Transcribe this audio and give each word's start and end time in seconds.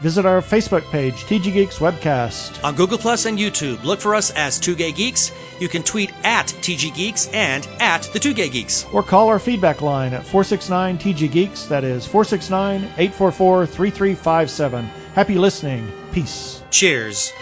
Visit 0.00 0.24
our 0.24 0.40
Facebook 0.40 0.90
page, 0.90 1.24
TG 1.24 1.52
Geeks 1.52 1.78
Webcast. 1.78 2.64
On 2.64 2.74
Google 2.74 2.96
Plus 2.96 3.26
and 3.26 3.38
YouTube, 3.38 3.84
look 3.84 4.00
for 4.00 4.14
us 4.14 4.30
as 4.30 4.58
Two 4.58 4.74
Gay 4.74 4.92
Geeks. 4.92 5.30
You 5.58 5.68
can 5.68 5.82
tweet 5.82 6.10
at 6.24 6.46
TG 6.46 6.94
Geeks 6.94 7.28
and 7.28 7.68
at 7.80 8.04
the 8.04 8.18
Two 8.18 8.32
Gay 8.32 8.48
Geeks. 8.48 8.86
Or 8.94 9.02
call 9.02 9.28
our 9.28 9.38
feedback 9.38 9.82
line 9.82 10.14
at 10.14 10.24
469 10.24 10.96
TG 10.98 11.30
Geeks. 11.30 11.66
That 11.66 11.84
is 11.84 12.06
469 12.06 12.82
844 12.96 13.66
3357. 13.66 14.86
Happy 15.14 15.36
listening. 15.36 15.92
Peace. 16.12 16.62
Cheers. 16.70 17.34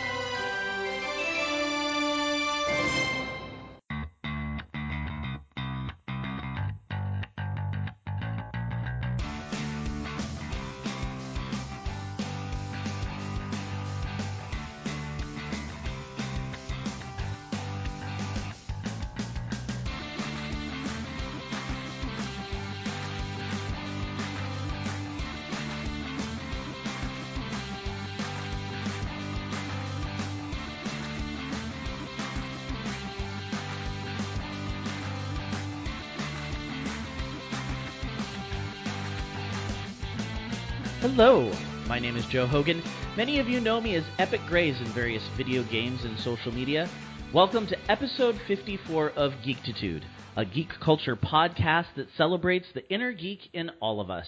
Is 42.19 42.27
Joe 42.27 42.49
Hogan. 42.49 42.83
Many 43.17 43.39
of 43.39 43.49
you 43.49 43.61
know 43.61 43.81
me 43.81 43.95
as 43.95 44.03
Epic 44.19 44.41
Grays 44.49 44.81
in 44.81 44.87
various 44.87 45.23
video 45.37 45.63
games 45.63 46.03
and 46.03 46.19
social 46.19 46.51
media. 46.51 46.91
Welcome 47.33 47.69
to 47.69 47.79
episode 47.89 48.41
54 48.49 49.11
of 49.11 49.35
Geektitude, 49.47 50.03
a 50.37 50.45
geek 50.45 50.81
culture 50.81 51.15
podcast 51.15 51.87
that 51.95 52.09
celebrates 52.17 52.67
the 52.75 52.85
inner 52.93 53.13
geek 53.13 53.49
in 53.53 53.71
all 53.79 54.01
of 54.01 54.11
us. 54.11 54.27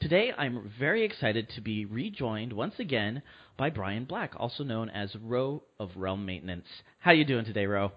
Today, 0.00 0.32
I'm 0.38 0.72
very 0.78 1.04
excited 1.04 1.50
to 1.50 1.60
be 1.60 1.84
rejoined 1.84 2.54
once 2.54 2.78
again 2.78 3.20
by 3.58 3.68
Brian 3.68 4.06
Black, 4.06 4.32
also 4.38 4.64
known 4.64 4.88
as 4.88 5.14
Rho 5.14 5.64
of 5.78 5.90
Realm 5.96 6.24
Maintenance. 6.24 6.66
How 7.00 7.10
are 7.10 7.14
you 7.14 7.26
doing 7.26 7.44
today, 7.44 7.66
Rho? 7.66 7.92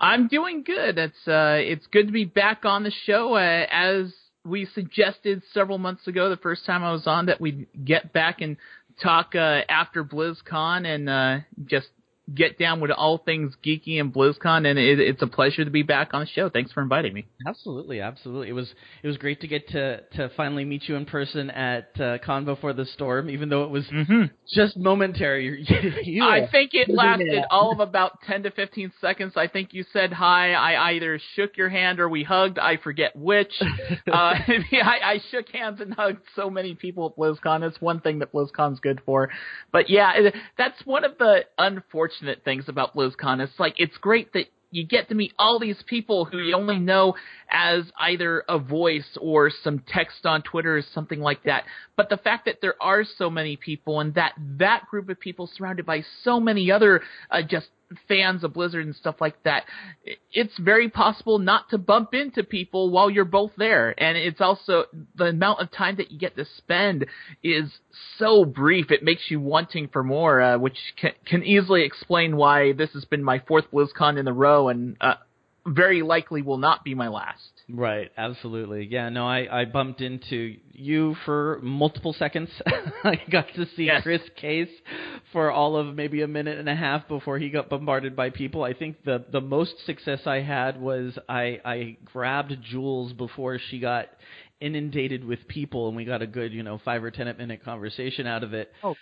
I'm 0.00 0.26
doing 0.26 0.64
good. 0.64 0.98
It's 0.98 1.28
uh, 1.28 1.58
it's 1.60 1.86
good 1.86 2.08
to 2.08 2.12
be 2.12 2.24
back 2.24 2.64
on 2.64 2.82
the 2.82 2.92
show. 3.06 3.36
Uh, 3.36 3.66
as 3.70 4.12
we 4.44 4.66
suggested 4.74 5.42
several 5.52 5.78
months 5.78 6.06
ago, 6.06 6.28
the 6.28 6.36
first 6.36 6.66
time 6.66 6.84
I 6.84 6.92
was 6.92 7.06
on, 7.06 7.26
that 7.26 7.40
we 7.40 7.66
get 7.84 8.12
back 8.12 8.40
and 8.40 8.56
talk 9.02 9.34
uh, 9.34 9.62
after 9.68 10.04
BlizzCon 10.04 10.86
and 10.86 11.08
uh, 11.08 11.38
just 11.64 11.88
get 12.32 12.58
down 12.58 12.80
with 12.80 12.90
all 12.90 13.18
things 13.18 13.52
geeky 13.64 14.00
and 14.00 14.12
BlizzCon, 14.12 14.66
and 14.66 14.78
it, 14.78 14.98
it's 14.98 15.20
a 15.20 15.26
pleasure 15.26 15.64
to 15.64 15.70
be 15.70 15.82
back 15.82 16.14
on 16.14 16.20
the 16.20 16.26
show. 16.26 16.48
Thanks 16.48 16.72
for 16.72 16.82
inviting 16.82 17.12
me. 17.12 17.26
Absolutely, 17.46 18.00
absolutely. 18.00 18.48
It 18.48 18.52
was 18.52 18.72
it 19.02 19.06
was 19.06 19.18
great 19.18 19.40
to 19.42 19.48
get 19.48 19.68
to 19.68 20.00
to 20.14 20.30
finally 20.36 20.64
meet 20.64 20.88
you 20.88 20.96
in 20.96 21.04
person 21.04 21.50
at 21.50 22.00
uh, 22.00 22.18
Con 22.24 22.44
Before 22.44 22.72
the 22.72 22.86
Storm, 22.86 23.28
even 23.28 23.50
though 23.50 23.64
it 23.64 23.70
was 23.70 23.84
mm-hmm. 23.86 24.24
just 24.54 24.76
momentary. 24.76 25.66
you 26.04 26.24
I 26.24 26.48
think 26.50 26.70
it 26.72 26.88
lasted 26.92 27.44
all 27.50 27.72
of 27.72 27.80
about 27.80 28.22
ten 28.26 28.42
to 28.44 28.50
fifteen 28.50 28.92
seconds. 29.00 29.34
I 29.36 29.48
think 29.48 29.74
you 29.74 29.84
said 29.92 30.12
hi. 30.12 30.54
I 30.54 30.92
either 30.92 31.20
shook 31.34 31.56
your 31.56 31.68
hand 31.68 32.00
or 32.00 32.08
we 32.08 32.22
hugged. 32.22 32.58
I 32.58 32.78
forget 32.78 33.14
which. 33.16 33.52
uh, 33.60 34.10
I, 34.12 34.98
I 35.04 35.20
shook 35.30 35.48
hands 35.50 35.80
and 35.80 35.92
hugged 35.92 36.22
so 36.34 36.48
many 36.48 36.74
people 36.74 37.06
at 37.06 37.20
BlizzCon. 37.20 37.62
It's 37.68 37.80
one 37.80 38.00
thing 38.00 38.20
that 38.20 38.32
BlizzCon's 38.32 38.80
good 38.80 39.02
for. 39.04 39.28
But 39.72 39.90
yeah, 39.90 40.30
that's 40.56 40.80
one 40.86 41.04
of 41.04 41.18
the 41.18 41.44
unfortunate 41.58 42.13
unfortunate 42.14 42.44
things 42.44 42.64
about 42.68 42.94
BlizzCon. 42.94 43.40
It's 43.40 43.58
like 43.58 43.74
it's 43.78 43.96
great 43.98 44.32
that 44.32 44.46
you 44.70 44.84
get 44.84 45.08
to 45.08 45.14
meet 45.14 45.32
all 45.38 45.60
these 45.60 45.80
people 45.86 46.24
who 46.24 46.38
you 46.38 46.56
only 46.56 46.78
know 46.78 47.14
as 47.48 47.84
either 47.98 48.42
a 48.48 48.58
voice 48.58 49.16
or 49.20 49.50
some 49.62 49.80
text 49.86 50.26
on 50.26 50.42
Twitter 50.42 50.76
or 50.76 50.82
something 50.94 51.20
like 51.20 51.44
that. 51.44 51.62
But 51.96 52.08
the 52.08 52.16
fact 52.16 52.46
that 52.46 52.56
there 52.60 52.74
are 52.80 53.04
so 53.04 53.30
many 53.30 53.56
people 53.56 54.00
and 54.00 54.14
that 54.14 54.32
that 54.58 54.86
group 54.90 55.08
of 55.08 55.20
people 55.20 55.48
surrounded 55.54 55.86
by 55.86 56.02
so 56.22 56.40
many 56.40 56.72
other 56.72 57.02
uh, 57.30 57.42
just 57.42 57.68
fans 58.08 58.44
of 58.44 58.52
Blizzard 58.54 58.84
and 58.86 58.94
stuff 58.94 59.16
like 59.20 59.42
that, 59.44 59.64
it's 60.32 60.56
very 60.58 60.88
possible 60.88 61.38
not 61.38 61.70
to 61.70 61.78
bump 61.78 62.14
into 62.14 62.42
people 62.42 62.90
while 62.90 63.10
you're 63.10 63.24
both 63.24 63.52
there. 63.56 63.94
And 63.98 64.16
it's 64.16 64.40
also 64.40 64.84
the 65.16 65.26
amount 65.26 65.60
of 65.60 65.70
time 65.70 65.96
that 65.96 66.10
you 66.10 66.18
get 66.18 66.36
to 66.36 66.44
spend 66.56 67.06
is 67.42 67.70
so 68.18 68.44
brief. 68.44 68.90
It 68.90 69.02
makes 69.02 69.22
you 69.28 69.40
wanting 69.40 69.88
for 69.88 70.02
more, 70.02 70.40
uh, 70.40 70.58
which 70.58 70.78
can, 71.00 71.12
can, 71.26 71.42
easily 71.44 71.84
explain 71.84 72.36
why 72.36 72.72
this 72.72 72.90
has 72.92 73.04
been 73.04 73.22
my 73.22 73.40
fourth 73.46 73.64
BlizzCon 73.72 74.18
in 74.18 74.26
a 74.26 74.32
row 74.32 74.68
and 74.68 74.96
uh, 75.00 75.14
very 75.66 76.02
likely 76.02 76.42
will 76.42 76.58
not 76.58 76.84
be 76.84 76.94
my 76.94 77.08
last. 77.08 77.53
Right, 77.68 78.10
absolutely. 78.16 78.86
Yeah, 78.90 79.08
no, 79.08 79.26
I, 79.26 79.62
I 79.62 79.64
bumped 79.64 80.02
into 80.02 80.56
you 80.72 81.16
for 81.24 81.60
multiple 81.62 82.12
seconds. 82.12 82.50
I 83.04 83.18
got 83.30 83.46
to 83.54 83.66
see 83.74 83.84
yes. 83.84 84.02
Chris 84.02 84.20
Case 84.36 84.68
for 85.32 85.50
all 85.50 85.76
of 85.76 85.94
maybe 85.94 86.20
a 86.20 86.28
minute 86.28 86.58
and 86.58 86.68
a 86.68 86.74
half 86.74 87.08
before 87.08 87.38
he 87.38 87.48
got 87.48 87.70
bombarded 87.70 88.14
by 88.14 88.30
people. 88.30 88.64
I 88.64 88.74
think 88.74 89.02
the 89.04 89.24
the 89.32 89.40
most 89.40 89.74
success 89.86 90.20
I 90.26 90.40
had 90.40 90.78
was 90.78 91.18
I 91.26 91.60
I 91.64 91.96
grabbed 92.04 92.54
Jules 92.62 93.14
before 93.14 93.58
she 93.70 93.78
got 93.78 94.08
inundated 94.60 95.24
with 95.24 95.48
people 95.48 95.88
and 95.88 95.96
we 95.96 96.04
got 96.04 96.20
a 96.20 96.26
good, 96.26 96.52
you 96.52 96.62
know, 96.62 96.80
5 96.84 97.04
or 97.04 97.10
10 97.10 97.36
minute 97.38 97.64
conversation 97.64 98.26
out 98.26 98.44
of 98.44 98.52
it. 98.52 98.70
Oh. 98.82 98.94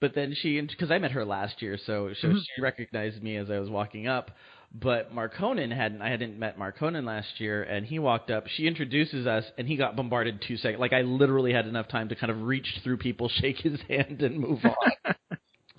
But 0.00 0.14
then 0.14 0.34
she 0.34 0.60
because 0.60 0.90
I 0.90 0.98
met 0.98 1.12
her 1.12 1.24
last 1.24 1.60
year, 1.60 1.78
so, 1.78 2.10
so 2.20 2.28
mm-hmm. 2.28 2.38
she 2.38 2.62
recognized 2.62 3.22
me 3.22 3.36
as 3.36 3.50
I 3.50 3.58
was 3.58 3.68
walking 3.68 4.06
up 4.06 4.30
but 4.72 5.12
Marconin 5.12 5.74
hadn't. 5.74 6.02
I 6.02 6.10
hadn't 6.10 6.38
met 6.38 6.58
Marconin 6.58 7.04
last 7.04 7.40
year, 7.40 7.62
and 7.62 7.84
he 7.84 7.98
walked 7.98 8.30
up. 8.30 8.46
She 8.46 8.66
introduces 8.66 9.26
us, 9.26 9.44
and 9.58 9.66
he 9.66 9.76
got 9.76 9.96
bombarded 9.96 10.42
two 10.46 10.56
seconds. 10.56 10.80
Like 10.80 10.92
I 10.92 11.02
literally 11.02 11.52
had 11.52 11.66
enough 11.66 11.88
time 11.88 12.08
to 12.10 12.14
kind 12.14 12.30
of 12.30 12.42
reach 12.42 12.80
through 12.84 12.98
people, 12.98 13.28
shake 13.40 13.58
his 13.58 13.80
hand, 13.88 14.22
and 14.22 14.38
move 14.38 14.64
on. 14.64 15.14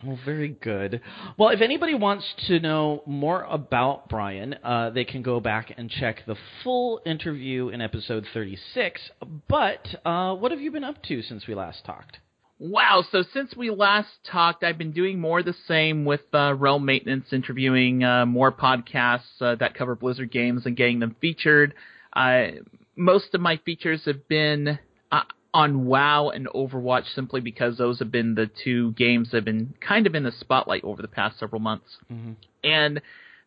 Well, 0.03 0.18
very 0.25 0.50
good. 0.50 1.00
Well, 1.38 1.50
if 1.50 1.62
anybody 1.62 1.94
wants 1.94 2.25
to 2.47 2.59
know 2.59 3.03
more 3.06 3.44
about 3.44 4.09
Brian, 4.09 4.56
uh, 4.63 4.90
they 4.90 5.06
can 5.06 5.22
go 5.22 5.40
back 5.40 5.72
and 5.78 5.91
check 5.91 6.25
the 6.25 6.35
full 6.63 7.01
interview 7.06 7.69
in 7.69 7.81
episode 7.81 8.25
36. 8.34 9.00
But 9.47 9.88
uh, 10.03 10.34
what 10.34 10.51
have 10.51 10.59
you 10.59 10.72
been 10.72 10.84
up 10.84 11.03
to 11.03 11.22
since 11.22 11.46
we 11.46 11.53
last 11.53 11.85
talked? 11.85 12.18
Wow. 12.64 13.04
So 13.12 13.24
since 13.34 13.56
we 13.56 13.72
last 13.72 14.10
talked, 14.24 14.64
I've 14.64 14.78
been 14.78 14.92
doing 14.92 15.20
more 15.20 15.42
the 15.42 15.56
same 15.68 16.06
with 16.06 16.22
uh, 16.32 16.54
Realm 16.54 16.86
Maintenance, 16.86 17.34
interviewing 17.34 18.04
uh, 18.04 18.28
more 18.28 18.52
podcasts 18.52 19.42
uh, 19.42 19.56
that 19.56 19.74
cover 19.74 19.96
Blizzard 19.96 20.32
games 20.32 20.68
and 20.68 20.78
getting 20.78 21.00
them 21.00 21.16
featured. 21.20 21.74
most 22.96 23.34
of 23.34 23.42
my 23.42 23.58
features 23.66 24.04
have 24.06 24.28
been 24.28 24.78
uh, 25.12 25.24
on 25.56 25.86
WoW 25.86 26.30
and 26.30 26.48
Overwatch 26.50 27.16
simply 27.16 27.42
because 27.42 27.80
those 27.80 27.98
have 27.98 28.12
been 28.12 28.36
the 28.36 28.48
two 28.64 28.92
games 28.92 29.32
that 29.32 29.38
have 29.38 29.46
been 29.46 29.74
kind 29.82 30.06
of 30.06 30.14
in 30.14 30.22
the 30.22 30.32
spotlight 30.32 30.84
over 30.84 31.02
the 31.02 31.08
past 31.08 31.40
several 31.40 31.62
months. 31.62 31.98
Mm-hmm. 32.14 32.34
And 32.64 33.02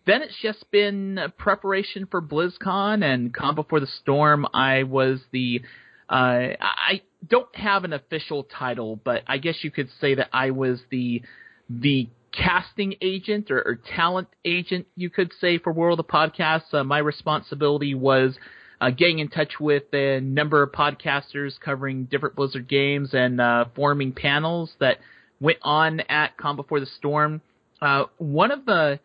then 0.06 0.22
it's 0.22 0.42
just 0.42 0.68
been 0.72 1.20
preparation 1.38 2.08
for 2.10 2.20
BlizzCon 2.20 3.04
and 3.04 3.32
Con 3.32 3.54
Before 3.54 3.78
the 3.78 3.86
Storm. 3.86 4.44
I 4.52 4.82
was 4.82 5.20
the 5.30 5.62
uh, 6.08 6.56
I 6.60 7.02
don't 7.26 7.54
have 7.56 7.84
an 7.84 7.92
official 7.92 8.44
title, 8.44 8.96
but 8.96 9.22
I 9.26 9.38
guess 9.38 9.56
you 9.62 9.70
could 9.70 9.88
say 10.00 10.14
that 10.16 10.28
I 10.32 10.50
was 10.50 10.80
the 10.90 11.22
the 11.68 12.08
casting 12.32 12.94
agent 13.00 13.50
or, 13.50 13.62
or 13.62 13.78
talent 13.96 14.28
agent, 14.44 14.86
you 14.96 15.08
could 15.08 15.32
say, 15.40 15.58
for 15.58 15.72
World 15.72 16.00
of 16.00 16.06
Podcasts. 16.06 16.72
Uh, 16.72 16.84
my 16.84 16.98
responsibility 16.98 17.94
was 17.94 18.36
uh, 18.80 18.90
getting 18.90 19.18
in 19.20 19.28
touch 19.28 19.54
with 19.60 19.84
a 19.92 20.20
number 20.20 20.62
of 20.62 20.72
podcasters 20.72 21.58
covering 21.58 22.04
different 22.04 22.36
Blizzard 22.36 22.68
games 22.68 23.10
and 23.14 23.40
uh, 23.40 23.66
forming 23.74 24.12
panels 24.12 24.72
that 24.80 24.98
went 25.40 25.58
on 25.62 26.00
at 26.00 26.36
Con 26.36 26.56
Before 26.56 26.80
the 26.80 26.86
Storm. 26.86 27.40
Uh, 27.80 28.04
one 28.18 28.50
of 28.50 28.66
the 28.66 28.98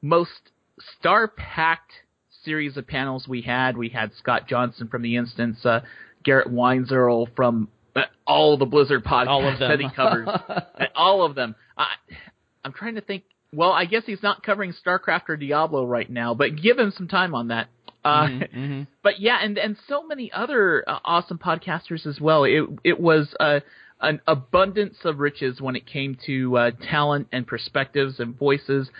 most 0.00 0.30
star-packed 0.98 1.92
series 2.44 2.76
of 2.76 2.86
panels 2.86 3.26
we 3.26 3.42
had, 3.42 3.76
we 3.76 3.88
had 3.88 4.12
Scott 4.18 4.46
Johnson 4.48 4.88
from 4.88 5.02
The 5.02 5.16
Instance, 5.16 5.64
uh, 5.64 5.80
Garrett 6.26 6.48
Weinzierl 6.48 7.28
from 7.34 7.68
uh, 7.94 8.02
all 8.26 8.58
the 8.58 8.66
Blizzard 8.66 9.04
podcasts 9.04 9.28
all 9.28 9.48
of 9.48 9.58
them. 9.58 9.70
that 9.70 9.80
he 9.80 9.88
covers. 9.88 10.28
all 10.94 11.24
of 11.24 11.34
them. 11.34 11.54
I, 11.78 11.86
I'm 12.64 12.72
trying 12.72 12.96
to 12.96 13.00
think. 13.00 13.22
Well, 13.52 13.70
I 13.70 13.86
guess 13.86 14.02
he's 14.04 14.22
not 14.22 14.42
covering 14.42 14.74
StarCraft 14.74 15.28
or 15.28 15.36
Diablo 15.36 15.86
right 15.86 16.10
now, 16.10 16.34
but 16.34 16.60
give 16.60 16.78
him 16.78 16.92
some 16.94 17.08
time 17.08 17.34
on 17.34 17.48
that. 17.48 17.68
Uh, 18.04 18.26
mm-hmm, 18.26 18.42
mm-hmm. 18.58 18.82
But 19.02 19.20
yeah, 19.20 19.38
and 19.40 19.56
and 19.56 19.76
so 19.88 20.06
many 20.06 20.30
other 20.32 20.84
uh, 20.86 20.98
awesome 21.04 21.38
podcasters 21.38 22.06
as 22.06 22.20
well. 22.20 22.44
It 22.44 22.64
it 22.84 23.00
was 23.00 23.34
a 23.40 23.62
an 24.00 24.20
abundance 24.26 24.96
of 25.04 25.20
riches 25.20 25.60
when 25.60 25.76
it 25.76 25.86
came 25.86 26.18
to 26.26 26.58
uh, 26.58 26.70
talent 26.90 27.28
and 27.32 27.46
perspectives 27.46 28.20
and 28.20 28.36
voices. 28.36 28.90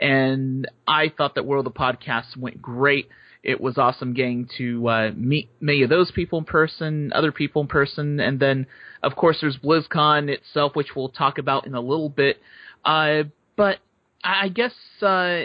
And 0.00 0.70
I 0.86 1.12
thought 1.14 1.34
that 1.34 1.44
World 1.44 1.66
of 1.66 1.74
Podcasts 1.74 2.36
went 2.36 2.62
great. 2.62 3.08
It 3.46 3.60
was 3.60 3.78
awesome 3.78 4.12
getting 4.12 4.48
to 4.58 4.88
uh, 4.88 5.10
meet 5.14 5.48
many 5.60 5.84
of 5.84 5.88
those 5.88 6.10
people 6.10 6.40
in 6.40 6.44
person, 6.44 7.12
other 7.14 7.30
people 7.30 7.62
in 7.62 7.68
person, 7.68 8.18
and 8.18 8.40
then 8.40 8.66
of 9.04 9.14
course 9.14 9.38
there's 9.40 9.56
BlizzCon 9.56 10.28
itself, 10.28 10.74
which 10.74 10.96
we'll 10.96 11.10
talk 11.10 11.38
about 11.38 11.64
in 11.64 11.76
a 11.76 11.80
little 11.80 12.08
bit. 12.08 12.38
Uh, 12.84 13.22
but 13.54 13.78
I 14.24 14.48
guess 14.48 14.74
uh, 15.00 15.42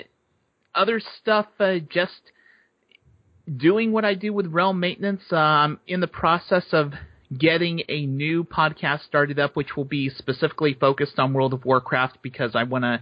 other 0.73 0.99
stuff, 1.21 1.45
uh, 1.59 1.75
just 1.93 2.19
doing 3.55 3.91
what 3.91 4.03
I 4.03 4.15
do 4.15 4.33
with 4.33 4.47
Realm 4.47 4.79
Maintenance. 4.79 5.21
Uh, 5.31 5.35
I'm 5.35 5.79
in 5.85 5.99
the 5.99 6.07
process 6.07 6.65
of 6.71 6.93
getting 7.37 7.83
a 7.87 8.07
new 8.07 8.43
podcast 8.43 9.05
started 9.05 9.37
up, 9.37 9.55
which 9.55 9.77
will 9.77 9.85
be 9.85 10.09
specifically 10.09 10.73
focused 10.73 11.19
on 11.19 11.33
World 11.33 11.53
of 11.53 11.65
Warcraft 11.65 12.17
because 12.23 12.55
I 12.55 12.63
want 12.63 12.83
to 12.83 13.01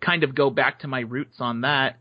kind 0.00 0.24
of 0.24 0.34
go 0.34 0.50
back 0.50 0.80
to 0.80 0.88
my 0.88 1.00
roots 1.00 1.36
on 1.38 1.60
that. 1.60 1.98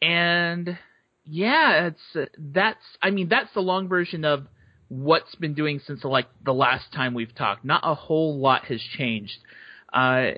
And 0.00 0.78
yeah, 1.26 1.88
it's 1.88 2.28
that's 2.38 2.82
I 3.02 3.10
mean 3.10 3.28
that's 3.28 3.52
the 3.54 3.60
long 3.60 3.88
version 3.88 4.24
of 4.24 4.46
what's 4.88 5.34
been 5.34 5.54
doing 5.54 5.80
since 5.84 6.04
like 6.04 6.26
the 6.44 6.54
last 6.54 6.92
time 6.92 7.14
we've 7.14 7.34
talked. 7.34 7.64
Not 7.64 7.80
a 7.84 7.94
whole 7.94 8.38
lot 8.38 8.64
has 8.66 8.80
changed. 8.80 9.38
Uh, 9.92 10.32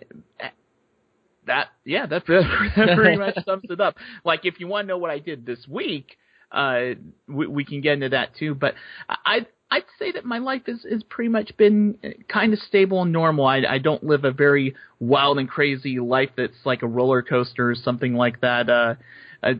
that 1.46 1.69
yeah, 1.85 2.06
that, 2.06 2.25
that 2.26 2.96
pretty 2.96 3.19
much 3.19 3.37
sums 3.44 3.64
it 3.69 3.81
up. 3.81 3.96
Like 4.25 4.44
if 4.44 4.61
you 4.61 4.67
want 4.67 4.87
to 4.87 4.88
know 4.88 4.99
what 4.99 5.11
I 5.11 5.19
did 5.19 5.44
this 5.44 5.67
week, 5.69 6.17
uh, 6.50 6.94
we, 7.26 7.46
we 7.46 7.64
can 7.64 7.81
get 7.82 7.94
into 7.94 8.11
that 8.11 8.37
too. 8.37 8.55
But 8.55 8.75
I 9.08 9.46
I'd 9.70 9.85
say 9.99 10.12
that 10.12 10.25
my 10.25 10.38
life 10.38 10.62
has 10.67 10.87
is 10.87 11.02
pretty 11.02 11.29
much 11.29 11.55
been 11.58 11.99
kind 12.29 12.55
of 12.55 12.61
stable 12.61 13.02
and 13.02 13.12
normal. 13.12 13.46
I 13.46 13.62
I 13.69 13.79
don't 13.79 14.02
live 14.02 14.25
a 14.25 14.32
very 14.32 14.75
wild 15.00 15.38
and 15.38 15.49
crazy 15.49 15.99
life 16.00 16.31
that's 16.37 16.64
like 16.64 16.82
a 16.82 16.87
roller 16.87 17.23
coaster 17.23 17.70
or 17.70 17.75
something 17.75 18.14
like 18.14 18.40
that. 18.40 18.70
Uh, 18.70 18.94
I, 19.43 19.55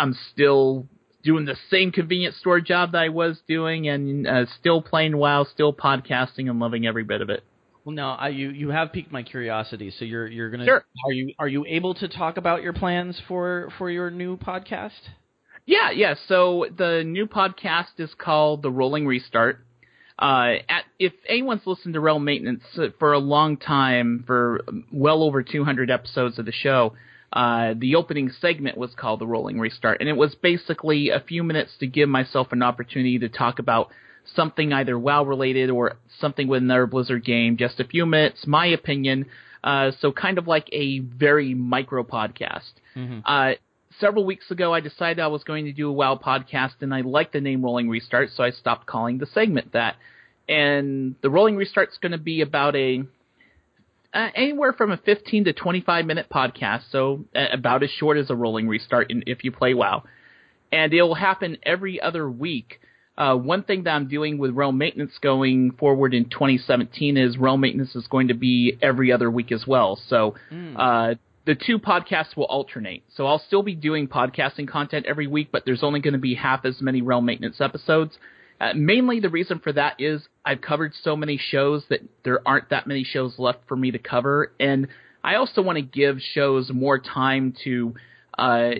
I'm 0.00 0.16
still 0.32 0.88
doing 1.22 1.44
the 1.44 1.56
same 1.70 1.92
convenience 1.92 2.36
store 2.38 2.60
job 2.60 2.92
that 2.92 3.02
I 3.02 3.08
was 3.10 3.38
doing, 3.46 3.88
and 3.88 4.26
uh, 4.26 4.46
still 4.58 4.80
playing 4.80 5.16
WoW, 5.16 5.44
still 5.44 5.72
podcasting, 5.72 6.48
and 6.48 6.58
loving 6.58 6.86
every 6.86 7.04
bit 7.04 7.20
of 7.20 7.28
it. 7.28 7.44
Well, 7.84 7.94
no, 7.94 8.08
I, 8.08 8.28
you 8.28 8.50
you 8.50 8.70
have 8.70 8.92
piqued 8.92 9.12
my 9.12 9.22
curiosity. 9.22 9.92
So 9.98 10.04
you're 10.04 10.26
you're 10.26 10.50
gonna 10.50 10.64
sure. 10.64 10.84
are 11.06 11.12
you 11.12 11.34
are 11.38 11.48
you 11.48 11.64
able 11.66 11.94
to 11.94 12.08
talk 12.08 12.36
about 12.36 12.62
your 12.62 12.72
plans 12.72 13.20
for 13.28 13.72
for 13.78 13.90
your 13.90 14.10
new 14.10 14.36
podcast? 14.36 15.00
Yeah, 15.66 15.90
yeah. 15.90 16.14
So 16.26 16.66
the 16.76 17.02
new 17.04 17.26
podcast 17.26 17.98
is 17.98 18.10
called 18.18 18.62
The 18.62 18.70
Rolling 18.70 19.06
Restart. 19.06 19.64
Uh, 20.18 20.56
at, 20.68 20.84
if 20.98 21.12
anyone's 21.26 21.62
listened 21.64 21.94
to 21.94 22.00
Realm 22.00 22.24
Maintenance 22.24 22.62
for 22.98 23.12
a 23.14 23.18
long 23.18 23.56
time, 23.56 24.24
for 24.26 24.60
well 24.92 25.22
over 25.22 25.42
200 25.42 25.90
episodes 25.90 26.38
of 26.38 26.44
the 26.44 26.52
show, 26.52 26.94
uh, 27.32 27.74
the 27.76 27.94
opening 27.94 28.30
segment 28.40 28.76
was 28.76 28.90
called 28.94 29.20
The 29.20 29.26
Rolling 29.26 29.60
Restart, 29.60 30.00
and 30.00 30.08
it 30.08 30.16
was 30.16 30.34
basically 30.34 31.10
a 31.10 31.20
few 31.20 31.44
minutes 31.44 31.72
to 31.78 31.86
give 31.86 32.08
myself 32.08 32.48
an 32.52 32.62
opportunity 32.62 33.18
to 33.20 33.28
talk 33.28 33.58
about 33.58 33.90
something 34.34 34.72
either 34.72 34.98
WoW 34.98 35.24
related 35.24 35.70
or 35.70 35.96
something 36.18 36.48
with 36.48 36.62
another 36.62 36.86
Blizzard 36.86 37.24
game. 37.24 37.56
Just 37.56 37.80
a 37.80 37.84
few 37.84 38.04
minutes, 38.04 38.46
my 38.46 38.66
opinion. 38.66 39.26
Uh, 39.62 39.92
so 40.00 40.10
kind 40.10 40.38
of 40.38 40.48
like 40.48 40.68
a 40.72 41.00
very 41.00 41.54
micro 41.54 42.02
podcast. 42.02 42.72
Mm-hmm. 42.96 43.20
Uh, 43.24 43.52
several 44.00 44.24
weeks 44.24 44.50
ago, 44.50 44.74
I 44.74 44.80
decided 44.80 45.20
I 45.20 45.28
was 45.28 45.44
going 45.44 45.66
to 45.66 45.72
do 45.72 45.88
a 45.88 45.92
WoW 45.92 46.16
podcast, 46.16 46.80
and 46.80 46.94
I 46.94 47.02
liked 47.02 47.32
the 47.32 47.40
name 47.40 47.62
Rolling 47.62 47.88
Restart, 47.88 48.30
so 48.34 48.42
I 48.42 48.50
stopped 48.50 48.86
calling 48.86 49.18
the 49.18 49.26
segment 49.26 49.72
that. 49.72 49.96
And 50.48 51.14
the 51.22 51.30
Rolling 51.30 51.56
Restart's 51.56 51.98
going 51.98 52.12
to 52.12 52.18
be 52.18 52.40
about 52.40 52.74
a 52.74 53.04
uh, 54.12 54.28
anywhere 54.34 54.72
from 54.72 54.90
a 54.90 54.96
15 54.96 55.44
to 55.44 55.52
25 55.52 56.06
minute 56.06 56.26
podcast, 56.32 56.82
so 56.90 57.24
uh, 57.34 57.46
about 57.52 57.82
as 57.82 57.90
short 57.90 58.18
as 58.18 58.30
a 58.30 58.36
Rolling 58.36 58.68
Restart 58.68 59.10
in, 59.10 59.24
if 59.26 59.44
you 59.44 59.52
play 59.52 59.74
WoW. 59.74 60.04
And 60.72 60.92
it 60.92 61.02
will 61.02 61.14
happen 61.14 61.58
every 61.62 62.00
other 62.00 62.28
week. 62.30 62.80
Uh, 63.18 63.36
one 63.36 63.62
thing 63.62 63.84
that 63.84 63.90
I'm 63.90 64.08
doing 64.08 64.38
with 64.38 64.52
Realm 64.52 64.78
Maintenance 64.78 65.12
going 65.20 65.72
forward 65.72 66.14
in 66.14 66.24
2017 66.24 67.16
is 67.16 67.36
Realm 67.36 67.60
Maintenance 67.60 67.94
is 67.94 68.06
going 68.06 68.28
to 68.28 68.34
be 68.34 68.78
every 68.80 69.12
other 69.12 69.30
week 69.30 69.52
as 69.52 69.66
well. 69.66 70.00
So 70.08 70.36
mm. 70.50 70.74
uh, 70.76 71.16
the 71.44 71.54
two 71.54 71.78
podcasts 71.78 72.36
will 72.36 72.44
alternate. 72.44 73.02
So 73.14 73.26
I'll 73.26 73.42
still 73.46 73.62
be 73.62 73.74
doing 73.74 74.08
podcasting 74.08 74.68
content 74.68 75.06
every 75.06 75.26
week, 75.26 75.48
but 75.52 75.64
there's 75.66 75.82
only 75.82 76.00
going 76.00 76.14
to 76.14 76.18
be 76.20 76.34
half 76.34 76.64
as 76.64 76.80
many 76.80 77.02
Realm 77.02 77.26
Maintenance 77.26 77.60
episodes. 77.60 78.16
Uh, 78.60 78.72
mainly, 78.74 79.20
the 79.20 79.30
reason 79.30 79.58
for 79.58 79.72
that 79.72 80.00
is 80.00 80.20
I've 80.44 80.60
covered 80.60 80.92
so 81.02 81.16
many 81.16 81.38
shows 81.38 81.84
that 81.88 82.00
there 82.24 82.46
aren't 82.46 82.70
that 82.70 82.86
many 82.86 83.04
shows 83.04 83.38
left 83.38 83.60
for 83.66 83.76
me 83.76 83.90
to 83.92 83.98
cover, 83.98 84.52
and 84.60 84.88
I 85.24 85.36
also 85.36 85.62
want 85.62 85.76
to 85.76 85.82
give 85.82 86.18
shows 86.20 86.70
more 86.70 86.98
time 86.98 87.54
to 87.64 87.94
uh, 88.36 88.70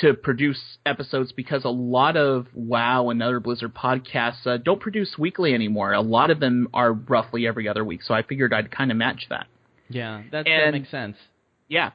to 0.00 0.14
produce 0.14 0.60
episodes 0.86 1.32
because 1.32 1.64
a 1.64 1.70
lot 1.70 2.16
of 2.16 2.46
WoW 2.54 3.10
and 3.10 3.22
other 3.22 3.40
Blizzard 3.40 3.74
podcasts 3.74 4.46
uh, 4.46 4.56
don't 4.56 4.80
produce 4.80 5.16
weekly 5.18 5.52
anymore. 5.52 5.92
A 5.92 6.00
lot 6.00 6.30
of 6.30 6.40
them 6.40 6.68
are 6.72 6.92
roughly 6.92 7.46
every 7.46 7.68
other 7.68 7.84
week, 7.84 8.02
so 8.02 8.14
I 8.14 8.22
figured 8.22 8.54
I'd 8.54 8.70
kind 8.70 8.90
of 8.90 8.96
match 8.96 9.26
that. 9.28 9.46
Yeah, 9.88 10.22
that, 10.32 10.46
that 10.46 10.70
makes 10.72 10.90
sense. 10.90 11.16
Yeah. 11.68 11.90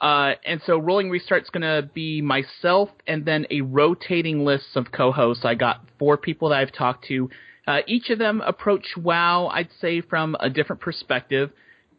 Uh, 0.00 0.32
and 0.46 0.60
so 0.64 0.78
Rolling 0.78 1.10
Restart's 1.10 1.50
going 1.50 1.62
to 1.62 1.88
be 1.92 2.22
myself 2.22 2.88
and 3.06 3.24
then 3.24 3.46
a 3.50 3.62
rotating 3.62 4.44
list 4.44 4.76
of 4.76 4.92
co-hosts. 4.92 5.44
I 5.44 5.54
got 5.54 5.84
four 5.98 6.16
people 6.16 6.50
that 6.50 6.58
I've 6.60 6.72
talked 6.72 7.06
to. 7.06 7.30
Uh, 7.66 7.78
each 7.86 8.08
of 8.10 8.18
them 8.18 8.40
approach 8.40 8.86
WoW, 8.96 9.48
I'd 9.48 9.68
say, 9.80 10.00
from 10.00 10.36
a 10.38 10.48
different 10.48 10.80
perspective. 10.80 11.50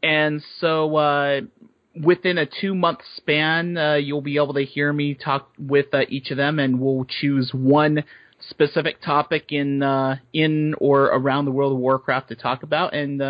And 0.01 0.41
so 0.59 0.95
uh, 0.95 1.41
within 2.01 2.37
a 2.37 2.45
two-month 2.45 2.99
span, 3.17 3.77
uh, 3.77 3.95
you'll 3.95 4.21
be 4.21 4.37
able 4.37 4.53
to 4.53 4.63
hear 4.63 4.91
me 4.93 5.13
talk 5.13 5.51
with 5.59 5.93
uh, 5.93 6.01
each 6.07 6.31
of 6.31 6.37
them, 6.37 6.57
and 6.59 6.79
we'll 6.79 7.05
choose 7.05 7.51
one 7.53 8.03
specific 8.49 9.01
topic 9.01 9.51
in 9.51 9.83
uh, 9.83 10.15
in 10.31 10.73
or 10.79 11.05
around 11.07 11.43
the 11.43 11.51
world 11.51 11.73
of 11.73 11.79
Warcraft 11.79 12.29
to 12.29 12.35
talk 12.35 12.63
about, 12.63 12.93
and 12.93 13.21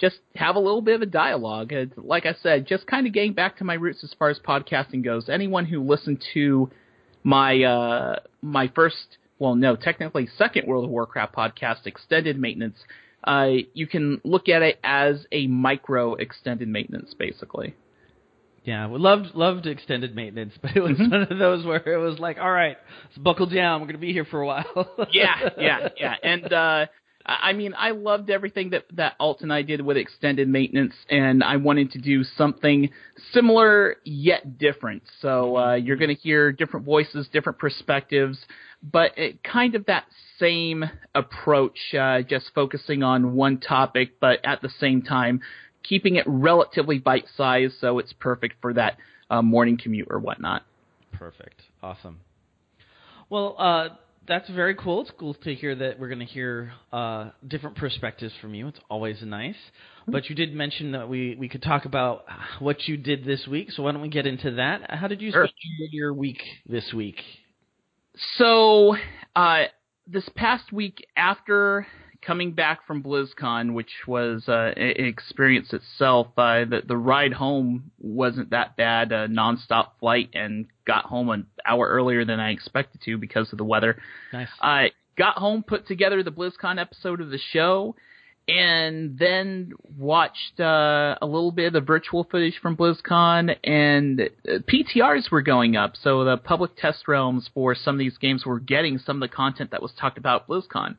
just 0.00 0.16
have 0.34 0.56
a 0.56 0.58
little 0.58 0.80
bit 0.80 0.94
of 0.94 1.02
a 1.02 1.06
dialogue. 1.06 1.72
It's, 1.72 1.92
like 1.96 2.24
I 2.26 2.34
said, 2.42 2.66
just 2.66 2.86
kind 2.86 3.06
of 3.06 3.12
getting 3.12 3.34
back 3.34 3.58
to 3.58 3.64
my 3.64 3.74
roots 3.74 4.02
as 4.02 4.14
far 4.18 4.30
as 4.30 4.38
podcasting 4.38 5.04
goes. 5.04 5.28
Anyone 5.28 5.66
who 5.66 5.82
listened 5.82 6.24
to 6.34 6.70
my 7.22 7.62
uh, 7.62 8.16
my 8.40 8.68
first, 8.74 9.18
well, 9.38 9.54
no, 9.54 9.76
technically 9.76 10.28
second 10.38 10.66
World 10.66 10.84
of 10.84 10.90
Warcraft 10.90 11.34
podcast, 11.34 11.86
Extended 11.86 12.38
Maintenance, 12.38 12.78
uh, 13.24 13.50
you 13.74 13.86
can 13.86 14.20
look 14.24 14.48
at 14.48 14.62
it 14.62 14.80
as 14.82 15.26
a 15.30 15.46
micro 15.46 16.14
extended 16.14 16.68
maintenance, 16.68 17.14
basically. 17.18 17.74
Yeah, 18.64 18.88
we 18.88 18.98
loved 18.98 19.34
loved 19.34 19.66
extended 19.66 20.14
maintenance, 20.14 20.54
but 20.60 20.76
it 20.76 20.80
was 20.80 20.92
mm-hmm. 20.92 21.10
one 21.10 21.22
of 21.22 21.38
those 21.38 21.64
where 21.64 21.86
it 21.86 21.98
was 21.98 22.18
like, 22.18 22.38
all 22.38 22.50
right, 22.50 22.76
let's 23.04 23.18
buckle 23.18 23.46
down. 23.46 23.80
We're 23.80 23.86
going 23.86 23.96
to 23.96 24.00
be 24.00 24.12
here 24.12 24.24
for 24.24 24.40
a 24.40 24.46
while. 24.46 25.08
yeah, 25.12 25.50
yeah, 25.58 25.88
yeah. 25.98 26.14
And 26.22 26.52
uh, 26.52 26.86
I 27.30 27.52
mean, 27.52 27.74
I 27.76 27.92
loved 27.92 28.28
everything 28.28 28.70
that 28.70 28.84
that 28.94 29.14
Alt 29.20 29.42
and 29.42 29.52
I 29.52 29.62
did 29.62 29.80
with 29.80 29.96
extended 29.96 30.48
maintenance, 30.48 30.94
and 31.08 31.44
I 31.44 31.56
wanted 31.56 31.92
to 31.92 31.98
do 31.98 32.24
something 32.24 32.90
similar 33.32 33.96
yet 34.04 34.58
different. 34.58 35.02
So 35.20 35.56
uh, 35.56 35.74
you're 35.74 35.96
going 35.96 36.14
to 36.14 36.20
hear 36.20 36.50
different 36.50 36.84
voices, 36.84 37.28
different 37.32 37.58
perspectives, 37.58 38.38
but 38.82 39.16
it, 39.16 39.44
kind 39.44 39.74
of 39.74 39.86
that 39.86 40.04
same 40.38 40.84
approach, 41.14 41.78
uh, 41.94 42.22
just 42.22 42.50
focusing 42.54 43.02
on 43.02 43.34
one 43.34 43.60
topic, 43.60 44.18
but 44.20 44.40
at 44.44 44.60
the 44.60 44.70
same 44.80 45.02
time 45.02 45.40
keeping 45.82 46.16
it 46.16 46.24
relatively 46.26 46.98
bite 46.98 47.26
sized, 47.36 47.74
so 47.80 47.98
it's 47.98 48.12
perfect 48.14 48.56
for 48.60 48.72
that 48.74 48.96
uh, 49.30 49.42
morning 49.42 49.78
commute 49.82 50.08
or 50.10 50.18
whatnot. 50.18 50.62
Perfect, 51.12 51.62
awesome. 51.82 52.20
Well, 53.28 53.54
uh, 53.58 53.88
that's 54.30 54.48
very 54.50 54.76
cool. 54.76 55.00
It's 55.00 55.10
cool 55.18 55.34
to 55.34 55.54
hear 55.56 55.74
that 55.74 55.98
we're 55.98 56.06
going 56.06 56.20
to 56.20 56.24
hear 56.24 56.72
uh, 56.92 57.30
different 57.48 57.76
perspectives 57.76 58.32
from 58.40 58.54
you. 58.54 58.68
It's 58.68 58.78
always 58.88 59.20
nice. 59.22 59.56
Mm-hmm. 59.56 60.12
But 60.12 60.30
you 60.30 60.36
did 60.36 60.54
mention 60.54 60.92
that 60.92 61.08
we, 61.08 61.34
we 61.36 61.48
could 61.48 61.62
talk 61.62 61.84
about 61.84 62.24
what 62.60 62.86
you 62.86 62.96
did 62.96 63.24
this 63.24 63.48
week. 63.48 63.72
So 63.72 63.82
why 63.82 63.90
don't 63.90 64.00
we 64.00 64.08
get 64.08 64.28
into 64.28 64.52
that? 64.52 64.88
How 64.88 65.08
did 65.08 65.20
you 65.20 65.32
sure. 65.32 65.48
spend 65.48 65.92
your 65.92 66.14
week 66.14 66.40
this 66.64 66.92
week? 66.94 67.16
So 68.38 68.94
uh, 69.34 69.64
this 70.06 70.28
past 70.36 70.72
week, 70.72 71.04
after 71.16 71.88
coming 72.22 72.52
back 72.52 72.86
from 72.86 73.02
BlizzCon, 73.02 73.72
which 73.72 73.90
was 74.06 74.44
uh, 74.48 74.72
an 74.76 75.06
experience 75.06 75.72
itself, 75.72 76.28
uh, 76.36 76.64
the, 76.64 76.82
the 76.86 76.96
ride 76.96 77.32
home 77.32 77.90
wasn't 77.98 78.50
that 78.50 78.76
bad. 78.76 79.12
A 79.12 79.28
nonstop 79.28 79.92
flight 80.00 80.30
and 80.34 80.66
got 80.86 81.06
home 81.06 81.30
an 81.30 81.46
hour 81.66 81.86
earlier 81.86 82.24
than 82.24 82.40
I 82.40 82.50
expected 82.50 83.00
to 83.04 83.18
because 83.18 83.52
of 83.52 83.58
the 83.58 83.64
weather. 83.64 84.00
Nice. 84.32 84.48
I 84.60 84.90
got 85.16 85.36
home, 85.36 85.62
put 85.62 85.86
together 85.86 86.22
the 86.22 86.32
BlizzCon 86.32 86.80
episode 86.80 87.20
of 87.20 87.30
the 87.30 87.38
show, 87.52 87.94
and 88.48 89.18
then 89.18 89.72
watched 89.98 90.58
uh, 90.58 91.14
a 91.20 91.26
little 91.26 91.52
bit 91.52 91.68
of 91.68 91.72
the 91.72 91.80
virtual 91.80 92.24
footage 92.24 92.58
from 92.60 92.76
BlizzCon, 92.76 93.56
and 93.62 94.20
uh, 94.20 94.58
PTRs 94.70 95.30
were 95.30 95.42
going 95.42 95.76
up. 95.76 95.94
So 96.02 96.24
the 96.24 96.36
public 96.36 96.76
test 96.76 97.06
realms 97.06 97.48
for 97.54 97.74
some 97.74 97.94
of 97.94 97.98
these 97.98 98.18
games 98.18 98.44
were 98.44 98.58
getting 98.58 98.98
some 98.98 99.22
of 99.22 99.28
the 99.28 99.34
content 99.34 99.70
that 99.70 99.82
was 99.82 99.92
talked 99.98 100.18
about 100.18 100.42
at 100.42 100.48
BlizzCon. 100.48 100.96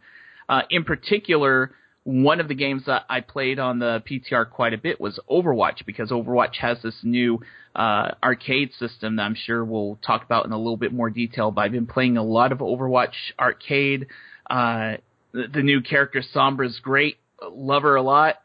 Uh, 0.52 0.64
in 0.70 0.84
particular, 0.84 1.72
one 2.04 2.42
of 2.42 2.50
the 2.50 2.56
games 2.56 2.84
that 2.86 3.06
I 3.10 3.22
played 3.22 3.58
on 3.58 3.80
the 3.80 4.04
PTR 4.06 4.50
quite 4.50 4.74
a 4.74 4.78
bit 4.78 5.00
was 5.00 5.18
Overwatch 5.30 5.86
because 5.86 6.12
Overwatch 6.12 6.58
has 6.58 6.78
this 6.84 7.00
new 7.04 7.40
uh, 7.74 8.12
arcade 8.22 8.74
system 8.78 9.16
that 9.16 9.24
I'm 9.24 9.36
sure 9.36 9.64
we'll 9.64 9.98
talk 10.06 10.26
about 10.26 10.46
in 10.46 10.52
a 10.52 10.58
little 10.58 10.76
bit 10.76 10.92
more 10.92 11.10
detail. 11.10 11.52
But 11.52 11.62
I've 11.62 11.72
been 11.72 11.88
playing 11.88 12.18
a 12.18 12.24
lot 12.24 12.52
of 12.52 12.58
Overwatch 12.58 13.14
arcade. 13.40 14.08
Uh, 14.50 14.98
the, 15.32 15.62
new 15.64 15.80
character 15.82 16.22
Sombra 16.36 16.68
is 16.68 16.82
great. 16.84 17.16
Love 17.50 17.84
her 17.84 17.96
a 17.96 18.02
lot. 18.02 18.36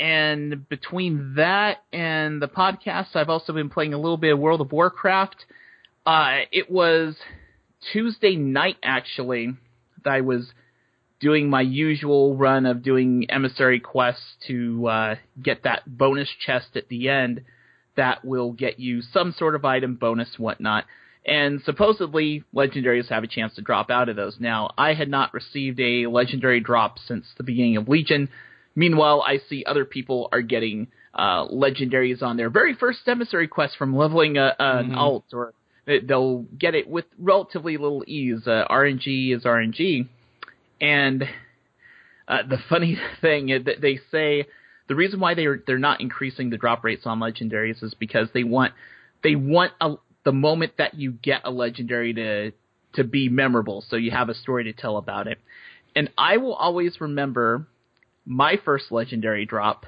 And 0.00 0.66
between 0.70 1.34
that 1.36 1.84
and 1.92 2.40
the 2.40 2.48
podcast, 2.48 3.14
I've 3.14 3.28
also 3.28 3.52
been 3.52 3.68
playing 3.68 3.92
a 3.92 3.98
little 3.98 4.16
bit 4.16 4.32
of 4.32 4.38
World 4.38 4.62
of 4.62 4.72
Warcraft. 4.72 5.44
Uh, 6.06 6.38
it 6.50 6.70
was 6.70 7.16
Tuesday 7.92 8.36
night 8.36 8.78
actually 8.82 9.54
that 10.02 10.10
I 10.14 10.22
was 10.22 10.50
doing 11.22 11.48
my 11.48 11.60
usual 11.62 12.36
run 12.36 12.66
of 12.66 12.82
doing 12.82 13.26
emissary 13.30 13.78
quests 13.78 14.34
to 14.48 14.86
uh, 14.88 15.14
get 15.40 15.62
that 15.62 15.82
bonus 15.86 16.28
chest 16.44 16.76
at 16.76 16.88
the 16.88 17.08
end 17.08 17.42
that 17.96 18.24
will 18.24 18.52
get 18.52 18.80
you 18.80 19.00
some 19.00 19.32
sort 19.38 19.54
of 19.54 19.64
item 19.64 19.94
bonus 19.94 20.34
whatnot. 20.36 20.84
And 21.24 21.62
supposedly 21.62 22.42
legendaries 22.52 23.08
have 23.08 23.22
a 23.22 23.28
chance 23.28 23.54
to 23.54 23.62
drop 23.62 23.90
out 23.90 24.08
of 24.08 24.16
those. 24.16 24.36
Now, 24.40 24.70
I 24.76 24.94
had 24.94 25.08
not 25.08 25.32
received 25.32 25.78
a 25.78 26.06
legendary 26.08 26.58
drop 26.58 26.98
since 26.98 27.24
the 27.36 27.44
beginning 27.44 27.76
of 27.76 27.88
Legion. 27.88 28.28
Meanwhile, 28.74 29.24
I 29.24 29.38
see 29.48 29.64
other 29.64 29.84
people 29.84 30.28
are 30.32 30.42
getting 30.42 30.88
uh, 31.14 31.46
legendaries 31.46 32.22
on 32.22 32.36
their 32.36 32.50
very 32.50 32.74
first 32.74 33.00
emissary 33.06 33.46
quest 33.46 33.76
from 33.76 33.94
leveling 33.94 34.36
a, 34.36 34.56
an 34.58 34.86
mm-hmm. 34.86 34.98
alt, 34.98 35.26
or 35.32 35.54
they'll 35.86 36.44
get 36.58 36.74
it 36.74 36.88
with 36.88 37.04
relatively 37.18 37.76
little 37.76 38.02
ease. 38.08 38.46
Uh, 38.46 38.64
RNG 38.68 39.36
is 39.36 39.44
RNG, 39.44 40.08
and 40.82 41.24
uh, 42.28 42.38
the 42.46 42.58
funny 42.68 42.98
thing 43.22 43.48
is 43.48 43.64
that 43.64 43.80
they 43.80 44.00
say 44.10 44.46
the 44.88 44.94
reason 44.94 45.20
why 45.20 45.34
they're 45.34 45.62
they're 45.66 45.78
not 45.78 46.02
increasing 46.02 46.50
the 46.50 46.58
drop 46.58 46.84
rates 46.84 47.06
on 47.06 47.20
legendaries 47.20 47.82
is 47.82 47.94
because 47.94 48.28
they 48.34 48.44
want 48.44 48.74
they 49.22 49.36
want 49.36 49.72
a, 49.80 49.94
the 50.24 50.32
moment 50.32 50.72
that 50.78 50.94
you 50.94 51.12
get 51.12 51.42
a 51.44 51.50
legendary 51.50 52.12
to 52.12 52.52
to 52.94 53.04
be 53.04 53.30
memorable, 53.30 53.82
so 53.88 53.96
you 53.96 54.10
have 54.10 54.28
a 54.28 54.34
story 54.34 54.64
to 54.64 54.72
tell 54.74 54.98
about 54.98 55.26
it. 55.26 55.38
And 55.96 56.10
I 56.18 56.36
will 56.36 56.54
always 56.54 57.00
remember 57.00 57.66
my 58.26 58.58
first 58.62 58.92
legendary 58.92 59.46
drop 59.46 59.86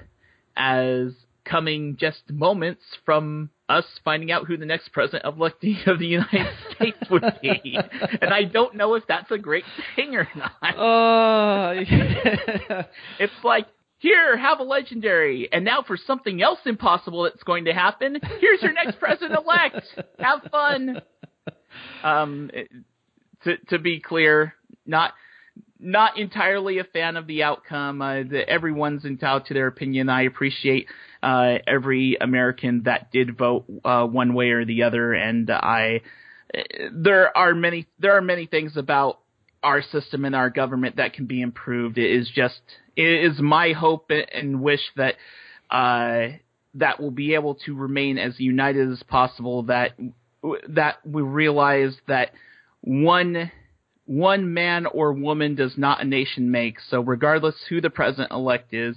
as 0.57 1.13
coming 1.45 1.97
just 1.99 2.23
moments 2.31 2.83
from 3.05 3.51
us 3.69 3.85
finding 4.05 4.31
out 4.31 4.47
who 4.47 4.57
the 4.57 4.67
next 4.67 4.93
president 4.93 5.25
of, 5.25 5.41
of 5.41 5.53
the 5.99 6.07
United 6.07 6.55
States 6.75 6.99
would 7.11 7.25
be. 7.41 7.79
and 8.21 8.33
I 8.33 8.45
don't 8.45 8.75
know 8.75 8.95
if 8.95 9.05
that's 9.07 9.31
a 9.31 9.39
great 9.39 9.65
thing 9.97 10.15
or 10.15 10.29
not. 10.37 10.53
Oh, 10.77 11.73
it's 13.19 13.33
like, 13.43 13.67
here, 13.99 14.37
have 14.37 14.61
a 14.61 14.65
legendary. 14.65 15.49
And 15.51 15.65
now 15.65 15.83
for 15.87 15.97
something 15.97 16.43
else 16.43 16.59
impossible 16.67 17.23
that's 17.23 17.43
going 17.43 17.65
to 17.65 17.73
happen, 17.73 18.19
here's 18.41 18.61
your 18.61 18.75
next 18.75 18.99
president 18.99 19.39
elect. 19.39 19.87
Have 20.19 20.43
fun. 20.51 21.01
Um, 22.03 22.51
to, 23.45 23.57
to 23.71 23.79
be 23.79 24.01
clear, 24.01 24.55
not 24.85 25.15
not 25.85 26.19
entirely 26.19 26.79
a 26.79 26.85
fan 26.85 27.17
of 27.17 27.27
the 27.27 27.43
outcome. 27.43 28.01
Uh, 28.01 28.23
the, 28.23 28.49
everyone's 28.49 29.05
entitled 29.05 29.47
to 29.47 29.55
their 29.55 29.67
opinion. 29.67 30.09
I 30.09 30.23
appreciate 30.23 30.87
uh, 31.23 31.59
every 31.67 32.17
American 32.21 32.83
that 32.85 33.13
did 33.13 33.37
vote 33.37 33.65
uh, 33.85 34.07
one 34.07 34.35
way 34.35 34.51
or 34.51 34.65
the 34.65 34.83
other, 34.85 35.13
and 35.13 35.51
I 35.51 36.01
there 36.93 37.37
are 37.37 37.55
many 37.55 37.87
there 37.99 38.17
are 38.17 38.23
many 38.23 38.47
things 38.47 38.77
about 38.77 39.19
our 39.63 39.83
system 39.83 40.25
and 40.25 40.35
our 40.35 40.51
government 40.51 40.97
that 40.97 41.15
can 41.15 41.27
be 41.27 41.41
improved. 41.41 41.99
It 41.99 42.11
is 42.11 42.31
just 42.35 42.61
it 42.97 43.33
is 43.33 43.41
my 43.41 43.73
hope 43.73 44.11
and 44.11 44.63
wish 44.63 44.83
that 44.97 45.15
uh, 45.71 46.37
that 46.75 47.01
will 47.01 47.11
be 47.11 47.35
able 47.35 47.57
to 47.67 47.75
remain 47.75 48.19
as 48.19 48.39
united 48.39 48.91
as 48.91 49.03
possible. 49.03 49.65
That 49.65 49.93
that 50.69 50.99
we 51.07 51.23
realize 51.23 51.97
that 52.07 52.33
one 52.83 53.51
one 54.07 54.53
man 54.53 54.87
or 54.87 55.13
woman 55.13 55.55
does 55.55 55.77
not 55.77 56.03
a 56.03 56.05
nation 56.05 56.51
make. 56.51 56.77
So 56.91 57.01
regardless 57.01 57.55
who 57.69 57.81
the 57.81 57.91
president 57.91 58.33
elect 58.33 58.75
is, 58.75 58.97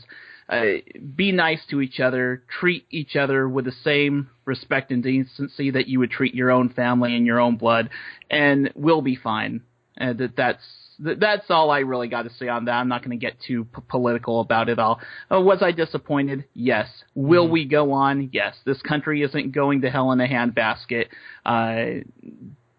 uh, 0.50 0.64
be 1.16 1.32
nice 1.32 1.60
to 1.70 1.82
each 1.82 2.00
other, 2.00 2.44
treat 2.60 2.86
each 2.90 3.16
other 3.16 3.50
with 3.50 3.66
the 3.66 3.74
same 3.84 4.30
respect 4.46 4.92
and 4.92 5.04
decency 5.04 5.72
that 5.72 5.88
you 5.88 6.00
would 6.00 6.12
treat 6.12 6.34
your 6.34 6.52
own 6.52 6.70
family 6.70 7.16
and 7.16 7.26
your 7.26 7.40
own 7.40 7.58
blood, 7.58 7.90
and 8.30 8.72
we'll 8.76 9.02
be 9.02 9.16
fine. 9.16 9.62
Uh, 10.00 10.14
that 10.14 10.36
that's 10.38 10.64
that's 11.00 11.46
all 11.50 11.70
I 11.70 11.80
really 11.80 12.08
got 12.08 12.24
to 12.24 12.30
say 12.30 12.48
on 12.48 12.66
that. 12.66 12.72
I'm 12.72 12.88
not 12.88 13.04
going 13.04 13.18
to 13.18 13.24
get 13.24 13.38
too 13.46 13.66
p- 13.66 13.82
political 13.88 14.40
about 14.40 14.70
it 14.70 14.80
all. 14.80 15.00
Uh, 15.32 15.40
was 15.42 15.62
I 15.62 15.72
disappointed? 15.72 16.46
Yes. 16.54 16.88
Will 17.14 17.44
mm-hmm. 17.44 17.54
we 17.54 17.66
go 17.66 17.92
on? 17.92 18.32
Yes. 18.34 18.56
This 18.66 18.82
country 18.82 19.22
isn't 19.22 19.52
going 19.52 19.82
to 19.82 19.92
hell 19.92 20.12
in 20.12 20.22
a 20.22 20.28
handbasket. 20.28 21.08
Uh, 21.46 22.04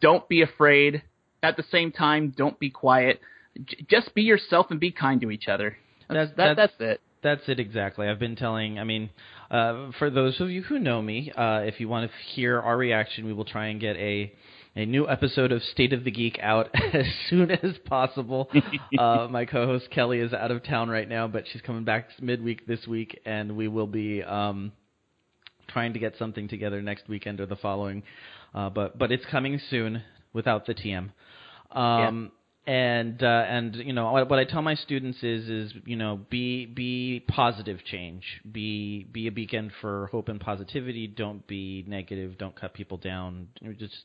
don't 0.00 0.28
be 0.28 0.42
afraid 0.42 1.02
at 1.42 1.56
the 1.56 1.64
same 1.70 1.92
time, 1.92 2.32
don't 2.36 2.58
be 2.58 2.70
quiet. 2.70 3.20
J- 3.64 3.86
just 3.88 4.14
be 4.14 4.22
yourself 4.22 4.66
and 4.70 4.80
be 4.80 4.90
kind 4.90 5.20
to 5.20 5.30
each 5.30 5.48
other. 5.48 5.76
That's, 6.08 6.30
that, 6.36 6.56
that's, 6.56 6.72
that's 6.78 6.80
it. 6.80 7.00
That's 7.22 7.48
it 7.48 7.60
exactly. 7.60 8.08
I've 8.08 8.18
been 8.18 8.36
telling. 8.36 8.78
I 8.78 8.84
mean, 8.84 9.10
uh, 9.50 9.90
for 9.98 10.10
those 10.10 10.40
of 10.40 10.50
you 10.50 10.62
who 10.62 10.78
know 10.78 11.02
me, 11.02 11.32
uh, 11.36 11.62
if 11.64 11.80
you 11.80 11.88
want 11.88 12.10
to 12.10 12.34
hear 12.34 12.60
our 12.60 12.76
reaction, 12.76 13.26
we 13.26 13.32
will 13.32 13.44
try 13.44 13.66
and 13.66 13.80
get 13.80 13.96
a 13.96 14.32
a 14.76 14.86
new 14.86 15.08
episode 15.08 15.50
of 15.50 15.60
State 15.62 15.92
of 15.92 16.04
the 16.04 16.10
Geek 16.10 16.38
out 16.40 16.70
as 16.94 17.06
soon 17.28 17.50
as 17.50 17.76
possible. 17.86 18.48
uh, 18.98 19.26
my 19.28 19.44
co-host 19.44 19.90
Kelly 19.90 20.20
is 20.20 20.32
out 20.32 20.52
of 20.52 20.62
town 20.62 20.88
right 20.88 21.08
now, 21.08 21.26
but 21.26 21.44
she's 21.50 21.62
coming 21.62 21.84
back 21.84 22.08
midweek 22.20 22.66
this 22.66 22.86
week, 22.86 23.18
and 23.24 23.56
we 23.56 23.66
will 23.66 23.88
be 23.88 24.22
um, 24.22 24.70
trying 25.66 25.94
to 25.94 25.98
get 25.98 26.14
something 26.16 26.46
together 26.46 26.80
next 26.80 27.08
weekend 27.08 27.40
or 27.40 27.46
the 27.46 27.56
following. 27.56 28.04
Uh, 28.54 28.70
but 28.70 28.96
but 28.96 29.10
it's 29.10 29.24
coming 29.26 29.60
soon 29.68 30.02
without 30.32 30.66
the 30.66 30.74
TM. 30.74 31.10
Um, 31.70 32.30
yeah. 32.66 32.72
And 32.72 33.22
uh, 33.22 33.44
and 33.48 33.76
you 33.76 33.94
know 33.94 34.12
what, 34.12 34.28
what 34.28 34.38
I 34.38 34.44
tell 34.44 34.60
my 34.60 34.74
students 34.74 35.22
is 35.22 35.48
is 35.48 35.72
you 35.86 35.96
know 35.96 36.20
be 36.28 36.66
be 36.66 37.24
positive 37.26 37.82
change, 37.82 38.24
be 38.50 39.04
be 39.10 39.26
a 39.26 39.32
beacon 39.32 39.72
for 39.80 40.08
hope 40.08 40.28
and 40.28 40.38
positivity. 40.38 41.06
Don't 41.06 41.46
be 41.46 41.82
negative. 41.88 42.36
Don't 42.36 42.54
cut 42.54 42.74
people 42.74 42.98
down. 42.98 43.48
Just 43.78 44.04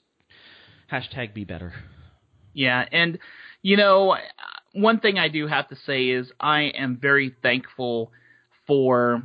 hashtag 0.89 1.33
be 1.33 1.43
better. 1.43 1.73
Yeah, 2.53 2.85
and 2.89 3.19
you 3.61 3.75
know 3.75 4.15
one 4.73 4.99
thing 4.99 5.19
I 5.19 5.27
do 5.27 5.47
have 5.47 5.67
to 5.69 5.75
say 5.85 6.05
is 6.05 6.31
I 6.39 6.71
am 6.77 6.97
very 7.01 7.35
thankful 7.41 8.11
for 8.65 9.23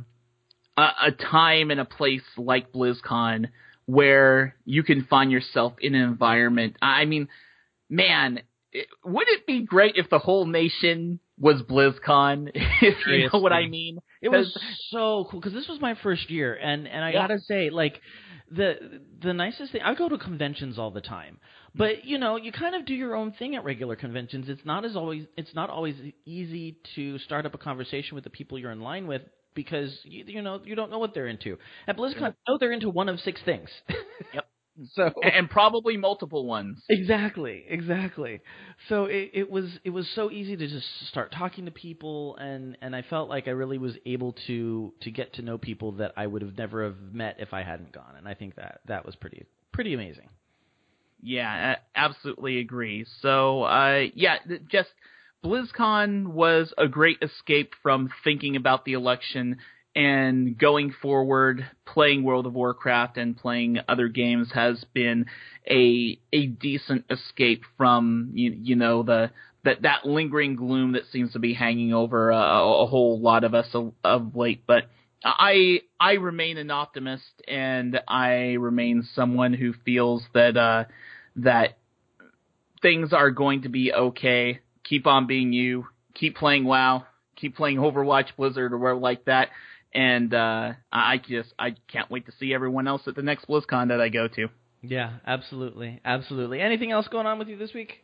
a, 0.77 0.89
a 1.07 1.11
time 1.11 1.71
and 1.71 1.79
a 1.79 1.85
place 1.85 2.23
like 2.37 2.71
BlizzCon 2.71 3.49
where 3.85 4.55
you 4.65 4.83
can 4.83 5.05
find 5.05 5.31
yourself 5.31 5.73
in 5.79 5.95
an 5.95 6.01
environment. 6.01 6.75
I 6.81 7.05
mean 7.05 7.29
man, 7.89 8.41
it, 8.71 8.87
would 9.03 9.27
it 9.27 9.47
be 9.47 9.63
great 9.63 9.95
if 9.95 10.09
the 10.09 10.19
whole 10.19 10.45
nation 10.45 11.19
was 11.37 11.61
BlizzCon? 11.61 12.51
if 12.81 13.07
you 13.07 13.29
know 13.31 13.39
what 13.39 13.53
I 13.53 13.67
mean? 13.67 13.99
It 14.21 14.29
was 14.29 14.55
so 14.89 15.27
cool 15.29 15.39
because 15.39 15.53
this 15.53 15.67
was 15.67 15.79
my 15.81 15.95
first 16.03 16.29
year, 16.29 16.53
and 16.53 16.87
and 16.87 17.03
I 17.03 17.11
yeah. 17.11 17.27
gotta 17.27 17.39
say, 17.39 17.69
like 17.69 17.99
the 18.51 19.01
the 19.21 19.33
nicest 19.33 19.71
thing. 19.71 19.81
I 19.81 19.95
go 19.95 20.09
to 20.09 20.17
conventions 20.17 20.77
all 20.77 20.91
the 20.91 21.01
time, 21.01 21.39
but 21.75 22.05
you 22.05 22.17
know, 22.17 22.35
you 22.35 22.51
kind 22.51 22.75
of 22.75 22.85
do 22.85 22.93
your 22.93 23.15
own 23.15 23.31
thing 23.33 23.55
at 23.55 23.63
regular 23.63 23.95
conventions. 23.95 24.49
It's 24.49 24.65
not 24.65 24.85
as 24.85 24.95
always. 24.95 25.25
It's 25.37 25.53
not 25.55 25.69
always 25.69 25.95
easy 26.25 26.77
to 26.95 27.17
start 27.19 27.45
up 27.45 27.53
a 27.53 27.57
conversation 27.57 28.15
with 28.15 28.23
the 28.23 28.29
people 28.29 28.59
you're 28.59 28.71
in 28.71 28.81
line 28.81 29.07
with 29.07 29.21
because 29.55 29.97
you, 30.03 30.25
you 30.27 30.41
know 30.41 30.59
you 30.63 30.75
don't 30.75 30.91
know 30.91 30.99
what 30.99 31.13
they're 31.13 31.27
into. 31.27 31.57
At 31.87 31.97
BlizzCon, 31.97 32.23
I 32.23 32.33
know 32.47 32.57
they're 32.59 32.71
into 32.71 32.89
one 32.89 33.09
of 33.09 33.19
six 33.19 33.41
things. 33.43 33.69
yep. 34.33 34.47
So 34.93 35.11
and 35.21 35.49
probably 35.49 35.97
multiple 35.97 36.45
ones. 36.45 36.81
Exactly, 36.89 37.65
exactly. 37.67 38.41
So 38.87 39.05
it, 39.05 39.31
it 39.33 39.51
was 39.51 39.65
it 39.83 39.89
was 39.89 40.07
so 40.15 40.31
easy 40.31 40.55
to 40.55 40.67
just 40.67 40.87
start 41.09 41.31
talking 41.31 41.65
to 41.65 41.71
people, 41.71 42.37
and 42.37 42.77
and 42.81 42.95
I 42.95 43.01
felt 43.01 43.29
like 43.29 43.47
I 43.47 43.51
really 43.51 43.77
was 43.77 43.93
able 44.05 44.33
to 44.47 44.93
to 45.01 45.11
get 45.11 45.33
to 45.33 45.41
know 45.41 45.57
people 45.57 45.93
that 45.93 46.13
I 46.15 46.27
would 46.27 46.41
have 46.41 46.57
never 46.57 46.83
have 46.85 46.95
met 47.11 47.37
if 47.39 47.53
I 47.53 47.63
hadn't 47.63 47.91
gone, 47.91 48.15
and 48.17 48.27
I 48.27 48.33
think 48.33 48.55
that 48.55 48.81
that 48.87 49.05
was 49.05 49.15
pretty 49.15 49.45
pretty 49.73 49.93
amazing. 49.93 50.29
Yeah, 51.21 51.75
I 51.95 51.99
absolutely 51.99 52.59
agree. 52.59 53.05
So 53.21 53.63
uh, 53.63 54.05
yeah, 54.13 54.37
just 54.71 54.89
BlizzCon 55.43 56.27
was 56.27 56.73
a 56.77 56.87
great 56.87 57.17
escape 57.21 57.73
from 57.81 58.09
thinking 58.23 58.55
about 58.55 58.85
the 58.85 58.93
election 58.93 59.57
and 59.95 60.57
going 60.57 60.93
forward, 61.01 61.65
playing 61.85 62.23
World 62.23 62.45
of 62.45 62.53
Warcraft 62.53 63.17
and 63.17 63.35
playing 63.35 63.79
other 63.87 64.07
games 64.07 64.51
has 64.53 64.83
been 64.93 65.25
a 65.69 66.19
a 66.31 66.47
decent 66.47 67.05
escape 67.09 67.63
from 67.77 68.31
you, 68.33 68.51
you 68.51 68.75
know 68.75 69.03
the 69.03 69.31
that 69.63 69.81
that 69.81 70.05
lingering 70.05 70.55
gloom 70.55 70.93
that 70.93 71.03
seems 71.11 71.33
to 71.33 71.39
be 71.39 71.53
hanging 71.53 71.93
over 71.93 72.29
a, 72.29 72.37
a 72.37 72.85
whole 72.85 73.19
lot 73.19 73.43
of 73.43 73.53
us 73.53 73.67
of, 74.03 74.35
late. 74.35 74.63
But 74.67 74.83
I 75.23 75.81
I 75.99 76.13
remain 76.13 76.57
an 76.57 76.71
optimist 76.71 77.41
and 77.47 77.99
I 78.07 78.53
remain 78.59 79.07
someone 79.15 79.53
who 79.53 79.73
feels 79.85 80.23
that 80.33 80.55
uh, 80.55 80.85
that 81.37 81.77
things 82.81 83.11
are 83.11 83.31
going 83.31 83.63
to 83.63 83.69
be 83.69 83.91
okay. 83.91 84.59
Keep 84.83 85.07
on 85.07 85.27
being 85.27 85.51
you. 85.51 85.87
Keep 86.13 86.37
playing 86.37 86.65
WoW 86.65 87.05
keep 87.39 87.55
playing 87.55 87.77
Overwatch, 87.77 88.35
Blizzard, 88.37 88.73
or 88.73 88.77
whatever 88.77 88.99
like 88.99 89.25
that. 89.25 89.49
And 89.93 90.33
uh, 90.33 90.73
I 90.91 91.17
just 91.17 91.53
I 91.57 91.75
can't 91.91 92.11
wait 92.11 92.27
to 92.27 92.31
see 92.39 92.53
everyone 92.53 92.87
else 92.87 93.03
at 93.07 93.15
the 93.15 93.23
next 93.23 93.47
BlizzCon 93.47 93.87
that 93.87 93.99
I 93.99 94.09
go 94.09 94.27
to. 94.27 94.49
Yeah, 94.81 95.13
absolutely, 95.25 95.99
absolutely. 96.05 96.61
Anything 96.61 96.91
else 96.91 97.07
going 97.07 97.25
on 97.25 97.39
with 97.39 97.47
you 97.47 97.57
this 97.57 97.73
week? 97.73 98.03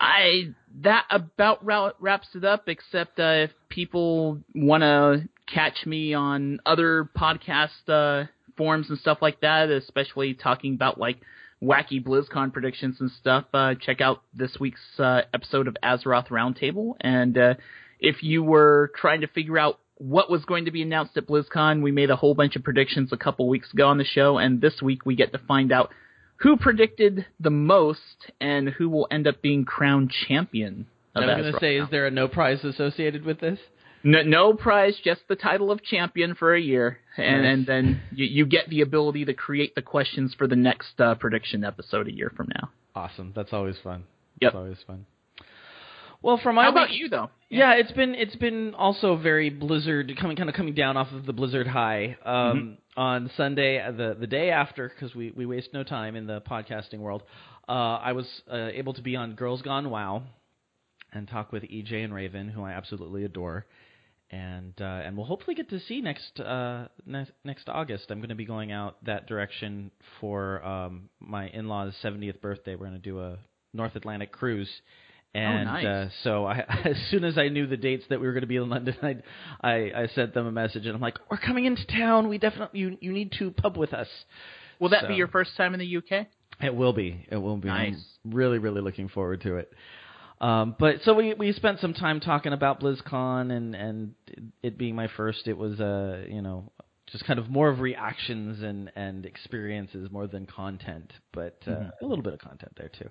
I 0.00 0.54
that 0.82 1.04
about 1.10 1.64
wraps 1.64 2.28
it 2.34 2.44
up. 2.44 2.68
Except 2.68 3.20
uh, 3.20 3.44
if 3.44 3.50
people 3.68 4.40
want 4.54 4.82
to 4.82 5.28
catch 5.52 5.84
me 5.84 6.14
on 6.14 6.60
other 6.64 7.08
podcast 7.16 7.88
uh, 7.88 8.26
forums 8.56 8.88
and 8.88 8.98
stuff 8.98 9.18
like 9.20 9.40
that, 9.40 9.68
especially 9.68 10.34
talking 10.34 10.74
about 10.74 10.98
like 10.98 11.20
wacky 11.62 12.02
BlizzCon 12.02 12.52
predictions 12.52 12.96
and 13.00 13.10
stuff, 13.10 13.44
uh, 13.52 13.74
check 13.74 14.00
out 14.00 14.22
this 14.32 14.56
week's 14.58 14.80
uh, 14.98 15.22
episode 15.34 15.68
of 15.68 15.76
Azeroth 15.84 16.28
Roundtable. 16.28 16.94
And 17.00 17.36
uh, 17.36 17.54
if 17.98 18.22
you 18.22 18.42
were 18.42 18.90
trying 18.96 19.20
to 19.20 19.26
figure 19.26 19.58
out 19.58 19.78
what 20.00 20.30
was 20.30 20.44
going 20.46 20.64
to 20.64 20.70
be 20.70 20.80
announced 20.80 21.16
at 21.16 21.26
BlizzCon, 21.26 21.82
we 21.82 21.92
made 21.92 22.10
a 22.10 22.16
whole 22.16 22.34
bunch 22.34 22.56
of 22.56 22.64
predictions 22.64 23.12
a 23.12 23.18
couple 23.18 23.46
weeks 23.48 23.70
ago 23.72 23.88
on 23.88 23.98
the 23.98 24.04
show, 24.04 24.38
and 24.38 24.60
this 24.60 24.80
week 24.80 25.04
we 25.04 25.14
get 25.14 25.32
to 25.32 25.38
find 25.46 25.70
out 25.70 25.92
who 26.36 26.56
predicted 26.56 27.26
the 27.38 27.50
most 27.50 28.32
and 28.40 28.70
who 28.70 28.88
will 28.88 29.06
end 29.10 29.26
up 29.26 29.42
being 29.42 29.66
crowned 29.66 30.10
champion. 30.26 30.86
I 31.14 31.20
was 31.20 31.36
going 31.36 31.52
to 31.52 31.60
say, 31.60 31.76
is 31.76 31.90
there 31.90 32.06
a 32.06 32.10
no 32.10 32.28
prize 32.28 32.64
associated 32.64 33.24
with 33.24 33.40
this? 33.40 33.58
No, 34.02 34.22
no, 34.22 34.54
prize, 34.54 34.98
just 35.04 35.20
the 35.28 35.36
title 35.36 35.70
of 35.70 35.82
champion 35.82 36.34
for 36.34 36.54
a 36.54 36.60
year, 36.60 36.98
and, 37.18 37.44
and 37.44 37.66
then 37.66 38.00
you, 38.10 38.24
you, 38.24 38.46
get 38.46 38.70
the 38.70 38.80
ability 38.80 39.26
to 39.26 39.34
create 39.34 39.74
the 39.74 39.82
questions 39.82 40.34
for 40.38 40.46
the 40.46 40.56
next 40.56 40.98
uh, 40.98 41.14
prediction 41.16 41.62
episode 41.62 42.08
a 42.08 42.12
year 42.12 42.32
from 42.34 42.48
now. 42.54 42.70
Awesome, 42.94 43.34
that's 43.36 43.52
always 43.52 43.76
fun. 43.84 44.04
Yep. 44.40 44.52
That's 44.52 44.56
always 44.56 44.78
fun. 44.86 45.04
Well, 46.22 46.38
from 46.42 46.56
my 46.56 46.64
how 46.64 46.70
about 46.70 46.90
you 46.90 47.08
though? 47.08 47.30
Yeah. 47.48 47.74
yeah. 47.74 47.80
it's 47.80 47.92
been 47.92 48.14
it's 48.14 48.36
been 48.36 48.74
also 48.74 49.16
very 49.16 49.50
blizzard 49.50 50.12
coming 50.20 50.36
kind 50.36 50.48
of 50.48 50.54
coming 50.54 50.74
down 50.74 50.96
off 50.96 51.12
of 51.12 51.26
the 51.26 51.32
blizzard 51.32 51.66
high. 51.66 52.16
Um, 52.24 52.34
mm-hmm. 52.34 52.74
On 52.96 53.30
Sunday, 53.36 53.80
uh, 53.80 53.92
the 53.92 54.16
the 54.18 54.26
day 54.26 54.50
after, 54.50 54.88
because 54.88 55.14
we 55.14 55.30
we 55.30 55.46
waste 55.46 55.70
no 55.72 55.82
time 55.82 56.16
in 56.16 56.26
the 56.26 56.40
podcasting 56.42 56.98
world, 56.98 57.22
uh, 57.68 57.72
I 57.72 58.12
was 58.12 58.26
uh, 58.52 58.68
able 58.72 58.92
to 58.94 59.02
be 59.02 59.16
on 59.16 59.34
Girls 59.34 59.62
Gone 59.62 59.88
WoW 59.90 60.22
and 61.12 61.28
talk 61.28 61.52
with 61.52 61.62
EJ 61.62 62.04
and 62.04 62.14
Raven, 62.14 62.48
who 62.48 62.62
I 62.62 62.72
absolutely 62.72 63.24
adore 63.24 63.66
and 64.30 64.74
uh, 64.80 64.84
and 64.84 65.16
we'll 65.16 65.26
hopefully 65.26 65.54
get 65.54 65.68
to 65.70 65.80
see 65.80 66.00
next 66.00 66.38
uh, 66.40 66.86
next, 67.04 67.32
next 67.44 67.68
August. 67.68 68.10
I'm 68.10 68.18
going 68.18 68.28
to 68.28 68.34
be 68.34 68.44
going 68.44 68.70
out 68.70 69.04
that 69.04 69.26
direction 69.26 69.90
for 70.20 70.64
um, 70.64 71.08
my 71.18 71.48
in-laws' 71.48 71.94
70th 72.02 72.40
birthday. 72.40 72.76
We're 72.76 72.86
going 72.86 72.92
to 72.92 72.98
do 72.98 73.20
a 73.20 73.38
North 73.72 73.96
Atlantic 73.96 74.32
cruise. 74.32 74.70
Oh, 75.32 75.38
and 75.38 75.68
oh, 75.68 75.72
nice. 75.72 75.86
uh, 75.86 76.08
so 76.24 76.44
I, 76.44 76.58
as 76.84 76.96
soon 77.10 77.24
as 77.24 77.38
I 77.38 77.48
knew 77.48 77.66
the 77.66 77.76
dates 77.76 78.04
that 78.10 78.20
we 78.20 78.26
were 78.26 78.32
going 78.32 78.42
to 78.42 78.48
be 78.48 78.56
in 78.56 78.68
London, 78.68 78.96
I, 79.02 79.16
I 79.62 80.02
I 80.02 80.06
sent 80.14 80.34
them 80.34 80.46
a 80.46 80.52
message 80.52 80.86
and 80.86 80.94
I'm 80.94 81.00
like, 81.00 81.18
"We're 81.30 81.38
coming 81.38 81.66
into 81.66 81.86
town. 81.86 82.28
We 82.28 82.38
definitely 82.38 82.80
you 82.80 82.98
you 83.00 83.12
need 83.12 83.32
to 83.38 83.50
pub 83.50 83.76
with 83.76 83.94
us." 83.94 84.08
Will 84.80 84.88
that 84.90 85.02
so, 85.02 85.08
be 85.08 85.14
your 85.14 85.28
first 85.28 85.56
time 85.56 85.74
in 85.74 85.80
the 85.80 85.96
UK? 85.98 86.26
It 86.62 86.74
will 86.74 86.92
be. 86.92 87.26
It 87.30 87.36
will 87.36 87.56
be. 87.58 87.68
Nice. 87.68 87.94
I'm 88.24 88.30
really 88.32 88.58
really 88.58 88.80
looking 88.80 89.08
forward 89.08 89.42
to 89.42 89.56
it. 89.56 89.72
Um, 90.40 90.74
but 90.78 90.96
so 91.04 91.14
we 91.14 91.34
we 91.34 91.52
spent 91.52 91.80
some 91.80 91.94
time 91.94 92.20
talking 92.20 92.52
about 92.52 92.80
BlizzCon 92.80 93.52
and 93.52 93.74
and 93.74 94.14
it 94.62 94.78
being 94.78 94.96
my 94.96 95.08
first. 95.16 95.46
It 95.46 95.56
was 95.56 95.80
uh 95.80 96.24
you 96.28 96.42
know 96.42 96.72
just 97.12 97.24
kind 97.24 97.38
of 97.38 97.48
more 97.48 97.68
of 97.68 97.80
reactions 97.80 98.62
and 98.62 98.90
and 98.96 99.26
experiences 99.26 100.10
more 100.10 100.26
than 100.26 100.46
content, 100.46 101.12
but 101.32 101.58
uh, 101.66 101.70
mm-hmm. 101.70 102.04
a 102.04 102.08
little 102.08 102.22
bit 102.22 102.32
of 102.32 102.40
content 102.40 102.72
there 102.76 102.90
too. 102.98 103.08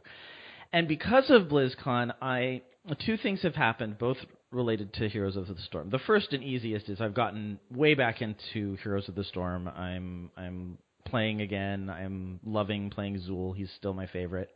And 0.71 0.87
because 0.87 1.29
of 1.29 1.43
BlizzCon, 1.43 2.13
I 2.21 2.61
two 3.05 3.17
things 3.17 3.41
have 3.41 3.55
happened, 3.55 3.97
both 3.97 4.17
related 4.51 4.93
to 4.93 5.09
Heroes 5.09 5.35
of 5.35 5.47
the 5.47 5.61
Storm. 5.63 5.89
The 5.89 5.99
first 5.99 6.33
and 6.33 6.43
easiest 6.43 6.89
is 6.89 7.01
I've 7.01 7.13
gotten 7.13 7.59
way 7.71 7.93
back 7.93 8.21
into 8.21 8.75
Heroes 8.83 9.07
of 9.07 9.15
the 9.15 9.23
Storm. 9.23 9.67
I'm 9.67 10.31
I'm 10.37 10.77
playing 11.05 11.41
again. 11.41 11.89
I'm 11.89 12.39
loving 12.45 12.89
playing 12.89 13.19
Xul. 13.19 13.55
He's 13.55 13.71
still 13.77 13.93
my 13.93 14.07
favorite. 14.07 14.49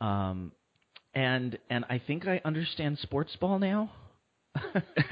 Um, 0.00 0.52
and 1.14 1.58
and 1.68 1.84
I 1.88 2.00
think 2.04 2.26
I 2.26 2.40
understand 2.44 2.98
sports 2.98 3.34
ball 3.36 3.58
now. 3.58 3.90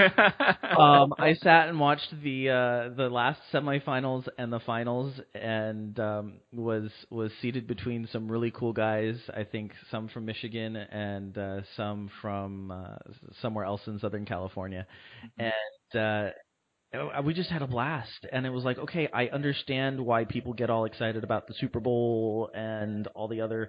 um, 0.79 1.15
I 1.19 1.35
sat 1.43 1.69
and 1.69 1.79
watched 1.79 2.13
the 2.23 2.51
uh, 2.51 2.95
the 2.97 3.09
last 3.11 3.41
semifinals 3.53 4.27
and 4.37 4.53
the 4.53 4.61
finals, 4.61 5.15
and 5.35 5.99
um, 6.01 6.35
was 6.53 6.91
was 7.11 7.31
seated 7.41 7.67
between 7.67 8.09
some 8.13 8.31
really 8.31 8.51
cool 8.51 8.73
guys. 8.73 9.17
I 9.33 9.45
think 9.45 9.73
some 9.91 10.09
from 10.09 10.25
Michigan 10.27 10.77
and 10.77 11.37
uh, 11.39 11.61
some 11.77 12.11
from 12.21 12.71
uh, 12.73 12.97
somewhere 13.41 13.65
else 13.65 13.83
in 13.87 13.99
Southern 14.01 14.25
California, 14.25 14.87
and 15.39 16.01
uh, 16.01 16.31
Oh, 16.95 17.21
we 17.23 17.35
just 17.35 17.51
had 17.51 17.61
a 17.61 17.67
blast 17.67 18.25
and 18.33 18.47
it 18.47 18.51
was 18.51 18.65
like 18.65 18.79
okay 18.79 19.11
i 19.13 19.27
understand 19.27 20.01
why 20.01 20.25
people 20.25 20.55
get 20.55 20.71
all 20.71 20.87
excited 20.87 21.23
about 21.23 21.47
the 21.47 21.53
super 21.53 21.81
bowl 21.81 22.51
and 22.55 23.07
all 23.09 23.29
the 23.29 23.43
other 23.43 23.69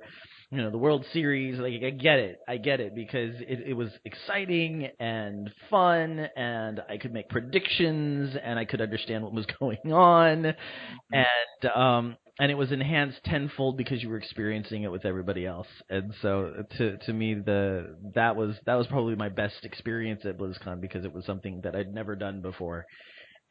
you 0.51 0.57
know 0.57 0.71
the 0.71 0.77
world 0.77 1.05
series 1.13 1.59
like 1.59 1.83
i 1.83 1.89
get 1.91 2.17
it 2.17 2.39
i 2.47 2.57
get 2.57 2.79
it 2.79 2.95
because 2.95 3.35
it, 3.41 3.67
it 3.67 3.73
was 3.73 3.89
exciting 4.05 4.89
and 4.99 5.49
fun 5.69 6.27
and 6.35 6.81
i 6.89 6.97
could 6.97 7.13
make 7.13 7.29
predictions 7.29 8.35
and 8.43 8.57
i 8.57 8.65
could 8.65 8.81
understand 8.81 9.23
what 9.23 9.33
was 9.33 9.45
going 9.59 9.93
on 9.93 10.43
mm-hmm. 10.43 11.13
and 11.13 11.71
um 11.71 12.17
and 12.39 12.49
it 12.49 12.55
was 12.55 12.71
enhanced 12.71 13.21
tenfold 13.25 13.75
because 13.77 14.01
you 14.01 14.09
were 14.09 14.17
experiencing 14.17 14.83
it 14.83 14.91
with 14.91 15.05
everybody 15.05 15.45
else. 15.45 15.67
And 15.89 16.13
so 16.21 16.63
to 16.77 16.97
to 16.97 17.13
me 17.13 17.33
the 17.33 17.97
that 18.15 18.37
was 18.37 18.55
that 18.65 18.75
was 18.75 18.87
probably 18.87 19.15
my 19.15 19.27
best 19.27 19.57
experience 19.63 20.21
at 20.23 20.37
BlizzCon 20.37 20.79
because 20.79 21.03
it 21.03 21.13
was 21.13 21.25
something 21.25 21.59
that 21.65 21.75
I'd 21.75 21.93
never 21.93 22.15
done 22.15 22.41
before. 22.41 22.85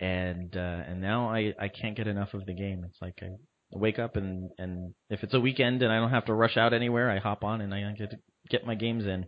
And 0.01 0.57
uh 0.57 0.83
and 0.89 1.03
now 1.03 1.29
I 1.29 1.53
I 1.61 1.69
can't 1.69 1.97
get 1.97 2.07
enough 2.07 2.33
of 2.33 2.47
the 2.47 2.55
game. 2.55 2.83
It's 2.89 3.01
like 3.03 3.19
I 3.21 3.37
wake 3.71 3.99
up 3.99 4.17
and 4.17 4.51
and 4.59 4.95
if 5.11 5.23
it's 5.23 5.35
a 5.35 5.41
weekend 5.41 5.83
and 5.83 5.93
I 5.93 5.99
don't 5.99 6.11
have 6.11 6.27
to 6.27 6.35
rush 6.35 6.57
out 6.57 6.73
anywhere, 6.73 7.11
I 7.11 7.19
hop 7.19 7.45
on 7.45 7.61
and 7.61 7.75
I 7.75 7.93
get 7.93 8.15
get 8.49 8.67
my 8.67 8.75
games 8.75 9.07
in 9.07 9.27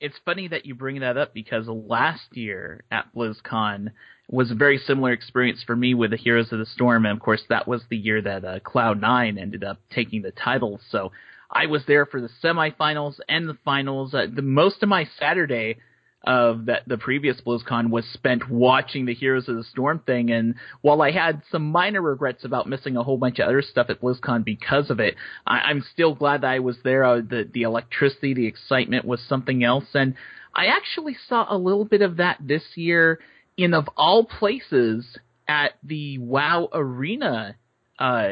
it's 0.00 0.18
funny 0.24 0.48
that 0.48 0.66
you 0.66 0.74
bring 0.74 1.00
that 1.00 1.16
up 1.16 1.32
because 1.32 1.66
last 1.68 2.36
year 2.36 2.84
at 2.90 3.06
BlizzCon 3.14 3.92
was 4.28 4.50
a 4.50 4.54
very 4.54 4.78
similar 4.78 5.12
experience 5.12 5.62
for 5.66 5.74
me 5.74 5.94
with 5.94 6.10
the 6.10 6.16
Heroes 6.16 6.52
of 6.52 6.58
the 6.58 6.66
Storm, 6.66 7.06
and 7.06 7.16
of 7.16 7.22
course 7.22 7.42
that 7.48 7.66
was 7.66 7.82
the 7.88 7.96
year 7.96 8.20
that 8.20 8.44
uh, 8.44 8.60
Cloud 8.60 9.00
Nine 9.00 9.38
ended 9.38 9.64
up 9.64 9.78
taking 9.90 10.22
the 10.22 10.32
title. 10.32 10.80
So 10.90 11.12
I 11.50 11.66
was 11.66 11.82
there 11.86 12.04
for 12.04 12.20
the 12.20 12.30
semifinals 12.42 13.14
and 13.28 13.48
the 13.48 13.56
finals. 13.64 14.12
Uh, 14.12 14.26
the 14.32 14.42
most 14.42 14.82
of 14.82 14.88
my 14.88 15.08
Saturday 15.18 15.78
of 16.24 16.66
that 16.66 16.82
the 16.88 16.98
previous 16.98 17.40
BlizzCon 17.40 17.90
was 17.90 18.04
spent 18.12 18.50
watching 18.50 19.06
the 19.06 19.14
Heroes 19.14 19.48
of 19.48 19.56
the 19.56 19.64
Storm 19.64 20.00
thing. 20.00 20.30
And 20.30 20.56
while 20.80 21.00
I 21.02 21.12
had 21.12 21.42
some 21.50 21.70
minor 21.70 22.02
regrets 22.02 22.44
about 22.44 22.68
missing 22.68 22.96
a 22.96 23.02
whole 23.02 23.16
bunch 23.18 23.38
of 23.38 23.46
other 23.48 23.62
stuff 23.62 23.86
at 23.90 24.00
BlizzCon 24.00 24.44
because 24.44 24.90
of 24.90 24.98
it, 24.98 25.14
I, 25.46 25.70
am 25.70 25.84
still 25.92 26.14
glad 26.14 26.40
that 26.40 26.50
I 26.50 26.58
was 26.58 26.76
there. 26.82 27.04
Uh, 27.04 27.16
the 27.16 27.48
the 27.52 27.62
electricity, 27.62 28.34
the 28.34 28.46
excitement 28.46 29.04
was 29.04 29.20
something 29.28 29.62
else, 29.62 29.86
and 29.94 30.14
I 30.54 30.66
actually 30.66 31.16
saw 31.28 31.46
a 31.48 31.58
little 31.58 31.84
bit 31.84 32.02
of 32.02 32.16
that 32.16 32.38
this 32.40 32.64
year 32.76 33.20
in 33.56 33.74
of 33.74 33.88
all 33.96 34.24
places 34.24 35.18
at 35.46 35.72
the 35.84 36.18
WoW 36.18 36.68
Arena 36.72 37.56
uh, 37.98 38.28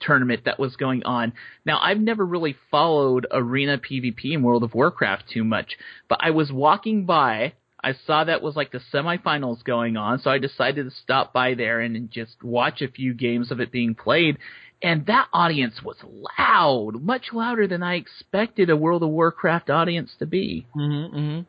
tournament 0.00 0.44
that 0.44 0.58
was 0.58 0.76
going 0.76 1.04
on. 1.04 1.32
Now, 1.64 1.78
I've 1.80 2.00
never 2.00 2.24
really 2.24 2.56
followed 2.70 3.26
arena 3.30 3.78
PvP 3.78 4.32
in 4.32 4.42
World 4.42 4.62
of 4.62 4.74
Warcraft 4.74 5.24
too 5.32 5.44
much, 5.44 5.76
but 6.08 6.18
I 6.22 6.30
was 6.30 6.52
walking 6.52 7.04
by. 7.04 7.54
I 7.82 7.94
saw 8.06 8.24
that 8.24 8.42
was 8.42 8.56
like 8.56 8.72
the 8.72 8.80
semifinals 8.92 9.62
going 9.62 9.96
on, 9.96 10.18
so 10.18 10.30
I 10.30 10.38
decided 10.38 10.84
to 10.84 10.90
stop 10.90 11.32
by 11.32 11.54
there 11.54 11.80
and 11.80 12.10
just 12.10 12.42
watch 12.42 12.82
a 12.82 12.88
few 12.88 13.14
games 13.14 13.52
of 13.52 13.60
it 13.60 13.70
being 13.70 13.94
played. 13.94 14.38
And 14.82 15.06
that 15.06 15.28
audience 15.32 15.82
was 15.82 15.96
loud, 16.38 17.02
much 17.02 17.32
louder 17.32 17.66
than 17.66 17.82
I 17.82 17.94
expected 17.94 18.70
a 18.70 18.76
World 18.76 19.02
of 19.02 19.10
Warcraft 19.10 19.70
audience 19.70 20.10
to 20.18 20.26
be. 20.26 20.66
Mm-hmm, 20.76 21.16
mm-hmm. 21.16 21.40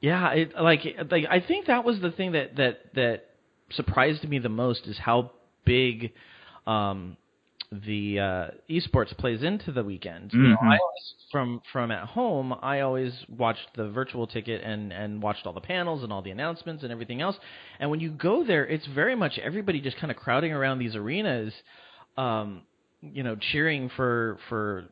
Yeah, 0.00 0.30
it, 0.30 0.52
like 0.60 0.80
like 1.10 1.24
I 1.30 1.40
think 1.40 1.66
that 1.66 1.84
was 1.84 2.00
the 2.00 2.10
thing 2.10 2.32
that 2.32 2.56
that 2.56 2.94
that 2.94 3.24
surprised 3.70 4.28
me 4.28 4.38
the 4.38 4.48
most 4.48 4.86
is 4.86 4.98
how 4.98 5.32
big 5.64 6.12
um, 6.66 7.16
the 7.72 8.18
uh, 8.18 8.46
esports 8.68 9.16
plays 9.16 9.42
into 9.42 9.70
the 9.70 9.84
weekend. 9.84 10.30
Mm-hmm. 10.30 10.42
You 10.42 10.48
know, 10.50 10.56
I 10.60 10.78
always, 10.78 11.14
from 11.30 11.62
from 11.72 11.90
at 11.92 12.08
home, 12.08 12.54
I 12.62 12.80
always 12.80 13.12
watched 13.28 13.76
the 13.76 13.88
virtual 13.88 14.26
ticket 14.26 14.62
and 14.64 14.92
and 14.92 15.22
watched 15.22 15.46
all 15.46 15.52
the 15.52 15.60
panels 15.60 16.02
and 16.02 16.12
all 16.12 16.20
the 16.20 16.32
announcements 16.32 16.82
and 16.82 16.90
everything 16.90 17.20
else. 17.20 17.36
And 17.78 17.90
when 17.90 18.00
you 18.00 18.10
go 18.10 18.44
there, 18.44 18.66
it's 18.66 18.86
very 18.88 19.14
much 19.14 19.38
everybody 19.38 19.80
just 19.80 19.98
kind 19.98 20.10
of 20.10 20.16
crowding 20.16 20.52
around 20.52 20.80
these 20.80 20.96
arenas, 20.96 21.52
um, 22.16 22.62
you 23.02 23.22
know, 23.22 23.36
cheering 23.52 23.88
for 23.96 24.38
for 24.48 24.86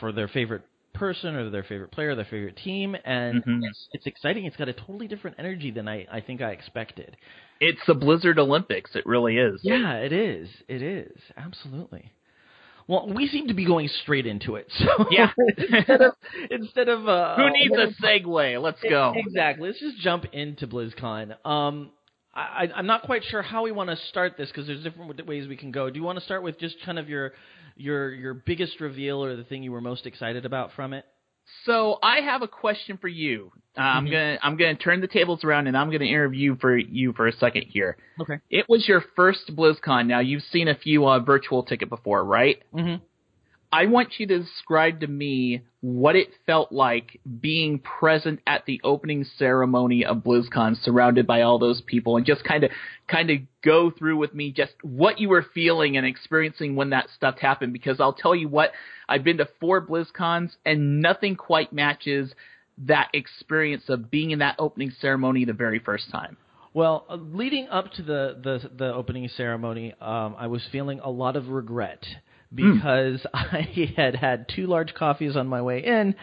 for 0.00 0.10
their 0.10 0.28
favorite 0.28 0.62
person 0.94 1.36
or 1.36 1.48
their 1.50 1.62
favorite 1.62 1.92
player, 1.92 2.16
their 2.16 2.24
favorite 2.24 2.56
team, 2.56 2.96
and 3.04 3.42
mm-hmm. 3.42 3.60
it's, 3.62 3.88
it's 3.92 4.06
exciting. 4.06 4.46
It's 4.46 4.56
got 4.56 4.68
a 4.68 4.72
totally 4.72 5.06
different 5.06 5.36
energy 5.38 5.70
than 5.70 5.86
I 5.86 6.06
I 6.10 6.20
think 6.20 6.42
I 6.42 6.50
expected. 6.50 7.16
It's 7.60 7.80
the 7.86 7.94
Blizzard 7.94 8.38
Olympics. 8.38 8.94
It 8.94 9.06
really 9.06 9.36
is. 9.36 9.60
Yeah, 9.62 9.94
it 9.96 10.12
is. 10.12 10.48
It 10.68 10.82
is 10.82 11.20
absolutely. 11.36 12.12
Well, 12.88 13.08
we 13.14 13.28
seem 13.28 13.48
to 13.48 13.54
be 13.54 13.64
going 13.64 13.88
straight 14.02 14.26
into 14.26 14.56
it. 14.56 14.66
So 14.78 15.06
Yeah. 15.10 15.30
instead 15.56 16.00
of 16.00 16.12
instead 16.50 16.88
of 16.88 17.08
uh, 17.08 17.36
Who 17.36 17.50
needs 17.52 17.74
a 17.76 17.94
segue? 18.04 18.60
Let's 18.62 18.80
go. 18.82 19.12
Exactly. 19.14 19.68
Let's 19.68 19.80
just 19.80 19.98
jump 19.98 20.24
into 20.32 20.66
BlizzCon. 20.66 21.36
Um, 21.46 21.90
I, 22.34 22.68
I'm 22.74 22.86
not 22.86 23.02
quite 23.02 23.22
sure 23.24 23.42
how 23.42 23.62
we 23.64 23.72
want 23.72 23.90
to 23.90 23.96
start 24.08 24.36
this 24.38 24.48
because 24.48 24.66
there's 24.66 24.82
different 24.82 25.26
ways 25.26 25.48
we 25.48 25.56
can 25.56 25.72
go. 25.72 25.90
Do 25.90 25.98
you 25.98 26.04
want 26.04 26.18
to 26.18 26.24
start 26.24 26.42
with 26.42 26.58
just 26.58 26.76
kind 26.84 26.98
of 26.98 27.08
your 27.08 27.32
your 27.76 28.12
your 28.12 28.34
biggest 28.34 28.80
reveal 28.80 29.22
or 29.24 29.36
the 29.36 29.44
thing 29.44 29.62
you 29.62 29.72
were 29.72 29.80
most 29.80 30.06
excited 30.06 30.44
about 30.46 30.70
from 30.74 30.92
it? 30.92 31.04
So 31.64 31.98
I 32.02 32.20
have 32.20 32.42
a 32.42 32.48
question 32.48 32.96
for 32.98 33.08
you. 33.08 33.52
Uh, 33.76 33.82
I'm 33.82 34.06
Mhm. 34.06 34.10
gonna 34.10 34.38
I'm 34.42 34.56
gonna 34.56 34.74
turn 34.74 35.00
the 35.00 35.06
tables 35.06 35.44
around 35.44 35.66
and 35.66 35.76
I'm 35.76 35.90
gonna 35.90 36.04
interview 36.06 36.56
for 36.56 36.76
you 36.76 37.12
for 37.12 37.26
a 37.26 37.32
second 37.32 37.64
here. 37.68 37.96
Okay. 38.20 38.38
It 38.50 38.66
was 38.68 38.88
your 38.88 39.00
first 39.14 39.54
BlizzCon. 39.54 40.06
Now 40.06 40.20
you've 40.20 40.42
seen 40.42 40.68
a 40.68 40.74
few 40.74 41.06
uh, 41.06 41.20
virtual 41.20 41.62
ticket 41.62 41.88
before, 41.88 42.24
right? 42.24 42.62
Mm-hmm. 42.74 43.02
I 43.72 43.86
want 43.86 44.18
you 44.18 44.26
to 44.26 44.40
describe 44.40 45.00
to 45.00 45.06
me 45.06 45.62
what 45.80 46.16
it 46.16 46.30
felt 46.44 46.72
like 46.72 47.20
being 47.40 47.78
present 47.78 48.40
at 48.44 48.66
the 48.66 48.80
opening 48.82 49.24
ceremony 49.38 50.04
of 50.04 50.18
BlizzCon, 50.18 50.82
surrounded 50.82 51.24
by 51.26 51.42
all 51.42 51.60
those 51.60 51.80
people, 51.80 52.16
and 52.16 52.26
just 52.26 52.42
kind 52.42 52.64
of 52.64 52.70
kind 53.06 53.30
of 53.30 53.38
go 53.62 53.92
through 53.92 54.16
with 54.16 54.34
me 54.34 54.50
just 54.50 54.72
what 54.82 55.20
you 55.20 55.28
were 55.28 55.46
feeling 55.54 55.96
and 55.96 56.04
experiencing 56.04 56.74
when 56.74 56.90
that 56.90 57.08
stuff 57.14 57.38
happened. 57.38 57.72
Because 57.72 58.00
I'll 58.00 58.12
tell 58.12 58.34
you 58.34 58.48
what, 58.48 58.72
I've 59.08 59.22
been 59.22 59.38
to 59.38 59.48
four 59.60 59.86
BlizzCons, 59.86 60.50
and 60.66 61.00
nothing 61.00 61.36
quite 61.36 61.72
matches 61.72 62.32
that 62.78 63.10
experience 63.14 63.84
of 63.88 64.10
being 64.10 64.32
in 64.32 64.40
that 64.40 64.56
opening 64.58 64.90
ceremony 65.00 65.44
the 65.44 65.52
very 65.52 65.78
first 65.78 66.10
time. 66.10 66.36
Well, 66.74 67.04
uh, 67.08 67.16
leading 67.16 67.68
up 67.68 67.92
to 67.92 68.02
the 68.02 68.36
the, 68.42 68.70
the 68.76 68.92
opening 68.92 69.28
ceremony, 69.28 69.94
um, 70.00 70.34
I 70.36 70.48
was 70.48 70.66
feeling 70.72 70.98
a 70.98 71.10
lot 71.10 71.36
of 71.36 71.48
regret 71.48 72.04
Hmm. 72.56 72.74
because 72.74 73.26
I 73.34 73.68
had 73.96 74.16
had 74.16 74.48
two 74.48 74.66
large 74.66 74.94
coffees 74.94 75.36
on 75.36 75.46
my 75.46 75.62
way 75.62 75.84
in, 75.84 76.14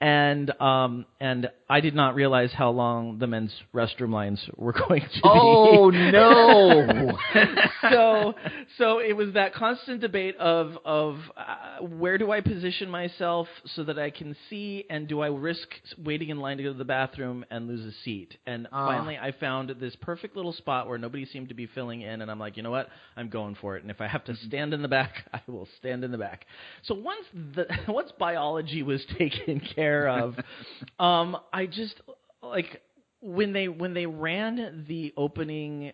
and 0.00 0.50
um, 0.60 1.06
and 1.20 1.48
I 1.70 1.80
did 1.80 1.94
not 1.94 2.14
realize 2.14 2.50
how 2.52 2.70
long 2.70 3.18
the 3.18 3.26
men's 3.26 3.52
restroom 3.74 4.12
lines 4.12 4.44
were 4.56 4.72
going 4.88 5.00
to 5.00 5.08
be. 5.08 5.20
Oh 5.24 5.90
no! 5.90 7.18
so 7.90 8.34
so 8.76 8.98
it 8.98 9.16
was 9.16 9.32
that 9.34 9.54
constant 9.54 10.00
debate 10.02 10.36
of 10.36 10.76
of 10.84 11.18
uh, 11.36 11.84
where 11.84 12.18
do 12.18 12.30
I 12.30 12.42
position 12.42 12.90
myself 12.90 13.48
so 13.74 13.84
that 13.84 13.98
I 13.98 14.10
can 14.10 14.36
see 14.50 14.84
and 14.90 15.08
do 15.08 15.20
I 15.20 15.28
risk 15.28 15.66
waiting 15.96 16.28
in 16.28 16.40
line 16.40 16.58
to 16.58 16.62
go 16.62 16.72
to 16.72 16.78
the 16.78 16.84
bathroom 16.84 17.44
and 17.50 17.66
lose 17.66 17.84
a 17.84 17.96
seat 18.04 18.36
and 18.46 18.68
Ah. 18.72 18.86
finally 18.86 19.16
I 19.16 19.32
found 19.32 19.74
this 19.80 19.96
perfect 20.02 20.36
little 20.36 20.52
spot 20.52 20.88
where 20.88 20.98
nobody 20.98 21.24
seemed 21.24 21.48
to 21.48 21.54
be 21.54 21.66
filling 21.66 22.02
in 22.02 22.20
and 22.20 22.30
I'm 22.30 22.38
like 22.38 22.56
you 22.56 22.62
know 22.62 22.70
what 22.70 22.88
I'm 23.16 23.28
going 23.30 23.56
for 23.60 23.76
it 23.76 23.82
and 23.82 23.90
if 23.90 24.00
I 24.00 24.08
have 24.08 24.24
to 24.24 24.36
stand 24.36 24.74
in 24.74 24.82
the 24.82 24.88
back 24.88 25.12
I 25.32 25.40
will 25.46 25.68
stand 25.78 26.04
in 26.04 26.12
the 26.12 26.18
back 26.18 26.44
so 26.82 26.94
once 26.94 27.24
the 27.54 27.66
once 27.88 28.12
biology 28.18 28.82
was 28.82 29.02
taken 29.18 29.60
care 29.74 29.85
of 29.94 30.34
um 30.98 31.36
I 31.52 31.66
just 31.66 32.00
like 32.42 32.80
when 33.20 33.52
they 33.52 33.68
when 33.68 33.94
they 33.94 34.06
ran 34.06 34.84
the 34.88 35.12
opening 35.16 35.92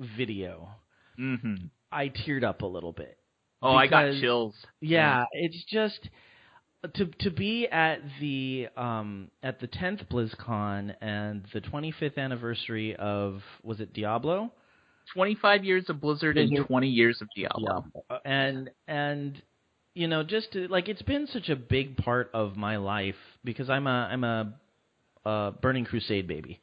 video, 0.00 0.68
hmm 1.16 1.54
I 1.90 2.08
teared 2.08 2.42
up 2.44 2.62
a 2.62 2.66
little 2.66 2.92
bit. 2.92 3.18
Oh, 3.62 3.74
I 3.74 3.86
got 3.86 4.12
chills. 4.20 4.54
Yeah, 4.80 5.24
it's 5.32 5.64
just 5.70 6.08
to 6.94 7.06
to 7.06 7.30
be 7.30 7.68
at 7.68 8.00
the 8.20 8.68
um 8.76 9.30
at 9.42 9.60
the 9.60 9.68
10th 9.68 10.08
BlizzCon 10.10 10.94
and 11.00 11.44
the 11.52 11.60
25th 11.60 12.18
anniversary 12.18 12.96
of 12.96 13.40
was 13.62 13.80
it 13.80 13.92
Diablo? 13.92 14.50
25 15.14 15.64
years 15.64 15.88
of 15.88 16.00
Blizzard 16.00 16.38
and 16.38 16.50
Mhm. 16.52 16.66
20 16.66 16.88
years 16.88 17.20
of 17.20 17.28
Diablo. 17.36 17.84
and 18.24 18.70
and 18.88 19.42
you 19.94 20.08
know 20.08 20.22
just 20.22 20.52
to, 20.52 20.68
like 20.68 20.88
it's 20.88 21.02
been 21.02 21.26
such 21.32 21.48
a 21.48 21.56
big 21.56 21.96
part 21.96 22.30
of 22.34 22.56
my 22.56 22.76
life 22.76 23.16
because 23.44 23.68
I'm 23.70 23.86
a 23.86 24.08
I'm 24.10 24.24
a, 24.24 24.54
uh 25.24 25.50
Burning 25.52 25.84
Crusade 25.84 26.26
baby. 26.26 26.60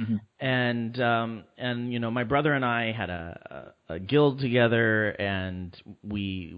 Mhm. 0.00 0.20
And 0.40 1.00
um 1.00 1.44
and 1.58 1.92
you 1.92 1.98
know 1.98 2.10
my 2.10 2.24
brother 2.24 2.52
and 2.54 2.64
I 2.64 2.92
had 2.92 3.10
a, 3.10 3.72
a 3.88 3.94
a 3.94 3.98
guild 3.98 4.40
together 4.40 5.10
and 5.10 5.76
we 6.02 6.56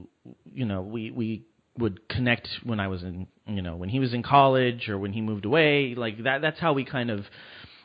you 0.53 0.65
know 0.65 0.83
we 0.83 1.11
we 1.11 1.45
would 1.79 2.09
connect 2.09 2.49
when 2.63 2.79
I 2.81 2.89
was 2.89 3.03
in 3.03 3.27
you 3.47 3.63
know 3.63 3.77
when 3.77 3.89
he 3.89 3.99
was 3.99 4.15
in 4.15 4.23
college 4.23 4.89
or 4.89 4.99
when 4.99 5.13
he 5.13 5.21
moved 5.21 5.45
away 5.45 5.95
like 5.97 6.23
that 6.25 6.41
that's 6.41 6.61
how 6.61 6.73
we 6.73 6.85
kind 6.85 7.11
of 7.11 7.25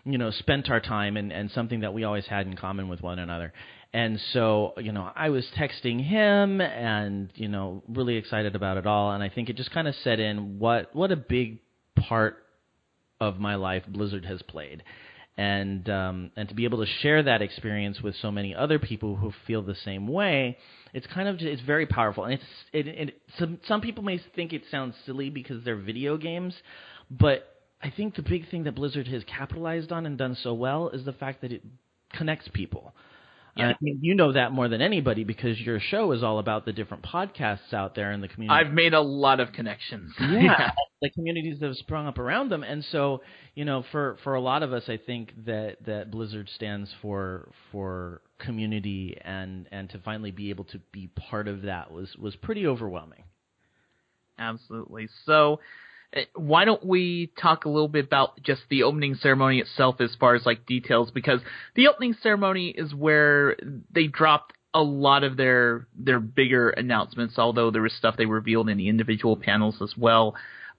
you 0.05 0.17
know 0.17 0.31
spent 0.31 0.69
our 0.69 0.79
time 0.79 1.17
and 1.17 1.31
and 1.33 1.51
something 1.51 1.81
that 1.81 1.93
we 1.93 2.03
always 2.03 2.25
had 2.27 2.47
in 2.47 2.55
common 2.55 2.87
with 2.87 3.01
one 3.01 3.19
another 3.19 3.51
and 3.93 4.19
so 4.33 4.73
you 4.77 4.91
know 4.91 5.11
i 5.15 5.29
was 5.29 5.45
texting 5.57 6.03
him 6.03 6.61
and 6.61 7.31
you 7.35 7.47
know 7.47 7.83
really 7.87 8.15
excited 8.15 8.55
about 8.55 8.77
it 8.77 8.85
all. 8.85 9.11
And 9.11 9.23
i 9.23 9.29
think 9.29 9.49
it 9.49 9.55
just 9.55 9.71
kind 9.71 9.87
of 9.87 9.95
set 10.03 10.19
in 10.19 10.59
what 10.59 10.95
what 10.95 11.11
a 11.11 11.15
big 11.15 11.59
part 11.95 12.43
of 13.19 13.39
my 13.39 13.55
life 13.55 13.83
blizzard 13.87 14.25
has 14.25 14.41
played. 14.43 14.83
And 15.37 15.89
um 15.89 16.31
and 16.35 16.49
to 16.49 16.55
be 16.55 16.65
able 16.65 16.85
to 16.85 16.91
share 17.01 17.23
that 17.23 17.41
experience 17.41 18.01
with 18.01 18.15
so 18.21 18.31
many 18.31 18.53
other 18.53 18.77
people 18.77 19.15
who 19.15 19.33
feel 19.47 19.61
the 19.61 19.75
same 19.75 20.07
way 20.07 20.57
it's 20.93 21.07
kind 21.07 21.27
of 21.27 21.37
it's 21.39 21.61
very 21.61 21.85
powerful. 21.85 22.25
And 22.25 22.33
it's 22.33 22.43
it, 22.73 22.87
it 22.87 23.21
some 23.37 23.59
some 23.67 23.81
people 23.81 24.03
may 24.03 24.19
think 24.35 24.53
it 24.53 24.63
sounds 24.69 24.95
silly 25.05 25.29
because 25.29 25.63
they're 25.63 25.75
video 25.77 26.17
games 26.17 26.53
but 27.09 27.55
I 27.81 27.89
think 27.89 28.15
the 28.15 28.21
big 28.21 28.49
thing 28.49 28.65
that 28.65 28.75
Blizzard 28.75 29.07
has 29.07 29.23
capitalized 29.23 29.91
on 29.91 30.05
and 30.05 30.17
done 30.17 30.35
so 30.43 30.53
well 30.53 30.89
is 30.89 31.05
the 31.05 31.13
fact 31.13 31.41
that 31.41 31.51
it 31.51 31.63
connects 32.11 32.47
people. 32.49 32.93
Yeah. 33.59 33.65
And 33.65 33.75
I 33.75 33.77
think 33.77 33.99
you 34.01 34.15
know 34.15 34.31
that 34.33 34.51
more 34.51 34.67
than 34.69 34.81
anybody 34.81 35.23
because 35.23 35.59
your 35.59 35.79
show 35.79 36.11
is 36.13 36.23
all 36.23 36.39
about 36.39 36.65
the 36.65 36.71
different 36.71 37.03
podcasts 37.03 37.73
out 37.73 37.93
there 37.93 38.11
in 38.11 38.21
the 38.21 38.27
community. 38.27 38.57
I've 38.57 38.73
made 38.73 38.93
a 38.93 39.01
lot 39.01 39.39
of 39.39 39.51
connections. 39.51 40.13
yeah, 40.19 40.71
the 41.01 41.09
communities 41.09 41.59
that 41.59 41.67
have 41.67 41.75
sprung 41.75 42.07
up 42.07 42.17
around 42.17 42.49
them, 42.49 42.63
and 42.63 42.85
so 42.91 43.21
you 43.55 43.65
know, 43.65 43.83
for 43.91 44.17
for 44.23 44.35
a 44.35 44.41
lot 44.41 44.63
of 44.63 44.71
us, 44.71 44.83
I 44.87 44.97
think 44.97 45.33
that 45.45 45.83
that 45.85 46.09
Blizzard 46.09 46.49
stands 46.55 46.89
for 47.01 47.51
for 47.71 48.21
community, 48.39 49.17
and 49.21 49.67
and 49.71 49.89
to 49.89 49.99
finally 49.99 50.31
be 50.31 50.49
able 50.49 50.63
to 50.65 50.79
be 50.91 51.07
part 51.07 51.47
of 51.47 51.63
that 51.63 51.91
was 51.91 52.15
was 52.17 52.35
pretty 52.37 52.65
overwhelming. 52.65 53.23
Absolutely. 54.39 55.09
So, 55.25 55.59
why 56.35 56.65
don't 56.65 56.85
we 56.85 57.31
talk 57.39 57.65
a 57.65 57.69
little 57.69 57.87
bit 57.87 58.05
about 58.05 58.41
just 58.41 58.61
the 58.69 58.83
opening 58.83 59.15
ceremony 59.15 59.59
itself 59.59 60.01
as 60.01 60.15
far 60.19 60.35
as 60.35 60.45
like 60.45 60.65
details 60.65 61.11
because 61.11 61.39
the 61.75 61.87
opening 61.87 62.15
ceremony 62.21 62.69
is 62.69 62.93
where 62.93 63.55
they 63.91 64.07
dropped 64.07 64.53
a 64.73 64.81
lot 64.81 65.23
of 65.23 65.37
their 65.37 65.87
their 65.95 66.19
bigger 66.19 66.69
announcements 66.69 67.37
although 67.37 67.71
there 67.71 67.81
was 67.81 67.93
stuff 67.93 68.15
they 68.17 68.25
revealed 68.25 68.69
in 68.69 68.77
the 68.77 68.89
individual 68.89 69.35
panels 69.35 69.81
as 69.81 69.93
well. 69.97 70.35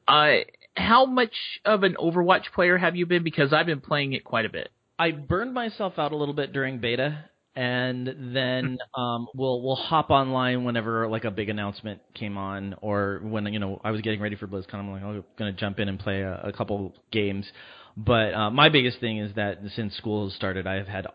Uh 0.09 0.39
how 0.77 1.05
much 1.05 1.35
of 1.65 1.83
an 1.83 1.97
Overwatch 1.99 2.53
player 2.55 2.79
have 2.79 2.97
you 2.97 3.05
been 3.07 3.25
because 3.25 3.53
I've 3.53 3.67
been 3.67 3.81
playing 3.81 4.13
it 4.13 4.25
quite 4.25 4.47
a 4.47 4.49
bit. 4.49 4.71
I 4.99 5.11
burned 5.11 5.53
myself 5.53 5.99
out 5.99 6.13
a 6.13 6.17
little 6.17 6.35
bit 6.35 6.53
during 6.53 6.79
beta, 6.79 7.25
and 7.57 8.07
then 8.35 8.79
um, 8.95 9.29
we'll 9.35 9.63
we'll 9.63 9.77
hop 9.77 10.11
online 10.11 10.65
whenever 10.65 11.09
like 11.09 11.25
a 11.25 11.31
big 11.31 11.49
announcement 11.49 12.01
came 12.15 12.39
on, 12.39 12.75
or 12.81 13.21
when 13.23 13.47
you 13.53 13.59
know 13.59 13.81
I 13.85 13.91
was 13.91 14.01
getting 14.03 14.21
ready 14.21 14.37
for 14.37 14.47
BlizzCon. 14.47 14.75
I'm 14.75 14.91
like, 14.93 15.03
I'm 15.03 15.25
gonna 15.39 15.53
jump 15.53 15.79
in 15.81 15.89
and 15.89 15.99
play 15.99 16.23
a, 16.23 16.41
a 16.45 16.53
couple 16.53 16.95
games. 17.11 17.47
But 17.97 18.35
uh, 18.35 18.51
my 18.51 18.69
biggest 18.69 19.01
thing 19.01 19.19
is 19.19 19.35
that 19.35 19.59
since 19.77 19.95
school 19.97 20.27
has 20.29 20.35
started, 20.37 20.67
I've 20.67 20.87
had 20.89 21.07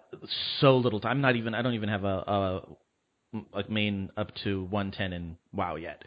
so 0.59 0.77
little 0.77 0.99
time. 0.99 1.11
I'm 1.13 1.21
not 1.21 1.35
even 1.35 1.55
I 1.55 1.61
don't 1.61 1.73
even 1.73 1.89
have 1.89 2.03
a, 2.03 2.61
a, 3.33 3.39
a 3.53 3.63
main 3.69 4.09
up 4.17 4.31
to 4.43 4.63
110 4.65 5.13
in 5.13 5.37
WoW 5.53 5.75
yet. 5.75 6.03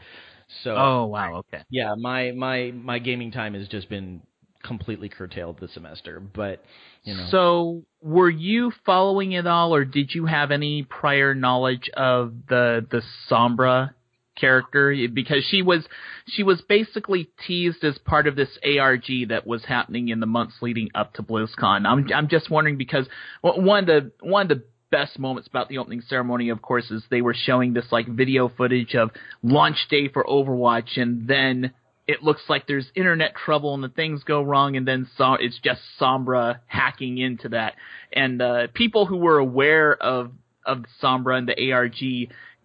So 0.64 0.76
Oh 0.76 1.06
wow, 1.06 1.36
okay. 1.38 1.64
yeah, 1.70 1.94
my 1.94 2.32
my 2.32 2.72
my 2.72 2.98
gaming 2.98 3.30
time 3.32 3.54
has 3.54 3.68
just 3.68 3.88
been 3.88 4.22
completely 4.62 5.08
curtailed 5.08 5.60
this 5.60 5.72
semester. 5.74 6.20
But 6.20 6.64
you 7.04 7.14
know, 7.14 7.30
So, 7.30 7.84
were 8.00 8.30
you 8.30 8.72
following 8.86 9.32
it 9.32 9.46
all, 9.46 9.74
or 9.74 9.84
did 9.84 10.14
you 10.14 10.26
have 10.26 10.50
any 10.50 10.82
prior 10.84 11.34
knowledge 11.34 11.90
of 11.96 12.32
the 12.48 12.86
the 12.90 13.02
Sombra 13.30 13.90
character? 14.36 14.94
Because 15.12 15.44
she 15.48 15.62
was 15.62 15.86
she 16.26 16.42
was 16.42 16.60
basically 16.68 17.30
teased 17.46 17.82
as 17.84 17.98
part 17.98 18.26
of 18.26 18.36
this 18.36 18.50
ARG 18.64 19.28
that 19.28 19.46
was 19.46 19.64
happening 19.64 20.08
in 20.08 20.20
the 20.20 20.26
months 20.26 20.54
leading 20.60 20.90
up 20.94 21.14
to 21.14 21.22
BlizzCon. 21.22 21.86
I'm 21.86 22.06
I'm 22.14 22.28
just 22.28 22.50
wondering 22.50 22.76
because 22.76 23.06
one 23.42 23.80
of 23.80 23.86
the 23.86 24.12
one 24.20 24.42
of 24.42 24.58
the 24.58 24.64
best 24.90 25.18
moments 25.18 25.48
about 25.48 25.68
the 25.68 25.78
opening 25.78 26.00
ceremony, 26.02 26.48
of 26.48 26.62
course, 26.62 26.90
is 26.90 27.02
they 27.10 27.20
were 27.20 27.34
showing 27.34 27.74
this 27.74 27.86
like 27.90 28.06
video 28.06 28.48
footage 28.48 28.94
of 28.94 29.10
launch 29.42 29.76
day 29.90 30.08
for 30.08 30.24
Overwatch, 30.24 30.96
and 31.00 31.26
then 31.28 31.72
it 32.08 32.22
looks 32.24 32.40
like 32.48 32.66
there's 32.66 32.90
internet 32.96 33.36
trouble 33.36 33.74
and 33.74 33.84
the 33.84 33.88
things 33.90 34.24
go 34.24 34.42
wrong, 34.42 34.76
and 34.76 34.88
then 34.88 35.06
so 35.16 35.34
it's 35.34 35.58
just 35.62 35.80
Sombra 36.00 36.58
hacking 36.66 37.18
into 37.18 37.50
that. 37.50 37.74
And 38.12 38.42
uh, 38.42 38.66
people 38.74 39.06
who 39.06 39.18
were 39.18 39.38
aware 39.38 39.94
of 39.94 40.32
of 40.64 40.84
Sombra 41.02 41.38
and 41.38 41.46
the 41.48 41.70
ARG, 41.72 42.02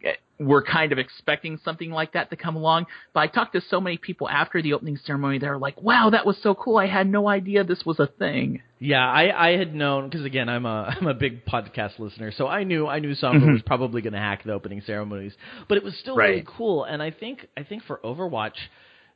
eh, 0.04 0.14
were 0.40 0.64
kind 0.64 0.92
of 0.92 0.98
expecting 0.98 1.58
something 1.64 1.92
like 1.92 2.14
that 2.14 2.30
to 2.32 2.36
come 2.36 2.56
along. 2.56 2.86
But 3.14 3.20
I 3.22 3.28
talked 3.28 3.54
to 3.54 3.62
so 3.62 3.80
many 3.80 3.98
people 3.98 4.28
after 4.30 4.62
the 4.62 4.74
opening 4.74 4.98
ceremony 4.98 5.40
they 5.40 5.48
were 5.50 5.58
like, 5.58 5.82
"Wow, 5.82 6.10
that 6.12 6.26
was 6.26 6.38
so 6.42 6.56
cool! 6.56 6.78
I 6.78 6.88
had 6.88 7.08
no 7.10 7.28
idea 7.28 7.64
this 7.64 7.86
was 7.86 8.00
a 8.00 8.08
thing." 8.08 8.62
Yeah, 8.80 9.06
I, 9.08 9.50
I 9.50 9.58
had 9.58 9.74
known 9.76 10.10
because 10.10 10.26
again, 10.26 10.48
I'm 10.50 10.66
a 10.66 10.96
I'm 11.00 11.08
a 11.08 11.14
big 11.14 11.46
podcast 11.46 12.00
listener, 12.00 12.32
so 12.32 12.48
I 12.48 12.64
knew 12.64 12.88
I 12.88 13.00
knew 13.00 13.14
Sombra 13.14 13.52
was 13.52 13.62
probably 13.66 14.02
going 14.02 14.14
to 14.14 14.20
hack 14.20 14.44
the 14.46 14.54
opening 14.54 14.82
ceremonies, 14.82 15.34
but 15.68 15.78
it 15.78 15.84
was 15.84 15.96
still 15.98 16.16
Right. 16.16 16.30
really 16.30 16.46
cool. 16.48 16.86
And 16.86 17.02
I 17.04 17.12
think 17.12 17.48
I 17.58 17.64
think 17.64 17.84
for 17.84 18.00
Overwatch, 18.04 18.56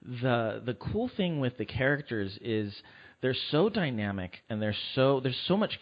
the 0.08 0.62
the 0.66 0.74
cool 0.74 1.10
thing 1.18 1.40
with 1.40 1.58
the 1.58 1.66
characters 1.66 2.38
is 2.42 2.74
they're 3.22 3.36
so 3.52 3.70
dynamic 3.70 4.38
and 4.50 4.62
they're 4.62 4.76
so 4.96 5.20
there's 5.20 5.40
so 5.48 5.58
much 5.58 5.78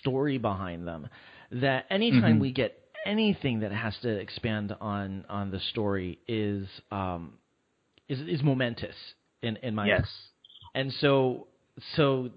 story 0.00 0.38
behind 0.38 0.86
them 0.86 1.08
that 1.52 1.86
anytime 1.90 2.40
we 2.40 2.52
get 2.52 2.78
anything 3.06 3.60
that 3.60 3.72
has 3.72 3.96
to 4.02 4.08
expand 4.08 4.74
on 4.80 5.24
on 5.28 5.50
the 5.50 5.60
story 5.60 6.18
is 6.26 6.66
um 6.90 7.34
is 8.08 8.20
is 8.20 8.42
momentous 8.42 8.96
in 9.42 9.56
in 9.58 9.74
my 9.74 9.86
Yes. 9.86 10.08
and 10.74 10.92
so 10.94 11.46
so 11.96 12.30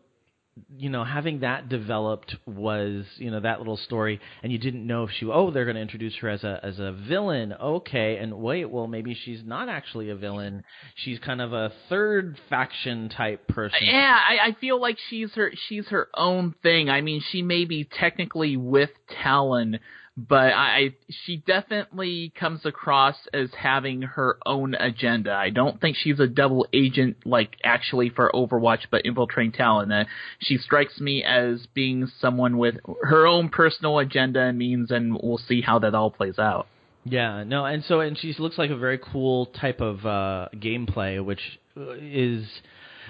you 0.77 0.89
know 0.89 1.03
having 1.03 1.39
that 1.39 1.69
developed 1.69 2.35
was 2.45 3.05
you 3.17 3.31
know 3.31 3.39
that 3.39 3.59
little 3.59 3.77
story 3.77 4.19
and 4.43 4.51
you 4.51 4.57
didn't 4.57 4.85
know 4.85 5.03
if 5.03 5.09
she 5.11 5.25
oh 5.25 5.49
they're 5.49 5.63
going 5.63 5.75
to 5.75 5.81
introduce 5.81 6.15
her 6.17 6.29
as 6.29 6.43
a 6.43 6.59
as 6.63 6.77
a 6.79 6.91
villain. 6.91 7.53
Okay 7.53 8.17
and 8.17 8.33
wait 8.33 8.65
well 8.65 8.87
maybe 8.87 9.13
she's 9.13 9.41
not 9.45 9.69
actually 9.69 10.09
a 10.09 10.15
villain. 10.15 10.63
She's 10.95 11.19
kind 11.19 11.41
of 11.41 11.53
a 11.53 11.71
third 11.89 12.37
faction 12.49 13.09
type 13.09 13.47
person. 13.47 13.79
Yeah, 13.81 14.19
I, 14.29 14.49
I 14.49 14.55
feel 14.59 14.79
like 14.79 14.97
she's 15.09 15.31
her 15.35 15.51
she's 15.69 15.87
her 15.87 16.09
own 16.13 16.53
thing. 16.61 16.89
I 16.89 17.01
mean, 17.01 17.21
she 17.31 17.41
may 17.41 17.65
be 17.65 17.85
technically 17.85 18.57
with 18.57 18.89
Talon, 19.23 19.79
but 20.17 20.53
I, 20.53 20.77
I 20.77 20.95
she 21.09 21.37
definitely 21.37 22.33
comes 22.37 22.65
across 22.65 23.15
as 23.33 23.49
having 23.57 24.01
her 24.01 24.37
own 24.45 24.75
agenda. 24.75 25.33
I 25.33 25.49
don't 25.49 25.79
think 25.79 25.95
she's 25.95 26.19
a 26.19 26.27
double 26.27 26.67
agent 26.73 27.17
like 27.25 27.55
actually 27.63 28.09
for 28.09 28.29
Overwatch, 28.33 28.81
but 28.91 29.05
infiltrating 29.05 29.51
Talon. 29.53 29.91
Uh, 29.91 30.05
she 30.39 30.57
strikes 30.57 30.99
me 30.99 31.23
as 31.23 31.65
being 31.73 32.07
someone 32.19 32.57
with 32.57 32.75
her 33.03 33.25
own 33.25 33.49
personal 33.49 33.99
agenda 33.99 34.41
and 34.41 34.57
means, 34.57 34.91
and 34.91 35.17
we'll 35.21 35.37
see 35.37 35.61
how 35.61 35.79
that 35.79 35.95
all 35.95 36.11
plays 36.11 36.37
out. 36.37 36.67
Yeah, 37.03 37.43
no, 37.43 37.65
and 37.65 37.83
so 37.83 38.01
and 38.01 38.17
she 38.17 38.35
looks 38.37 38.57
like 38.57 38.69
a 38.69 38.77
very 38.77 38.99
cool 38.99 39.47
type 39.47 39.81
of 39.81 40.05
uh, 40.05 40.49
gameplay, 40.55 41.23
which 41.23 41.41
uh, 41.75 41.93
is 41.99 42.45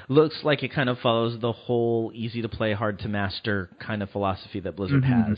looks 0.07 0.39
like 0.43 0.63
it 0.63 0.73
kind 0.73 0.87
of 0.89 0.97
follows 0.99 1.39
the 1.41 1.51
whole 1.51 2.11
easy 2.13 2.41
to 2.41 2.47
play, 2.49 2.73
hard 2.73 2.99
to 2.99 3.07
master 3.09 3.69
kind 3.79 4.01
of 4.03 4.09
philosophy 4.11 4.59
that 4.61 4.75
Blizzard 4.75 5.03
Mhm. 5.03 5.27
has. 5.29 5.37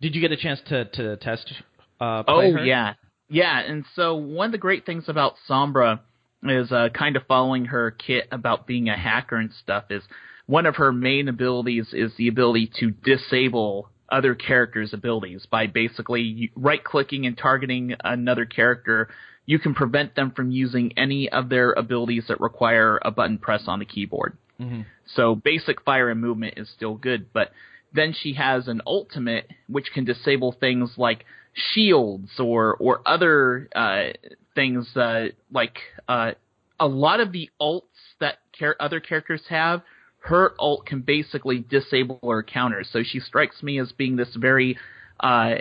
Did 0.00 0.14
you 0.14 0.20
get 0.20 0.32
a 0.32 0.36
chance 0.36 0.60
to 0.68 0.84
to 0.84 1.16
test? 1.16 1.52
Uh, 2.00 2.22
Oh 2.26 2.40
her? 2.40 2.64
yeah, 2.64 2.94
yeah. 3.28 3.60
And 3.60 3.84
so 3.94 4.14
one 4.16 4.46
of 4.46 4.52
the 4.52 4.58
great 4.58 4.84
things 4.84 5.04
about 5.08 5.34
Sombra 5.48 6.00
is 6.42 6.70
uh, 6.70 6.88
kind 6.94 7.16
of 7.16 7.22
following 7.26 7.66
her 7.66 7.90
kit 7.90 8.28
about 8.30 8.66
being 8.66 8.88
a 8.88 8.96
hacker 8.96 9.36
and 9.36 9.50
stuff. 9.62 9.84
Is 9.90 10.02
one 10.46 10.66
of 10.66 10.76
her 10.76 10.92
main 10.92 11.28
abilities 11.28 11.88
is 11.92 12.12
the 12.16 12.28
ability 12.28 12.70
to 12.80 12.90
disable 12.90 13.88
other 14.08 14.34
characters' 14.34 14.92
abilities 14.92 15.46
by 15.50 15.66
basically 15.66 16.52
right 16.54 16.84
clicking 16.84 17.26
and 17.26 17.36
targeting 17.36 17.94
another 18.04 18.44
character. 18.44 19.08
You 19.46 19.58
can 19.58 19.74
prevent 19.74 20.14
them 20.14 20.32
from 20.32 20.50
using 20.50 20.92
any 20.96 21.28
of 21.28 21.48
their 21.48 21.72
abilities 21.72 22.24
that 22.28 22.40
require 22.40 22.98
a 23.02 23.10
button 23.10 23.38
press 23.38 23.64
on 23.66 23.78
the 23.78 23.84
keyboard. 23.84 24.36
Mhm. 24.60 24.84
So 25.06 25.34
basic 25.34 25.80
fire 25.82 26.10
and 26.10 26.20
movement 26.20 26.54
is 26.56 26.68
still 26.70 26.94
good, 26.94 27.32
but 27.32 27.52
then 27.96 28.14
she 28.18 28.34
has 28.34 28.68
an 28.68 28.82
ultimate 28.86 29.50
which 29.68 29.86
can 29.92 30.04
disable 30.04 30.52
things 30.52 30.94
like 30.96 31.24
shields 31.54 32.30
or 32.38 32.76
or 32.76 33.00
other 33.06 33.68
uh, 33.74 34.08
things 34.54 34.96
uh, 34.96 35.26
like 35.50 35.78
uh, 36.08 36.32
a 36.78 36.86
lot 36.86 37.20
of 37.20 37.32
the 37.32 37.50
ults 37.60 37.82
that 38.20 38.38
other 38.80 39.00
characters 39.00 39.42
have. 39.48 39.82
Her 40.18 40.54
ult 40.58 40.86
can 40.86 41.02
basically 41.02 41.60
disable 41.60 42.18
her 42.24 42.42
counters, 42.42 42.88
so 42.92 43.02
she 43.04 43.20
strikes 43.20 43.62
me 43.62 43.78
as 43.78 43.92
being 43.92 44.16
this 44.16 44.34
very, 44.34 44.76
uh, 45.20 45.56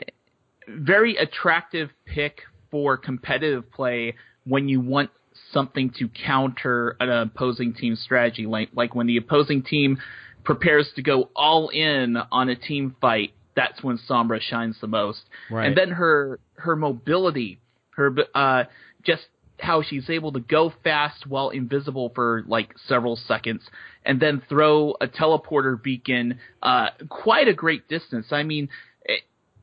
very 0.67 1.17
attractive 1.17 1.91
pick 2.05 2.41
for 2.71 2.97
competitive 2.97 3.71
play 3.71 4.15
when 4.45 4.67
you 4.67 4.81
want 4.81 5.11
something 5.51 5.91
to 5.99 6.09
counter 6.25 6.97
an 6.99 7.09
opposing 7.09 7.75
team's 7.75 8.01
strategy, 8.01 8.47
like 8.47 8.69
like 8.73 8.95
when 8.95 9.05
the 9.05 9.17
opposing 9.17 9.61
team 9.61 9.99
prepares 10.45 10.89
to 10.95 11.01
go 11.01 11.29
all 11.35 11.69
in 11.69 12.17
on 12.31 12.49
a 12.49 12.55
team 12.55 12.95
fight. 13.01 13.33
That's 13.55 13.83
when 13.83 13.99
Sombra 14.09 14.39
shines 14.39 14.77
the 14.79 14.87
most. 14.87 15.21
Right. 15.49 15.67
And 15.67 15.77
then 15.77 15.89
her 15.89 16.39
her 16.55 16.75
mobility, 16.75 17.59
her 17.95 18.15
uh, 18.33 18.63
just 19.03 19.23
how 19.59 19.81
she's 19.81 20.09
able 20.09 20.33
to 20.33 20.39
go 20.39 20.73
fast 20.83 21.25
while 21.25 21.49
invisible 21.49 22.11
for 22.13 22.43
like 22.47 22.73
several 22.87 23.15
seconds, 23.15 23.63
and 24.05 24.19
then 24.19 24.41
throw 24.47 24.95
a 25.01 25.07
teleporter 25.07 25.81
beacon 25.81 26.39
uh, 26.61 26.87
quite 27.09 27.47
a 27.47 27.53
great 27.53 27.87
distance. 27.87 28.27
I 28.31 28.43
mean, 28.43 28.69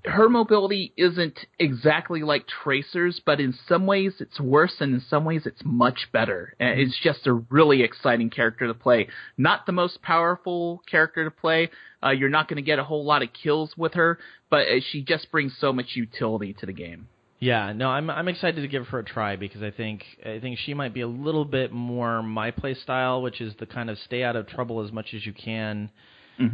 her 0.05 0.29
mobility 0.29 0.93
isn't 0.97 1.39
exactly 1.59 2.23
like 2.23 2.47
Tracer's, 2.47 3.21
but 3.25 3.41
in 3.41 3.55
some 3.69 3.87
ways 3.87 4.15
it's 4.19 4.41
worse, 4.41 4.75
and 4.81 4.95
in 4.95 5.01
some 5.01 5.25
ways 5.25 5.43
it's 5.47 5.63
much 5.65 6.09
better. 6.13 6.55
And 6.59 6.81
It's 6.81 6.99
just 7.01 7.27
a 7.27 7.33
really 7.33 7.83
exciting 7.83 8.31
character 8.31 8.67
to 8.67 8.75
play. 8.75 9.09
Not 9.39 9.65
the 9.65 9.73
most 9.73 10.03
powerful 10.03 10.83
character 10.91 11.25
to 11.25 11.31
play. 11.31 11.71
Uh, 12.03 12.11
you're 12.11 12.31
not 12.31 12.49
going 12.49 12.57
to 12.57 12.63
get 12.63 12.81
a 12.81 12.85
whole 12.85 13.05
lot 13.05 13.23
of 13.23 13.29
kills 13.33 13.77
with 13.77 13.95
her, 13.95 14.19
but 14.51 14.67
uh, 14.67 14.81
she 14.91 15.03
just 15.03 15.31
brings 15.31 15.57
so 15.61 15.73
much 15.73 15.95
utility 15.95 16.53
to 16.55 16.67
the 16.67 16.73
game. 16.73 17.07
Yeah, 17.39 17.73
no, 17.73 17.89
I'm 17.89 18.09
I'm 18.09 18.29
excited 18.29 18.61
to 18.61 18.69
give 18.69 18.87
her 18.89 19.01
a 19.01 19.05
try 19.05 19.35
because 19.35 19.63
I 19.63 19.73
think 19.73 20.05
I 20.25 20.39
think 20.39 20.59
she 20.61 20.75
might 20.75 20.95
be 20.95 21.01
a 21.01 21.09
little 21.09 21.45
bit 21.45 21.73
more 21.73 22.23
my 22.23 22.53
play 22.53 22.75
style, 22.75 23.21
which 23.21 23.41
is 23.41 23.53
the 23.59 23.67
kind 23.67 23.91
of 23.91 23.99
stay 23.99 24.23
out 24.23 24.37
of 24.37 24.47
trouble 24.47 24.85
as 24.85 24.93
much 24.93 25.13
as 25.13 25.27
you 25.27 25.33
can, 25.33 25.91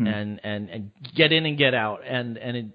and 0.07 0.41
and 0.43 0.71
and 0.71 0.91
get 1.15 1.31
in 1.31 1.45
and 1.45 1.59
get 1.59 1.75
out. 1.75 2.01
And 2.07 2.39
and 2.39 2.57
it, 2.57 2.67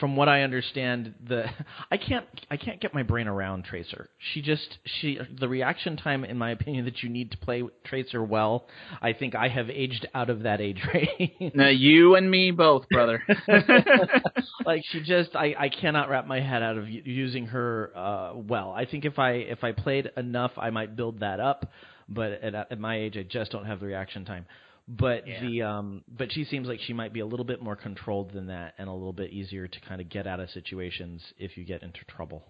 from 0.00 0.16
what 0.16 0.28
I 0.28 0.42
understand, 0.42 1.14
the 1.26 1.44
I 1.90 1.96
can't 1.96 2.26
I 2.50 2.56
can't 2.56 2.80
get 2.80 2.94
my 2.94 3.02
brain 3.02 3.28
around 3.28 3.64
Tracer. 3.64 4.08
She 4.32 4.42
just 4.42 4.78
she 5.00 5.18
the 5.38 5.48
reaction 5.48 5.96
time, 5.96 6.24
in 6.24 6.38
my 6.38 6.50
opinion, 6.50 6.84
that 6.86 7.02
you 7.02 7.08
need 7.08 7.30
to 7.32 7.38
play 7.38 7.62
Tracer 7.84 8.22
well. 8.22 8.66
I 9.00 9.12
think 9.12 9.34
I 9.34 9.48
have 9.48 9.70
aged 9.70 10.06
out 10.14 10.30
of 10.30 10.42
that 10.42 10.60
age 10.60 10.80
range. 10.94 11.54
Now 11.54 11.68
you 11.68 12.16
and 12.16 12.30
me 12.30 12.50
both, 12.50 12.88
brother. 12.88 13.22
like 14.66 14.82
she 14.90 15.00
just 15.02 15.34
I, 15.34 15.54
I 15.58 15.68
cannot 15.68 16.08
wrap 16.08 16.26
my 16.26 16.40
head 16.40 16.62
out 16.62 16.76
of 16.76 16.88
using 16.88 17.46
her 17.46 17.90
uh 17.94 18.32
well 18.34 18.72
i 18.72 18.84
think 18.84 19.04
if 19.04 19.18
i 19.18 19.32
if 19.32 19.64
i 19.64 19.72
played 19.72 20.10
enough 20.16 20.52
i 20.56 20.70
might 20.70 20.96
build 20.96 21.20
that 21.20 21.40
up 21.40 21.70
but 22.08 22.32
at, 22.32 22.54
at 22.54 22.78
my 22.78 22.98
age 22.98 23.16
i 23.16 23.22
just 23.22 23.50
don't 23.50 23.64
have 23.64 23.80
the 23.80 23.86
reaction 23.86 24.24
time 24.24 24.46
but 24.86 25.26
Yeah. 25.26 25.40
the 25.40 25.62
um 25.62 26.04
but 26.08 26.32
she 26.32 26.44
seems 26.44 26.68
like 26.68 26.80
she 26.80 26.92
might 26.92 27.12
be 27.12 27.20
a 27.20 27.26
little 27.26 27.46
bit 27.46 27.62
more 27.62 27.76
controlled 27.76 28.32
than 28.32 28.46
that 28.46 28.74
and 28.78 28.88
a 28.88 28.92
little 28.92 29.12
bit 29.12 29.30
easier 29.30 29.66
to 29.66 29.80
kind 29.80 30.00
of 30.00 30.08
get 30.08 30.26
out 30.26 30.40
of 30.40 30.50
situations 30.50 31.22
if 31.38 31.56
you 31.56 31.64
get 31.64 31.82
into 31.82 32.00
trouble 32.06 32.44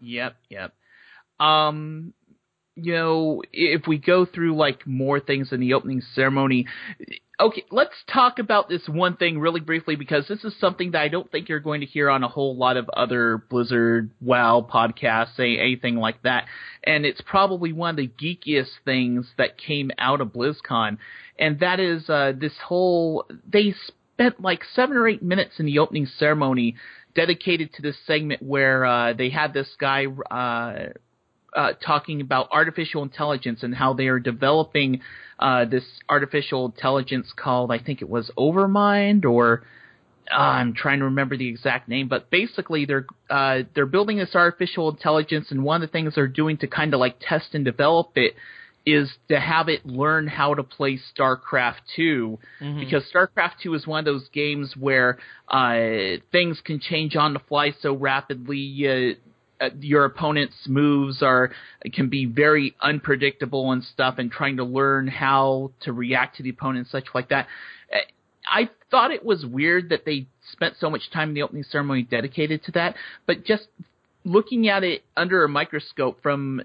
Yep, 0.00 0.36
yep. 0.50 0.74
Um, 1.40 2.12
you 2.74 2.92
know, 2.92 3.42
if 3.52 3.86
we 3.86 3.96
go 3.96 4.26
through 4.26 4.54
like 4.56 4.86
more 4.86 5.20
things 5.20 5.52
in 5.52 5.60
the 5.60 5.72
opening 5.72 6.02
ceremony, 6.14 6.66
okay, 7.38 7.64
let's 7.70 7.94
talk 8.12 8.38
about 8.38 8.68
this 8.68 8.88
one 8.88 9.16
thing 9.16 9.38
really 9.38 9.60
briefly 9.60 9.96
because 9.96 10.26
this 10.28 10.44
is 10.44 10.54
something 10.58 10.92
that 10.92 11.02
I 11.02 11.08
don't 11.08 11.30
think 11.30 11.48
you're 11.48 11.60
going 11.60 11.80
to 11.80 11.86
hear 11.86 12.08
on 12.08 12.22
a 12.22 12.28
whole 12.28 12.56
lot 12.56 12.76
of 12.76 12.88
other 12.90 13.38
Blizzard 13.50 14.10
WoW 14.20 14.66
podcasts, 14.68 15.36
say 15.36 15.58
anything 15.58 15.96
like 15.96 16.22
that. 16.22 16.46
And 16.84 17.04
it's 17.04 17.20
probably 17.20 17.72
one 17.72 17.90
of 17.90 17.96
the 17.96 18.08
geekiest 18.08 18.70
things 18.84 19.26
that 19.36 19.58
came 19.58 19.90
out 19.98 20.20
of 20.20 20.28
BlizzCon, 20.28 20.98
and 21.38 21.60
that 21.60 21.80
is 21.80 22.08
uh, 22.08 22.32
this 22.38 22.54
whole 22.64 23.26
they 23.46 23.74
spent 23.86 24.40
like 24.40 24.62
seven 24.74 24.96
or 24.96 25.06
eight 25.06 25.22
minutes 25.22 25.58
in 25.58 25.66
the 25.66 25.78
opening 25.78 26.06
ceremony 26.06 26.76
dedicated 27.14 27.72
to 27.74 27.82
this 27.82 27.96
segment 28.06 28.42
where 28.42 28.84
uh, 28.84 29.12
they 29.12 29.30
had 29.30 29.52
this 29.52 29.68
guy 29.78 30.06
uh, 30.30 30.92
uh, 31.56 31.72
talking 31.84 32.20
about 32.20 32.48
artificial 32.52 33.02
intelligence 33.02 33.62
and 33.62 33.74
how 33.74 33.94
they 33.94 34.06
are 34.08 34.20
developing 34.20 35.00
uh, 35.38 35.64
this 35.64 35.84
artificial 36.08 36.66
intelligence 36.66 37.32
called, 37.34 37.72
I 37.72 37.78
think 37.78 38.02
it 38.02 38.08
was 38.08 38.30
Overmind 38.38 39.24
or 39.24 39.64
uh, 40.30 40.36
I'm 40.36 40.74
trying 40.74 40.98
to 40.98 41.06
remember 41.06 41.36
the 41.36 41.48
exact 41.48 41.88
name, 41.88 42.08
but 42.08 42.30
basically 42.30 42.84
they're 42.84 43.06
uh, 43.30 43.60
they're 43.74 43.86
building 43.86 44.18
this 44.18 44.34
artificial 44.34 44.90
intelligence, 44.90 45.48
and 45.50 45.62
one 45.62 45.82
of 45.82 45.88
the 45.88 45.92
things 45.92 46.14
they're 46.16 46.26
doing 46.26 46.56
to 46.58 46.66
kind 46.66 46.94
of 46.94 47.00
like 47.00 47.16
test 47.20 47.54
and 47.54 47.64
develop 47.64 48.10
it 48.16 48.34
is 48.84 49.10
to 49.28 49.38
have 49.40 49.68
it 49.68 49.84
learn 49.84 50.28
how 50.28 50.54
to 50.54 50.62
play 50.62 50.98
StarCraft 51.16 51.80
2 51.96 52.38
because 52.78 53.02
StarCraft 53.12 53.54
2 53.62 53.74
is 53.74 53.86
one 53.86 53.98
of 53.98 54.04
those 54.04 54.28
games 54.32 54.74
where 54.78 55.18
uh, 55.48 56.18
things 56.30 56.60
can 56.64 56.78
change 56.78 57.16
on 57.16 57.32
the 57.32 57.40
fly 57.40 57.74
so 57.80 57.94
rapidly. 57.94 58.84
Uh, 58.88 59.18
your 59.80 60.04
opponent's 60.04 60.56
moves 60.66 61.22
are 61.22 61.50
can 61.92 62.08
be 62.08 62.26
very 62.26 62.74
unpredictable 62.80 63.72
and 63.72 63.82
stuff, 63.84 64.16
and 64.18 64.30
trying 64.30 64.56
to 64.58 64.64
learn 64.64 65.08
how 65.08 65.72
to 65.82 65.92
react 65.92 66.36
to 66.36 66.42
the 66.42 66.50
opponent 66.50 66.78
and 66.78 66.86
such 66.88 67.14
like 67.14 67.28
that. 67.30 67.46
Uh, 67.92 67.98
I 68.48 68.70
thought 68.90 69.10
it 69.10 69.24
was 69.24 69.44
weird 69.44 69.88
that 69.90 70.04
they 70.04 70.26
spent 70.52 70.74
so 70.78 70.88
much 70.90 71.10
time 71.10 71.30
in 71.30 71.34
the 71.34 71.42
opening 71.42 71.64
ceremony 71.64 72.02
dedicated 72.02 72.62
to 72.64 72.72
that, 72.72 72.94
but 73.26 73.44
just 73.44 73.66
looking 74.24 74.68
at 74.68 74.82
it 74.82 75.04
under 75.16 75.44
a 75.44 75.48
microscope 75.48 76.20
from 76.22 76.60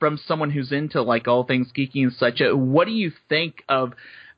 from 0.00 0.18
someone 0.26 0.50
who's 0.50 0.72
into 0.72 1.02
like 1.02 1.28
all 1.28 1.44
things 1.44 1.68
geeky 1.76 2.02
and 2.02 2.12
such, 2.12 2.40
uh, 2.40 2.56
what 2.56 2.86
do 2.86 2.92
you 2.92 3.12
think 3.28 3.62
of 3.68 3.92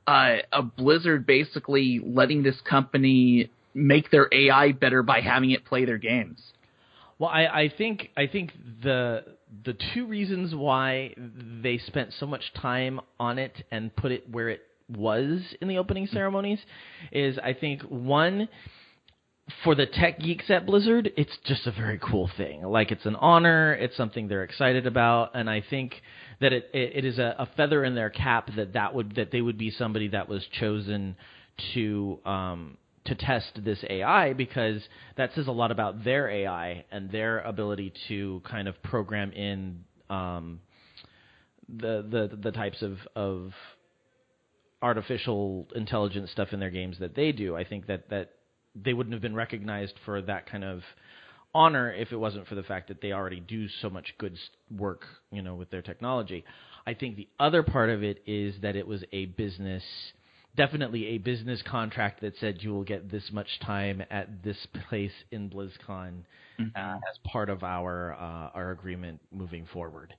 uh, 0.07 0.37
a 0.53 0.63
Blizzard 0.63 1.27
basically 1.27 2.01
letting 2.05 2.43
this 2.43 2.61
company 2.69 3.51
make 3.73 4.11
their 4.11 4.29
AI 4.33 4.73
better 4.73 5.03
by 5.03 5.21
having 5.21 5.51
it 5.53 5.65
play 5.65 5.85
their 5.85 5.99
games? 5.99 6.41
Well, 7.19 7.31
I, 7.31 7.47
I 7.47 7.73
think 7.77 8.11
I 8.17 8.27
think 8.27 8.53
the 8.83 9.25
the 9.65 9.77
two 9.95 10.07
reasons 10.07 10.55
why 10.55 11.15
they 11.63 11.79
spent 11.79 12.13
so 12.19 12.27
much 12.27 12.53
time 12.55 13.01
on 13.21 13.39
it 13.39 13.53
and 13.71 13.95
put 13.95 14.13
it 14.13 14.29
where 14.31 14.49
it 14.49 14.63
was 14.89 15.41
in 15.61 15.69
the 15.69 15.79
opening 15.79 16.07
ceremonies 16.09 16.59
is 17.13 17.39
I 17.39 17.55
think 17.55 17.83
one 17.83 18.49
for 19.63 19.75
the 19.75 19.87
tech 19.87 20.19
geeks 20.21 20.51
at 20.51 20.65
Blizzard, 20.65 21.13
it's 21.17 21.37
just 21.45 21.67
a 21.67 21.71
very 21.71 21.99
cool 21.99 22.31
thing. 22.37 22.63
Like 22.63 22.91
it's 22.91 23.05
an 23.05 23.17
honor, 23.17 23.75
it's 23.75 23.97
something 23.97 24.27
they're 24.27 24.43
excited 24.43 24.87
about, 24.87 25.33
and 25.35 25.49
I 25.51 25.63
think 25.69 26.01
that 26.41 26.53
it 26.53 26.71
it, 26.73 26.97
it 26.97 27.05
is 27.05 27.19
a, 27.19 27.37
a 27.39 27.49
feather 27.57 27.85
in 27.85 27.95
their 27.95 28.11
cap 28.11 28.51
that 28.57 28.73
that 28.73 28.95
would 28.95 29.15
that 29.17 29.31
they 29.31 29.41
would 29.41 29.59
be 29.59 29.71
somebody 29.71 30.09
that 30.09 30.29
was 30.29 30.45
chosen 30.59 31.17
to 31.75 32.19
um, 32.25 32.77
to 33.07 33.15
test 33.15 33.65
this 33.65 33.79
AI 33.89 34.33
because 34.33 34.83
that 35.17 35.31
says 35.35 35.47
a 35.47 35.53
lot 35.53 35.71
about 35.71 36.05
their 36.05 36.29
AI 36.29 36.85
and 36.91 37.11
their 37.11 37.41
ability 37.41 37.93
to 38.09 38.41
kind 38.49 38.67
of 38.67 38.83
program 38.83 39.31
in 39.33 39.85
um, 40.09 40.61
the 41.69 42.05
the 42.09 42.37
the 42.43 42.53
types 42.53 42.83
of 42.83 42.99
of 43.15 43.53
artificial 44.83 45.67
intelligence 45.75 46.31
stuff 46.31 46.49
in 46.53 46.61
their 46.61 46.71
games 46.71 46.99
that 47.01 47.15
they 47.15 47.33
do. 47.33 47.57
I 47.57 47.65
think 47.65 47.87
that 47.87 48.11
that 48.11 48.33
they 48.75 48.93
wouldn't 48.93 49.13
have 49.13 49.23
been 49.23 49.35
recognized 49.35 49.95
for 50.05 50.21
that 50.23 50.51
kind 50.51 50.65
of 50.65 50.83
honor 51.55 51.93
if 51.93 52.11
it 52.13 52.17
wasn't 52.17 52.47
for 52.49 52.55
the 52.55 52.63
fact 52.63 52.89
that 52.89 53.01
they 53.01 53.13
already 53.13 53.41
do 53.41 53.69
so 53.81 53.89
much 53.89 54.15
good 54.19 54.37
work, 54.71 55.05
you 55.31 55.41
know, 55.43 55.55
with 55.55 55.71
their 55.71 55.83
technology. 55.83 56.45
I 56.87 56.95
think 56.95 57.17
the 57.17 57.29
other 57.39 57.63
part 57.63 57.91
of 57.91 58.03
it 58.03 58.23
is 58.27 58.57
that 58.63 58.77
it 58.77 58.87
was 58.87 59.05
a 59.13 59.27
business 59.27 59.85
definitely 60.57 61.07
a 61.09 61.19
business 61.19 61.63
contract 61.63 62.21
that 62.21 62.35
said 62.39 62.59
you 62.61 62.73
will 62.73 62.85
get 62.85 63.11
this 63.11 63.31
much 63.33 63.49
time 63.61 64.03
at 64.11 64.43
this 64.43 64.67
place 64.89 65.13
in 65.31 65.51
BlizzCon 65.51 66.23
mm-hmm. 66.59 66.65
uh, 66.75 66.97
as 66.97 67.19
part 67.25 67.51
of 67.51 67.63
our 67.63 68.15
uh, 68.15 68.51
our 68.55 68.71
agreement 68.71 69.21
moving 69.33 69.67
forward. 69.73 70.15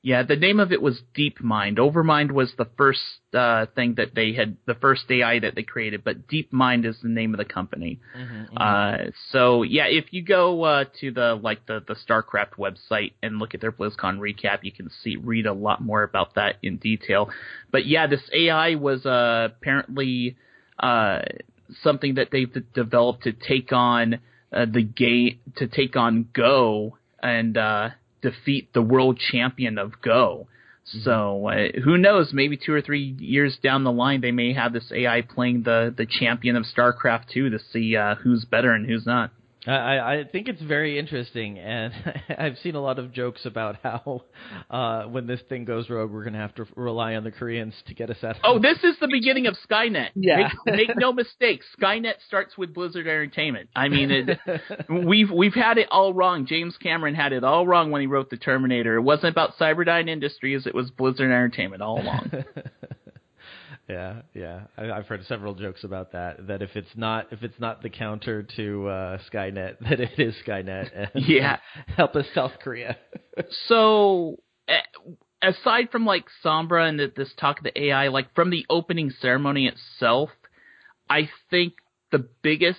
Yeah, 0.00 0.22
the 0.22 0.36
name 0.36 0.60
of 0.60 0.70
it 0.70 0.80
was 0.80 1.02
DeepMind. 1.16 1.78
Overmind 1.78 2.30
was 2.30 2.52
the 2.56 2.68
first 2.76 3.00
uh, 3.34 3.66
thing 3.74 3.94
that 3.96 4.14
they 4.14 4.32
had, 4.32 4.56
the 4.64 4.76
first 4.76 5.02
AI 5.10 5.40
that 5.40 5.56
they 5.56 5.64
created, 5.64 6.04
but 6.04 6.28
DeepMind 6.28 6.86
is 6.86 6.96
the 7.02 7.08
name 7.08 7.34
of 7.34 7.38
the 7.38 7.44
company. 7.44 7.98
Mm-hmm, 8.16 8.34
mm-hmm. 8.36 8.56
Uh, 8.56 9.10
so 9.32 9.64
yeah, 9.64 9.86
if 9.86 10.12
you 10.12 10.22
go 10.22 10.62
uh, 10.62 10.84
to 11.00 11.10
the 11.10 11.34
like 11.34 11.66
the 11.66 11.82
the 11.86 11.96
StarCraft 11.96 12.52
website 12.58 13.14
and 13.24 13.40
look 13.40 13.54
at 13.54 13.60
their 13.60 13.72
BlizzCon 13.72 14.18
recap, 14.18 14.60
you 14.62 14.70
can 14.70 14.88
see 15.02 15.16
read 15.16 15.46
a 15.46 15.52
lot 15.52 15.82
more 15.82 16.04
about 16.04 16.36
that 16.36 16.58
in 16.62 16.76
detail. 16.76 17.30
But 17.72 17.84
yeah, 17.84 18.06
this 18.06 18.22
AI 18.32 18.76
was 18.76 19.04
uh, 19.04 19.48
apparently 19.50 20.36
uh, 20.78 21.22
something 21.82 22.14
that 22.14 22.28
they've 22.30 22.52
developed 22.72 23.24
to 23.24 23.32
take 23.32 23.72
on 23.72 24.20
uh, 24.52 24.64
the 24.72 24.82
game 24.82 25.40
to 25.56 25.66
take 25.66 25.96
on 25.96 26.28
Go 26.32 26.98
and 27.20 27.58
defeat 28.22 28.72
the 28.72 28.82
world 28.82 29.18
champion 29.18 29.78
of 29.78 30.00
Go. 30.02 30.46
Mm-hmm. 30.88 31.04
So 31.04 31.48
uh, 31.48 31.80
who 31.84 31.98
knows? 31.98 32.30
Maybe 32.32 32.56
two 32.56 32.72
or 32.72 32.80
three 32.80 33.16
years 33.18 33.58
down 33.62 33.84
the 33.84 33.92
line, 33.92 34.20
they 34.20 34.32
may 34.32 34.52
have 34.52 34.72
this 34.72 34.90
AI 34.92 35.22
playing 35.22 35.64
the 35.64 35.94
the 35.96 36.06
champion 36.06 36.56
of 36.56 36.64
StarCraft 36.64 37.28
2 37.32 37.50
to 37.50 37.58
see 37.72 37.96
uh, 37.96 38.14
who's 38.16 38.44
better 38.44 38.72
and 38.72 38.86
who's 38.86 39.06
not. 39.06 39.30
I, 39.68 40.20
I 40.20 40.24
think 40.24 40.48
it's 40.48 40.62
very 40.62 40.98
interesting, 40.98 41.58
and 41.58 41.92
I've 42.38 42.58
seen 42.58 42.74
a 42.74 42.80
lot 42.80 42.98
of 42.98 43.12
jokes 43.12 43.44
about 43.44 43.76
how 43.82 44.24
uh, 44.70 45.04
when 45.04 45.26
this 45.26 45.40
thing 45.48 45.64
goes 45.64 45.90
rogue, 45.90 46.10
we're 46.10 46.24
going 46.24 46.34
to 46.34 46.38
have 46.38 46.54
to 46.56 46.66
rely 46.74 47.14
on 47.14 47.24
the 47.24 47.30
Koreans 47.30 47.74
to 47.86 47.94
get 47.94 48.10
us 48.10 48.22
out. 48.22 48.36
Oh, 48.44 48.58
this 48.58 48.78
is 48.82 48.96
the 49.00 49.08
beginning 49.08 49.46
of 49.46 49.56
Skynet. 49.68 50.10
Yeah, 50.14 50.50
make, 50.66 50.88
make 50.88 50.96
no 50.96 51.12
mistake, 51.12 51.62
Skynet 51.78 52.14
starts 52.26 52.56
with 52.56 52.72
Blizzard 52.74 53.06
Entertainment. 53.06 53.68
I 53.76 53.88
mean, 53.88 54.10
it, 54.10 54.38
we've 54.88 55.30
we've 55.30 55.54
had 55.54 55.78
it 55.78 55.88
all 55.90 56.14
wrong. 56.14 56.46
James 56.46 56.76
Cameron 56.78 57.14
had 57.14 57.32
it 57.32 57.44
all 57.44 57.66
wrong 57.66 57.90
when 57.90 58.00
he 58.00 58.06
wrote 58.06 58.30
the 58.30 58.36
Terminator. 58.36 58.96
It 58.96 59.02
wasn't 59.02 59.32
about 59.32 59.58
Cyberdyne 59.58 60.08
Industries; 60.08 60.66
it 60.66 60.74
was 60.74 60.90
Blizzard 60.90 61.30
Entertainment 61.30 61.82
all 61.82 62.00
along. 62.00 62.30
Yeah, 63.88 64.20
yeah. 64.34 64.60
I, 64.76 64.84
have 64.84 65.06
heard 65.06 65.24
several 65.26 65.54
jokes 65.54 65.82
about 65.82 66.12
that. 66.12 66.46
That 66.46 66.60
if 66.60 66.76
it's 66.76 66.94
not 66.94 67.32
if 67.32 67.42
it's 67.42 67.58
not 67.58 67.82
the 67.82 67.88
counter 67.88 68.42
to 68.56 68.86
uh, 68.86 69.18
Skynet, 69.32 69.78
that 69.88 70.00
it 70.00 70.18
is 70.18 70.34
Skynet. 70.46 70.90
And, 71.14 71.24
yeah, 71.26 71.58
help 71.96 72.14
us 72.14 72.26
South 72.34 72.52
Korea. 72.62 72.98
so, 73.68 74.36
aside 75.42 75.90
from 75.90 76.04
like 76.04 76.26
Sombra 76.44 76.86
and 76.86 76.98
the, 76.98 77.12
this 77.16 77.32
talk 77.38 77.58
of 77.58 77.64
the 77.64 77.82
AI, 77.82 78.08
like 78.08 78.34
from 78.34 78.50
the 78.50 78.66
opening 78.68 79.10
ceremony 79.10 79.66
itself, 79.66 80.30
I 81.08 81.30
think 81.48 81.74
the 82.12 82.28
biggest 82.42 82.78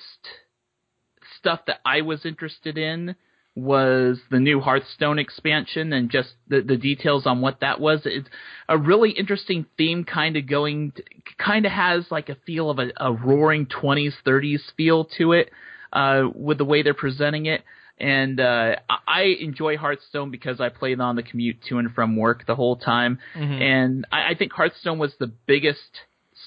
stuff 1.39 1.61
that 1.65 1.79
I 1.85 2.01
was 2.01 2.23
interested 2.23 2.77
in 2.77 3.15
was 3.63 4.19
the 4.31 4.39
new 4.39 4.59
Hearthstone 4.59 5.19
expansion 5.19 5.93
and 5.93 6.09
just 6.09 6.29
the, 6.47 6.61
the 6.61 6.77
details 6.77 7.25
on 7.25 7.41
what 7.41 7.61
that 7.61 7.79
was. 7.79 8.01
It's 8.05 8.29
a 8.67 8.77
really 8.77 9.11
interesting 9.11 9.65
theme, 9.77 10.03
kind 10.03 10.37
of 10.37 10.47
going, 10.47 10.93
kind 11.37 11.65
of 11.65 11.71
has 11.71 12.05
like 12.09 12.29
a 12.29 12.37
feel 12.45 12.69
of 12.69 12.79
a, 12.79 12.91
a 12.97 13.13
roaring 13.13 13.65
20s, 13.65 14.13
30s 14.25 14.61
feel 14.75 15.05
to 15.17 15.33
it 15.33 15.51
uh, 15.93 16.23
with 16.33 16.57
the 16.57 16.65
way 16.65 16.83
they're 16.83 16.93
presenting 16.93 17.45
it. 17.45 17.63
And 17.99 18.39
uh, 18.39 18.77
I 19.07 19.35
enjoy 19.41 19.77
Hearthstone 19.77 20.31
because 20.31 20.61
I 20.61 20.69
played 20.69 21.01
on 21.01 21.17
the 21.17 21.23
commute 21.23 21.57
to 21.67 21.79
and 21.79 21.91
from 21.93 22.15
work 22.15 22.45
the 22.47 22.55
whole 22.55 22.77
time. 22.77 23.19
Mm-hmm. 23.35 23.61
And 23.61 24.05
I, 24.11 24.31
I 24.31 24.35
think 24.35 24.53
Hearthstone 24.53 24.99
was 24.99 25.13
the 25.19 25.27
biggest 25.27 25.81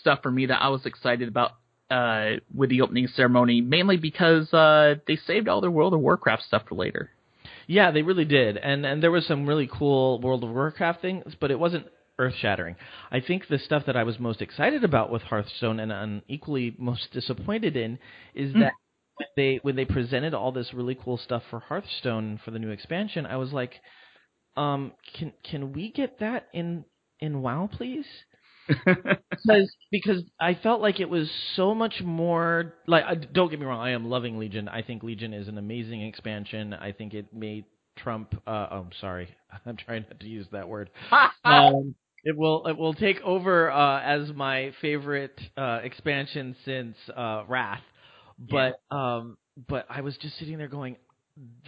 stuff 0.01 0.21
for 0.23 0.31
me 0.31 0.47
that 0.47 0.63
I 0.63 0.69
was 0.69 0.87
excited 0.87 1.29
about 1.29 1.53
uh, 1.93 2.41
with 2.55 2.71
the 2.71 2.81
opening 2.81 3.07
ceremony, 3.09 3.61
mainly 3.61 3.99
because 3.99 4.53
uh, 4.55 4.95
they 5.07 5.17
saved 5.17 5.47
all 5.47 5.61
their 5.61 5.71
World 5.71 5.93
of 5.93 6.01
Warcraft 6.01 6.45
stuff 6.45 6.63
for 6.69 6.75
later. 6.75 7.11
Yeah, 7.67 7.91
they 7.91 8.03
really 8.03 8.25
did, 8.25 8.57
and 8.57 8.85
and 8.85 9.03
there 9.03 9.11
was 9.11 9.27
some 9.27 9.47
really 9.47 9.69
cool 9.73 10.21
World 10.21 10.43
of 10.43 10.51
Warcraft 10.51 11.01
things, 11.03 11.35
but 11.39 11.51
it 11.51 11.59
wasn't 11.59 11.87
earth 12.19 12.35
shattering. 12.41 12.77
I 13.11 13.21
think 13.21 13.49
the 13.49 13.59
stuff 13.59 13.85
that 13.87 13.97
I 13.97 14.05
was 14.05 14.19
most 14.19 14.43
excited 14.43 14.85
about 14.85 15.11
with 15.11 15.23
Hearthstone 15.23 15.81
and, 15.81 15.93
and 15.93 16.23
equally 16.29 16.75
most 16.79 17.13
disappointed 17.13 17.77
in 17.77 17.99
is 18.35 18.53
mm. 18.53 18.61
that 18.61 18.73
when 19.17 19.29
they 19.37 19.61
when 19.63 19.77
they 19.77 19.85
presented 19.85 20.35
all 20.35 20.53
this 20.53 20.75
really 20.75 20.95
cool 20.95 21.19
stuff 21.19 21.43
for 21.51 21.61
Hearthstone 21.61 22.41
for 22.45 22.51
the 22.51 22.59
new 22.59 22.71
expansion, 22.71 23.27
I 23.27 23.37
was 23.37 23.53
like, 23.53 23.75
um, 24.57 24.93
can 25.15 25.33
can 25.45 25.73
we 25.73 25.93
get 25.93 26.21
that 26.21 26.49
in 26.53 26.85
in 27.21 27.43
WoW, 27.43 27.69
please? 27.71 28.07
because 28.87 29.75
because 29.91 30.23
I 30.41 30.55
felt 30.55 30.81
like 30.81 31.01
it 31.01 31.09
was 31.09 31.31
so 31.57 31.75
much 31.75 32.01
more 32.03 32.75
like 32.87 33.33
don't 33.33 33.51
get 33.51 33.59
me 33.59 33.67
wrong 33.67 33.81
I 33.81 33.91
am 33.91 34.09
loving 34.09 34.39
Legion. 34.39 34.69
I 34.69 34.83
think 34.83 35.03
Legion 35.03 35.35
is 35.35 35.49
an 35.49 35.59
amazing 35.59 36.03
expansion. 36.03 36.75
I 36.75 36.93
think 36.93 37.15
it 37.15 37.33
made 37.35 37.65
Trump 37.97 38.35
uh, 38.47 38.69
oh 38.71 38.77
I'm 38.81 38.91
sorry. 39.01 39.29
I'm 39.67 39.77
trying 39.77 40.05
not 40.09 40.21
to 40.21 40.27
use 40.29 40.47
that 40.53 40.69
word. 40.69 40.91
Um, 41.45 41.97
it 42.25 42.37
will 42.37 42.67
it 42.67 42.77
will 42.79 42.95
take 42.95 43.21
over 43.23 43.71
uh, 43.71 44.01
as 44.01 44.33
my 44.33 44.73
favorite 44.81 45.41
uh, 45.57 45.81
expansion 45.83 46.55
since 46.65 46.97
uh, 47.17 47.43
Wrath. 47.49 47.83
But 48.39 48.81
yeah. 48.93 49.17
um 49.17 49.37
but 49.69 49.87
I 49.91 50.01
was 50.01 50.17
just 50.17 50.39
sitting 50.39 50.59
there 50.59 50.69
going 50.69 50.97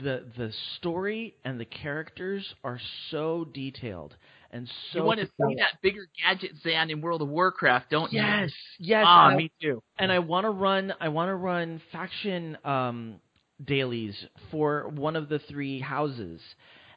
the 0.02 0.24
the 0.36 0.52
story 0.76 1.34
and 1.44 1.58
the 1.58 1.64
characters 1.64 2.54
are 2.62 2.80
so 3.10 3.46
detailed 3.52 4.16
and 4.54 4.68
so 4.92 5.00
you 5.00 5.04
want 5.04 5.18
to 5.18 5.26
see 5.26 5.56
that 5.56 5.82
bigger 5.82 6.06
gadget 6.22 6.52
Zan 6.62 6.88
in 6.88 7.00
World 7.00 7.22
of 7.22 7.28
Warcraft, 7.28 7.90
don't 7.90 8.12
yes, 8.12 8.22
you? 8.22 8.22
Yes, 8.22 8.52
yes. 8.78 9.04
Ah, 9.06 9.26
I, 9.26 9.36
me 9.36 9.50
too. 9.60 9.82
And 9.98 10.12
I 10.12 10.20
want 10.20 10.44
to 10.44 10.50
run. 10.50 10.94
I 11.00 11.08
want 11.08 11.28
to 11.28 11.34
run 11.34 11.82
faction 11.90 12.56
um, 12.64 13.16
dailies 13.62 14.14
for 14.52 14.88
one 14.88 15.16
of 15.16 15.28
the 15.28 15.40
three 15.40 15.80
houses, 15.80 16.40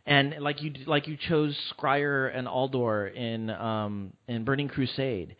and 0.05 0.35
like 0.39 0.61
you 0.61 0.71
like 0.85 1.07
you 1.07 1.17
chose 1.17 1.57
Scryer 1.73 2.31
and 2.33 2.47
Aldor 2.47 3.13
in 3.15 3.49
um, 3.49 4.13
in 4.27 4.45
Burning 4.45 4.67
Crusade. 4.67 5.35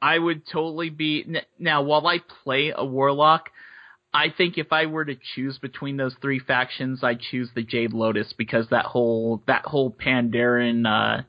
I 0.00 0.18
would 0.18 0.46
totally 0.50 0.88
be 0.88 1.26
now. 1.58 1.82
While 1.82 2.06
I 2.06 2.20
play 2.44 2.72
a 2.74 2.84
warlock, 2.84 3.50
I 4.12 4.26
think 4.36 4.58
if 4.58 4.72
I 4.72 4.86
were 4.86 5.04
to 5.04 5.16
choose 5.34 5.58
between 5.58 5.96
those 5.96 6.14
three 6.20 6.40
factions, 6.40 7.04
I'd 7.04 7.20
choose 7.20 7.48
the 7.54 7.62
Jade 7.62 7.92
Lotus 7.92 8.32
because 8.36 8.66
that 8.70 8.84
whole 8.84 9.42
that 9.46 9.64
whole 9.64 9.90
Pandaren 9.90 10.84
uh, 10.84 11.22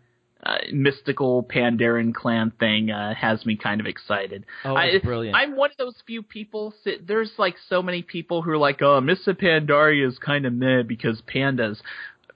uh, 0.44 0.58
mystical 0.74 1.44
Pandaren 1.44 2.14
clan 2.14 2.52
thing 2.60 2.90
uh, 2.90 3.14
has 3.14 3.46
me 3.46 3.56
kind 3.56 3.80
of 3.80 3.86
excited. 3.86 4.46
Oh, 4.66 4.76
I, 4.76 4.98
brilliant! 5.04 5.36
I'm 5.36 5.56
one 5.56 5.70
of 5.70 5.78
those 5.78 5.96
few 6.08 6.24
people. 6.24 6.74
There's 7.06 7.32
like 7.38 7.56
so 7.70 7.84
many 7.84 8.02
people 8.02 8.42
who 8.42 8.50
are 8.50 8.58
like, 8.58 8.82
"Oh, 8.82 9.00
Mists 9.00 9.28
of 9.28 9.38
Pandaria 9.38 10.08
is 10.08 10.18
kind 10.18 10.48
of 10.48 10.54
meh 10.54 10.82
because 10.82 11.22
pandas." 11.22 11.80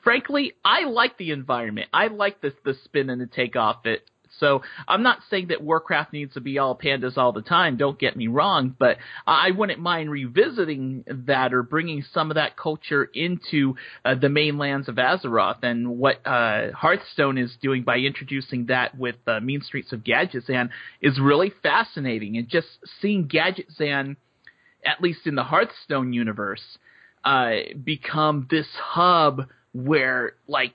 Frankly, 0.03 0.53
I 0.63 0.83
like 0.83 1.17
the 1.17 1.31
environment. 1.31 1.89
I 1.91 2.07
like 2.07 2.41
the 2.41 2.53
the 2.63 2.75
spin 2.83 3.09
and 3.09 3.19
the 3.19 3.25
take 3.25 3.55
off 3.55 3.87
it 3.87 4.07
So 4.39 4.61
I'm 4.87 5.03
not 5.03 5.19
saying 5.29 5.47
that 5.47 5.61
Warcraft 5.61 6.13
needs 6.13 6.33
to 6.33 6.41
be 6.41 6.57
all 6.57 6.77
pandas 6.77 7.17
all 7.17 7.31
the 7.31 7.41
time. 7.41 7.77
Don't 7.77 7.99
get 7.99 8.15
me 8.15 8.27
wrong, 8.27 8.75
but 8.77 8.97
I 9.25 9.51
wouldn't 9.51 9.79
mind 9.79 10.11
revisiting 10.11 11.03
that 11.07 11.53
or 11.53 11.63
bringing 11.63 12.03
some 12.13 12.31
of 12.31 12.35
that 12.35 12.57
culture 12.57 13.09
into 13.13 13.75
uh, 14.03 14.15
the 14.15 14.29
mainlands 14.29 14.89
of 14.89 14.95
Azeroth 14.95 15.63
and 15.63 15.97
what 15.97 16.25
uh, 16.25 16.71
Hearthstone 16.71 17.37
is 17.37 17.55
doing 17.61 17.83
by 17.83 17.97
introducing 17.97 18.67
that 18.67 18.97
with 18.97 19.15
uh, 19.27 19.39
Mean 19.39 19.61
Streets 19.61 19.93
of 19.93 20.03
Gadgetzan 20.03 20.69
is 21.01 21.19
really 21.19 21.53
fascinating. 21.63 22.37
And 22.37 22.47
just 22.47 22.67
seeing 23.01 23.27
Gadgetzan, 23.27 24.15
at 24.85 25.01
least 25.01 25.25
in 25.25 25.35
the 25.35 25.43
Hearthstone 25.43 26.13
universe, 26.13 26.77
uh, 27.23 27.51
become 27.83 28.47
this 28.49 28.67
hub 28.75 29.47
where 29.73 30.33
like 30.47 30.73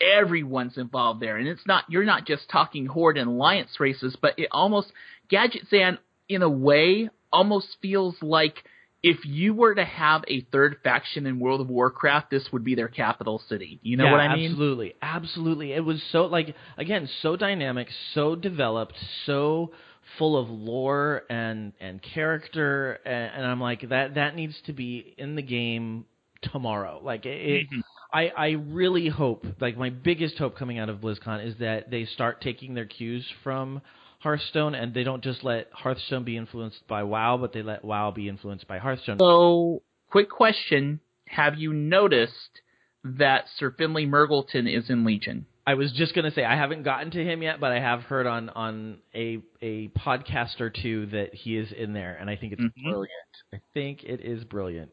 everyone's 0.00 0.76
involved 0.76 1.20
there, 1.20 1.36
and 1.36 1.48
it's 1.48 1.66
not 1.66 1.84
you're 1.88 2.04
not 2.04 2.26
just 2.26 2.48
talking 2.50 2.86
horde 2.86 3.18
and 3.18 3.28
alliance 3.28 3.70
races, 3.78 4.16
but 4.20 4.38
it 4.38 4.48
almost 4.50 4.92
Gadgetzan 5.30 5.98
in 6.28 6.42
a 6.42 6.48
way 6.48 7.10
almost 7.32 7.68
feels 7.80 8.14
like 8.22 8.64
if 9.02 9.24
you 9.24 9.54
were 9.54 9.74
to 9.74 9.84
have 9.84 10.24
a 10.26 10.40
third 10.52 10.78
faction 10.82 11.26
in 11.26 11.38
World 11.38 11.60
of 11.60 11.68
Warcraft, 11.68 12.30
this 12.30 12.48
would 12.52 12.64
be 12.64 12.74
their 12.74 12.88
capital 12.88 13.40
city. 13.48 13.78
You 13.82 13.96
know 13.96 14.06
yeah, 14.06 14.12
what 14.12 14.20
I 14.20 14.34
mean? 14.34 14.50
Absolutely, 14.50 14.94
absolutely. 15.00 15.72
It 15.72 15.84
was 15.84 16.02
so 16.10 16.26
like 16.26 16.54
again 16.76 17.08
so 17.22 17.36
dynamic, 17.36 17.88
so 18.14 18.34
developed, 18.34 18.94
so 19.24 19.72
full 20.16 20.36
of 20.36 20.48
lore 20.48 21.22
and 21.30 21.72
and 21.80 22.00
character, 22.02 22.98
and, 23.04 23.36
and 23.36 23.46
I'm 23.46 23.60
like 23.60 23.88
that 23.88 24.14
that 24.14 24.34
needs 24.34 24.54
to 24.66 24.72
be 24.72 25.14
in 25.16 25.36
the 25.36 25.42
game 25.42 26.04
tomorrow. 26.42 27.00
Like 27.02 27.24
it, 27.26 27.66
mm-hmm. 27.66 27.80
I, 28.12 28.28
I 28.28 28.48
really 28.50 29.08
hope, 29.08 29.44
like 29.60 29.76
my 29.76 29.90
biggest 29.90 30.38
hope 30.38 30.56
coming 30.56 30.78
out 30.78 30.88
of 30.88 30.98
BlizzCon 30.98 31.46
is 31.46 31.56
that 31.58 31.90
they 31.90 32.06
start 32.06 32.40
taking 32.40 32.74
their 32.74 32.86
cues 32.86 33.26
from 33.44 33.82
Hearthstone 34.20 34.74
and 34.74 34.94
they 34.94 35.04
don't 35.04 35.22
just 35.22 35.44
let 35.44 35.68
Hearthstone 35.72 36.24
be 36.24 36.36
influenced 36.36 36.86
by 36.88 37.02
WoW, 37.02 37.36
but 37.36 37.52
they 37.52 37.62
let 37.62 37.84
WoW 37.84 38.10
be 38.10 38.28
influenced 38.28 38.66
by 38.66 38.78
Hearthstone. 38.78 39.18
So, 39.18 39.82
quick 40.10 40.30
question: 40.30 41.00
Have 41.28 41.58
you 41.58 41.72
noticed 41.72 42.60
that 43.04 43.44
Sir 43.56 43.74
Finley 43.76 44.06
Mrrgglton 44.06 44.72
is 44.74 44.90
in 44.90 45.04
Legion? 45.04 45.46
I 45.66 45.74
was 45.74 45.92
just 45.92 46.14
gonna 46.14 46.30
say 46.30 46.44
I 46.44 46.56
haven't 46.56 46.84
gotten 46.84 47.10
to 47.10 47.22
him 47.22 47.42
yet, 47.42 47.60
but 47.60 47.72
I 47.72 47.78
have 47.78 48.00
heard 48.00 48.26
on 48.26 48.48
on 48.48 48.98
a 49.14 49.42
a 49.60 49.88
podcast 49.88 50.60
or 50.60 50.70
two 50.70 51.06
that 51.06 51.34
he 51.34 51.58
is 51.58 51.70
in 51.72 51.92
there, 51.92 52.16
and 52.18 52.30
I 52.30 52.36
think 52.36 52.54
it's 52.54 52.62
mm-hmm. 52.62 52.88
brilliant. 52.88 53.10
I 53.52 53.58
think 53.74 54.02
it 54.02 54.20
is 54.22 54.44
brilliant. 54.44 54.92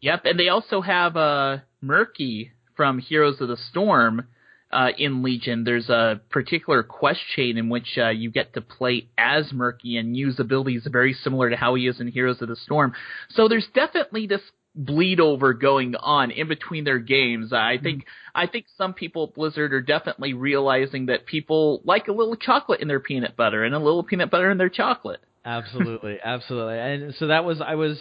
Yep, 0.00 0.24
and 0.26 0.38
they 0.38 0.48
also 0.48 0.80
have 0.80 1.16
uh, 1.16 1.58
Murky 1.82 2.52
from 2.76 2.98
Heroes 2.98 3.40
of 3.40 3.48
the 3.48 3.56
Storm 3.70 4.26
uh, 4.72 4.88
in 4.96 5.22
Legion. 5.22 5.64
There's 5.64 5.90
a 5.90 6.20
particular 6.30 6.82
quest 6.82 7.20
chain 7.36 7.58
in 7.58 7.68
which 7.68 7.98
uh, 7.98 8.08
you 8.08 8.30
get 8.30 8.54
to 8.54 8.60
play 8.60 9.08
as 9.18 9.52
Murky 9.52 9.98
and 9.98 10.16
use 10.16 10.40
abilities 10.40 10.86
very 10.90 11.12
similar 11.12 11.50
to 11.50 11.56
how 11.56 11.74
he 11.74 11.86
is 11.86 12.00
in 12.00 12.08
Heroes 12.08 12.40
of 12.40 12.48
the 12.48 12.56
Storm. 12.56 12.94
So 13.30 13.48
there's 13.48 13.66
definitely 13.74 14.26
this 14.26 14.40
bleed 14.74 15.20
over 15.20 15.52
going 15.52 15.94
on 15.96 16.30
in 16.30 16.48
between 16.48 16.84
their 16.84 16.98
games. 16.98 17.52
I 17.52 17.76
think 17.82 18.00
mm-hmm. 18.00 18.38
I 18.38 18.46
think 18.46 18.66
some 18.78 18.94
people 18.94 19.24
at 19.24 19.34
Blizzard 19.34 19.74
are 19.74 19.82
definitely 19.82 20.32
realizing 20.32 21.06
that 21.06 21.26
people 21.26 21.82
like 21.84 22.08
a 22.08 22.12
little 22.12 22.36
chocolate 22.36 22.80
in 22.80 22.88
their 22.88 23.00
peanut 23.00 23.36
butter 23.36 23.64
and 23.64 23.74
a 23.74 23.78
little 23.78 24.02
peanut 24.02 24.30
butter 24.30 24.50
in 24.50 24.56
their 24.56 24.70
chocolate. 24.70 25.20
Absolutely, 25.44 26.18
absolutely. 26.24 26.78
And 26.78 27.14
so 27.18 27.26
that 27.26 27.44
was 27.44 27.60
I 27.60 27.74
was 27.74 27.98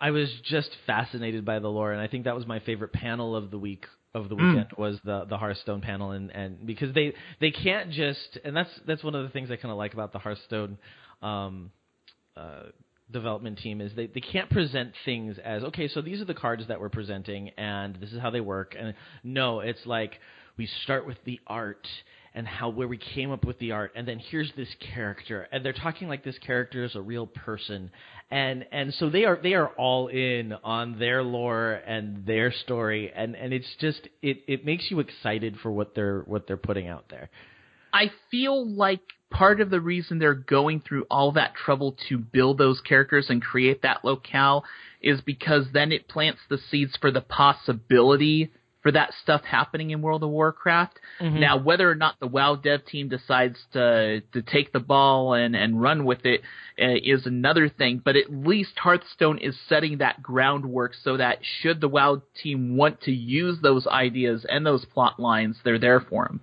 I 0.00 0.10
was 0.12 0.30
just 0.44 0.70
fascinated 0.86 1.44
by 1.44 1.58
the 1.58 1.68
lore, 1.68 1.92
and 1.92 2.00
I 2.00 2.06
think 2.06 2.24
that 2.24 2.34
was 2.34 2.46
my 2.46 2.60
favorite 2.60 2.92
panel 2.92 3.36
of 3.36 3.50
the 3.50 3.58
week 3.58 3.84
of 4.14 4.28
the 4.28 4.34
hmm. 4.34 4.48
weekend 4.48 4.70
mm. 4.70 4.78
was 4.78 4.98
the 5.04 5.24
the 5.28 5.36
Hearthstone 5.36 5.80
panel, 5.80 6.12
and 6.12 6.30
and 6.30 6.66
because 6.66 6.94
they 6.94 7.14
they 7.40 7.50
can't 7.50 7.90
just 7.90 8.38
and 8.44 8.56
that's 8.56 8.70
that's 8.86 9.04
one 9.04 9.14
of 9.14 9.22
the 9.24 9.30
things 9.30 9.50
I 9.50 9.56
kind 9.56 9.70
of 9.70 9.78
like 9.78 9.94
about 9.94 10.12
the 10.12 10.18
Hearthstone. 10.18 10.78
Um, 11.22 11.70
uh, 12.36 12.62
development 13.10 13.58
team 13.58 13.80
is 13.80 13.92
they, 13.96 14.06
they 14.06 14.20
can't 14.20 14.48
present 14.50 14.92
things 15.04 15.36
as 15.44 15.64
okay 15.64 15.88
so 15.88 16.00
these 16.00 16.20
are 16.20 16.24
the 16.24 16.32
cards 16.32 16.62
that 16.68 16.80
we're 16.80 16.88
presenting 16.88 17.50
and 17.58 17.96
this 17.96 18.12
is 18.12 18.20
how 18.20 18.30
they 18.30 18.40
work 18.40 18.76
and 18.78 18.94
no 19.24 19.58
it's 19.58 19.84
like 19.84 20.20
we 20.56 20.68
start 20.84 21.04
with 21.04 21.16
the 21.24 21.40
art 21.46 21.88
and 22.34 22.46
how 22.46 22.68
where 22.68 22.88
we 22.88 22.98
came 22.98 23.30
up 23.30 23.44
with 23.44 23.58
the 23.58 23.72
art 23.72 23.92
and 23.94 24.06
then 24.06 24.18
here's 24.18 24.52
this 24.56 24.68
character 24.94 25.48
and 25.52 25.64
they're 25.64 25.72
talking 25.72 26.08
like 26.08 26.24
this 26.24 26.38
character 26.38 26.84
is 26.84 26.94
a 26.94 27.00
real 27.00 27.26
person 27.26 27.90
and 28.30 28.64
and 28.70 28.94
so 28.94 29.10
they 29.10 29.24
are 29.24 29.38
they 29.42 29.54
are 29.54 29.68
all 29.68 30.08
in 30.08 30.52
on 30.64 30.98
their 30.98 31.22
lore 31.22 31.72
and 31.86 32.24
their 32.26 32.52
story 32.52 33.10
and 33.14 33.34
and 33.34 33.52
it's 33.52 33.74
just 33.80 34.08
it 34.22 34.38
it 34.46 34.64
makes 34.64 34.90
you 34.90 35.00
excited 35.00 35.56
for 35.62 35.70
what 35.70 35.94
they're 35.94 36.20
what 36.26 36.46
they're 36.46 36.56
putting 36.56 36.88
out 36.88 37.04
there. 37.10 37.30
I 37.92 38.10
feel 38.30 38.68
like 38.68 39.00
part 39.30 39.60
of 39.60 39.70
the 39.70 39.80
reason 39.80 40.18
they're 40.18 40.34
going 40.34 40.80
through 40.80 41.06
all 41.10 41.32
that 41.32 41.54
trouble 41.54 41.96
to 42.08 42.18
build 42.18 42.58
those 42.58 42.80
characters 42.80 43.26
and 43.28 43.42
create 43.42 43.82
that 43.82 44.04
locale 44.04 44.64
is 45.00 45.20
because 45.20 45.66
then 45.72 45.92
it 45.92 46.08
plants 46.08 46.40
the 46.48 46.58
seeds 46.70 46.96
for 47.00 47.10
the 47.10 47.20
possibility 47.20 48.50
for 48.82 48.92
that 48.92 49.12
stuff 49.22 49.42
happening 49.44 49.90
in 49.90 50.02
World 50.02 50.22
of 50.22 50.30
Warcraft. 50.30 50.98
Mm-hmm. 51.20 51.40
Now, 51.40 51.58
whether 51.58 51.90
or 51.90 51.94
not 51.94 52.18
the 52.18 52.26
WoW 52.26 52.56
dev 52.56 52.84
team 52.86 53.08
decides 53.08 53.58
to 53.72 54.22
to 54.32 54.42
take 54.42 54.72
the 54.72 54.80
ball 54.80 55.34
and 55.34 55.54
and 55.54 55.80
run 55.80 56.04
with 56.04 56.24
it 56.24 56.40
uh, 56.80 56.96
is 57.02 57.26
another 57.26 57.68
thing. 57.68 58.00
But 58.04 58.16
at 58.16 58.32
least 58.32 58.78
Hearthstone 58.78 59.38
is 59.38 59.58
setting 59.68 59.98
that 59.98 60.22
groundwork 60.22 60.94
so 60.94 61.16
that 61.16 61.38
should 61.60 61.80
the 61.80 61.88
WoW 61.88 62.22
team 62.42 62.76
want 62.76 63.02
to 63.02 63.12
use 63.12 63.58
those 63.62 63.86
ideas 63.86 64.46
and 64.48 64.64
those 64.64 64.84
plot 64.84 65.20
lines, 65.20 65.58
they're 65.64 65.78
there 65.78 66.00
for 66.00 66.26
them. 66.26 66.40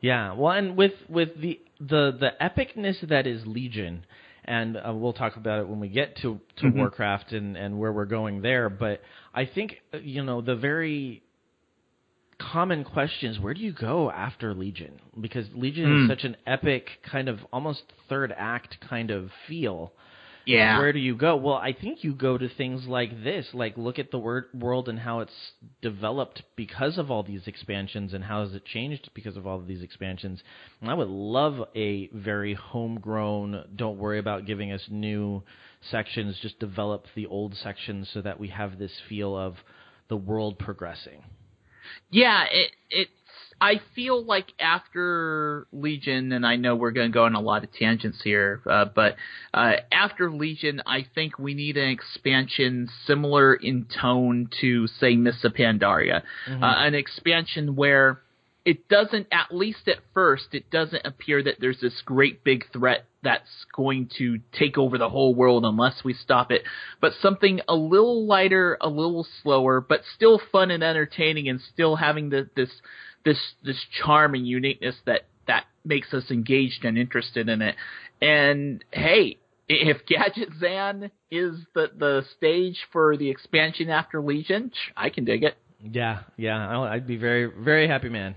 Yeah, 0.00 0.34
well, 0.34 0.52
and 0.52 0.76
with 0.76 0.94
with 1.08 1.40
the 1.40 1.60
the 1.78 2.16
the 2.18 2.32
epicness 2.40 3.06
that 3.08 3.26
is 3.26 3.46
Legion. 3.46 4.04
And 4.42 4.76
uh, 4.76 4.92
we'll 4.92 5.12
talk 5.12 5.36
about 5.36 5.60
it 5.60 5.68
when 5.68 5.78
we 5.80 5.88
get 5.88 6.16
to, 6.22 6.40
to 6.56 6.64
mm-hmm. 6.64 6.78
Warcraft 6.78 7.32
and, 7.32 7.56
and 7.56 7.78
where 7.78 7.92
we're 7.92 8.06
going 8.06 8.40
there. 8.40 8.68
But 8.68 9.02
I 9.34 9.44
think 9.44 9.76
uh, 9.92 9.98
you 9.98 10.24
know 10.24 10.40
the 10.40 10.56
very 10.56 11.22
common 12.40 12.84
questions 12.84 13.38
where 13.38 13.54
do 13.54 13.60
you 13.60 13.72
go 13.72 14.10
after 14.10 14.54
Legion? 14.54 15.00
Because 15.20 15.46
Legion 15.54 15.86
mm. 15.86 15.96
is 15.96 16.06
hmm. 16.06 16.10
such 16.10 16.24
an 16.24 16.36
epic 16.46 16.88
kind 17.10 17.28
of 17.28 17.40
almost 17.52 17.82
third 18.08 18.32
act 18.36 18.78
kind 18.88 19.10
of 19.10 19.30
feel. 19.46 19.92
Yeah. 20.46 20.78
Where 20.78 20.92
do 20.92 20.98
you 20.98 21.16
go? 21.16 21.36
Well, 21.36 21.54
I 21.54 21.72
think 21.72 22.02
you 22.02 22.14
go 22.14 22.38
to 22.38 22.48
things 22.48 22.86
like 22.86 23.22
this, 23.22 23.46
like 23.52 23.76
look 23.76 23.98
at 23.98 24.10
the 24.10 24.18
word, 24.18 24.46
world 24.54 24.88
and 24.88 24.98
how 24.98 25.20
it's 25.20 25.52
developed 25.82 26.42
because 26.56 26.98
of 26.98 27.10
all 27.10 27.22
these 27.22 27.46
expansions 27.46 28.14
and 28.14 28.24
how 28.24 28.44
has 28.44 28.54
it 28.54 28.64
changed 28.64 29.10
because 29.14 29.36
of 29.36 29.46
all 29.46 29.58
of 29.58 29.66
these 29.66 29.82
expansions. 29.82 30.42
And 30.80 30.90
I 30.90 30.94
would 30.94 31.08
love 31.08 31.68
a 31.76 32.08
very 32.08 32.54
homegrown, 32.54 33.64
don't 33.76 33.98
worry 33.98 34.18
about 34.18 34.46
giving 34.46 34.72
us 34.72 34.82
new 34.90 35.42
sections, 35.90 36.38
just 36.40 36.58
develop 36.58 37.06
the 37.14 37.26
old 37.26 37.54
sections 37.56 38.08
so 38.12 38.20
that 38.22 38.40
we 38.40 38.48
have 38.48 38.78
this 38.78 38.92
feel 39.08 39.36
of 39.36 39.56
the 40.08 40.16
world 40.16 40.58
progressing. 40.58 41.22
Yeah, 42.10 42.44
it 42.50 42.72
it's. 42.90 43.10
I 43.62 43.82
feel 43.94 44.24
like 44.24 44.54
after 44.58 45.66
Legion, 45.70 46.32
and 46.32 46.46
I 46.46 46.56
know 46.56 46.76
we're 46.76 46.92
going 46.92 47.10
to 47.10 47.14
go 47.14 47.24
on 47.24 47.34
a 47.34 47.40
lot 47.40 47.62
of 47.62 47.70
tangents 47.74 48.22
here, 48.24 48.62
uh, 48.64 48.86
but 48.86 49.16
uh, 49.52 49.72
after 49.92 50.30
Legion, 50.30 50.80
I 50.86 51.04
think 51.14 51.38
we 51.38 51.52
need 51.52 51.76
an 51.76 51.90
expansion 51.90 52.88
similar 53.06 53.52
in 53.52 53.84
tone 54.00 54.48
to, 54.62 54.86
say, 54.86 55.14
Mists 55.14 55.44
of 55.44 55.52
Pandaria, 55.52 56.22
mm-hmm. 56.48 56.62
uh, 56.62 56.86
an 56.86 56.94
expansion 56.94 57.76
where 57.76 58.22
it 58.64 58.88
doesn't, 58.88 59.26
at 59.30 59.54
least 59.54 59.88
at 59.88 59.98
first, 60.14 60.54
it 60.54 60.70
doesn't 60.70 61.04
appear 61.04 61.42
that 61.42 61.56
there's 61.60 61.80
this 61.80 62.00
great 62.02 62.42
big 62.42 62.64
threat 62.72 63.04
that's 63.22 63.66
going 63.74 64.08
to 64.18 64.40
take 64.58 64.78
over 64.78 64.98
the 64.98 65.08
whole 65.08 65.34
world 65.34 65.64
unless 65.64 66.02
we 66.04 66.14
stop 66.14 66.50
it. 66.50 66.62
But 67.00 67.12
something 67.20 67.60
a 67.68 67.74
little 67.74 68.26
lighter, 68.26 68.78
a 68.80 68.88
little 68.88 69.26
slower, 69.42 69.80
but 69.80 70.00
still 70.14 70.40
fun 70.50 70.70
and 70.70 70.82
entertaining, 70.82 71.48
and 71.48 71.60
still 71.72 71.96
having 71.96 72.30
the, 72.30 72.48
this 72.56 72.70
this 73.24 73.38
this 73.64 73.80
charm 74.02 74.34
and 74.34 74.46
uniqueness 74.46 74.96
that 75.06 75.22
that 75.46 75.64
makes 75.84 76.12
us 76.14 76.30
engaged 76.30 76.84
and 76.84 76.96
interested 76.96 77.48
in 77.48 77.62
it. 77.62 77.76
And 78.22 78.84
hey, 78.90 79.38
if 79.68 79.98
Gadgetzan 80.06 81.10
is 81.30 81.56
the 81.74 81.90
the 81.96 82.24
stage 82.36 82.78
for 82.92 83.16
the 83.16 83.30
expansion 83.30 83.90
after 83.90 84.20
Legion, 84.20 84.72
I 84.96 85.10
can 85.10 85.24
dig 85.24 85.44
it. 85.44 85.56
Yeah, 85.82 86.20
yeah, 86.36 86.80
I'd 86.82 87.06
be 87.06 87.16
very, 87.16 87.46
very 87.46 87.88
happy, 87.88 88.10
man. 88.10 88.34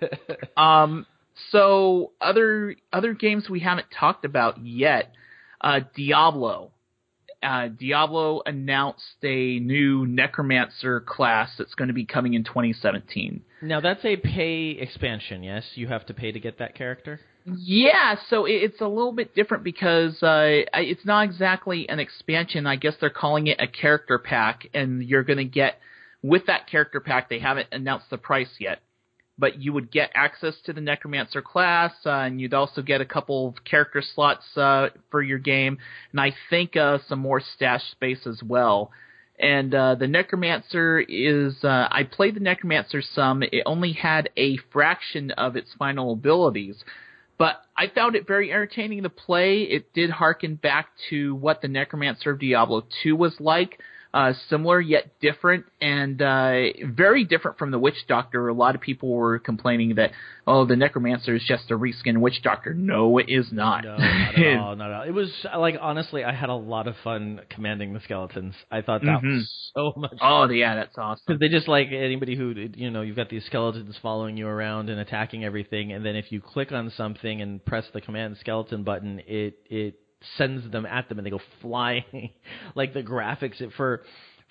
um, 0.56 1.06
so 1.50 2.12
other 2.20 2.76
other 2.92 3.14
games 3.14 3.48
we 3.48 3.60
haven't 3.60 3.88
talked 3.98 4.24
about 4.24 4.64
yet. 4.64 5.12
Uh, 5.60 5.80
Diablo. 5.94 6.72
Uh, 7.42 7.68
Diablo 7.68 8.42
announced 8.44 9.16
a 9.22 9.58
new 9.60 10.06
Necromancer 10.06 11.00
class 11.00 11.50
that's 11.56 11.74
going 11.74 11.88
to 11.88 11.94
be 11.94 12.04
coming 12.04 12.34
in 12.34 12.44
2017. 12.44 13.42
Now 13.62 13.80
that's 13.80 14.04
a 14.04 14.16
pay 14.16 14.70
expansion, 14.72 15.42
yes? 15.42 15.64
You 15.74 15.88
have 15.88 16.04
to 16.06 16.14
pay 16.14 16.32
to 16.32 16.40
get 16.40 16.58
that 16.58 16.74
character. 16.74 17.18
Yeah, 17.46 18.16
so 18.28 18.44
it's 18.44 18.82
a 18.82 18.86
little 18.86 19.12
bit 19.12 19.34
different 19.34 19.64
because 19.64 20.22
uh, 20.22 20.68
it's 20.74 21.06
not 21.06 21.24
exactly 21.24 21.88
an 21.88 21.98
expansion. 21.98 22.66
I 22.66 22.76
guess 22.76 22.92
they're 23.00 23.08
calling 23.08 23.46
it 23.46 23.58
a 23.58 23.66
character 23.66 24.18
pack, 24.18 24.66
and 24.74 25.02
you're 25.02 25.22
going 25.22 25.38
to 25.38 25.44
get 25.44 25.78
with 26.22 26.46
that 26.46 26.68
character 26.68 27.00
pack, 27.00 27.28
they 27.28 27.38
haven't 27.38 27.68
announced 27.72 28.10
the 28.10 28.18
price 28.18 28.50
yet, 28.58 28.80
but 29.40 29.60
you 29.60 29.72
would 29.72 29.90
get 29.90 30.10
access 30.14 30.54
to 30.66 30.72
the 30.72 30.80
Necromancer 30.80 31.40
class, 31.40 31.92
uh, 32.04 32.10
and 32.10 32.40
you'd 32.40 32.54
also 32.54 32.82
get 32.82 33.00
a 33.00 33.06
couple 33.06 33.48
of 33.48 33.64
character 33.64 34.02
slots 34.14 34.44
uh, 34.56 34.88
for 35.10 35.22
your 35.22 35.38
game, 35.38 35.78
and 36.12 36.20
I 36.20 36.34
think 36.50 36.76
uh, 36.76 36.98
some 37.08 37.18
more 37.18 37.40
stash 37.40 37.82
space 37.90 38.26
as 38.26 38.42
well. 38.42 38.92
And 39.38 39.74
uh, 39.74 39.94
the 39.94 40.06
Necromancer 40.06 41.00
is, 41.00 41.64
uh, 41.64 41.88
I 41.90 42.02
played 42.04 42.36
the 42.36 42.40
Necromancer 42.40 43.00
some. 43.00 43.42
It 43.42 43.62
only 43.64 43.92
had 43.92 44.28
a 44.36 44.58
fraction 44.70 45.30
of 45.30 45.56
its 45.56 45.70
final 45.78 46.12
abilities, 46.12 46.84
but 47.38 47.62
I 47.74 47.86
found 47.88 48.16
it 48.16 48.26
very 48.26 48.50
entertaining 48.50 49.04
to 49.04 49.08
play. 49.08 49.62
It 49.62 49.94
did 49.94 50.10
harken 50.10 50.56
back 50.56 50.88
to 51.08 51.34
what 51.34 51.62
the 51.62 51.68
Necromancer 51.68 52.32
of 52.32 52.38
Diablo 52.38 52.84
2 53.02 53.16
was 53.16 53.34
like 53.40 53.80
uh, 54.12 54.32
similar 54.48 54.80
yet 54.80 55.20
different, 55.20 55.66
and 55.80 56.20
uh, 56.20 56.52
very 56.84 57.24
different 57.24 57.58
from 57.58 57.70
the 57.70 57.78
Witch 57.78 58.06
Doctor. 58.08 58.48
A 58.48 58.52
lot 58.52 58.74
of 58.74 58.80
people 58.80 59.10
were 59.10 59.38
complaining 59.38 59.94
that 59.96 60.10
oh, 60.46 60.66
the 60.66 60.74
Necromancer 60.74 61.36
is 61.36 61.44
just 61.46 61.70
a 61.70 61.74
reskin 61.74 62.18
Witch 62.18 62.42
Doctor. 62.42 62.74
No, 62.74 63.18
it 63.18 63.26
is 63.28 63.46
not. 63.52 63.84
No, 63.84 63.96
not 63.96 64.38
at 64.38 64.56
all. 64.58 64.76
Not 64.76 64.90
at 64.90 64.96
all. 64.96 65.02
It 65.02 65.12
was 65.12 65.30
like 65.56 65.76
honestly, 65.80 66.24
I 66.24 66.32
had 66.32 66.48
a 66.48 66.54
lot 66.54 66.88
of 66.88 66.96
fun 67.04 67.40
commanding 67.50 67.92
the 67.92 68.00
skeletons. 68.00 68.54
I 68.70 68.82
thought 68.82 69.02
that 69.02 69.22
mm-hmm. 69.22 69.36
was 69.36 69.70
so 69.76 69.92
much. 69.96 70.18
Oh 70.20 70.48
yeah, 70.48 70.74
that's 70.74 70.98
awesome. 70.98 71.22
Because 71.26 71.38
they 71.38 71.48
just 71.48 71.68
like 71.68 71.88
anybody 71.92 72.34
who 72.36 72.52
you 72.74 72.90
know, 72.90 73.02
you've 73.02 73.16
got 73.16 73.30
these 73.30 73.44
skeletons 73.46 73.96
following 74.02 74.36
you 74.36 74.48
around 74.48 74.90
and 74.90 75.00
attacking 75.00 75.44
everything, 75.44 75.92
and 75.92 76.04
then 76.04 76.16
if 76.16 76.32
you 76.32 76.40
click 76.40 76.72
on 76.72 76.90
something 76.96 77.40
and 77.40 77.64
press 77.64 77.84
the 77.94 78.00
command 78.00 78.38
skeleton 78.40 78.82
button, 78.82 79.20
it 79.26 79.58
it 79.66 79.94
sends 80.36 80.70
them 80.70 80.86
at 80.86 81.08
them 81.08 81.18
and 81.18 81.26
they 81.26 81.30
go 81.30 81.40
flying. 81.60 82.30
like 82.74 82.94
the 82.94 83.02
graphics 83.02 83.60
it, 83.60 83.70
for 83.76 84.02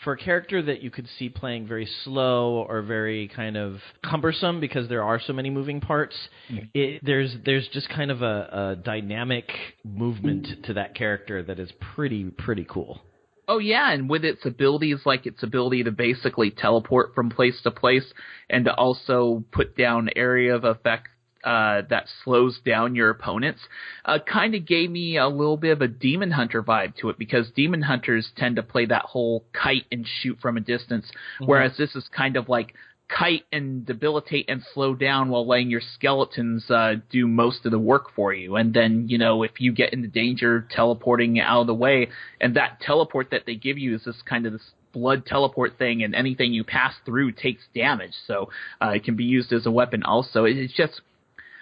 for 0.04 0.14
a 0.14 0.18
character 0.18 0.62
that 0.62 0.82
you 0.82 0.90
could 0.90 1.08
see 1.18 1.28
playing 1.28 1.68
very 1.68 1.88
slow 2.04 2.66
or 2.70 2.82
very 2.82 3.28
kind 3.28 3.58
of 3.58 3.80
cumbersome 4.04 4.62
because 4.62 4.88
there 4.88 5.04
are 5.04 5.20
so 5.20 5.34
many 5.34 5.50
moving 5.50 5.82
parts, 5.82 6.16
mm-hmm. 6.50 6.66
it, 6.74 7.02
there's 7.04 7.36
there's 7.46 7.68
just 7.74 7.90
kind 7.90 8.10
of 8.10 8.22
a, 8.22 8.76
a 8.78 8.82
dynamic 8.82 9.50
movement 9.84 10.48
to 10.64 10.74
that 10.74 10.96
character 10.96 11.44
that 11.44 11.60
is 11.60 11.70
pretty 11.94 12.26
pretty 12.26 12.66
cool. 12.70 13.02
Oh 13.48 13.58
yeah, 13.58 13.92
and 13.92 14.10
with 14.10 14.24
its 14.24 14.46
abilities 14.46 15.00
like 15.06 15.26
its 15.26 15.44
ability 15.44 15.84
to 15.84 15.92
basically 15.92 16.52
teleport 16.52 17.14
from 17.16 17.30
place 17.30 17.60
to 17.64 17.72
place 17.72 18.06
and 18.50 18.66
to 18.66 18.74
also 18.76 19.44
put 19.52 19.76
down 19.76 20.10
area 20.16 20.56
of 20.56 20.64
effect 20.64 21.10
uh, 21.44 21.82
that 21.90 22.06
slows 22.24 22.60
down 22.66 22.96
your 22.96 23.10
opponents 23.10 23.62
uh, 24.06 24.20
kind 24.20 24.56
of 24.56 24.66
gave 24.66 24.90
me 24.90 25.18
a 25.18 25.28
little 25.28 25.58
bit 25.58 25.72
of 25.72 25.82
a 25.82 25.88
demon 25.88 26.32
hunter 26.32 26.62
vibe 26.62 26.96
to 26.96 27.10
it 27.10 27.18
because 27.18 27.50
demon 27.56 27.82
hunters 27.82 28.30
tend 28.36 28.56
to 28.56 28.64
play 28.64 28.86
that 28.86 29.04
whole 29.04 29.46
kite 29.54 29.86
and 29.92 30.06
shoot 30.22 30.38
from 30.42 30.58
a 30.58 30.62
distance, 30.62 31.06
mm-hmm. 31.06 31.46
whereas 31.46 31.78
this 31.78 31.96
is 31.96 32.08
kind 32.16 32.38
of 32.38 32.50
like 32.50 32.74
kite 33.10 33.44
and 33.52 33.86
debilitate 33.86 34.46
and 34.50 34.62
slow 34.74 34.94
down 34.94 35.30
while 35.30 35.48
letting 35.48 35.70
your 35.70 35.82
skeletons 35.96 36.70
uh, 36.70 36.94
do 37.10 37.28
most 37.28 37.66
of 37.66 37.72
the 37.72 37.80
work 37.80 38.14
for 38.16 38.34
you. 38.34 38.56
And 38.56 38.74
then, 38.74 39.08
you 39.10 39.18
know, 39.18 39.44
if 39.44 39.60
you 39.60 39.74
get 39.74 39.94
into 39.94 40.08
danger, 40.08 40.68
teleporting 40.70 41.40
out 41.40 41.62
of 41.62 41.68
the 41.68 41.74
way, 41.74 42.10
and 42.40 42.56
that 42.56 42.80
teleport 42.82 43.32
that 43.32 43.46
they 43.46 43.56
give 43.56 43.78
you 43.78 43.96
is 43.96 44.04
this 44.06 44.22
kind 44.28 44.46
of 44.46 44.54
this 44.54 44.72
blood 44.92 45.26
teleport 45.26 45.78
thing, 45.78 46.04
and 46.04 46.16
anything 46.16 46.54
you 46.54 46.64
pass 46.64 46.94
through 47.06 47.32
takes 47.32 47.64
damage. 47.76 48.14
So 48.28 48.50
uh, 48.82 48.90
it 48.90 49.04
can 49.04 49.16
be 49.16 49.24
used 49.24 49.54
as 49.54 49.66
a 49.66 49.72
weapon 49.72 50.04
also. 50.04 50.46
It's 50.46 50.74
just 50.74 51.02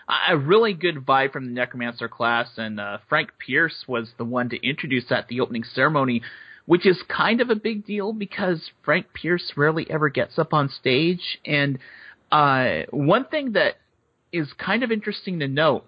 a 0.07 0.37
really 0.37 0.73
good 0.73 1.05
vibe 1.05 1.33
from 1.33 1.45
the 1.45 1.51
Necromancer 1.51 2.07
class, 2.07 2.49
and 2.57 2.79
uh, 2.79 2.99
Frank 3.09 3.31
Pearce 3.45 3.85
was 3.87 4.09
the 4.17 4.23
one 4.23 4.49
to 4.49 4.67
introduce 4.67 5.11
at 5.11 5.27
the 5.27 5.41
opening 5.41 5.63
ceremony, 5.63 6.21
which 6.65 6.85
is 6.85 7.01
kind 7.09 7.41
of 7.41 7.49
a 7.49 7.55
big 7.55 7.85
deal 7.85 8.13
because 8.13 8.71
Frank 8.83 9.07
Pearce 9.13 9.53
rarely 9.55 9.85
ever 9.89 10.09
gets 10.09 10.39
up 10.39 10.53
on 10.53 10.69
stage. 10.69 11.39
And 11.45 11.79
uh, 12.31 12.83
one 12.91 13.25
thing 13.25 13.53
that 13.53 13.75
is 14.31 14.47
kind 14.57 14.83
of 14.83 14.91
interesting 14.91 15.39
to 15.39 15.47
note, 15.47 15.85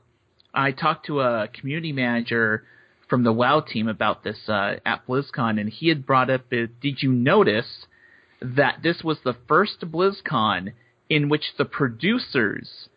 I 0.53 0.71
talked 0.71 1.05
to 1.05 1.21
a 1.21 1.47
community 1.47 1.93
manager 1.93 2.63
from 3.09 3.23
the 3.23 3.33
WoW 3.33 3.61
team 3.61 3.87
about 3.87 4.23
this 4.23 4.37
uh, 4.47 4.75
at 4.85 5.07
BlizzCon, 5.07 5.59
and 5.59 5.69
he 5.69 5.87
had 5.87 6.05
brought 6.05 6.29
up, 6.29 6.41
uh, 6.51 6.67
did 6.81 7.01
you 7.01 7.11
notice 7.11 7.85
that 8.41 8.79
this 8.83 9.01
was 9.03 9.17
the 9.23 9.35
first 9.47 9.79
BlizzCon 9.81 10.73
in 11.09 11.29
which 11.29 11.53
the 11.57 11.65
producers 11.65 12.89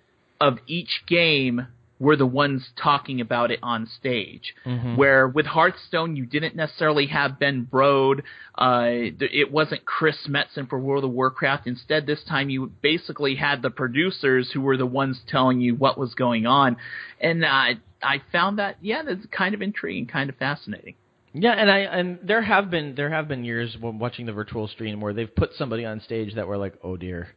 of 0.43 0.59
each 0.67 1.05
game 1.07 1.69
were 2.01 2.17
the 2.17 2.27
ones 2.27 2.69
talking 2.83 3.21
about 3.21 3.53
it 3.53 3.61
on 3.63 3.87
stage. 3.87 4.55
Mm-hmm. 4.67 4.97
Where 4.97 5.29
with 5.29 5.47
Hearthstone, 5.47 6.17
you 6.17 6.27
didn't 6.27 6.57
necessarily 6.57 7.07
have 7.07 7.39
Ben 7.39 7.65
Brode. 7.73 8.23
Uh, 8.59 9.15
it 9.21 9.53
wasn't 9.53 9.85
Chris 9.85 10.17
Metzen 10.29 10.69
for 10.69 10.81
World 10.81 11.05
of 11.05 11.13
Warcraft. 11.13 11.69
Instead, 11.69 12.05
this 12.05 12.25
time 12.29 12.51
you 12.51 12.73
basically 12.83 13.37
had 13.37 13.63
the 13.63 13.71
producers 13.71 14.51
who 14.53 14.61
were 14.61 14.77
the 14.77 14.85
ones 14.85 15.21
telling 15.29 15.61
you 15.61 15.77
what 15.77 15.97
was 15.97 16.15
going 16.15 16.45
on. 16.45 16.77
And 17.21 17.45
uh, 17.45 17.75
I 18.03 18.21
found 18.33 18.59
that, 18.59 18.79
yeah, 18.81 19.03
that's 19.05 19.25
kind 19.31 19.55
of 19.55 19.63
intriguing, 19.63 20.07
kind 20.07 20.29
of 20.29 20.35
fascinating. 20.37 20.97
Yeah, 21.35 21.53
and 21.53 21.71
I 21.71 21.79
and 21.79 22.19
there 22.23 22.43
have 22.43 22.69
been 22.69 22.95
there 22.95 23.09
have 23.09 23.27
been 23.27 23.43
years 23.43 23.75
when 23.81 23.99
watching 23.99 24.27
the 24.27 24.35
virtual 24.35 24.69
stream 24.69 25.01
where 25.01 25.15
they've 25.15 25.35
put 25.35 25.55
somebody 25.55 25.87
on 25.87 26.01
stage 26.03 26.35
that 26.35 26.47
were 26.47 26.59
like, 26.59 26.75
"Oh 26.85 26.99
dear, 26.99 27.29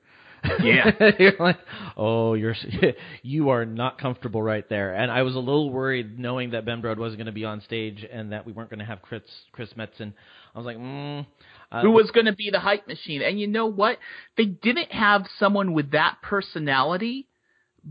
yeah, 0.62 0.91
you're 1.20 1.34
like, 1.39 1.58
oh, 1.98 2.34
you're 2.34 2.56
you 3.24 3.50
are 3.50 3.66
not 3.66 4.00
comfortable 4.00 4.41
right 4.41 4.68
there. 4.70 4.93
And 4.93 5.12
I 5.12 5.22
was 5.24 5.36
a 5.36 5.39
little 5.39 5.70
worried 5.70 6.20
knowing 6.20 6.52
that 6.52 6.66
Ben 6.66 6.82
Brode 6.82 6.98
wasn't 6.98 7.20
going 7.20 7.26
to 7.28 7.32
be 7.32 7.46
on 7.46 7.62
stage 7.62 8.06
and 8.12 8.32
that 8.32 8.46
we 8.46 8.54
weren't 8.54 8.70
going 8.70 8.80
to 8.80 8.86
have 8.86 9.02
Chris 9.02 9.24
Chris 9.52 9.70
Metzen. 9.78 10.14
I 10.54 10.58
was 10.58 10.66
like, 10.66 10.78
mm, 10.78 11.26
uh, 11.72 11.82
who 11.82 11.91
was 11.91 12.12
going 12.12 12.28
to 12.28 12.34
be 12.34 12.50
the 12.52 12.60
hype 12.60 12.88
machine? 12.88 13.22
And 13.22 13.39
you 13.39 13.48
know 13.48 13.66
what? 13.66 13.98
They 14.38 14.46
didn't 14.46 14.91
have 14.91 15.26
someone 15.38 15.74
with 15.74 15.91
that 15.91 16.18
personality 16.22 17.28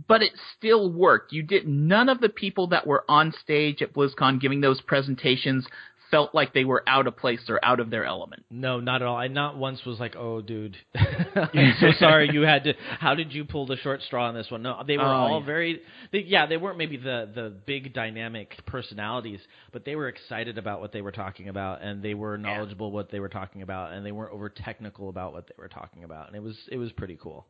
but 0.09 0.23
it 0.23 0.33
still 0.57 0.91
worked. 0.91 1.33
You 1.33 1.43
did 1.43 1.69
none 1.69 2.09
of 2.09 2.21
the 2.21 2.29
people 2.29 2.69
that 2.69 2.87
were 2.87 3.05
on 3.09 3.33
stage 3.33 3.81
at 3.81 3.95
BlizzCon 3.95 4.41
giving 4.41 4.61
those 4.61 4.81
presentations 4.81 5.67
felt 6.11 6.35
like 6.35 6.53
they 6.53 6.65
were 6.65 6.83
out 6.87 7.07
of 7.07 7.17
place 7.17 7.41
or 7.49 7.63
out 7.65 7.81
of 7.81 7.91
their 7.91 8.05
element. 8.05 8.45
No, 8.51 8.81
not 8.81 9.03
at 9.03 9.09
all. 9.09 9.17
I 9.17 9.29
not 9.29 9.57
once 9.57 9.85
was 9.85 9.99
like, 9.99 10.17
"Oh, 10.17 10.41
dude, 10.41 10.77
I'm 10.95 11.75
so 11.81 11.93
sorry 11.99 12.31
you 12.33 12.43
had 12.43 12.65
to. 12.65 12.75
How 12.99 13.15
did 13.15 13.33
you 13.33 13.45
pull 13.45 13.67
the 13.67 13.77
short 13.77 14.03
straw 14.03 14.29
on 14.29 14.35
this 14.35 14.51
one?" 14.51 14.63
No, 14.63 14.83
they 14.87 14.97
were 14.97 15.05
oh, 15.05 15.07
all 15.07 15.41
yeah. 15.41 15.47
very. 15.47 15.83
They, 16.13 16.21
yeah, 16.21 16.47
they 16.47 16.57
weren't 16.57 16.79
maybe 16.79 16.97
the 16.97 17.31
the 17.35 17.55
big 17.67 17.93
dynamic 17.93 18.55
personalities, 18.67 19.41
but 19.73 19.85
they 19.85 19.97
were 19.97 20.09
excited 20.09 20.59
about 20.59 20.81
what 20.81 20.93
they 20.93 21.03
were 21.03 21.13
talking 21.13 21.49
about, 21.49 21.83
and 21.83 22.03
they 22.03 22.15
were 22.15 22.39
knowledgeable 22.39 22.89
yeah. 22.89 22.95
what 22.95 23.11
they 23.11 23.21
were 23.21 23.29
talking 23.29 23.63
about, 23.63 23.93
and 23.93 24.05
they 24.05 24.13
weren't 24.13 24.33
over 24.33 24.49
technical 24.49 25.09
about 25.09 25.33
what 25.33 25.47
they 25.47 25.55
were 25.59 25.69
talking 25.69 26.05
about, 26.05 26.29
and 26.29 26.37
it 26.37 26.43
was 26.43 26.57
it 26.71 26.79
was 26.79 26.93
pretty 26.93 27.19
cool. 27.21 27.47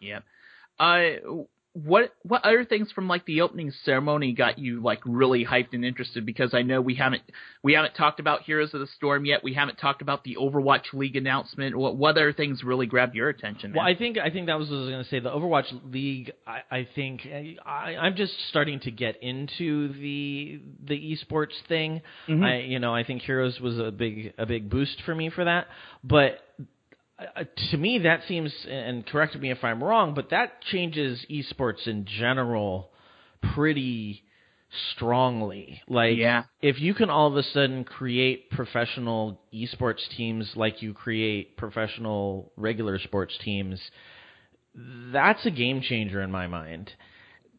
Yeah. 0.00 0.20
Uh, 0.78 1.44
what 1.72 2.12
what 2.22 2.44
other 2.44 2.64
things 2.64 2.90
from 2.90 3.06
like 3.06 3.24
the 3.26 3.42
opening 3.42 3.72
ceremony 3.84 4.32
got 4.32 4.58
you 4.58 4.82
like 4.82 5.00
really 5.06 5.44
hyped 5.44 5.72
and 5.72 5.84
interested? 5.84 6.26
Because 6.26 6.52
I 6.52 6.62
know 6.62 6.80
we 6.80 6.96
haven't 6.96 7.22
we 7.62 7.74
haven't 7.74 7.94
talked 7.94 8.18
about 8.18 8.42
Heroes 8.42 8.74
of 8.74 8.80
the 8.80 8.88
Storm 8.96 9.24
yet. 9.24 9.44
We 9.44 9.54
haven't 9.54 9.76
talked 9.76 10.02
about 10.02 10.24
the 10.24 10.36
Overwatch 10.36 10.92
League 10.92 11.14
announcement. 11.14 11.76
What 11.76 11.96
what 11.96 12.10
other 12.10 12.32
things 12.32 12.64
really 12.64 12.86
grabbed 12.86 13.14
your 13.14 13.28
attention 13.28 13.70
man? 13.70 13.78
Well 13.78 13.86
I 13.86 13.96
think 13.96 14.18
I 14.18 14.30
think 14.30 14.48
that 14.48 14.58
was 14.58 14.68
what 14.68 14.76
I 14.76 14.80
was 14.80 14.90
going 14.90 15.04
to 15.04 15.10
say 15.10 15.20
the 15.20 15.30
Overwatch 15.30 15.92
League 15.92 16.32
I, 16.44 16.62
I 16.70 16.88
think 16.96 17.22
I, 17.64 17.96
I'm 17.96 18.16
just 18.16 18.32
starting 18.48 18.80
to 18.80 18.90
get 18.90 19.22
into 19.22 19.92
the 19.92 20.60
the 20.84 21.16
esports 21.16 21.54
thing. 21.68 22.02
Mm-hmm. 22.28 22.42
I 22.42 22.58
you 22.62 22.80
know 22.80 22.92
I 22.92 23.04
think 23.04 23.22
Heroes 23.22 23.60
was 23.60 23.78
a 23.78 23.92
big 23.92 24.34
a 24.38 24.46
big 24.46 24.68
boost 24.68 25.02
for 25.06 25.14
me 25.14 25.30
for 25.30 25.44
that. 25.44 25.68
But 26.02 26.40
uh, 27.36 27.44
to 27.70 27.76
me, 27.76 27.98
that 27.98 28.20
seems, 28.28 28.52
and 28.68 29.06
correct 29.06 29.36
me 29.36 29.50
if 29.50 29.62
I'm 29.62 29.82
wrong, 29.82 30.14
but 30.14 30.30
that 30.30 30.62
changes 30.62 31.24
esports 31.30 31.86
in 31.86 32.06
general 32.06 32.90
pretty 33.54 34.22
strongly. 34.92 35.82
Like, 35.88 36.16
yeah. 36.16 36.44
if 36.62 36.80
you 36.80 36.94
can 36.94 37.10
all 37.10 37.28
of 37.28 37.36
a 37.36 37.42
sudden 37.42 37.84
create 37.84 38.50
professional 38.50 39.40
esports 39.52 40.08
teams 40.16 40.50
like 40.56 40.82
you 40.82 40.94
create 40.94 41.56
professional 41.56 42.52
regular 42.56 42.98
sports 42.98 43.36
teams, 43.44 43.80
that's 45.12 45.44
a 45.46 45.50
game 45.50 45.82
changer 45.82 46.22
in 46.22 46.30
my 46.30 46.46
mind 46.46 46.92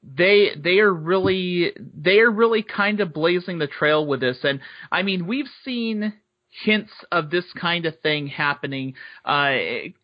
they 0.03 0.49
they 0.57 0.79
are 0.79 0.93
really 0.93 1.71
they 1.77 2.19
are 2.19 2.31
really 2.31 2.63
kind 2.63 2.99
of 3.01 3.13
blazing 3.13 3.59
the 3.59 3.67
trail 3.67 4.05
with 4.05 4.19
this 4.19 4.37
and 4.43 4.59
i 4.91 5.03
mean 5.03 5.27
we've 5.27 5.49
seen 5.63 6.13
hints 6.51 6.91
of 7.11 7.29
this 7.29 7.45
kind 7.59 7.85
of 7.85 7.99
thing 8.01 8.27
happening. 8.27 8.93
Uh, 9.25 9.55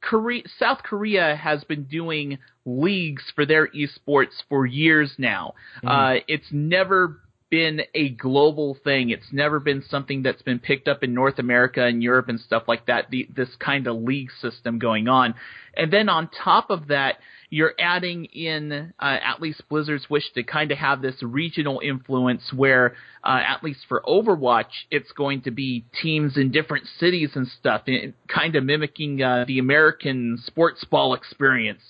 Korea, 0.01 0.43
South 0.59 0.79
Korea 0.83 1.35
has 1.35 1.63
been 1.65 1.83
doing 1.83 2.37
leagues 2.65 3.23
for 3.35 3.45
their 3.45 3.67
esports 3.67 4.43
for 4.49 4.65
years 4.65 5.13
now. 5.17 5.53
Mm. 5.83 6.19
Uh, 6.19 6.23
it's 6.27 6.47
never 6.51 7.19
been 7.49 7.81
a 7.93 8.09
global 8.09 8.77
thing. 8.83 9.09
It's 9.09 9.31
never 9.31 9.59
been 9.59 9.83
something 9.89 10.23
that's 10.23 10.41
been 10.41 10.59
picked 10.59 10.87
up 10.87 11.03
in 11.03 11.13
North 11.13 11.39
America 11.39 11.85
and 11.85 12.03
Europe 12.03 12.29
and 12.29 12.39
stuff 12.39 12.63
like 12.67 12.85
that. 12.87 13.09
The, 13.09 13.27
this 13.33 13.49
kind 13.59 13.87
of 13.87 13.97
league 13.97 14.31
system 14.41 14.79
going 14.79 15.07
on, 15.07 15.33
and 15.75 15.91
then 15.91 16.09
on 16.09 16.29
top 16.43 16.69
of 16.69 16.87
that, 16.87 17.19
you're 17.49 17.73
adding 17.79 18.25
in 18.25 18.93
uh, 18.99 19.17
at 19.23 19.41
least 19.41 19.63
Blizzard's 19.69 20.09
wish 20.09 20.31
to 20.33 20.43
kind 20.43 20.71
of 20.71 20.77
have 20.77 21.01
this 21.01 21.15
regional 21.21 21.79
influence 21.83 22.51
where 22.53 22.95
uh, 23.23 23.39
at 23.47 23.63
least 23.63 23.81
for 23.87 24.01
Overwatch 24.07 24.85
it's 24.91 25.11
going 25.13 25.41
to 25.43 25.51
be 25.51 25.85
teams 26.01 26.35
in 26.35 26.51
different 26.51 26.87
cities 26.99 27.31
and 27.35 27.47
stuff, 27.47 27.83
and 27.87 28.13
kind 28.27 28.55
of 28.55 28.63
mimicking 28.63 29.21
uh, 29.21 29.45
the 29.47 29.59
American 29.59 30.37
sports 30.45 30.83
ball 30.83 31.13
experience. 31.13 31.81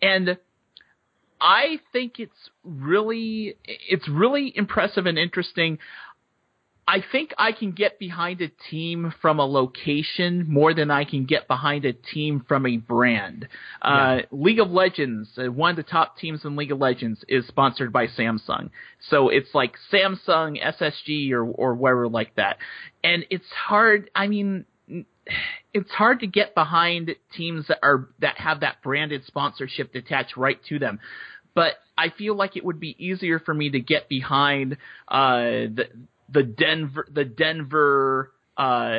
And 0.00 0.38
I 1.40 1.80
think 1.92 2.18
it's 2.18 2.50
really 2.64 3.56
it's 3.66 4.08
really 4.08 4.52
impressive 4.56 5.04
and 5.04 5.18
interesting. 5.18 5.78
I 6.86 7.02
think 7.12 7.32
I 7.38 7.52
can 7.52 7.72
get 7.72 7.98
behind 7.98 8.42
a 8.42 8.48
team 8.70 9.12
from 9.22 9.38
a 9.38 9.46
location 9.46 10.44
more 10.48 10.74
than 10.74 10.90
I 10.90 11.04
can 11.04 11.24
get 11.24 11.48
behind 11.48 11.84
a 11.86 11.94
team 11.94 12.44
from 12.46 12.66
a 12.66 12.76
brand. 12.76 13.48
Uh, 13.80 14.18
League 14.30 14.60
of 14.60 14.70
Legends, 14.70 15.30
uh, 15.38 15.50
one 15.50 15.70
of 15.70 15.76
the 15.76 15.82
top 15.82 16.18
teams 16.18 16.44
in 16.44 16.56
League 16.56 16.72
of 16.72 16.78
Legends, 16.78 17.24
is 17.26 17.46
sponsored 17.46 17.92
by 17.92 18.06
Samsung. 18.06 18.70
So 19.08 19.30
it's 19.30 19.48
like 19.54 19.76
Samsung, 19.90 20.62
SSG, 20.62 21.32
or 21.32 21.44
or 21.44 21.74
whatever 21.74 22.08
like 22.08 22.34
that. 22.36 22.58
And 23.02 23.24
it's 23.30 23.50
hard. 23.50 24.10
I 24.14 24.26
mean, 24.26 24.66
it's 25.72 25.90
hard 25.90 26.20
to 26.20 26.26
get 26.26 26.54
behind 26.54 27.14
teams 27.34 27.66
that 27.68 27.78
are 27.82 28.08
that 28.20 28.38
have 28.38 28.60
that 28.60 28.82
branded 28.82 29.24
sponsorship 29.26 29.94
attached 29.94 30.36
right 30.36 30.62
to 30.68 30.78
them. 30.78 31.00
But 31.54 31.74
I 31.96 32.10
feel 32.10 32.34
like 32.34 32.56
it 32.56 32.64
would 32.64 32.80
be 32.80 32.96
easier 32.98 33.38
for 33.38 33.54
me 33.54 33.70
to 33.70 33.80
get 33.80 34.08
behind 34.08 34.76
uh, 35.08 35.70
the 35.72 35.88
the 36.28 36.42
Denver 36.42 37.06
the 37.12 37.24
Denver 37.24 38.32
uh, 38.56 38.98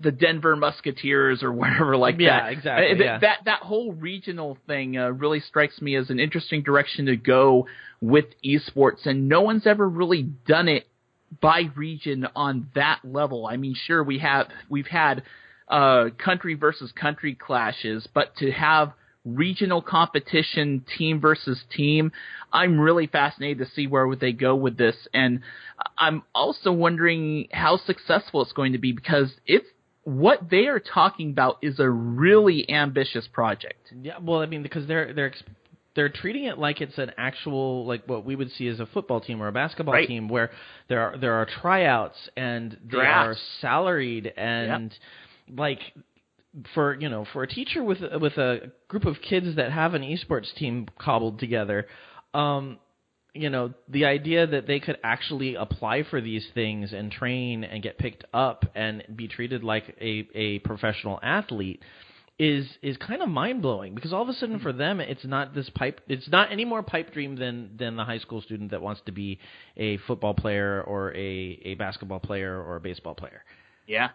the 0.00 0.10
Denver 0.12 0.56
Musketeers 0.56 1.42
or 1.42 1.52
whatever 1.52 1.96
like 1.96 2.18
Yeah, 2.18 2.42
that. 2.44 2.52
exactly, 2.52 2.86
Uh, 2.86 2.88
th- 2.88 3.00
yeah. 3.00 3.16
Exactly. 3.16 3.26
That 3.28 3.44
that 3.44 3.66
whole 3.66 3.92
regional 3.92 4.58
thing 4.66 4.96
uh, 4.98 5.10
really 5.10 5.40
strikes 5.40 5.80
me 5.80 5.96
as 5.96 6.10
an 6.10 6.18
interesting 6.20 6.62
direction 6.62 7.06
to 7.06 7.16
go 7.16 7.66
with 8.00 8.26
esports, 8.44 9.06
and 9.06 9.28
no 9.28 9.40
one's 9.42 9.66
ever 9.66 9.88
really 9.88 10.22
done 10.22 10.68
it 10.68 10.86
by 11.40 11.62
region 11.74 12.26
on 12.36 12.68
that 12.74 13.00
level. 13.04 13.46
I 13.46 13.56
mean, 13.56 13.74
sure 13.86 14.02
we 14.04 14.18
have 14.18 14.48
we've 14.68 14.86
had 14.86 15.22
uh, 15.68 16.10
country 16.18 16.54
versus 16.54 16.92
country 16.92 17.34
clashes, 17.34 18.06
but 18.12 18.36
to 18.36 18.50
have 18.52 18.92
regional 19.24 19.80
competition, 19.82 20.84
team 20.98 21.20
versus 21.20 21.62
team, 21.74 22.12
I'm 22.52 22.78
really 22.78 23.06
fascinated 23.06 23.58
to 23.66 23.72
see 23.74 23.86
where 23.86 24.06
would 24.06 24.20
they 24.20 24.32
go 24.32 24.54
with 24.54 24.76
this, 24.76 24.96
and 25.14 25.40
I'm 25.98 26.22
also 26.34 26.72
wondering 26.72 27.48
how 27.52 27.78
successful 27.78 28.42
it's 28.42 28.52
going 28.52 28.72
to 28.72 28.78
be 28.78 28.92
because 28.92 29.32
it's 29.46 29.66
what 30.04 30.50
they 30.50 30.66
are 30.66 30.78
talking 30.80 31.30
about 31.30 31.56
is 31.62 31.80
a 31.80 31.88
really 31.88 32.68
ambitious 32.70 33.26
project. 33.32 33.90
Yeah, 34.02 34.18
well, 34.20 34.40
I 34.40 34.46
mean, 34.46 34.62
because 34.62 34.86
they're 34.86 35.14
they're 35.14 35.32
they're 35.96 36.10
treating 36.10 36.44
it 36.44 36.58
like 36.58 36.80
it's 36.80 36.98
an 36.98 37.12
actual 37.16 37.86
like 37.86 38.06
what 38.06 38.24
we 38.24 38.36
would 38.36 38.50
see 38.52 38.68
as 38.68 38.80
a 38.80 38.86
football 38.86 39.20
team 39.20 39.40
or 39.42 39.48
a 39.48 39.52
basketball 39.52 39.94
Right. 39.94 40.06
team, 40.08 40.28
where 40.28 40.50
there 40.88 41.00
are 41.00 41.16
there 41.16 41.32
are 41.34 41.46
tryouts 41.46 42.18
and 42.36 42.72
they 42.72 42.98
Drafts. 42.98 43.38
are 43.38 43.42
salaried 43.60 44.26
and 44.36 44.92
like 45.48 45.80
for 46.74 46.94
you 47.00 47.08
know 47.08 47.26
for 47.32 47.42
a 47.42 47.48
teacher 47.48 47.82
with 47.82 47.98
with 48.20 48.36
a 48.38 48.72
group 48.88 49.04
of 49.04 49.16
kids 49.20 49.56
that 49.56 49.72
have 49.72 49.94
an 49.94 50.02
esports 50.02 50.52
team 50.54 50.88
cobbled 50.98 51.38
together, 51.38 51.86
um, 52.32 52.78
you 53.32 53.50
know 53.50 53.72
the 53.88 54.04
idea 54.04 54.46
that 54.46 54.66
they 54.66 54.80
could 54.80 54.98
actually 55.02 55.56
apply 55.56 56.04
for 56.04 56.20
these 56.20 56.46
things 56.54 56.92
and 56.92 57.10
train 57.10 57.64
and 57.64 57.82
get 57.82 57.98
picked 57.98 58.24
up 58.32 58.64
and 58.74 59.02
be 59.14 59.28
treated 59.28 59.64
like 59.64 59.96
a 60.00 60.28
a 60.34 60.58
professional 60.60 61.18
athlete 61.22 61.82
is 62.38 62.66
is 62.82 62.96
kind 62.96 63.22
of 63.22 63.28
mind 63.28 63.62
blowing 63.62 63.94
because 63.94 64.12
all 64.12 64.22
of 64.22 64.28
a 64.28 64.32
sudden 64.32 64.58
for 64.58 64.72
them 64.72 64.98
it's 64.98 65.24
not 65.24 65.54
this 65.54 65.70
pipe 65.70 66.00
it's 66.08 66.28
not 66.28 66.50
any 66.50 66.64
more 66.64 66.82
pipe 66.82 67.12
dream 67.12 67.36
than 67.36 67.70
than 67.78 67.94
the 67.94 68.04
high 68.04 68.18
school 68.18 68.40
student 68.40 68.72
that 68.72 68.82
wants 68.82 69.00
to 69.06 69.12
be 69.12 69.38
a 69.76 69.96
football 69.98 70.34
player 70.34 70.82
or 70.82 71.12
a 71.14 71.60
a 71.64 71.74
basketball 71.74 72.18
player 72.18 72.60
or 72.60 72.76
a 72.76 72.80
baseball 72.80 73.14
player. 73.14 73.44
Yeah. 73.86 74.10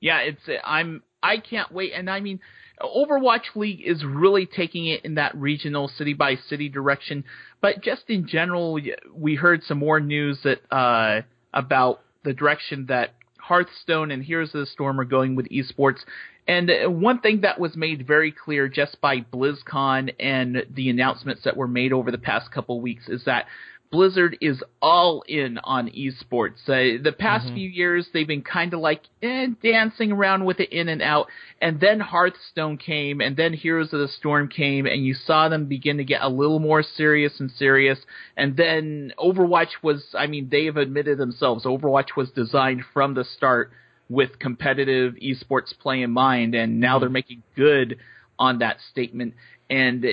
Yeah, 0.00 0.18
it's 0.20 0.40
I'm 0.64 1.02
I 1.22 1.38
can't 1.38 1.70
wait 1.72 1.92
and 1.94 2.08
I 2.08 2.20
mean 2.20 2.40
Overwatch 2.80 3.56
League 3.56 3.82
is 3.84 4.04
really 4.04 4.46
taking 4.46 4.86
it 4.86 5.04
in 5.04 5.16
that 5.16 5.34
regional 5.34 5.88
city 5.88 6.14
by 6.14 6.36
city 6.36 6.68
direction, 6.68 7.24
but 7.60 7.82
just 7.82 8.04
in 8.08 8.28
general 8.28 8.78
we 9.14 9.34
heard 9.34 9.62
some 9.64 9.78
more 9.78 10.00
news 10.00 10.38
that 10.44 10.60
uh 10.74 11.22
about 11.52 12.00
the 12.24 12.32
direction 12.32 12.86
that 12.86 13.14
Hearthstone 13.38 14.10
and 14.10 14.22
Heroes 14.22 14.54
of 14.54 14.60
the 14.60 14.66
Storm 14.66 15.00
are 15.00 15.04
going 15.04 15.34
with 15.34 15.48
esports. 15.48 16.00
And 16.46 16.70
one 17.00 17.20
thing 17.20 17.42
that 17.42 17.58
was 17.60 17.76
made 17.76 18.06
very 18.06 18.32
clear 18.32 18.68
just 18.68 19.00
by 19.00 19.20
BlizzCon 19.20 20.14
and 20.18 20.64
the 20.74 20.88
announcements 20.88 21.44
that 21.44 21.56
were 21.56 21.68
made 21.68 21.92
over 21.92 22.10
the 22.10 22.18
past 22.18 22.50
couple 22.50 22.80
weeks 22.80 23.08
is 23.08 23.24
that 23.24 23.46
Blizzard 23.90 24.36
is 24.40 24.62
all 24.82 25.22
in 25.26 25.58
on 25.58 25.88
esports. 25.88 26.68
Uh, 26.68 27.02
the 27.02 27.14
past 27.18 27.46
few 27.54 27.68
years, 27.68 28.06
they've 28.12 28.26
been 28.26 28.42
kind 28.42 28.74
of 28.74 28.80
like 28.80 29.00
eh, 29.22 29.46
dancing 29.62 30.12
around 30.12 30.44
with 30.44 30.60
it 30.60 30.70
in 30.72 30.88
and 30.88 31.00
out, 31.00 31.28
and 31.60 31.80
then 31.80 31.98
Hearthstone 31.98 32.76
came, 32.76 33.20
and 33.20 33.36
then 33.36 33.54
Heroes 33.54 33.92
of 33.94 34.00
the 34.00 34.08
Storm 34.08 34.48
came, 34.48 34.84
and 34.84 35.04
you 35.06 35.14
saw 35.14 35.48
them 35.48 35.66
begin 35.66 35.96
to 35.96 36.04
get 36.04 36.22
a 36.22 36.28
little 36.28 36.58
more 36.58 36.82
serious 36.82 37.40
and 37.40 37.50
serious. 37.50 37.98
And 38.36 38.56
then 38.56 39.12
Overwatch 39.18 39.82
was, 39.82 40.04
I 40.14 40.26
mean, 40.26 40.48
they 40.50 40.66
have 40.66 40.76
admitted 40.76 41.16
themselves, 41.16 41.64
Overwatch 41.64 42.14
was 42.16 42.30
designed 42.30 42.82
from 42.92 43.14
the 43.14 43.24
start 43.24 43.72
with 44.10 44.38
competitive 44.38 45.14
esports 45.14 45.76
play 45.78 46.02
in 46.02 46.10
mind, 46.10 46.54
and 46.54 46.80
now 46.80 46.98
they're 46.98 47.08
making 47.08 47.42
good 47.56 47.98
on 48.38 48.58
that 48.58 48.78
statement. 48.90 49.34
And 49.70 50.04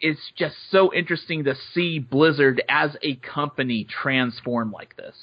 it's 0.00 0.32
just 0.36 0.54
so 0.70 0.92
interesting 0.92 1.44
to 1.44 1.54
see 1.74 1.98
Blizzard 1.98 2.62
as 2.68 2.96
a 3.02 3.16
company 3.16 3.84
transform 3.84 4.72
like 4.72 4.96
this. 4.96 5.14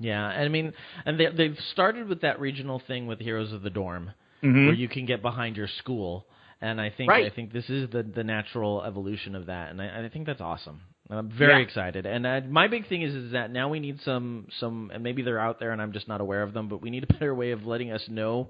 Yeah, 0.00 0.28
and 0.28 0.44
I 0.44 0.48
mean, 0.48 0.72
and 1.04 1.20
they 1.20 1.28
they've 1.28 1.58
started 1.72 2.08
with 2.08 2.22
that 2.22 2.40
regional 2.40 2.80
thing 2.86 3.06
with 3.06 3.20
Heroes 3.20 3.52
of 3.52 3.62
the 3.62 3.70
Dorm, 3.70 4.12
Mhm. 4.42 4.66
where 4.66 4.74
you 4.74 4.88
can 4.88 5.06
get 5.06 5.22
behind 5.22 5.56
your 5.56 5.68
school, 5.68 6.26
and 6.60 6.80
I 6.80 6.90
think 6.90 7.10
Right. 7.10 7.26
I 7.26 7.30
think 7.30 7.52
this 7.52 7.70
is 7.70 7.90
the 7.90 8.02
the 8.02 8.24
natural 8.24 8.82
evolution 8.82 9.34
of 9.34 9.46
that, 9.46 9.70
and 9.70 9.80
I, 9.80 10.04
I 10.04 10.08
think 10.08 10.26
that's 10.26 10.40
awesome. 10.40 10.80
And 11.10 11.18
I'm 11.18 11.28
very 11.28 11.50
Yeah. 11.50 11.58
excited, 11.58 12.06
and 12.06 12.26
uh, 12.26 12.40
my 12.48 12.66
big 12.66 12.88
thing 12.88 13.02
is 13.02 13.14
is 13.14 13.32
that 13.32 13.50
now 13.50 13.68
we 13.68 13.78
need 13.78 14.00
some 14.00 14.48
some, 14.58 14.90
and 14.92 15.02
maybe 15.02 15.20
they're 15.20 15.38
out 15.38 15.60
there 15.60 15.70
and 15.72 15.82
I'm 15.82 15.92
just 15.92 16.08
not 16.08 16.22
aware 16.22 16.42
of 16.42 16.54
them, 16.54 16.68
but 16.68 16.80
we 16.80 16.88
need 16.88 17.04
a 17.04 17.06
better 17.12 17.34
way 17.34 17.50
of 17.50 17.66
letting 17.66 17.90
us 17.92 18.02
know 18.08 18.48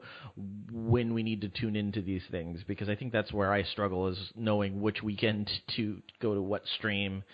when 0.71 1.15
we 1.15 1.25
need 1.25 1.41
to 1.41 1.49
tune 1.49 1.75
into 1.75 2.01
these 2.01 2.23
things 2.31 2.63
because 2.67 2.89
I 2.89 2.95
think 2.95 3.13
that's 3.13 3.33
where 3.33 3.53
I 3.53 3.65
struggle 3.65 4.07
is 4.07 4.19
knowing 4.37 4.81
which 4.81 5.03
weekend 5.03 5.51
to 5.77 6.01
go 6.23 6.35
to 6.35 6.41
what 6.41 6.63
stream 6.77 7.25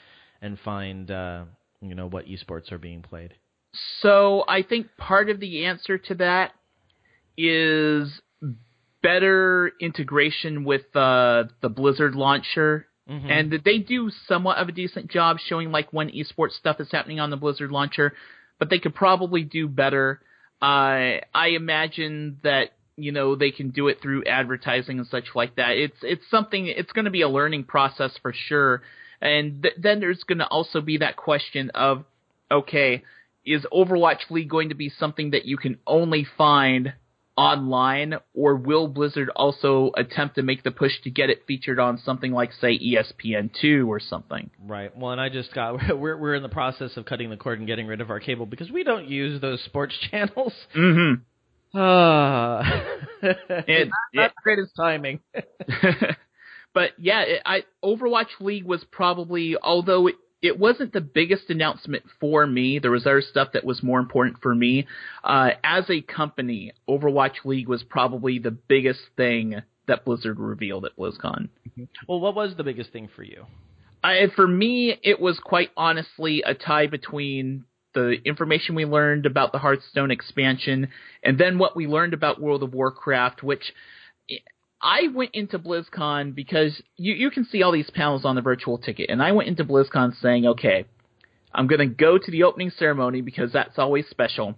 and 0.41 0.59
find 0.61 1.11
uh, 1.11 1.45
you 1.83 1.95
know 1.95 2.07
what 2.09 2.25
esports 2.27 2.73
are 2.73 2.79
being 2.79 3.03
played. 3.03 3.35
So 4.01 4.45
I 4.49 4.63
think 4.63 4.87
part 4.97 5.29
of 5.29 5.39
the 5.39 5.67
answer 5.67 5.99
to 5.99 6.15
that 6.15 6.53
is 7.37 8.11
better 9.03 9.73
integration 9.81 10.65
with 10.65 10.95
uh, 10.97 11.45
the 11.61 11.69
Blizzard 11.69 12.15
launcher. 12.15 12.87
And 13.11 13.61
they 13.65 13.79
do 13.79 14.11
somewhat 14.29 14.59
of 14.59 14.69
a 14.69 14.73
decent 14.73 15.11
job 15.11 15.39
showing 15.45 15.73
like 15.73 15.93
when 15.93 16.11
esports 16.11 16.53
stuff 16.53 16.81
is 16.81 16.89
happening 16.93 17.19
on 17.19 17.31
the 17.31 17.37
Blizzard 17.37 17.71
launcher, 17.71 18.15
but 18.59 18.71
they 18.71 18.79
could 18.79 18.95
probably 18.95 19.43
do 19.43 19.67
better. 19.67 20.21
Uh, 20.63 21.19
I 21.35 21.49
imagine 21.57 22.39
that 22.45 22.73
you 22.97 23.13
know 23.13 23.35
they 23.35 23.51
can 23.51 23.71
do 23.71 23.89
it 23.89 24.01
through 24.01 24.25
advertising 24.25 24.99
and 24.99 25.09
such 25.09 25.35
like 25.35 25.57
that. 25.57 25.71
It's 25.77 25.97
it's 26.03 26.23
something. 26.31 26.67
It's 26.67 26.93
going 26.93 27.07
to 27.07 27.11
be 27.11 27.23
a 27.23 27.29
learning 27.29 27.65
process 27.65 28.13
for 28.23 28.33
sure. 28.33 28.83
And 29.21 29.63
th- 29.63 29.75
then 29.79 30.01
there's 30.01 30.23
going 30.25 30.39
to 30.39 30.47
also 30.47 30.81
be 30.81 30.99
that 30.99 31.17
question 31.17 31.71
of, 31.75 32.05
okay, 32.51 33.03
is 33.45 33.67
Overwatch 33.73 34.31
League 34.31 34.49
going 34.49 34.69
to 34.69 34.75
be 34.75 34.89
something 34.89 35.31
that 35.33 35.45
you 35.45 35.57
can 35.57 35.79
only 35.87 36.27
find 36.39 36.95
online, 37.37 38.15
or 38.35 38.57
will 38.57 38.89
Blizzard 38.89 39.31
also 39.35 39.93
attempt 39.97 40.35
to 40.35 40.43
make 40.43 40.63
the 40.63 40.71
push 40.71 40.93
to 41.05 41.11
get 41.11 41.31
it 41.31 41.45
featured 41.47 41.79
on 41.79 41.99
something 41.99 42.33
like, 42.33 42.53
say, 42.61 42.73
E 42.73 42.97
ESPN2 42.99 43.87
or 43.87 44.01
something? 44.01 44.51
Right. 44.63 44.95
Well, 44.97 45.13
and 45.13 45.21
I 45.21 45.29
just 45.31 45.55
got 45.55 45.75
we're 45.99 46.17
we're 46.17 46.35
in 46.35 46.43
the 46.43 46.49
process 46.49 46.97
of 46.97 47.07
cutting 47.07 47.31
the 47.31 47.37
cord 47.37 47.59
and 47.59 47.67
getting 47.67 47.87
rid 47.87 48.01
of 48.01 48.11
our 48.11 48.21
cable 48.21 48.47
because 48.47 48.71
we 48.71 48.85
don't 48.85 49.09
use 49.09 49.41
those 49.41 49.63
sports 49.65 49.95
channels. 50.11 50.53
Mm-hmm. 50.77 51.23
It- 51.73 51.79
not, 53.23 53.69
it- 53.69 53.89
not 54.15 54.33
the 54.35 54.43
greatest 54.43 54.73
timing. 54.77 55.21
but 56.75 56.91
yeah, 56.99 57.23
it, 57.23 57.43
I 57.45 57.65
Overwatch 57.85 58.41
League 58.41 58.65
was 58.65 58.85
probably, 58.91 59.57
although 59.61 60.09
it, 60.09 60.17
it 60.43 60.59
wasn't 60.59 60.93
the 60.93 61.01
biggest 61.01 61.51
announcement 61.51 62.05
for 62.19 62.47
me. 62.47 62.79
There 62.79 62.91
was 62.91 63.07
other 63.07 63.23
stuff 63.23 63.49
that 63.53 63.65
was 63.65 63.83
more 63.83 64.01
important 64.01 64.39
for 64.43 64.55
me. 64.55 64.87
Uh, 65.23 65.51
as 65.63 65.85
a 65.91 66.01
company, 66.01 66.73
Overwatch 66.89 67.45
League 67.45 67.69
was 67.69 67.83
probably 67.83 68.39
the 68.39 68.51
biggest 68.51 69.01
thing 69.17 69.57
that 69.87 70.05
Blizzard 70.05 70.39
revealed 70.39 70.85
at 70.85 70.97
BlizzCon. 70.97 71.49
well, 72.09 72.21
what 72.21 72.35
was 72.35 72.55
the 72.57 72.65
biggest 72.65 72.93
thing 72.93 73.09
for 73.15 73.23
you? 73.23 73.45
I, 74.03 74.29
for 74.35 74.47
me, 74.47 74.97
it 75.03 75.21
was 75.21 75.39
quite 75.41 75.71
honestly 75.77 76.43
a 76.47 76.55
tie 76.55 76.87
between 76.87 77.65
the 77.93 78.17
information 78.25 78.77
we 78.77 78.85
learned 78.85 79.27
about 79.27 79.53
the 79.53 79.59
Hearthstone 79.59 80.11
expansion 80.11 80.89
and 81.23 81.39
then 81.39 81.59
what 81.59 81.77
we 81.77 81.87
learned 81.87 82.15
about 82.15 82.41
World 82.41 82.63
of 82.63 82.73
Warcraft, 82.73 83.43
which 83.43 83.73
I 84.83 85.09
went 85.15 85.33
into 85.35 85.59
BlizzCon 85.59 86.35
because 86.35 86.81
you, 86.97 87.15
you 87.15 87.31
can 87.31 87.45
see 87.45 87.63
all 87.63 87.73
these 87.73 87.91
panels 87.91 88.25
on 88.25 88.35
the 88.35 88.41
virtual 88.41 88.79
ticket, 88.79 89.11
and 89.11 89.23
I 89.23 89.33
went 89.33 89.49
into 89.49 89.65
BlizzCon 89.65 90.19
saying, 90.21 90.47
okay, 90.47 90.87
I'm 91.53 91.67
going 91.67 91.81
to 91.81 91.87
go 91.95 92.17
to 92.17 92.31
the 92.31 92.45
opening 92.45 92.71
ceremony 92.71 93.21
because 93.21 93.53
that's 93.53 93.79
always 93.79 94.07
special. 94.09 94.57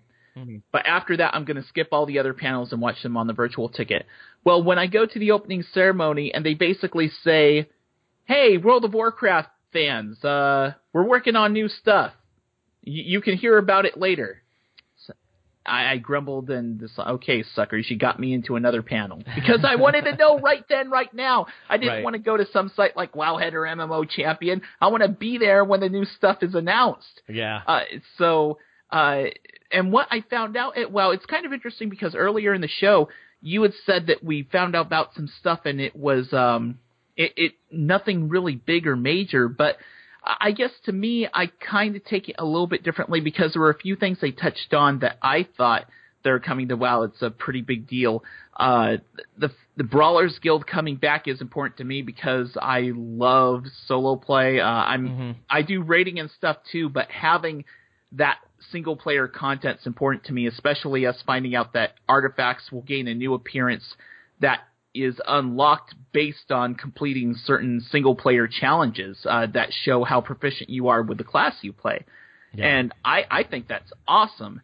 But 0.70 0.86
after 0.86 1.16
that, 1.18 1.34
I'm 1.34 1.44
going 1.44 1.60
to 1.60 1.68
skip 1.68 1.88
all 1.92 2.06
the 2.06 2.18
other 2.18 2.32
panels 2.34 2.72
and 2.72 2.80
watch 2.80 3.02
them 3.02 3.16
on 3.16 3.26
the 3.26 3.32
virtual 3.32 3.68
ticket. 3.68 4.06
Well, 4.44 4.62
when 4.62 4.78
I 4.78 4.86
go 4.86 5.04
to 5.06 5.18
the 5.18 5.32
opening 5.32 5.62
ceremony 5.74 6.32
and 6.32 6.44
they 6.46 6.54
basically 6.54 7.10
say, 7.22 7.68
hey, 8.24 8.56
World 8.56 8.84
of 8.84 8.94
Warcraft 8.94 9.50
fans, 9.72 10.24
uh, 10.24 10.74
we're 10.92 11.02
working 11.02 11.36
on 11.36 11.52
new 11.52 11.68
stuff. 11.68 12.12
Y- 12.86 13.04
you 13.06 13.20
can 13.20 13.36
hear 13.36 13.58
about 13.58 13.84
it 13.84 13.98
later. 13.98 14.41
I, 15.64 15.92
I 15.92 15.96
grumbled 15.98 16.50
and 16.50 16.78
this, 16.80 16.90
okay, 16.98 17.44
suckers, 17.54 17.86
you 17.90 17.96
got 17.96 18.18
me 18.18 18.32
into 18.34 18.56
another 18.56 18.82
panel 18.82 19.22
because 19.34 19.64
I 19.64 19.76
wanted 19.76 20.04
to 20.06 20.16
know 20.16 20.38
right 20.40 20.64
then, 20.68 20.90
right 20.90 21.12
now. 21.14 21.46
I 21.68 21.76
didn't 21.76 21.92
Right. 21.94 22.04
want 22.04 22.14
to 22.14 22.20
go 22.20 22.36
to 22.36 22.46
some 22.52 22.70
site 22.74 22.96
like 22.96 23.12
Wowhead 23.12 23.52
or 23.52 23.62
MMO 23.62 24.08
Champion. 24.08 24.62
I 24.80 24.88
want 24.88 25.02
to 25.02 25.08
be 25.08 25.38
there 25.38 25.64
when 25.64 25.80
the 25.80 25.88
new 25.88 26.04
stuff 26.04 26.38
is 26.42 26.54
announced. 26.54 27.22
Yeah. 27.28 27.62
Uh, 27.66 27.80
so, 28.18 28.58
uh, 28.90 29.24
and 29.70 29.92
what 29.92 30.08
I 30.10 30.22
found 30.28 30.56
out, 30.56 30.76
it, 30.76 30.90
well, 30.90 31.12
it's 31.12 31.26
kind 31.26 31.46
of 31.46 31.52
interesting 31.52 31.88
because 31.88 32.14
earlier 32.14 32.52
in 32.54 32.60
the 32.60 32.68
show, 32.68 33.08
you 33.40 33.62
had 33.62 33.72
said 33.86 34.06
that 34.08 34.22
we 34.22 34.42
found 34.52 34.74
out 34.76 34.86
about 34.86 35.14
some 35.14 35.28
stuff 35.40 35.60
and 35.64 35.80
it 35.80 35.94
was, 35.96 36.32
um, 36.32 36.78
it, 37.16 37.32
it 37.36 37.52
nothing 37.70 38.28
really 38.28 38.54
big 38.54 38.86
or 38.86 38.96
major, 38.96 39.48
but 39.48 39.76
I 40.24 40.52
guess 40.52 40.70
to 40.84 40.92
me, 40.92 41.28
I 41.32 41.46
kind 41.46 41.96
of 41.96 42.04
take 42.04 42.28
it 42.28 42.36
a 42.38 42.44
little 42.44 42.66
bit 42.66 42.82
differently 42.82 43.20
because 43.20 43.52
there 43.52 43.62
were 43.62 43.70
a 43.70 43.78
few 43.78 43.96
things 43.96 44.18
they 44.20 44.30
touched 44.30 44.72
on 44.72 45.00
that 45.00 45.18
I 45.22 45.48
thought 45.56 45.86
they're 46.22 46.40
coming 46.40 46.68
to 46.68 46.76
WoW. 46.76 47.02
It's 47.02 47.22
a 47.22 47.30
pretty 47.30 47.62
big 47.62 47.88
deal. 47.88 48.22
Uh, 48.56 48.98
the 49.36 49.50
the 49.76 49.84
Brawlers 49.84 50.38
Guild 50.40 50.66
coming 50.66 50.96
back 50.96 51.26
is 51.26 51.40
important 51.40 51.78
to 51.78 51.84
me 51.84 52.02
because 52.02 52.56
I 52.60 52.92
love 52.94 53.64
solo 53.86 54.16
play. 54.16 54.60
Uh, 54.60 54.66
I'm 54.66 55.08
Mhm. 55.08 55.34
I 55.50 55.62
do 55.62 55.82
rating 55.82 56.20
and 56.20 56.30
stuff 56.30 56.58
too, 56.70 56.88
but 56.88 57.10
having 57.10 57.64
that 58.12 58.38
single 58.70 58.94
player 58.96 59.26
content's 59.26 59.86
important 59.86 60.24
to 60.24 60.32
me, 60.32 60.46
especially 60.46 61.06
us 61.06 61.20
finding 61.22 61.54
out 61.54 61.72
that 61.72 61.94
artifacts 62.08 62.70
will 62.70 62.82
gain 62.82 63.08
a 63.08 63.14
new 63.14 63.34
appearance 63.34 63.96
that 64.40 64.60
is 64.94 65.20
unlocked 65.26 65.94
based 66.12 66.50
on 66.50 66.74
completing 66.74 67.34
certain 67.44 67.80
single 67.90 68.14
player 68.14 68.46
challenges 68.46 69.18
uh, 69.28 69.46
that 69.54 69.70
show 69.84 70.04
how 70.04 70.20
proficient 70.20 70.68
you 70.70 70.88
are 70.88 71.02
with 71.02 71.18
the 71.18 71.24
class 71.24 71.54
you 71.62 71.72
play. 71.72 72.04
Yeah. 72.54 72.66
And 72.66 72.94
I, 73.04 73.24
I 73.30 73.42
think 73.44 73.68
that's 73.68 73.90
awesome. 74.06 74.60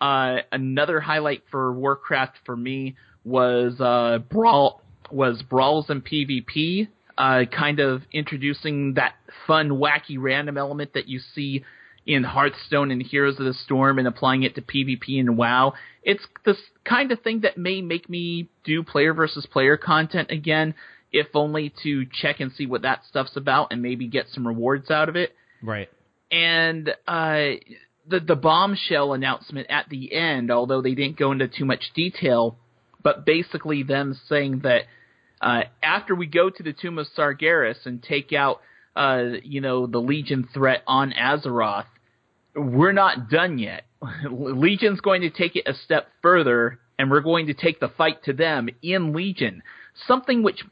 Uh, 0.00 0.38
another 0.52 1.00
highlight 1.00 1.42
for 1.50 1.72
Warcraft 1.72 2.36
for 2.44 2.56
me 2.56 2.96
was 3.24 3.80
uh, 3.80 4.18
brawl 4.30 4.82
was 5.10 5.42
brawls 5.42 5.90
and 5.90 6.04
PvP, 6.04 6.88
uh, 7.18 7.44
kind 7.50 7.80
of 7.80 8.02
introducing 8.12 8.94
that 8.94 9.14
fun, 9.46 9.70
wacky, 9.70 10.16
random 10.18 10.56
element 10.56 10.94
that 10.94 11.08
you 11.08 11.20
see 11.34 11.64
in 12.06 12.24
Hearthstone 12.24 12.90
and 12.90 13.02
Heroes 13.02 13.38
of 13.38 13.44
the 13.44 13.54
Storm 13.54 13.98
and 13.98 14.08
applying 14.08 14.42
it 14.42 14.54
to 14.54 14.62
PvP 14.62 15.20
and 15.20 15.36
WoW. 15.36 15.74
It's 16.02 16.26
the 16.44 16.56
kind 16.84 17.12
of 17.12 17.20
thing 17.20 17.40
that 17.40 17.58
may 17.58 17.82
make 17.82 18.08
me 18.08 18.48
do 18.64 18.82
player 18.82 19.12
versus 19.14 19.46
player 19.46 19.76
content 19.76 20.30
again, 20.30 20.74
if 21.12 21.26
only 21.34 21.72
to 21.82 22.06
check 22.06 22.40
and 22.40 22.50
see 22.52 22.66
what 22.66 22.82
that 22.82 23.02
stuff's 23.08 23.36
about 23.36 23.68
and 23.70 23.82
maybe 23.82 24.06
get 24.06 24.26
some 24.32 24.46
rewards 24.46 24.90
out 24.90 25.08
of 25.08 25.16
it 25.16 25.34
Right. 25.62 25.88
and 26.30 26.88
uh, 27.06 27.58
the 28.08 28.20
the 28.20 28.36
bombshell 28.36 29.12
announcement 29.12 29.66
at 29.70 29.88
the 29.88 30.12
end, 30.14 30.50
although 30.50 30.80
they 30.80 30.94
didn't 30.94 31.18
go 31.18 31.32
into 31.32 31.48
too 31.48 31.64
much 31.64 31.92
detail, 31.94 32.56
but 33.02 33.26
basically 33.26 33.82
them 33.82 34.18
saying 34.28 34.60
that 34.60 34.82
uh, 35.40 35.62
after 35.82 36.14
we 36.14 36.26
go 36.26 36.48
to 36.50 36.62
the 36.62 36.72
tomb 36.72 36.98
of 36.98 37.06
Sargeras 37.16 37.84
and 37.86 38.02
take 38.02 38.32
out 38.32 38.60
uh, 38.96 39.24
you 39.42 39.60
know 39.60 39.86
the 39.86 40.00
Legion 40.00 40.48
threat 40.52 40.82
on 40.86 41.12
Azeroth, 41.12 41.86
we're 42.54 42.92
not 42.92 43.28
done 43.30 43.58
yet. 43.58 43.84
Legion's 44.30 45.00
going 45.00 45.22
to 45.22 45.30
take 45.30 45.56
it 45.56 45.64
a 45.66 45.74
step 45.74 46.08
further, 46.22 46.78
and 46.98 47.10
we're 47.10 47.20
going 47.20 47.46
to 47.46 47.54
take 47.54 47.80
the 47.80 47.88
fight 47.88 48.24
to 48.24 48.32
them 48.32 48.68
in 48.82 49.12
Legion. 49.12 49.62
Something 50.06 50.42
which 50.42 50.62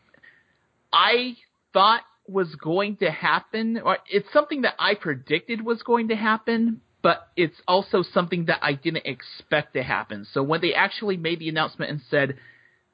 I 0.93 1.37
thought 1.73 2.03
was 2.27 2.55
going 2.57 2.97
to 2.97 3.11
happen, 3.11 3.81
or 3.83 3.99
it's 4.09 4.33
something 4.33 4.63
that 4.63 4.75
I 4.79 4.95
predicted 4.95 5.65
was 5.65 5.83
going 5.83 6.09
to 6.09 6.17
happen, 6.17 6.81
but 7.03 7.29
it's 7.37 7.61
also 7.67 8.03
something 8.03 8.47
that 8.47 8.59
I 8.63 8.75
didn't 8.75 9.07
expect 9.07 9.75
to 9.75 9.83
happen. 9.83 10.27
So 10.33 10.43
when 10.43 10.61
they 10.61 10.75
actually 10.75 11.17
made 11.17 11.39
the 11.39 11.49
announcement 11.49 11.91
and 11.91 12.01
said, 12.11 12.37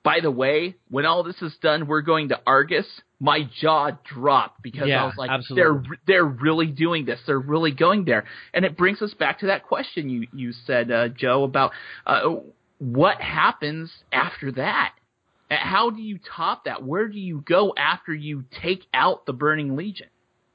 by 0.05 0.21
the 0.21 0.31
way, 0.31 0.77
when 0.91 1.07
all 1.07 1.23
this 1.23 1.41
is 1.41 1.57
done, 1.63 1.87
we're 1.87 2.03
going 2.03 2.29
to 2.29 2.41
Argus, 2.47 2.87
my 3.25 3.49
jaw 3.61 3.91
dropped 4.05 4.63
because 4.63 4.87
Yeah, 4.87 5.03
I 5.03 5.07
was 5.07 5.15
like, 5.17 5.31
absolutely. 5.31 5.63
they're 5.63 5.99
they're 6.07 6.25
really 6.27 6.67
doing 6.67 7.07
this. 7.07 7.19
They're 7.27 7.39
really 7.39 7.71
going 7.73 8.05
there. 8.05 8.25
And 8.53 8.67
it 8.67 8.77
brings 8.77 9.01
us 9.01 9.15
back 9.15 9.39
to 9.39 9.47
that 9.47 9.65
question 9.65 10.11
you 10.11 10.27
you 10.35 10.53
said, 10.67 10.91
uh, 10.91 11.09
Joe, 11.09 11.45
about 11.45 11.73
uh, 12.07 12.35
what 12.79 13.23
happens 13.23 13.91
after 14.13 14.53
that. 14.53 14.93
Uh, 15.51 15.57
How 15.59 15.89
do 15.89 16.03
you 16.03 16.19
top 16.37 16.67
that? 16.67 16.83
Where 16.85 17.09
do 17.09 17.19
you 17.19 17.43
go 17.47 17.73
after 17.79 18.15
you 18.15 18.45
take 18.63 18.83
out 18.93 19.25
the 19.25 19.33
Burning 19.33 19.75
Legion? 19.75 20.09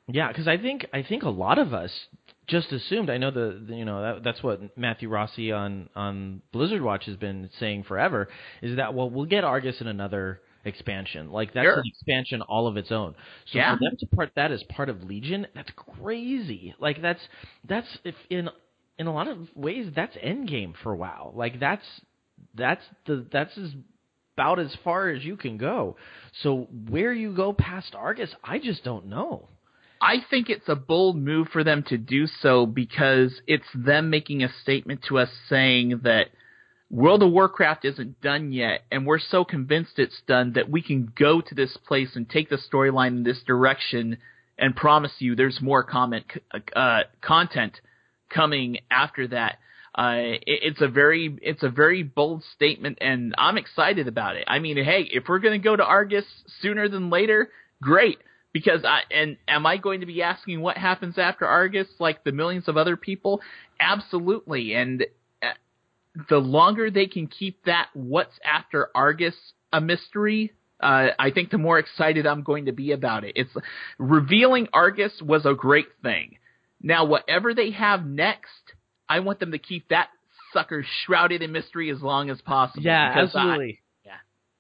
Yeah, 0.08 0.28
because 0.28 0.48
I 0.48 0.58
think 0.58 0.86
I 0.94 1.02
think 1.02 1.24
a 1.24 1.30
lot 1.30 1.58
of 1.58 1.74
us 1.74 1.92
just 2.46 2.72
assumed. 2.72 3.10
I 3.10 3.18
know 3.18 3.32
the, 3.32 3.64
the 3.68 3.76
you 3.76 3.86
know 3.86 4.02
that, 4.02 4.24
that's 4.24 4.44
what 4.44 4.78
Matthew 4.78 5.10
Rossi 5.10 5.52
on 5.52 5.90
on 5.96 6.42
Blizzard 6.52 6.84
Watch 6.84 7.06
has 7.08 7.16
been 7.16 7.50
saying 7.60 7.86
forever 7.86 8.28
is 8.62 8.78
that 8.78 8.94
well 8.94 9.10
we'll 9.10 9.26
get 9.26 9.44
Argus 9.44 9.82
in 9.82 9.88
another 9.88 10.40
expansion 10.70 11.32
like 11.32 11.54
that's 11.54 11.66
Sure. 11.66 11.80
an 11.80 11.84
expansion 11.86 12.42
all 12.44 12.68
of 12.68 12.78
its 12.78 12.92
own. 12.92 13.16
So 13.48 13.60
Yeah. 13.60 13.74
for 13.76 13.80
them 13.82 13.98
to 14.00 14.08
part 14.16 14.32
that 14.36 14.52
as 14.52 14.64
part 14.64 14.90
of 14.90 15.04
Legion, 15.04 15.48
that's 15.56 15.72
crazy. 15.76 16.74
Like 16.80 17.02
that's 17.02 17.22
that's 17.68 17.88
if 18.06 18.16
in 18.30 18.50
in 18.98 19.08
a 19.08 19.14
lot 19.14 19.28
of 19.28 19.38
ways 19.56 19.92
that's 19.96 20.16
endgame 20.18 20.74
for 20.84 20.96
WoW. 20.96 21.34
Like 21.36 21.60
that's 21.60 21.86
that's 22.56 22.84
the 23.06 23.26
that's 23.32 23.58
as 23.58 23.72
about 24.38 24.60
as 24.60 24.74
far 24.86 25.10
as 25.10 25.26
you 25.26 25.36
can 25.36 25.58
go. 25.58 25.98
So 26.44 26.68
where 26.90 27.12
you 27.14 27.36
go 27.36 27.52
past 27.54 27.94
Argus, 27.96 28.34
I 28.44 28.60
just 28.60 28.84
don't 28.86 29.08
know. 29.08 29.50
I 30.02 30.18
think 30.30 30.50
it's 30.50 30.70
a 30.70 30.76
bold 30.76 31.18
move 31.18 31.50
for 31.52 31.64
them 31.64 31.84
to 31.90 31.98
do 31.98 32.26
so 32.26 32.66
because 32.66 33.42
it's 33.48 33.68
them 33.76 34.10
making 34.10 34.44
a 34.44 34.50
statement 34.64 35.04
to 35.10 35.18
us 35.20 35.30
saying 35.50 36.02
that 36.04 36.28
World 36.92 37.22
of 37.22 37.32
Warcraft 37.32 37.86
isn't 37.86 38.20
done 38.20 38.52
yet, 38.52 38.82
and 38.92 39.06
we're 39.06 39.20
so 39.20 39.46
convinced 39.46 40.00
it's 40.00 40.22
done 40.28 40.54
that 40.54 40.72
we 40.72 40.82
can 40.82 41.12
go 41.16 41.40
to 41.40 41.56
this 41.56 41.78
place 41.86 42.16
and 42.16 42.28
take 42.28 42.50
the 42.50 42.58
storyline 42.58 43.18
in 43.18 43.24
this 43.24 43.42
direction 43.46 44.18
and 44.58 44.76
promise 44.76 45.12
you 45.20 45.36
there's 45.36 45.62
more 45.62 45.84
comment 45.84 46.26
uh, 46.76 47.02
content 47.22 47.80
coming 48.34 48.80
after 48.90 49.28
that. 49.28 49.60
Uh, 49.96 50.16
it, 50.16 50.42
it's 50.46 50.82
a 50.82 50.88
very 50.88 51.38
it's 51.44 51.62
a 51.62 51.70
very 51.70 52.02
bold 52.02 52.44
statement, 52.56 52.98
and 53.02 53.36
I'm 53.38 53.58
excited 53.58 54.08
about 54.08 54.36
it. 54.36 54.46
I 54.48 54.58
mean, 54.58 54.78
hey, 54.84 55.08
if 55.12 55.26
we're 55.28 55.40
gonna 55.40 55.60
go 55.60 55.76
to 55.76 55.84
Argus 55.86 56.26
sooner 56.62 56.90
than 56.90 57.12
later, 57.12 57.50
great. 57.82 58.18
Because 58.52 58.84
I 58.84 59.02
and 59.12 59.38
am 59.48 59.68
I 59.68 59.78
going 59.78 60.00
to 60.00 60.08
be 60.08 60.24
asking 60.24 60.62
what 60.62 60.76
happens 60.76 61.20
after 61.20 61.46
Argus 61.46 61.88
like 62.00 62.24
the 62.24 62.32
millions 62.32 62.68
of 62.68 62.78
other 62.78 62.98
people? 62.98 63.42
Absolutely. 63.80 64.74
And 64.74 65.06
the 66.30 66.38
longer 66.38 66.90
they 66.90 67.08
can 67.08 67.28
keep 67.28 67.64
that 67.66 67.88
what's 67.94 68.38
after 68.44 68.90
Argus 68.96 69.36
a 69.72 69.80
mystery, 69.80 70.54
uh, 70.80 71.08
I 71.18 71.32
think 71.32 71.52
the 71.52 71.58
more 71.58 71.80
excited 71.80 72.26
I'm 72.26 72.44
going 72.44 72.66
to 72.66 72.72
be 72.72 72.92
about 72.92 73.24
it. 73.24 73.34
It's 73.36 73.52
revealing 73.98 74.68
Argus 74.74 75.22
was 75.22 75.46
a 75.46 75.54
great 75.54 75.88
thing. 76.02 76.38
Now, 76.82 77.06
whatever 77.06 77.54
they 77.54 77.72
have 77.72 78.06
next, 78.06 78.74
I 79.08 79.20
want 79.20 79.40
them 79.40 79.52
to 79.52 79.60
keep 79.60 79.90
that 79.90 80.08
sucker 80.54 80.86
shrouded 81.06 81.42
in 81.42 81.52
mystery 81.52 81.90
as 81.90 82.02
long 82.02 82.30
as 82.30 82.42
possible. 82.42 82.86
Yeah, 82.86 83.14
absolutely. 83.16 83.82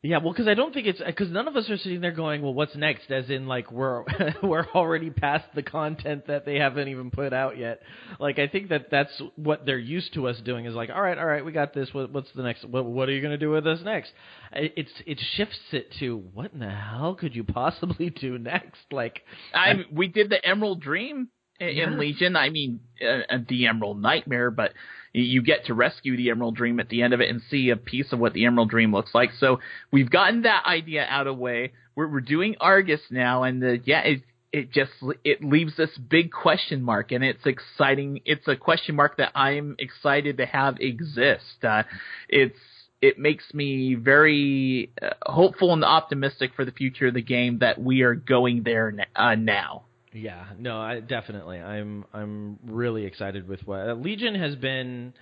Yeah. 0.02 0.10
Yeah, 0.12 0.18
well, 0.24 0.32
because 0.32 0.48
I 0.48 0.54
don't 0.54 0.74
think 0.74 0.88
it's 0.88 1.02
because 1.06 1.30
none 1.30 1.48
of 1.50 1.58
us 1.58 1.70
are 1.70 1.78
sitting 1.78 2.00
there 2.00 2.12
going, 2.14 2.42
"Well, 2.42 2.54
what's 2.54 2.74
next?" 2.76 3.12
As 3.12 3.30
in, 3.30 3.48
like 3.48 3.70
we're 3.72 4.06
we're 4.44 4.66
already 4.74 5.10
past 5.10 5.46
the 5.56 5.62
content 5.62 6.28
that 6.28 6.46
they 6.46 6.56
haven't 6.56 6.88
even 6.88 7.12
put 7.12 7.34
out 7.34 7.58
yet. 7.58 7.82
Like 8.18 8.40
I 8.40 8.48
think 8.48 8.70
that 8.70 8.90
that's 8.90 9.12
what 9.36 9.66
they're 9.66 9.78
used 9.78 10.14
to 10.14 10.28
us 10.28 10.40
doing 10.40 10.66
is 10.66 10.74
like, 10.74 10.90
"All 10.90 11.02
right, 11.02 11.18
all 11.18 11.26
right, 11.26 11.44
we 11.44 11.52
got 11.52 11.74
this. 11.74 11.90
What, 11.94 12.14
what's 12.14 12.32
the 12.34 12.44
next? 12.44 12.64
What, 12.64 12.86
what 12.86 13.10
are 13.10 13.12
you 13.12 13.22
going 13.22 13.32
to 13.34 13.38
do 13.38 13.50
with 13.52 13.68
us 13.68 13.80
next?" 13.84 14.12
It- 14.54 14.74
It's 14.78 14.92
it 15.06 15.20
shifts 15.36 15.60
it 15.74 15.92
to 16.00 16.18
what 16.34 16.54
in 16.54 16.60
the 16.60 16.70
hell 16.70 17.16
could 17.16 17.36
you 17.36 17.44
possibly 17.44 18.10
do 18.22 18.38
next? 18.38 18.80
Like, 18.92 19.22
I 19.54 19.84
we 19.92 20.08
did 20.08 20.30
the 20.30 20.44
Emerald 20.48 20.80
Dream 20.82 21.28
in, 21.60 21.68
in 21.68 21.98
Legion. 22.00 22.38
I 22.38 22.50
mean, 22.50 22.80
uh, 23.06 23.38
the 23.50 23.68
Emerald 23.68 24.02
Nightmare, 24.02 24.50
but 24.50 24.72
you 25.14 25.42
get 25.42 25.66
to 25.66 25.74
rescue 25.74 26.16
the 26.16 26.30
Emerald 26.30 26.56
Dream 26.56 26.80
at 26.80 26.90
the 26.90 27.02
end 27.02 27.14
of 27.14 27.22
it 27.22 27.30
and 27.30 27.42
see 27.50 27.70
a 27.70 27.78
piece 27.78 28.12
of 28.12 28.20
what 28.20 28.34
the 28.34 28.46
Emerald 28.46 28.70
Dream 28.70 28.94
looks 28.94 29.14
like. 29.14 29.32
So 29.40 29.60
we've 29.92 30.10
gotten 30.10 30.44
that 30.44 30.66
idea 30.66 31.06
out 31.08 31.28
of 31.28 31.36
the 31.36 31.42
way. 31.42 31.74
We're 31.96 32.08
we're 32.08 32.22
doing 32.22 32.56
Argus 32.60 33.02
now, 33.10 33.44
and 33.44 33.64
uh, 33.64 33.72
yeah, 33.84 34.02
it 34.02 34.24
it 34.52 34.72
just 34.72 34.92
it 35.24 35.44
leaves 35.44 35.76
this 35.78 35.96
big 35.98 36.32
question 36.32 36.82
mark, 36.82 37.12
and 37.12 37.24
it's 37.24 37.46
exciting. 37.46 38.22
It's 38.26 38.48
a 38.48 38.56
question 38.56 38.96
mark 38.96 39.18
that 39.18 39.32
I'm 39.36 39.76
excited 39.80 40.38
to 40.38 40.46
have 40.46 40.78
exist. 40.80 41.64
Uh, 41.64 41.84
it's 42.28 42.58
it 43.02 43.18
makes 43.18 43.54
me 43.54 43.96
very 43.96 44.92
uh, 45.02 45.10
hopeful 45.24 45.74
and 45.74 45.86
optimistic 45.86 46.52
for 46.56 46.66
the 46.66 46.72
future 46.72 47.08
of 47.08 47.14
the 47.14 47.22
game 47.22 47.60
that 47.60 47.82
we 47.82 48.02
are 48.02 48.16
going 48.16 48.64
there 48.64 48.94
uh, 49.16 49.36
now. 49.36 49.84
Yeah, 50.14 50.46
no, 50.58 50.80
I 50.80 51.00
definitely. 51.02 51.60
I'm 51.60 52.06
I'm 52.14 52.58
really 52.66 53.06
excited 53.06 53.48
with 53.48 53.62
what 53.66 53.88
uh, 53.88 53.94
Legion 53.94 54.36
has 54.36 54.56
been. 54.56 55.14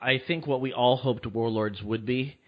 I 0.00 0.20
think 0.26 0.46
what 0.46 0.60
we 0.60 0.72
all 0.72 0.96
hoped 0.96 1.26
Warlords 1.26 1.82
would 1.82 2.06
be, 2.06 2.38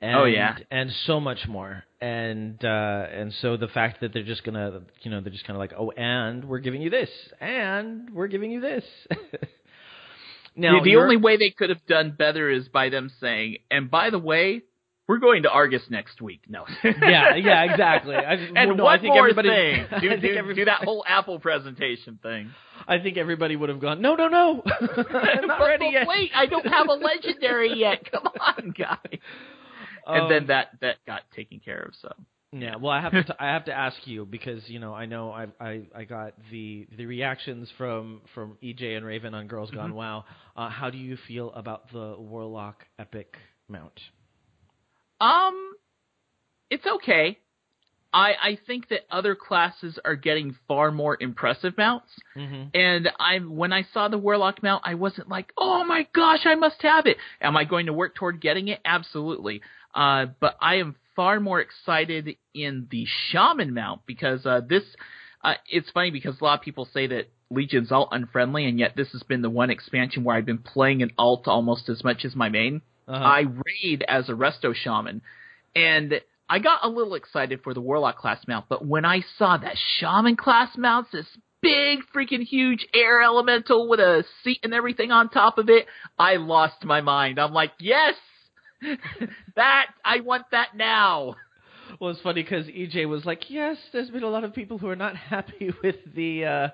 And, 0.00 0.16
Oh, 0.16 0.24
yeah. 0.24 0.56
and 0.70 0.90
so 1.06 1.20
much 1.20 1.46
more. 1.46 1.84
And 2.00 2.64
uh, 2.64 3.06
and 3.12 3.34
so 3.42 3.56
the 3.58 3.68
fact 3.68 4.00
that 4.00 4.12
they're 4.14 4.22
just 4.22 4.44
gonna, 4.44 4.82
you 5.02 5.10
know, 5.10 5.20
they're 5.20 5.32
just 5.32 5.44
kind 5.46 5.56
of 5.56 5.58
like, 5.60 5.72
oh, 5.76 5.90
and 5.90 6.44
we're 6.44 6.60
giving 6.60 6.80
you 6.80 6.88
this, 6.90 7.10
and 7.40 8.08
we're 8.14 8.28
giving 8.28 8.50
you 8.50 8.60
this. 8.60 8.84
now 10.56 10.78
the 10.78 10.90
the 10.90 10.96
only 10.96 11.16
way 11.16 11.36
they 11.36 11.50
could 11.50 11.68
have 11.70 11.84
done 11.86 12.14
better 12.16 12.48
is 12.50 12.68
by 12.68 12.88
them 12.88 13.10
saying, 13.20 13.58
and 13.70 13.90
by 13.90 14.10
the 14.10 14.18
way, 14.18 14.62
we're 15.10 15.18
going 15.18 15.42
to 15.42 15.50
Argus 15.50 15.82
next 15.90 16.22
week. 16.22 16.42
No. 16.48 16.64
yeah, 16.84 17.34
yeah, 17.34 17.64
exactly. 17.64 18.14
I, 18.14 18.34
and 18.34 18.54
well, 18.54 18.76
no, 18.76 18.84
one 18.84 18.98
I 18.98 19.02
think 19.02 19.12
more 19.14 19.28
everybody, 19.28 19.48
thing. 19.48 19.86
Do, 20.00 20.08
think 20.08 20.22
do, 20.22 20.28
everybody- 20.36 20.54
do 20.60 20.64
that 20.66 20.84
whole 20.84 21.04
Apple 21.06 21.40
presentation 21.40 22.20
thing. 22.22 22.50
I 22.86 22.98
think 23.00 23.16
everybody 23.16 23.56
would 23.56 23.70
have 23.70 23.80
gone, 23.80 24.00
no, 24.00 24.14
no, 24.14 24.28
no, 24.28 24.62
I'm 24.64 24.86
not 25.46 25.58
But- 25.58 25.60
ready 25.66 25.86
but 25.86 25.92
yet. 25.92 26.06
Wait, 26.06 26.30
I 26.34 26.46
don't 26.46 26.66
have 26.66 26.86
a 26.88 26.92
legendary 26.94 27.74
yet. 27.76 28.08
Come 28.10 28.28
on, 28.40 28.72
guy. 28.78 28.98
and 30.06 30.22
Um, 30.22 30.28
then 30.30 30.46
that 30.46 30.68
that 30.80 30.96
got 31.06 31.22
taken 31.34 31.58
care 31.58 31.80
of. 31.82 31.94
So 32.00 32.12
Yeah, 32.52 32.76
well, 32.76 32.92
I 32.92 33.00
have 33.00 33.12
to. 33.12 33.24
T- 33.24 33.32
I 33.38 33.46
have 33.48 33.64
to 33.66 33.72
ask 33.72 33.96
you 34.06 34.24
because 34.24 34.62
you 34.68 34.78
know 34.78 34.94
I 34.94 35.06
know 35.06 35.30
I 35.30 35.46
I, 35.60 35.82
I 35.94 36.04
got 36.04 36.34
the 36.50 36.86
the 36.96 37.06
reactions 37.06 37.68
from 37.76 38.22
from 38.34 38.56
EJ 38.62 38.96
and 38.96 39.04
Raven 39.04 39.34
on 39.34 39.46
Girls 39.48 39.70
Gone 39.70 39.94
Wow. 39.94 40.24
Uh, 40.56 40.68
how 40.68 40.88
do 40.90 40.98
you 40.98 41.16
feel 41.28 41.52
about 41.52 41.90
the 41.92 42.14
Warlock 42.18 42.84
Epic 42.98 43.36
mount? 43.68 43.98
Um, 45.20 45.72
it's 46.70 46.86
okay. 46.86 47.38
I 48.12 48.32
I 48.42 48.58
think 48.66 48.88
that 48.88 49.00
other 49.10 49.34
classes 49.34 49.98
are 50.04 50.16
getting 50.16 50.56
far 50.66 50.90
more 50.90 51.16
impressive 51.20 51.76
mounts, 51.78 52.08
Mm-hmm. 52.36 52.68
and 52.74 53.08
I 53.20 53.38
when 53.38 53.72
I 53.72 53.84
saw 53.92 54.08
the 54.08 54.18
Warlock 54.18 54.62
mount, 54.62 54.82
I 54.84 54.94
wasn't 54.94 55.28
like, 55.28 55.52
oh 55.56 55.84
my 55.84 56.06
gosh, 56.12 56.40
I 56.44 56.54
must 56.56 56.82
have 56.82 57.06
it. 57.06 57.18
Am 57.40 57.56
I 57.56 57.64
going 57.64 57.86
to 57.86 57.92
work 57.92 58.14
toward 58.16 58.40
getting 58.40 58.68
it? 58.68 58.80
Absolutely. 58.84 59.62
Uh, 59.94 60.26
but 60.40 60.56
I 60.60 60.76
am 60.76 60.96
far 61.16 61.38
more 61.40 61.60
excited 61.60 62.36
in 62.54 62.88
the 62.90 63.04
Shaman 63.28 63.74
mount 63.74 64.02
because 64.06 64.44
uh, 64.46 64.60
this. 64.68 64.84
Uh, 65.42 65.54
it's 65.70 65.90
funny 65.90 66.10
because 66.10 66.38
a 66.38 66.44
lot 66.44 66.58
of 66.58 66.62
people 66.64 66.86
say 66.92 67.06
that 67.06 67.30
Legion's 67.50 67.90
alt 67.90 68.10
unfriendly, 68.12 68.66
and 68.66 68.78
yet 68.78 68.94
this 68.94 69.10
has 69.12 69.22
been 69.22 69.40
the 69.40 69.48
one 69.48 69.70
expansion 69.70 70.22
where 70.22 70.36
I've 70.36 70.44
been 70.44 70.58
playing 70.58 71.02
an 71.02 71.12
alt 71.16 71.48
almost 71.48 71.88
as 71.88 72.04
much 72.04 72.24
as 72.26 72.36
my 72.36 72.50
main. 72.50 72.82
Uh-huh. 73.10 73.24
I 73.24 73.40
raid 73.40 74.04
as 74.06 74.28
a 74.28 74.32
resto 74.32 74.74
shaman, 74.74 75.22
and 75.74 76.20
I 76.48 76.58
got 76.58 76.80
a 76.84 76.88
little 76.88 77.14
excited 77.14 77.60
for 77.62 77.74
the 77.74 77.80
warlock 77.80 78.18
class 78.18 78.38
mount. 78.48 78.66
But 78.68 78.84
when 78.86 79.04
I 79.04 79.22
saw 79.38 79.56
that 79.56 79.76
shaman 79.98 80.36
class 80.36 80.70
mount, 80.76 81.08
this 81.12 81.26
big 81.62 82.00
freaking 82.14 82.42
huge 82.42 82.86
air 82.94 83.20
elemental 83.22 83.88
with 83.88 84.00
a 84.00 84.24
seat 84.42 84.60
and 84.62 84.72
everything 84.72 85.10
on 85.10 85.28
top 85.28 85.58
of 85.58 85.68
it, 85.68 85.86
I 86.18 86.36
lost 86.36 86.84
my 86.84 87.00
mind. 87.00 87.38
I'm 87.38 87.52
like, 87.52 87.72
yes, 87.78 88.14
that 89.56 89.86
I 90.04 90.20
want 90.20 90.44
that 90.52 90.76
now. 90.76 91.36
Well, 92.00 92.10
it's 92.10 92.20
funny 92.20 92.42
because 92.42 92.66
EJ 92.66 93.08
was 93.08 93.24
like, 93.24 93.50
"Yes, 93.50 93.76
there's 93.92 94.10
been 94.10 94.22
a 94.22 94.28
lot 94.28 94.44
of 94.44 94.54
people 94.54 94.78
who 94.78 94.88
are 94.88 94.96
not 94.96 95.16
happy 95.34 95.72
with 95.82 95.96
the 96.14 96.44
uh, 96.44 96.68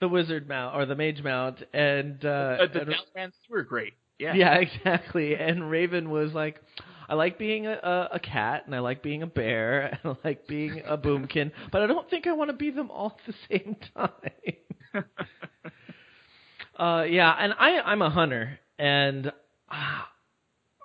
the 0.00 0.08
wizard 0.08 0.48
mount 0.48 0.76
or 0.76 0.86
the 0.86 0.94
mage 0.94 1.22
mount," 1.22 1.62
and 1.74 2.24
uh, 2.24 2.28
Uh, 2.60 2.66
the 2.72 2.80
and- 3.16 3.32
were 3.50 3.62
great. 3.64 3.94
Yeah. 4.20 4.34
yeah, 4.34 4.54
exactly. 4.60 5.34
And 5.34 5.70
Raven 5.70 6.10
was 6.10 6.32
like, 6.32 6.60
"I 7.08 7.14
like 7.14 7.38
being 7.38 7.66
a, 7.66 7.72
a, 7.72 8.08
a 8.14 8.20
cat, 8.20 8.64
and 8.66 8.74
I 8.74 8.80
like 8.80 9.02
being 9.02 9.22
a 9.22 9.26
bear, 9.26 9.98
and 10.04 10.14
I 10.14 10.28
like 10.28 10.46
being 10.46 10.82
a 10.86 10.98
boomkin, 10.98 11.52
but 11.72 11.82
I 11.82 11.86
don't 11.86 12.08
think 12.10 12.26
I 12.26 12.32
want 12.32 12.50
to 12.50 12.56
be 12.56 12.70
them 12.70 12.90
all 12.90 13.16
at 13.18 13.26
the 13.26 13.34
same 13.50 13.76
time." 13.96 15.04
uh, 16.78 17.04
yeah, 17.08 17.34
and 17.38 17.52
I 17.58 17.80
I'm 17.80 18.02
a 18.02 18.10
hunter, 18.10 18.58
and. 18.78 19.32
Uh, 19.70 20.02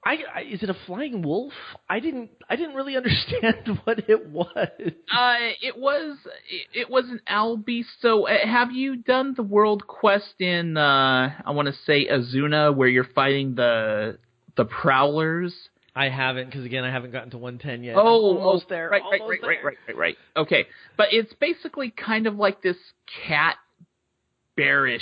I, 0.05 0.17
I 0.33 0.41
is 0.41 0.61
it 0.61 0.69
a 0.69 0.75
flying 0.85 1.23
wolf? 1.23 1.53
I 1.89 1.99
didn't 1.99 2.29
I 2.47 2.55
didn't 2.55 2.75
really 2.75 2.95
understand 2.97 3.79
what 3.83 4.07
it 4.07 4.29
was. 4.29 4.47
Uh, 4.55 5.35
it 5.61 5.77
was 5.77 6.17
it, 6.49 6.81
it 6.81 6.89
was 6.89 7.05
an 7.09 7.21
owl 7.27 7.57
beast. 7.57 7.89
So, 8.01 8.27
uh, 8.27 8.45
have 8.45 8.71
you 8.71 8.97
done 8.97 9.33
the 9.35 9.43
world 9.43 9.87
quest 9.87 10.39
in 10.39 10.77
uh, 10.77 11.31
I 11.43 11.51
want 11.51 11.67
to 11.67 11.73
say 11.85 12.07
Azsuna, 12.07 12.75
where 12.75 12.87
you're 12.87 13.03
fighting 13.03 13.55
the 13.55 14.19
the 14.55 14.65
prowlers? 14.65 15.53
I 15.95 16.09
haven't 16.09 16.47
because 16.47 16.65
again 16.65 16.83
I 16.83 16.91
haven't 16.91 17.11
gotten 17.11 17.31
to 17.31 17.37
110 17.37 17.83
yet. 17.83 17.95
Oh, 17.95 18.01
I'm 18.01 18.37
almost 18.37 18.65
oh, 18.67 18.69
there. 18.69 18.89
Right, 18.89 19.01
right, 19.01 19.21
almost 19.21 19.41
right, 19.41 19.47
right, 19.47 19.57
there. 19.57 19.65
right, 19.65 19.77
right, 19.87 19.97
right. 19.97 20.17
Okay, 20.37 20.67
but 20.97 21.07
it's 21.11 21.33
basically 21.33 21.89
kind 21.89 22.27
of 22.27 22.35
like 22.35 22.61
this 22.61 22.77
cat 23.25 23.55
bearish 24.55 25.01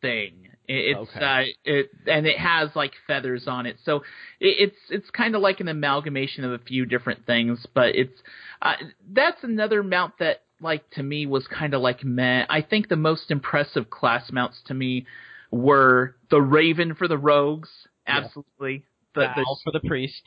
thing. 0.00 0.48
It- 0.70 0.96
It's 0.96 1.10
Okay. 1.16 1.24
uh, 1.24 1.70
it 1.72 1.90
and 2.06 2.26
it 2.26 2.38
has 2.38 2.70
like 2.76 2.92
feathers 3.06 3.48
on 3.48 3.66
it, 3.66 3.76
so 3.84 3.96
it, 4.38 4.54
it's 4.70 4.76
it's 4.90 5.10
kind 5.10 5.34
of 5.34 5.42
like 5.42 5.58
an 5.60 5.68
amalgamation 5.68 6.44
of 6.44 6.52
a 6.52 6.58
few 6.58 6.86
different 6.86 7.26
things. 7.26 7.66
But 7.74 7.96
it's 7.96 8.18
uh, 8.62 8.74
that's 9.12 9.42
another 9.42 9.82
mount 9.82 10.14
that 10.20 10.42
like 10.60 10.88
to 10.90 11.02
me 11.02 11.26
was 11.26 11.46
kind 11.48 11.74
of 11.74 11.80
like 11.82 12.04
meh. 12.04 12.46
I 12.48 12.62
think 12.62 12.88
the 12.88 12.96
most 12.96 13.30
impressive 13.30 13.90
class 13.90 14.30
mounts 14.30 14.60
to 14.66 14.74
me 14.74 15.06
were 15.50 16.14
the 16.30 16.40
Raven 16.40 16.94
for 16.94 17.08
the 17.08 17.18
rogues, 17.18 17.70
absolutely. 18.06 18.84
The, 19.14 19.22
The 19.22 19.26
the 19.36 19.40
owl 19.40 19.58
for 19.64 19.72
the 19.72 19.80
priests. 19.80 20.20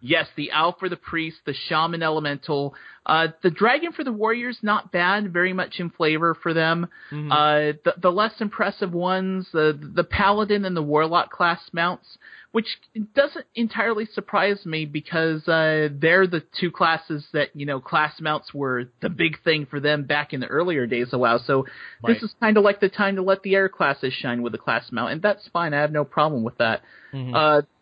Yes, 0.00 0.28
the 0.36 0.52
owl 0.52 0.76
for 0.78 0.88
the 0.88 0.96
priest, 0.96 1.38
the 1.44 1.52
shaman 1.54 2.02
elemental, 2.04 2.74
uh, 3.04 3.28
the 3.42 3.50
dragon 3.50 3.90
for 3.92 4.04
the 4.04 4.12
warriors, 4.12 4.58
not 4.62 4.92
bad, 4.92 5.32
very 5.32 5.52
much 5.52 5.80
in 5.80 5.90
flavor 5.90 6.34
for 6.34 6.54
them. 6.54 6.86
Mhm. 7.10 7.30
Uh, 7.32 7.78
the, 7.84 7.94
the 8.00 8.12
less 8.12 8.40
impressive 8.40 8.92
ones, 8.92 9.48
the 9.52 9.76
the 9.80 10.04
paladin 10.04 10.64
and 10.64 10.76
the 10.76 10.82
warlock 10.82 11.30
class 11.32 11.60
mounts, 11.72 12.16
which 12.52 12.78
doesn't 13.14 13.46
entirely 13.56 14.04
surprise 14.06 14.64
me 14.64 14.84
because 14.84 15.48
uh, 15.48 15.88
they're 15.90 16.26
the 16.28 16.44
two 16.60 16.70
classes 16.70 17.26
that 17.32 17.48
you 17.56 17.66
know 17.66 17.80
class 17.80 18.20
mounts 18.20 18.54
were 18.54 18.84
the 19.00 19.08
big 19.08 19.42
thing 19.42 19.66
for 19.66 19.80
them 19.80 20.04
back 20.04 20.32
in 20.32 20.38
the 20.40 20.46
earlier 20.46 20.86
days 20.86 21.12
of 21.12 21.18
WoW. 21.20 21.38
So 21.38 21.66
Right. 22.04 22.14
this 22.14 22.22
is 22.22 22.32
kind 22.38 22.56
of 22.56 22.62
like 22.62 22.78
the 22.78 22.88
time 22.88 23.16
to 23.16 23.22
let 23.22 23.42
the 23.42 23.56
air 23.56 23.68
classes 23.68 24.12
shine 24.12 24.42
with 24.42 24.52
the 24.52 24.58
class 24.58 24.92
mount, 24.92 25.10
and 25.12 25.22
that's 25.22 25.48
fine. 25.48 25.74
I 25.74 25.80
have 25.80 25.90
no 25.92 26.04
problem 26.04 26.44
with 26.44 26.58
that. 26.58 26.82
Mhm. 27.12 27.34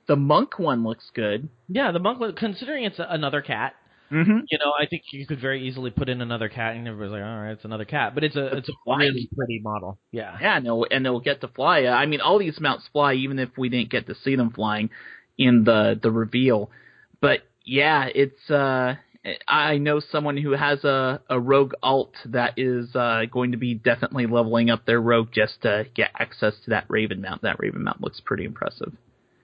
The 0.08 0.16
monk 0.16 0.58
one 0.58 0.84
looks 0.84 1.10
good. 1.14 1.48
yeah, 1.68 1.90
the 1.92 1.98
monk. 1.98 2.36
Considering 2.36 2.84
it's 2.84 2.98
another 2.98 3.40
cat, 3.42 3.74
Mm-hmm. 4.12 4.38
you 4.48 4.58
know, 4.58 4.72
I 4.80 4.86
think 4.86 5.02
you 5.10 5.26
could 5.26 5.40
very 5.40 5.66
easily 5.66 5.90
put 5.90 6.08
in 6.08 6.20
another 6.20 6.48
cat, 6.48 6.76
and 6.76 6.86
everybody's 6.86 7.10
like, 7.10 7.22
"All 7.24 7.40
right, 7.42 7.50
it's 7.50 7.64
another 7.64 7.84
cat," 7.84 8.14
but 8.14 8.22
it's 8.22 8.36
a 8.36 8.56
it's 8.56 8.68
a 8.68 8.72
really 8.86 9.28
pretty 9.36 9.60
model. 9.64 9.98
Yeah. 10.12 10.38
Yeah, 10.40 10.56
and 10.58 10.64
they'll, 10.64 10.86
and 10.88 11.04
they'll 11.04 11.18
get 11.18 11.40
to 11.40 11.48
fly. 11.48 11.86
I 11.86 12.06
mean, 12.06 12.20
all 12.20 12.38
these 12.38 12.60
mounts 12.60 12.88
fly, 12.92 13.14
even 13.14 13.40
if 13.40 13.48
we 13.58 13.68
didn't 13.68 13.90
get 13.90 14.06
to 14.06 14.14
see 14.14 14.36
them 14.36 14.50
flying 14.52 14.90
in 15.36 15.64
the 15.64 15.98
the 16.00 16.12
reveal. 16.12 16.70
But 17.20 17.40
yeah, 17.64 18.06
it's. 18.14 18.48
uh 18.48 18.94
I 19.48 19.78
know 19.78 19.98
someone 19.98 20.36
who 20.36 20.52
has 20.52 20.84
a, 20.84 21.20
a 21.28 21.40
rogue 21.40 21.72
alt 21.82 22.12
that 22.26 22.54
is 22.56 22.94
uh, 22.94 23.22
going 23.28 23.50
to 23.50 23.56
be 23.58 23.74
definitely 23.74 24.26
leveling 24.26 24.70
up 24.70 24.86
their 24.86 25.00
rogue 25.00 25.30
just 25.34 25.62
to 25.62 25.84
get 25.96 26.12
access 26.16 26.54
to 26.64 26.70
that 26.70 26.84
Raven 26.88 27.20
mount. 27.22 27.42
That 27.42 27.56
Raven 27.58 27.82
mount 27.82 28.00
looks 28.00 28.20
pretty 28.24 28.44
impressive. 28.44 28.92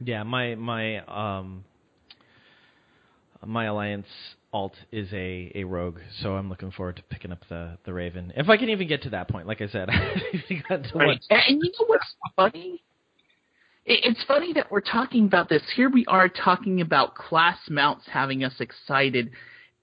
Yeah, 0.05 0.23
my 0.23 0.55
my 0.55 0.99
um 1.39 1.65
my 3.45 3.67
alliance 3.67 4.07
alt 4.53 4.75
is 4.91 5.09
a 5.13 5.53
a 5.55 5.65
rogue, 5.65 5.99
so 6.21 6.35
I'm 6.37 6.49
looking 6.49 6.71
forward 6.71 6.97
to 6.97 7.03
picking 7.03 7.33
up 7.33 7.45
the 7.49 7.79
the 7.85 7.93
raven. 7.93 8.33
If 8.37 8.49
I 8.49 8.57
can 8.57 8.69
even 8.69 8.89
get 8.89 9.03
to 9.03 9.11
that 9.11 9.29
point, 9.29 9.47
like 9.47 9.61
I 9.61 9.69
said, 9.69 9.91
I 9.91 9.93
haven't 9.93 10.51
even 10.51 10.83
to 10.85 10.99
one. 10.99 11.21
And, 11.31 11.43
and 11.49 11.63
you 11.63 11.73
know 11.79 11.87
what's 11.87 12.15
funny? 12.37 12.83
It's 13.85 14.23
funny 14.29 14.53
that 14.53 14.71
we're 14.71 14.81
talking 14.81 15.27
about 15.27 15.49
this. 15.49 15.63
Here 15.75 15.91
we 15.91 16.07
are 16.07 16.29
talking 16.29 16.81
about 16.81 17.17
class 17.17 17.59
mounts 17.69 18.05
having 18.09 18.45
us 18.45 18.55
excited. 18.61 19.31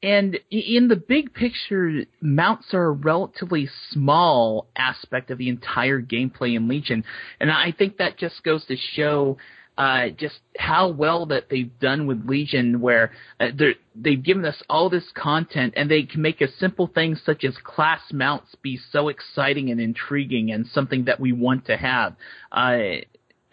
And 0.02 0.40
in 0.50 0.88
the 0.88 0.96
big 0.96 1.34
picture, 1.34 2.06
mounts 2.22 2.74
are 2.74 2.86
a 2.86 2.92
relatively 2.92 3.68
small 3.92 4.68
aspect 4.78 5.30
of 5.32 5.38
the 5.38 5.50
entire 5.50 6.02
gameplay 6.02 6.56
in 6.56 6.70
Legion. 6.70 7.04
And 7.42 7.52
I 7.52 7.74
think 7.78 7.98
that 7.98 8.18
just 8.18 8.42
goes 8.44 8.64
to 8.68 8.78
show 8.78 9.38
uh, 9.80 10.10
just 10.10 10.40
how 10.58 10.90
well 10.90 11.26
that 11.28 11.50
they've 11.50 11.80
done 11.80 12.06
with 12.06 12.28
Legion, 12.28 12.82
where 12.82 13.14
uh, 13.40 13.48
they've 13.96 14.22
given 14.22 14.44
us 14.44 14.62
all 14.70 14.90
this 14.90 15.10
content, 15.16 15.74
and 15.78 15.90
they 15.90 16.04
can 16.04 16.22
make 16.22 16.42
a 16.42 16.52
simple 16.60 16.86
thing 16.88 17.16
such 17.16 17.46
as 17.46 17.56
class 17.64 18.02
mounts 18.12 18.54
be 18.62 18.78
so 18.92 19.08
exciting 19.08 19.72
and 19.72 19.80
intriguing, 19.80 20.52
and 20.52 20.68
something 20.68 21.06
that 21.06 21.22
we 21.22 21.32
want 21.32 21.66
to 21.68 21.78
have. 21.78 22.18
Uh, 22.52 22.80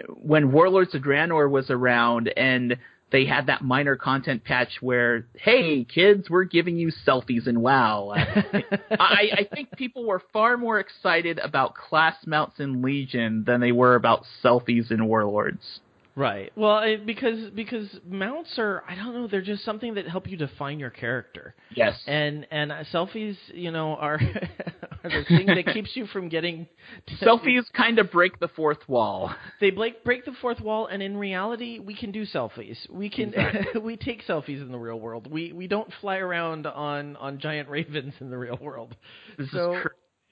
when 0.08 0.50
Warlords 0.50 0.96
of 0.96 1.02
Draenor 1.02 1.48
was 1.48 1.70
around, 1.70 2.28
and 2.36 2.76
they 3.12 3.24
had 3.24 3.46
that 3.46 3.62
minor 3.62 3.94
content 3.94 4.42
patch 4.42 4.78
where, 4.80 5.26
hey 5.36 5.84
kids, 5.84 6.28
we're 6.28 6.42
giving 6.42 6.76
you 6.76 6.90
selfies 7.06 7.46
in 7.46 7.60
WoW. 7.60 8.10
I, 8.90 9.28
I 9.32 9.48
think 9.54 9.70
people 9.76 10.04
were 10.04 10.22
far 10.32 10.56
more 10.56 10.80
excited 10.80 11.38
about 11.38 11.76
class 11.76 12.16
mounts 12.26 12.58
in 12.58 12.82
Legion 12.82 13.44
than 13.46 13.60
they 13.60 13.70
were 13.70 13.94
about 13.94 14.24
selfies 14.42 14.90
in 14.90 15.06
Warlords. 15.06 15.80
Right. 16.16 16.50
Well, 16.56 16.78
it, 16.78 17.04
because 17.04 17.50
because 17.50 17.86
mounts 18.08 18.58
are 18.58 18.82
I 18.88 18.94
don't 18.94 19.12
know 19.12 19.28
they're 19.28 19.42
just 19.42 19.66
something 19.66 19.94
that 19.94 20.08
help 20.08 20.26
you 20.26 20.38
define 20.38 20.80
your 20.80 20.88
character. 20.88 21.54
Yes. 21.74 22.02
And 22.06 22.46
and 22.50 22.72
uh, 22.72 22.84
selfies, 22.90 23.36
you 23.52 23.70
know, 23.70 23.96
are 23.96 24.14
are 25.04 25.10
the 25.10 25.24
thing 25.28 25.46
that 25.46 25.66
keeps 25.74 25.90
you 25.94 26.06
from 26.06 26.30
getting 26.30 26.68
selfies 27.20 27.64
kind 27.76 27.98
of 27.98 28.10
break 28.10 28.40
the 28.40 28.48
fourth 28.48 28.88
wall. 28.88 29.30
They 29.60 29.70
break 29.70 30.04
break 30.04 30.24
the 30.24 30.32
fourth 30.40 30.60
wall, 30.60 30.86
and 30.86 31.02
in 31.02 31.18
reality, 31.18 31.80
we 31.80 31.94
can 31.94 32.12
do 32.12 32.24
selfies. 32.24 32.78
We 32.90 33.10
can 33.10 33.34
exactly. 33.34 33.80
we 33.84 33.98
take 33.98 34.26
selfies 34.26 34.62
in 34.62 34.72
the 34.72 34.78
real 34.78 34.98
world. 34.98 35.30
We 35.30 35.52
we 35.52 35.66
don't 35.66 35.92
fly 36.00 36.16
around 36.16 36.66
on 36.66 37.16
on 37.16 37.38
giant 37.40 37.68
ravens 37.68 38.14
in 38.20 38.30
the 38.30 38.38
real 38.38 38.58
world. 38.58 38.96
This 39.36 39.50
so. 39.50 39.82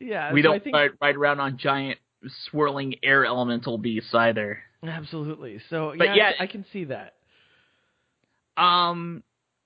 Yeah, 0.01 0.32
we 0.32 0.43
so 0.43 0.49
don't 0.49 0.64
think, 0.64 0.74
ride, 0.74 0.91
ride 1.01 1.16
around 1.16 1.41
on 1.41 1.57
giant 1.57 1.99
swirling 2.51 2.97
air 3.03 3.25
elemental 3.25 3.79
beasts 3.79 4.14
either. 4.14 4.59
Absolutely. 4.83 5.61
So, 5.70 5.95
but 5.97 6.09
yeah, 6.09 6.14
yeah, 6.14 6.33
I 6.41 6.47
can 6.47 6.64
see 6.72 6.85
that. 6.85 7.14
Um, 8.57 9.22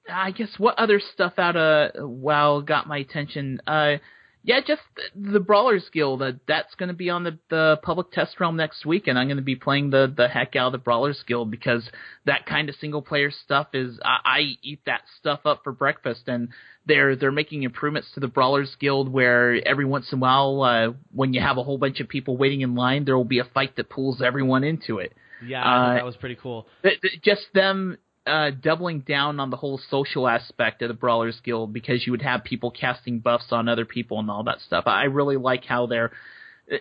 I 0.09 0.31
guess 0.31 0.49
what 0.59 0.79
other 0.79 1.01
stuff 1.15 1.35
out 1.39 1.57
of 1.57 2.09
WoW 2.09 2.61
got 2.61 2.87
my 2.87 2.99
attention? 2.99 3.61
Uh, 3.67 3.97
yeah, 4.43 4.61
just 4.67 4.83
the 5.15 5.41
Brawlers 5.41 5.89
Guild. 5.93 6.23
Uh, 6.23 6.33
that's 6.47 6.75
going 6.77 6.89
to 6.89 6.95
be 6.95 7.11
on 7.11 7.25
the 7.25 7.39
the 7.51 7.79
public 7.83 8.13
test 8.13 8.39
realm 8.41 8.57
next 8.57 8.87
week, 8.87 9.07
and 9.07 9.19
I'm 9.19 9.27
going 9.27 9.37
to 9.37 9.43
be 9.43 9.57
playing 9.57 9.91
the 9.91 10.13
the 10.15 10.29
heck 10.29 10.57
out 10.57 10.67
of 10.67 10.73
the 10.73 10.79
Brawlers 10.79 11.23
Guild 11.27 11.51
because 11.51 11.89
that 12.25 12.47
kind 12.47 12.69
of 12.69 12.75
single 12.77 13.03
player 13.03 13.31
stuff 13.31 13.69
is 13.75 13.99
I, 14.05 14.19
I 14.25 14.41
eat 14.63 14.81
that 14.87 15.03
stuff 15.19 15.41
up 15.45 15.63
for 15.65 15.73
breakfast, 15.73 16.29
and 16.29 16.49
they're 16.87 17.17
they're 17.17 17.33
making 17.33 17.65
improvements 17.65 18.09
to 18.15 18.21
the 18.21 18.29
Brawlers 18.29 18.75
Guild 18.81 19.13
where 19.13 19.67
every 19.67 19.85
once 19.85 20.07
in 20.13 20.19
a 20.19 20.21
while, 20.21 20.63
uh, 20.63 20.93
when 21.13 21.35
you 21.35 21.41
have 21.41 21.59
a 21.59 21.63
whole 21.63 21.79
bunch 21.79 22.01
of 22.01 22.09
people 22.09 22.37
waiting 22.37 22.61
in 22.61 22.75
line, 22.75 23.05
there 23.05 23.17
will 23.17 23.25
be 23.25 23.41
a 23.41 23.45
fight 23.45 23.77
that 23.77 23.91
pulls 23.91 24.23
everyone 24.23 24.65
into 24.65 24.99
it. 24.99 25.13
Yeah, 25.45 25.63
uh, 25.63 25.95
that 25.95 26.05
was 26.05 26.17
pretty 26.17 26.37
cool. 26.37 26.67
Th- 26.83 27.01
th- 27.01 27.23
just 27.23 27.43
them 27.55 27.99
uh, 28.29 28.51
doubling 28.51 29.01
down 29.01 29.41
on 29.41 29.51
the 29.51 29.57
whole 29.57 29.81
social 29.91 30.29
aspect 30.29 30.83
of 30.83 30.89
the 30.89 30.95
Brawlers 30.95 31.41
Guild 31.43 31.73
because 31.73 32.07
you 32.07 32.13
would 32.13 32.23
have 32.23 32.45
people 32.45 32.71
casting 32.71 33.19
buffs 33.21 33.47
on 33.51 33.69
other 33.69 33.85
people 33.85 34.19
and 34.21 34.31
all 34.31 34.45
that 34.45 34.61
stuff. 34.61 34.85
I 34.87 35.05
really 35.05 35.37
like 35.37 35.65
how 35.65 35.87
they're 35.87 36.13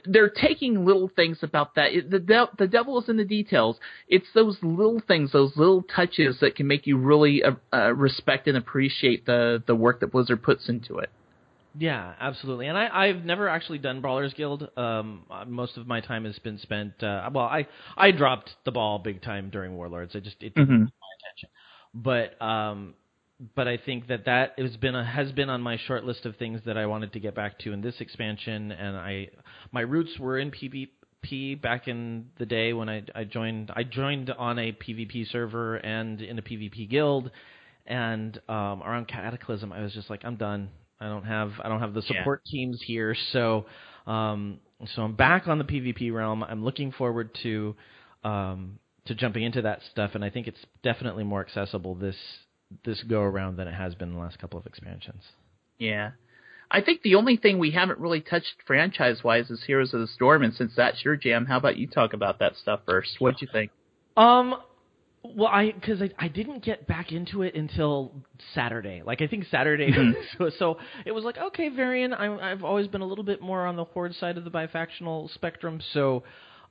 they're 0.06 0.30
taking 0.30 0.86
little 0.86 1.10
things 1.16 1.40
about 1.42 1.76
that. 1.76 1.94
It, 1.94 2.12
the 2.12 2.20
de- 2.20 2.50
the 2.58 2.68
devil 2.68 3.02
is 3.02 3.10
in 3.10 3.18
the 3.18 3.26
details. 3.26 3.78
It's 4.08 4.28
those 4.34 4.58
little 4.62 5.02
things, 5.08 5.32
those 5.32 5.56
little 5.56 5.84
touches 5.84 6.40
that 6.42 6.56
can 6.56 6.68
make 6.68 6.88
you 6.88 6.98
really 6.98 7.44
uh, 7.44 7.52
uh, 7.74 7.94
respect 7.94 8.48
and 8.48 8.58
appreciate 8.58 9.26
the 9.26 9.64
the 9.66 9.76
work 9.76 10.02
that 10.02 10.12
Blizzard 10.12 10.44
puts 10.44 10.70
into 10.70 10.98
it. 10.98 11.10
Yeah, 11.80 12.14
absolutely. 12.20 12.68
And 12.68 12.78
I, 12.78 12.90
I've 12.92 13.24
never 13.24 13.48
actually 13.48 13.78
done 13.78 14.02
Brawlers 14.02 14.34
Guild. 14.34 14.68
Um, 14.76 15.24
most 15.46 15.78
of 15.78 15.86
my 15.86 16.02
time 16.02 16.26
has 16.26 16.38
been 16.40 16.58
spent. 16.58 17.04
Uh, 17.04 17.30
well, 17.32 17.46
I 17.46 17.68
I 17.96 18.12
dropped 18.12 18.52
the 18.66 18.72
ball 18.72 19.00
big 19.00 19.22
time 19.22 19.50
during 19.52 19.76
Warlords. 19.76 20.16
I 20.16 20.20
just 20.20 20.38
it 20.42 20.56
mm-hmm. 20.56 20.86
Attention. 21.28 21.50
But 21.94 22.42
um, 22.42 22.94
but 23.56 23.68
I 23.68 23.78
think 23.78 24.08
that 24.08 24.26
that 24.26 24.54
has 24.58 24.76
been 24.78 24.96
a, 24.96 25.06
has 25.06 25.32
been 25.32 25.50
on 25.50 25.62
my 25.62 25.78
short 25.88 26.04
list 26.04 26.26
of 26.26 26.36
things 26.38 26.62
that 26.66 26.78
I 26.78 26.86
wanted 26.86 27.14
to 27.14 27.20
get 27.20 27.36
back 27.36 27.60
to 27.60 27.74
in 27.74 27.82
this 27.82 27.96
expansion. 28.00 28.72
And 28.72 28.98
I 28.98 29.30
my 29.72 29.82
roots 29.82 30.18
were 30.20 30.38
in 30.40 30.52
PvP 30.52 31.62
back 31.62 31.88
in 31.88 32.28
the 32.40 32.46
day 32.46 32.74
when 32.74 32.90
I 32.90 33.04
I 33.14 33.24
joined 33.24 33.72
I 33.76 33.84
joined 33.84 34.32
on 34.32 34.58
a 34.60 34.72
PvP 34.72 35.30
server 35.32 35.76
and 35.78 36.22
in 36.22 36.40
a 36.40 36.42
PvP 36.42 36.90
guild. 36.90 37.32
And 37.86 38.38
um, 38.50 38.84
around 38.84 39.08
Cataclysm, 39.08 39.72
I 39.72 39.82
was 39.82 39.94
just 39.94 40.10
like, 40.10 40.26
I'm 40.26 40.36
done. 40.36 40.70
I 41.00 41.08
don't 41.08 41.24
have 41.24 41.54
I 41.64 41.70
don't 41.70 41.80
have 41.80 41.94
the 41.94 42.02
support 42.02 42.42
yeah. 42.46 42.52
teams 42.52 42.82
here, 42.86 43.16
so 43.32 43.66
um, 44.08 44.60
so 44.96 45.04
I'm 45.04 45.16
back 45.16 45.48
on 45.48 45.58
the 45.58 45.64
PvP 45.64 46.12
realm. 46.12 46.44
I'm 46.44 46.64
looking 46.64 46.92
forward 46.92 47.30
to 47.44 47.76
um, 48.24 48.80
to 49.08 49.16
jumping 49.16 49.44
into 49.44 49.62
that 49.64 49.82
stuff, 49.92 50.12
and 50.14 50.24
I 50.24 50.30
think 50.30 50.48
it's 50.48 50.64
definitely 50.84 51.24
more 51.24 51.42
accessible 51.42 51.96
this 51.96 52.18
this 52.84 53.02
go 53.04 53.22
around 53.22 53.58
than 53.58 53.68
it 53.68 53.74
has 53.74 53.96
been 53.96 54.10
in 54.10 54.16
the 54.16 54.22
last 54.22 54.40
couple 54.40 54.60
of 54.60 54.66
expansions. 54.66 55.24
Yeah. 55.78 56.12
I 56.70 56.82
think 56.82 57.02
the 57.02 57.16
only 57.16 57.38
thing 57.38 57.60
we 57.60 57.72
haven't 57.72 58.00
really 58.00 58.20
touched 58.20 58.56
franchise 58.66 59.24
wise 59.24 59.50
is 59.50 59.64
Heroes 59.66 59.94
of 59.94 60.02
the 60.02 60.08
Storm, 60.08 60.44
and 60.44 60.54
since 60.54 60.74
that's 60.76 61.04
your 61.06 61.16
jam, 61.16 61.46
how 61.46 61.58
about 61.58 61.78
you 61.78 61.88
talk 61.88 62.14
about 62.14 62.40
that 62.40 62.58
stuff 62.58 62.82
first? 62.86 63.16
What'd 63.20 63.42
you 63.42 63.48
think? 63.52 63.72
Um, 64.18 64.56
well, 65.24 65.48
I 65.48 65.72
because 65.72 66.02
I, 66.02 66.10
I 66.20 66.28
didn't 66.28 66.64
get 66.64 66.86
back 66.86 67.12
into 67.12 67.42
it 67.42 67.56
until 67.56 68.12
Saturday. 68.54 69.02
Like 69.06 69.22
I 69.22 69.28
think 69.28 69.46
Saturday, 69.50 69.94
so, 70.38 70.50
so 70.60 70.78
it 71.06 71.12
was 71.12 71.24
like 71.24 71.38
okay, 71.38 71.70
Varian. 71.70 72.14
I'm, 72.14 72.40
I've 72.40 72.64
always 72.64 72.88
been 72.88 73.02
a 73.02 73.08
little 73.08 73.24
bit 73.24 73.42
more 73.42 73.66
on 73.66 73.76
the 73.76 73.86
horde 73.86 74.16
side 74.16 74.38
of 74.38 74.44
the 74.44 74.52
bifactional 74.52 75.34
spectrum. 75.34 75.82
So, 75.94 76.24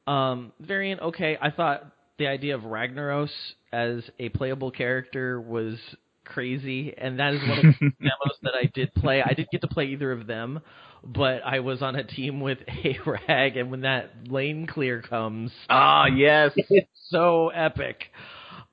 um, 0.06 0.52
Varian, 0.60 1.00
okay. 1.00 1.38
I 1.40 1.50
thought 1.50 1.90
the 2.18 2.26
idea 2.26 2.54
of 2.54 2.62
Ragnaros 2.62 3.30
as 3.72 4.02
a 4.18 4.28
playable 4.30 4.70
character 4.70 5.40
was 5.40 5.76
crazy, 6.24 6.94
and 6.96 7.18
that 7.20 7.34
is 7.34 7.40
one 7.48 7.58
of 7.58 7.64
the 7.64 7.72
demos 8.00 8.36
that 8.42 8.54
I 8.54 8.70
did 8.74 8.94
play. 8.94 9.22
I 9.22 9.32
didn't 9.32 9.50
get 9.50 9.60
to 9.62 9.68
play 9.68 9.86
either 9.86 10.12
of 10.12 10.26
them, 10.26 10.60
but 11.04 11.42
I 11.44 11.60
was 11.60 11.82
on 11.82 11.96
a 11.96 12.04
team 12.04 12.40
with 12.40 12.58
a 12.84 12.98
rag, 13.06 13.56
and 13.56 13.70
when 13.70 13.82
that 13.82 14.28
lane 14.28 14.66
clear 14.66 15.02
comes, 15.02 15.52
ah, 15.70 16.06
yes, 16.06 16.52
it's 16.56 16.88
so 17.10 17.48
epic. 17.48 18.04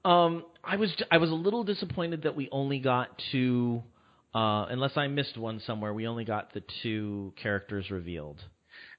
Um, 0.03 0.43
I 0.63 0.75
was 0.75 0.93
I 1.11 1.17
was 1.17 1.29
a 1.29 1.35
little 1.35 1.63
disappointed 1.63 2.23
that 2.23 2.35
we 2.35 2.49
only 2.51 2.79
got 2.79 3.09
two, 3.31 3.83
uh, 4.33 4.65
unless 4.69 4.97
I 4.97 5.07
missed 5.07 5.37
one 5.37 5.61
somewhere. 5.65 5.93
We 5.93 6.07
only 6.07 6.25
got 6.25 6.53
the 6.53 6.63
two 6.81 7.33
characters 7.41 7.89
revealed. 7.89 8.41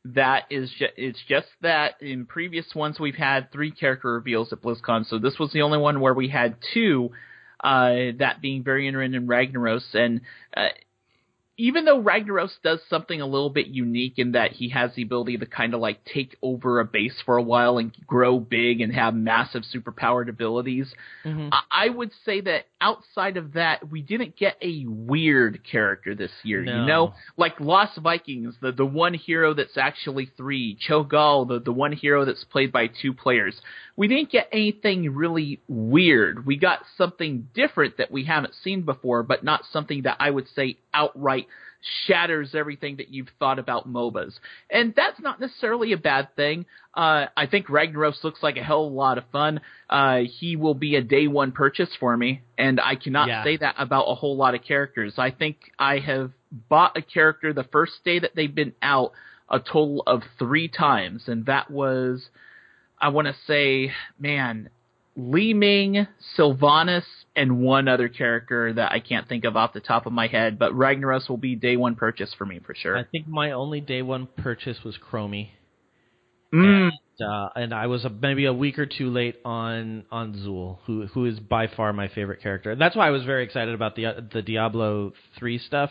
That 0.07 0.45
is, 0.51 0.71
ju- 0.79 0.87
it's 0.97 1.23
just 1.29 1.47
that 1.63 1.95
in 2.03 2.27
previous 2.27 2.75
ones 2.75 3.01
we've 3.01 3.15
had 3.15 3.51
three 3.51 3.71
character 3.71 4.13
reveals 4.13 4.53
at 4.53 4.61
BlizzCon, 4.61 5.07
so 5.07 5.19
this 5.19 5.39
was 5.39 5.53
the 5.53 5.63
only 5.63 5.79
one 5.79 6.01
where 6.01 6.15
we 6.15 6.29
had 6.29 6.57
two. 6.75 7.11
Uh, 7.63 8.13
that 8.19 8.43
being 8.43 8.63
Varian 8.63 8.95
and 8.95 9.27
Ragnaros, 9.27 9.95
and 9.95 10.21
uh, 10.55 10.69
even 11.57 11.85
though 11.85 12.03
Ragnaros 12.03 12.51
does 12.65 12.81
something 12.91 13.21
a 13.21 13.27
little 13.27 13.51
bit 13.51 13.69
unique 13.69 14.15
in 14.17 14.33
that 14.33 14.53
he 14.53 14.71
has 14.71 14.93
the 14.95 15.03
ability 15.03 15.39
to 15.39 15.47
kind 15.47 15.73
of 15.73 15.81
like 15.81 16.05
take 16.05 16.37
over 16.43 16.81
a 16.81 16.85
base 16.85 17.15
for 17.25 17.37
a 17.37 17.43
while 17.43 17.79
and 17.79 17.95
grow 18.07 18.41
big 18.41 18.81
and 18.81 18.93
have 18.93 19.15
massive 19.15 19.63
superpowered 19.73 20.29
abilities, 20.29 20.93
mm-hmm. 21.25 21.51
I 21.71 21.89
would 21.89 22.11
say 22.25 22.41
that 22.41 22.65
outside 22.81 23.37
of 23.37 23.53
that, 23.53 23.89
we 23.89 24.03
didn't 24.03 24.37
get 24.37 24.57
a 24.61 24.85
weird 24.89 25.61
character 25.71 26.17
this 26.17 26.33
year. 26.43 26.65
No. 26.65 26.81
You 26.81 26.87
know, 26.87 27.15
like 27.37 27.61
Lost 27.61 27.99
Vikings, 27.99 28.57
the 28.61 28.73
the 28.73 28.85
one 28.87 29.15
hero 29.15 29.55
that's 29.55 29.79
actually 29.79 30.31
three, 30.37 30.77
Cho'Gall, 30.89 31.47
the 31.47 31.61
the 31.61 31.73
one 31.73 31.93
hero 31.93 32.25
that's 32.25 32.45
played 32.45 32.73
by 32.73 32.89
two 32.89 33.15
players. 33.15 33.61
We 33.97 34.09
didn't 34.09 34.33
get 34.33 34.49
anything 34.51 35.15
really 35.15 35.61
weird. 35.69 36.45
We 36.45 36.57
got 36.57 36.81
something 36.99 37.49
different 37.55 37.99
that 37.99 38.11
we 38.11 38.25
haven't 38.25 38.55
seen 38.65 38.83
before, 38.83 39.23
but 39.23 39.45
not 39.45 39.63
something 39.73 40.03
that 40.03 40.17
I 40.19 40.31
would 40.31 40.49
say 40.49 40.79
outright 40.95 41.47
shatters 42.07 42.55
everything 42.55 42.97
that 42.97 43.11
you've 43.11 43.29
thought 43.39 43.59
about 43.59 43.87
MOBAs. 43.87 44.33
And 44.71 44.95
that's 44.97 45.21
not 45.21 45.41
necessarily 45.41 45.93
a 45.93 45.99
bad 45.99 46.35
thing. 46.35 46.67
Uh, 46.95 47.27
I 47.37 47.47
think 47.47 47.67
Ragnaros 47.67 48.23
looks 48.25 48.43
like 48.43 48.57
a 48.57 48.63
hell 48.63 48.87
of 48.87 48.93
a 48.93 48.95
lot 48.95 49.19
of 49.19 49.25
fun. 49.33 49.61
Uh, 49.91 50.21
he 50.39 50.57
will 50.57 50.75
be 50.75 50.97
a 50.97 51.03
day 51.03 51.27
one 51.27 51.53
purchase 51.53 51.91
for 51.99 52.17
me, 52.17 52.43
and 52.57 52.81
I 52.81 52.95
cannot 52.95 53.29
yeah. 53.29 53.45
say 53.45 53.57
that 53.59 53.75
about 53.79 54.05
a 54.05 54.15
whole 54.15 54.37
lot 54.37 54.55
of 54.55 54.63
characters. 54.63 55.15
I 55.19 55.31
think 55.31 55.57
I 55.79 55.99
have 55.99 56.31
bought 56.69 56.97
a 56.97 57.03
character 57.03 57.53
the 57.53 57.65
first 57.65 57.93
day 58.05 58.19
that 58.21 58.31
they've 58.35 58.55
been 58.55 58.75
out 58.81 59.13
a 59.51 59.59
total 59.59 60.03
of 60.07 60.23
three 60.39 60.69
times, 60.69 61.25
and 61.27 61.47
that 61.47 61.71
was, 61.71 62.29
I 62.99 63.09
want 63.09 63.27
to 63.29 63.35
say, 63.47 63.93
man, 64.19 64.71
Li 65.17 65.55
Ming, 65.55 66.07
Sylvanas, 66.37 67.05
and 67.37 67.61
one 67.61 67.89
other 67.89 68.09
character 68.09 68.73
that 68.73 68.93
I 68.93 69.01
can't 69.01 69.29
think 69.29 69.45
of 69.45 69.57
off 69.57 69.73
the 69.73 69.81
top 69.81 70.07
of 70.07 70.13
my 70.13 70.29
head, 70.29 70.59
but 70.59 70.73
Ragnaros 70.73 71.29
will 71.29 71.37
be 71.37 71.57
day 71.57 71.77
one 71.77 71.97
purchase 71.97 72.33
for 72.35 72.47
me 72.47 72.61
for 72.65 72.75
sure. 72.75 72.97
I 72.97 73.05
think 73.05 73.27
my 73.27 73.53
only 73.53 73.81
day 73.81 74.03
one 74.03 74.29
purchase 74.37 74.79
was 74.85 74.97
Chromie. 74.99 75.51
Mm. 76.53 76.91
And, 77.19 77.29
uh, 77.29 77.49
and 77.57 77.75
I 77.75 77.89
was 77.89 78.05
a, 78.05 78.11
maybe 78.11 78.45
a 78.45 78.53
week 78.53 78.79
or 78.79 78.87
two 78.87 79.11
late 79.11 79.37
on 79.45 80.05
on 80.13 80.35
Xul, 80.35 80.79
who 80.87 81.07
who 81.07 81.27
is 81.27 81.41
by 81.41 81.67
far 81.67 81.93
my 81.93 82.09
favorite 82.09 82.41
character. 82.43 82.71
And 82.71 82.81
that's 82.81 82.95
why 82.95 83.09
I 83.09 83.11
was 83.11 83.25
very 83.25 83.43
excited 83.43 83.75
about 83.75 83.97
the 83.97 84.07
uh, 84.07 84.21
the 84.33 84.43
Diablo 84.43 85.13
three 85.37 85.59
stuff, 85.59 85.91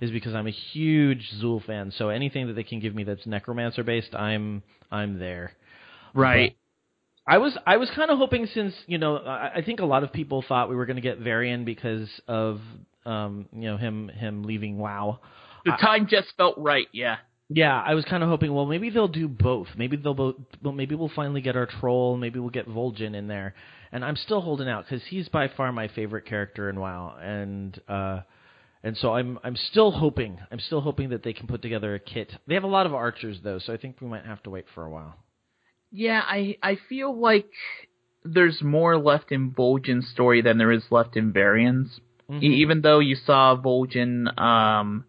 is 0.00 0.10
because 0.10 0.34
I'm 0.34 0.48
a 0.48 0.52
huge 0.52 1.30
Xul 1.40 1.64
fan. 1.64 1.92
So 1.96 2.08
anything 2.08 2.48
that 2.48 2.54
they 2.54 2.64
can 2.64 2.80
give 2.80 2.94
me 2.94 3.04
that's 3.04 3.24
necromancer 3.26 3.84
based, 3.84 4.14
I'm 4.14 4.64
I'm 4.90 5.20
there. 5.20 5.52
Right. 6.12 6.56
I 7.30 7.38
was 7.38 7.56
I 7.64 7.76
was 7.76 7.88
kind 7.94 8.10
of 8.10 8.18
hoping 8.18 8.46
since 8.52 8.74
you 8.86 8.98
know 8.98 9.16
I, 9.16 9.52
I 9.56 9.62
think 9.62 9.80
a 9.80 9.84
lot 9.84 10.02
of 10.02 10.12
people 10.12 10.44
thought 10.46 10.68
we 10.68 10.74
were 10.74 10.86
going 10.86 10.96
to 10.96 11.02
get 11.02 11.18
Varian 11.18 11.64
because 11.64 12.08
of 12.26 12.60
um 13.06 13.46
you 13.52 13.62
know 13.62 13.76
him 13.76 14.08
him 14.08 14.42
leaving 14.42 14.78
WoW. 14.78 15.20
The 15.64 15.72
time 15.80 16.08
just 16.08 16.28
felt 16.36 16.56
right. 16.58 16.88
Yeah. 16.92 17.16
Yeah, 17.52 17.82
I 17.84 17.94
was 17.94 18.04
kind 18.04 18.22
of 18.22 18.28
hoping. 18.28 18.54
Well, 18.54 18.64
maybe 18.64 18.90
they'll 18.90 19.08
do 19.08 19.26
both. 19.26 19.66
Maybe 19.76 19.96
they'll 19.96 20.14
both. 20.14 20.36
Well, 20.62 20.72
maybe 20.72 20.94
we'll 20.94 21.10
finally 21.14 21.40
get 21.40 21.56
our 21.56 21.66
troll. 21.66 22.16
Maybe 22.16 22.38
we'll 22.38 22.50
get 22.50 22.68
Vol'jin 22.68 23.14
in 23.16 23.26
there. 23.26 23.54
And 23.90 24.04
I'm 24.04 24.14
still 24.14 24.40
holding 24.40 24.68
out 24.68 24.84
because 24.84 25.02
he's 25.08 25.28
by 25.28 25.48
far 25.56 25.72
my 25.72 25.88
favorite 25.88 26.26
character 26.26 26.70
in 26.70 26.78
WoW. 26.78 27.16
And 27.20 27.80
uh, 27.88 28.20
and 28.84 28.96
so 28.96 29.14
I'm 29.14 29.38
I'm 29.44 29.56
still 29.56 29.90
hoping. 29.90 30.38
I'm 30.50 30.60
still 30.60 30.80
hoping 30.80 31.10
that 31.10 31.22
they 31.22 31.32
can 31.32 31.46
put 31.48 31.60
together 31.60 31.94
a 31.94 31.98
kit. 31.98 32.32
They 32.46 32.54
have 32.54 32.64
a 32.64 32.68
lot 32.68 32.86
of 32.86 32.94
archers 32.94 33.38
though, 33.42 33.58
so 33.58 33.72
I 33.72 33.76
think 33.76 34.00
we 34.00 34.06
might 34.06 34.24
have 34.24 34.42
to 34.44 34.50
wait 34.50 34.66
for 34.74 34.84
a 34.84 34.90
while. 34.90 35.16
Yeah, 35.92 36.22
I 36.24 36.56
I 36.62 36.76
feel 36.88 37.16
like 37.18 37.50
there's 38.24 38.62
more 38.62 38.96
left 38.98 39.32
in 39.32 39.50
Vol'jin's 39.50 40.08
story 40.08 40.42
than 40.42 40.58
there 40.58 40.70
is 40.72 40.84
left 40.90 41.16
in 41.16 41.32
Varian's. 41.32 42.00
Mhm. 42.30 42.42
E- 42.42 42.56
even 42.62 42.80
though 42.82 42.98
you 42.98 43.16
saw 43.16 43.56
Vol'jin, 43.56 44.28
um, 44.38 45.04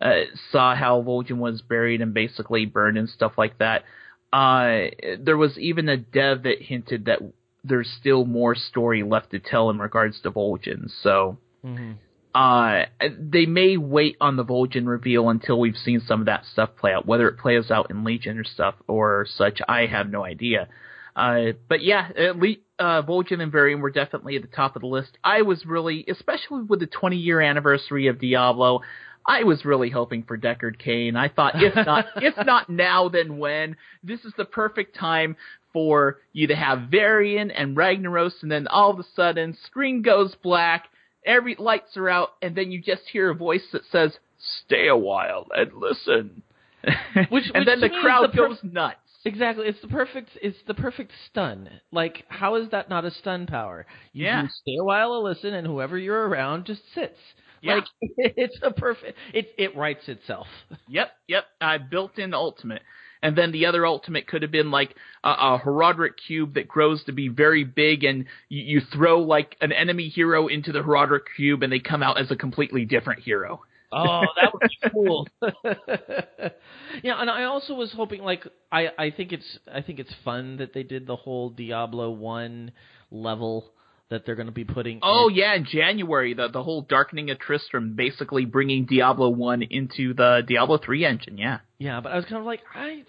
uh, 0.00 0.22
saw 0.50 0.74
how 0.74 1.00
Vol'jin 1.02 1.38
was 1.38 1.62
buried 1.62 2.00
and 2.00 2.12
basically 2.12 2.66
burned 2.66 2.98
and 2.98 3.08
stuff 3.08 3.38
like 3.38 3.56
that. 3.58 3.84
Uh, 4.32 4.88
there 5.18 5.36
was 5.36 5.58
even 5.58 5.88
a 5.88 5.96
dev 5.96 6.42
that 6.42 6.60
hinted 6.62 7.06
that 7.06 7.20
there's 7.64 7.90
still 7.90 8.24
more 8.24 8.54
story 8.54 9.02
left 9.02 9.30
to 9.30 9.38
tell 9.38 9.70
in 9.70 9.78
regards 9.78 10.20
to 10.20 10.30
Vol'jin. 10.30 10.88
So, 11.02 11.38
Mhm. 11.64 11.96
Uh, 12.34 12.84
they 13.18 13.46
may 13.46 13.76
wait 13.76 14.16
on 14.20 14.36
the 14.36 14.44
Vol'jin 14.44 14.86
reveal 14.86 15.28
until 15.28 15.58
we've 15.58 15.76
seen 15.76 16.00
some 16.00 16.20
of 16.20 16.26
that 16.26 16.44
stuff 16.52 16.70
play 16.76 16.92
out. 16.92 17.06
Whether 17.06 17.28
it 17.28 17.38
plays 17.38 17.70
out 17.70 17.90
in 17.90 18.04
Legion 18.04 18.38
or 18.38 18.44
stuff 18.44 18.74
or 18.86 19.26
such, 19.36 19.60
I 19.68 19.86
have 19.86 20.10
no 20.10 20.24
idea. 20.24 20.68
Uh, 21.16 21.52
but 21.68 21.82
yeah, 21.82 22.08
at 22.16 22.38
least, 22.38 22.60
uh, 22.78 23.02
Vol'jin 23.02 23.42
and 23.42 23.50
Varian 23.50 23.80
were 23.80 23.90
definitely 23.90 24.36
at 24.36 24.42
the 24.42 24.48
top 24.48 24.76
of 24.76 24.82
the 24.82 24.88
list. 24.88 25.18
I 25.24 25.42
was 25.42 25.66
really, 25.66 26.04
especially 26.08 26.62
with 26.62 26.80
the 26.80 26.86
20 26.86 27.16
year 27.16 27.40
anniversary 27.40 28.06
of 28.06 28.20
Diablo, 28.20 28.82
I 29.26 29.44
was 29.44 29.64
really 29.64 29.90
hoping 29.90 30.22
for 30.22 30.38
Deckard 30.38 30.78
Cain. 30.78 31.16
I 31.16 31.28
thought 31.28 31.62
if 31.62 31.74
not, 31.74 32.06
if 32.16 32.34
not 32.46 32.70
now, 32.70 33.08
then 33.08 33.38
when? 33.38 33.76
This 34.02 34.24
is 34.24 34.32
the 34.36 34.44
perfect 34.44 34.96
time 34.96 35.36
for 35.72 36.18
you 36.32 36.48
to 36.48 36.56
have 36.56 36.88
Varian 36.90 37.50
and 37.50 37.76
Ragnaros, 37.76 38.42
and 38.42 38.50
then 38.50 38.66
all 38.66 38.90
of 38.90 38.98
a 38.98 39.04
sudden, 39.14 39.56
screen 39.66 40.02
goes 40.02 40.34
black, 40.42 40.88
every 41.24 41.56
lights 41.58 41.96
are 41.96 42.08
out, 42.08 42.30
and 42.42 42.54
then 42.54 42.70
you 42.70 42.80
just 42.80 43.02
hear 43.12 43.30
a 43.30 43.34
voice 43.34 43.66
that 43.72 43.82
says, 43.90 44.18
"Stay 44.64 44.88
a 44.88 44.96
while 44.96 45.46
and 45.54 45.72
listen." 45.74 46.42
Which- 46.84 47.50
and 47.54 47.60
which 47.60 47.66
then 47.66 47.80
the 47.80 47.88
to 47.88 47.92
me 47.92 47.98
is 47.98 48.02
crowd 48.02 48.22
the 48.32 48.36
perf- 48.36 48.48
goes 48.48 48.58
nuts. 48.62 48.96
Exactly. 49.24 49.66
It's 49.66 49.80
the 49.82 49.88
perfect. 49.88 50.30
It's 50.40 50.56
the 50.66 50.72
perfect 50.72 51.12
stun. 51.28 51.68
Like, 51.92 52.24
how 52.28 52.54
is 52.54 52.70
that 52.70 52.88
not 52.88 53.04
a 53.04 53.10
stun 53.10 53.46
power? 53.46 53.84
You 54.14 54.24
Yeah. 54.24 54.46
stay 54.48 54.76
a 54.80 54.84
while 54.84 55.10
to 55.12 55.18
listen, 55.20 55.52
and 55.52 55.66
whoever 55.66 55.98
you're 55.98 56.26
around 56.26 56.64
just 56.64 56.80
sits. 56.94 57.18
Yeah. 57.60 57.74
Like, 57.74 57.84
it's 58.16 58.58
a 58.62 58.70
perfect. 58.70 59.18
It 59.34 59.52
it 59.58 59.76
writes 59.76 60.08
itself. 60.08 60.46
Yep, 60.88 61.10
yep. 61.28 61.44
I 61.60 61.76
built 61.76 62.18
in 62.18 62.32
ultimate. 62.32 62.80
And 63.22 63.36
then 63.36 63.52
the 63.52 63.66
other 63.66 63.86
ultimate 63.86 64.26
could 64.26 64.42
have 64.42 64.50
been 64.50 64.70
like 64.70 64.94
a, 65.22 65.30
a 65.30 65.62
Horadric 65.62 66.12
cube 66.26 66.54
that 66.54 66.68
grows 66.68 67.04
to 67.04 67.12
be 67.12 67.28
very 67.28 67.64
big, 67.64 68.04
and 68.04 68.26
you, 68.48 68.62
you 68.62 68.80
throw 68.80 69.20
like 69.20 69.56
an 69.60 69.72
enemy 69.72 70.08
hero 70.08 70.46
into 70.46 70.72
the 70.72 70.80
Horadric 70.80 71.24
cube, 71.36 71.62
and 71.62 71.72
they 71.72 71.80
come 71.80 72.02
out 72.02 72.18
as 72.18 72.30
a 72.30 72.36
completely 72.36 72.84
different 72.84 73.22
hero. 73.22 73.60
Oh, 73.92 74.22
that 74.40 74.52
would 74.52 74.62
be 74.62 74.90
cool. 74.90 75.28
yeah, 77.02 77.20
and 77.20 77.28
I 77.28 77.44
also 77.44 77.74
was 77.74 77.92
hoping 77.92 78.22
like 78.22 78.46
I 78.70 78.88
I 78.96 79.10
think 79.10 79.32
it's 79.32 79.58
I 79.72 79.82
think 79.82 79.98
it's 79.98 80.14
fun 80.24 80.58
that 80.58 80.72
they 80.72 80.84
did 80.84 81.06
the 81.06 81.16
whole 81.16 81.50
Diablo 81.50 82.10
1 82.10 82.70
level 83.10 83.72
that 84.10 84.26
they're 84.26 84.34
going 84.34 84.46
to 84.46 84.52
be 84.52 84.64
putting 84.64 84.98
Oh 85.02 85.28
in. 85.28 85.36
yeah, 85.36 85.54
in 85.54 85.64
January, 85.64 86.34
the 86.34 86.48
the 86.48 86.62
whole 86.62 86.82
Darkening 86.82 87.30
of 87.30 87.38
Tristram, 87.38 87.94
basically 87.96 88.44
bringing 88.44 88.84
Diablo 88.86 89.28
one 89.30 89.62
into 89.62 90.14
the 90.14 90.42
Diablo 90.46 90.78
three 90.78 91.04
engine. 91.04 91.38
Yeah. 91.38 91.58
Yeah, 91.78 92.00
but 92.00 92.12
I 92.12 92.16
was 92.16 92.24
kind 92.24 92.36
of 92.38 92.44
like 92.44 92.60
I 92.74 93.04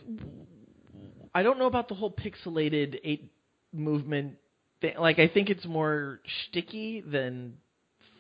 I 1.34 1.44
don't 1.44 1.60
know 1.60 1.66
about 1.68 1.88
the 1.88 1.96
whole 1.96 2.12
pixelated 2.12 3.00
8 3.04 3.32
movement 3.74 4.36
thing. 4.82 4.96
Like 5.00 5.18
I 5.20 5.28
think 5.28 5.50
it's 5.50 5.66
more 5.66 6.20
sticky 6.50 7.02
than 7.02 7.54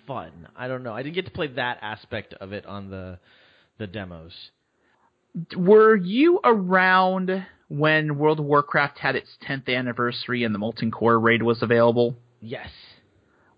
fun. 0.07 0.47
I 0.55 0.67
don't 0.67 0.83
know. 0.83 0.93
I 0.93 1.03
didn't 1.03 1.15
get 1.15 1.25
to 1.25 1.31
play 1.31 1.47
that 1.47 1.77
aspect 1.81 2.33
of 2.35 2.51
it 2.53 2.65
on 2.65 2.89
the 2.89 3.19
the 3.77 3.87
demos. 3.87 4.33
Were 5.55 5.95
you 5.95 6.39
around 6.43 7.45
when 7.69 8.17
World 8.17 8.39
of 8.39 8.45
Warcraft 8.45 8.97
had 8.99 9.15
its 9.15 9.29
10th 9.47 9.73
anniversary 9.73 10.43
and 10.43 10.53
the 10.53 10.59
Molten 10.59 10.91
Core 10.91 11.17
raid 11.19 11.41
was 11.41 11.61
available? 11.61 12.17
Yes. 12.41 12.69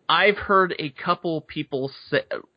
I've 0.07 0.37
heard 0.37 0.75
a 0.77 0.89
couple 0.89 1.41
people 1.41 1.91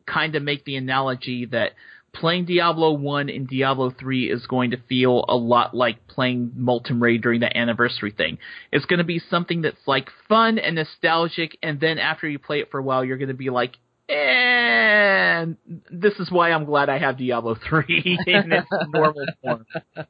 kind 0.05 0.35
of 0.35 0.43
make 0.43 0.65
the 0.65 0.75
analogy 0.75 1.45
that 1.47 1.71
playing 2.13 2.45
Diablo 2.45 2.93
1 2.93 3.29
and 3.29 3.47
Diablo 3.47 3.91
3 3.91 4.29
is 4.29 4.45
going 4.47 4.71
to 4.71 4.77
feel 4.89 5.25
a 5.27 5.35
lot 5.35 5.75
like 5.75 6.07
playing 6.07 6.51
Molten 6.55 6.99
Raid 6.99 7.21
during 7.21 7.39
the 7.39 7.57
anniversary 7.57 8.11
thing. 8.11 8.37
It's 8.71 8.85
going 8.85 8.99
to 8.99 9.05
be 9.05 9.19
something 9.29 9.61
that's 9.61 9.87
like 9.87 10.09
fun 10.27 10.57
and 10.57 10.75
nostalgic, 10.75 11.57
and 11.63 11.79
then 11.79 11.99
after 11.99 12.27
you 12.27 12.39
play 12.39 12.59
it 12.59 12.71
for 12.71 12.79
a 12.79 12.83
while, 12.83 13.05
you're 13.05 13.17
going 13.17 13.27
to 13.29 13.33
be 13.33 13.49
like, 13.49 13.77
and 14.09 15.57
this 15.91 16.13
is 16.13 16.31
why 16.31 16.51
I'm 16.51 16.65
glad 16.65 16.89
I 16.89 16.97
have 16.97 17.17
Diablo 17.17 17.55
3 17.69 17.85
in 18.27 18.51
its 18.53 18.67
normal 18.87 19.25
form. 19.41 19.65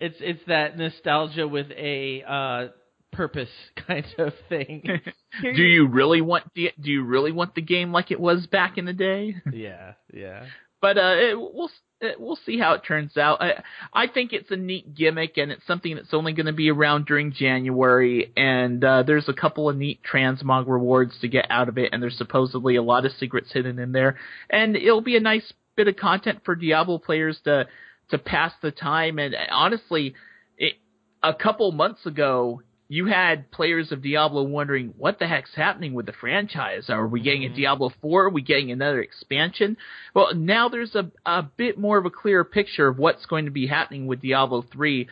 it's 0.00 0.16
it's 0.20 0.40
that 0.46 0.78
nostalgia 0.78 1.48
with 1.48 1.70
a 1.72 2.22
uh 2.26 2.68
purpose 3.12 3.48
kind 3.86 4.06
of 4.18 4.32
thing. 4.48 4.84
Do 5.42 5.62
you 5.62 5.86
really 5.86 6.20
want 6.20 6.52
the 6.54 6.72
do 6.80 6.90
you 6.90 7.04
really 7.04 7.32
want 7.32 7.54
the 7.54 7.62
game 7.62 7.92
like 7.92 8.10
it 8.10 8.20
was 8.20 8.46
back 8.46 8.78
in 8.78 8.84
the 8.84 8.92
day? 8.92 9.36
Yeah, 9.52 9.92
yeah. 10.12 10.46
but 10.80 10.96
uh, 10.96 11.14
it, 11.16 11.38
we'll 11.38 11.70
it, 12.00 12.20
we'll 12.20 12.38
see 12.46 12.58
how 12.58 12.72
it 12.74 12.82
turns 12.86 13.16
out. 13.16 13.42
I, 13.42 13.62
I 13.92 14.06
think 14.06 14.32
it's 14.32 14.50
a 14.50 14.56
neat 14.56 14.94
gimmick, 14.94 15.36
and 15.36 15.52
it's 15.52 15.66
something 15.66 15.94
that's 15.94 16.14
only 16.14 16.32
going 16.32 16.46
to 16.46 16.52
be 16.52 16.70
around 16.70 17.06
during 17.06 17.32
January. 17.32 18.32
And 18.36 18.82
uh, 18.82 19.02
there's 19.02 19.28
a 19.28 19.34
couple 19.34 19.68
of 19.68 19.76
neat 19.76 20.00
transmog 20.02 20.66
rewards 20.66 21.12
to 21.20 21.28
get 21.28 21.46
out 21.50 21.68
of 21.68 21.78
it, 21.78 21.90
and 21.92 22.02
there's 22.02 22.16
supposedly 22.16 22.76
a 22.76 22.82
lot 22.82 23.04
of 23.04 23.12
secrets 23.12 23.52
hidden 23.52 23.78
in 23.78 23.92
there. 23.92 24.16
And 24.48 24.76
it'll 24.76 25.02
be 25.02 25.16
a 25.16 25.20
nice 25.20 25.52
bit 25.76 25.88
of 25.88 25.96
content 25.96 26.40
for 26.44 26.54
Diablo 26.54 26.98
players 26.98 27.38
to 27.44 27.66
to 28.10 28.18
pass 28.18 28.52
the 28.62 28.70
time. 28.70 29.18
And 29.18 29.34
honestly, 29.50 30.14
it, 30.58 30.74
a 31.22 31.34
couple 31.34 31.70
months 31.72 32.06
ago, 32.06 32.62
you 32.90 33.06
had 33.06 33.52
players 33.52 33.92
of 33.92 34.02
Diablo 34.02 34.42
wondering 34.42 34.94
what 34.98 35.20
the 35.20 35.28
heck's 35.28 35.54
happening 35.54 35.94
with 35.94 36.06
the 36.06 36.12
franchise. 36.12 36.86
Are 36.90 37.06
we 37.06 37.20
getting 37.20 37.44
a 37.44 37.48
Diablo 37.48 37.92
4? 38.02 38.24
Are 38.24 38.30
we 38.30 38.42
getting 38.42 38.72
another 38.72 39.00
expansion? 39.00 39.76
Well, 40.12 40.34
now 40.34 40.68
there's 40.68 40.96
a, 40.96 41.08
a 41.24 41.44
bit 41.44 41.78
more 41.78 41.98
of 41.98 42.04
a 42.04 42.10
clearer 42.10 42.42
picture 42.42 42.88
of 42.88 42.98
what's 42.98 43.26
going 43.26 43.44
to 43.44 43.52
be 43.52 43.68
happening 43.68 44.08
with 44.08 44.20
Diablo 44.20 44.64
3. 44.72 45.06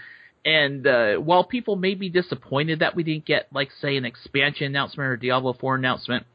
And 0.45 0.85
uh, 0.89 1.15
while 1.19 1.45
people 1.45 1.77
may 1.77 1.95
be 1.95 2.09
disappointed 2.09 2.81
that 2.81 2.97
we 2.97 3.05
didn't 3.05 3.27
get, 3.27 3.47
like, 3.53 3.69
say, 3.81 3.97
an 3.97 4.05
expansion 4.05 4.67
announcement 4.67 5.09
or 5.09 5.17
Diablo 5.17 5.53
4 5.53 5.77
announcement, 5.77 6.27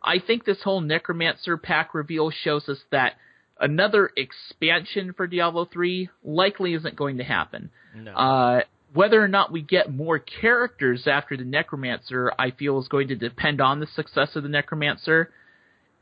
I 0.00 0.20
think 0.24 0.44
this 0.44 0.62
whole 0.62 0.80
Necromancer 0.80 1.56
pack 1.56 1.94
reveal 1.94 2.30
shows 2.30 2.68
us 2.68 2.78
that 2.92 3.14
another 3.58 4.12
expansion 4.16 5.14
for 5.16 5.26
Diablo 5.26 5.64
3 5.64 6.10
likely 6.22 6.74
isn't 6.74 6.94
going 6.94 7.16
to 7.16 7.24
happen. 7.24 7.70
No. 7.92 8.12
Uh, 8.12 8.60
whether 8.96 9.22
or 9.22 9.28
not 9.28 9.52
we 9.52 9.60
get 9.60 9.92
more 9.92 10.18
characters 10.18 11.06
after 11.06 11.36
the 11.36 11.44
Necromancer, 11.44 12.32
I 12.38 12.50
feel 12.50 12.80
is 12.80 12.88
going 12.88 13.08
to 13.08 13.14
depend 13.14 13.60
on 13.60 13.78
the 13.78 13.86
success 13.86 14.34
of 14.34 14.42
the 14.42 14.48
Necromancer. 14.48 15.30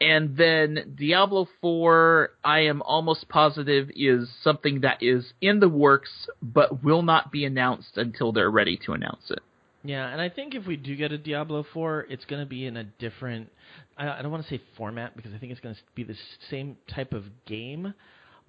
And 0.00 0.36
then 0.36 0.94
Diablo 0.96 1.48
4, 1.60 2.30
I 2.44 2.60
am 2.60 2.82
almost 2.82 3.28
positive 3.28 3.90
is 3.96 4.28
something 4.42 4.82
that 4.82 5.02
is 5.02 5.32
in 5.40 5.60
the 5.60 5.68
works, 5.68 6.28
but 6.40 6.84
will 6.84 7.02
not 7.02 7.32
be 7.32 7.44
announced 7.44 7.96
until 7.96 8.32
they're 8.32 8.50
ready 8.50 8.78
to 8.86 8.92
announce 8.92 9.30
it. 9.30 9.40
Yeah, 9.82 10.08
and 10.08 10.20
I 10.20 10.28
think 10.28 10.54
if 10.54 10.66
we 10.66 10.76
do 10.76 10.96
get 10.96 11.12
a 11.12 11.18
Diablo 11.18 11.64
4, 11.74 12.06
it's 12.08 12.24
going 12.24 12.42
to 12.42 12.48
be 12.48 12.64
in 12.64 12.76
a 12.76 12.84
different. 12.84 13.50
I, 13.98 14.22
don't 14.22 14.30
want 14.30 14.44
to 14.44 14.48
say 14.48 14.62
format 14.76 15.16
because 15.16 15.32
I 15.34 15.38
think 15.38 15.52
it's 15.52 15.60
going 15.60 15.74
to 15.74 15.80
be 15.94 16.04
the 16.04 16.16
same 16.50 16.76
type 16.88 17.12
of 17.12 17.24
game, 17.46 17.94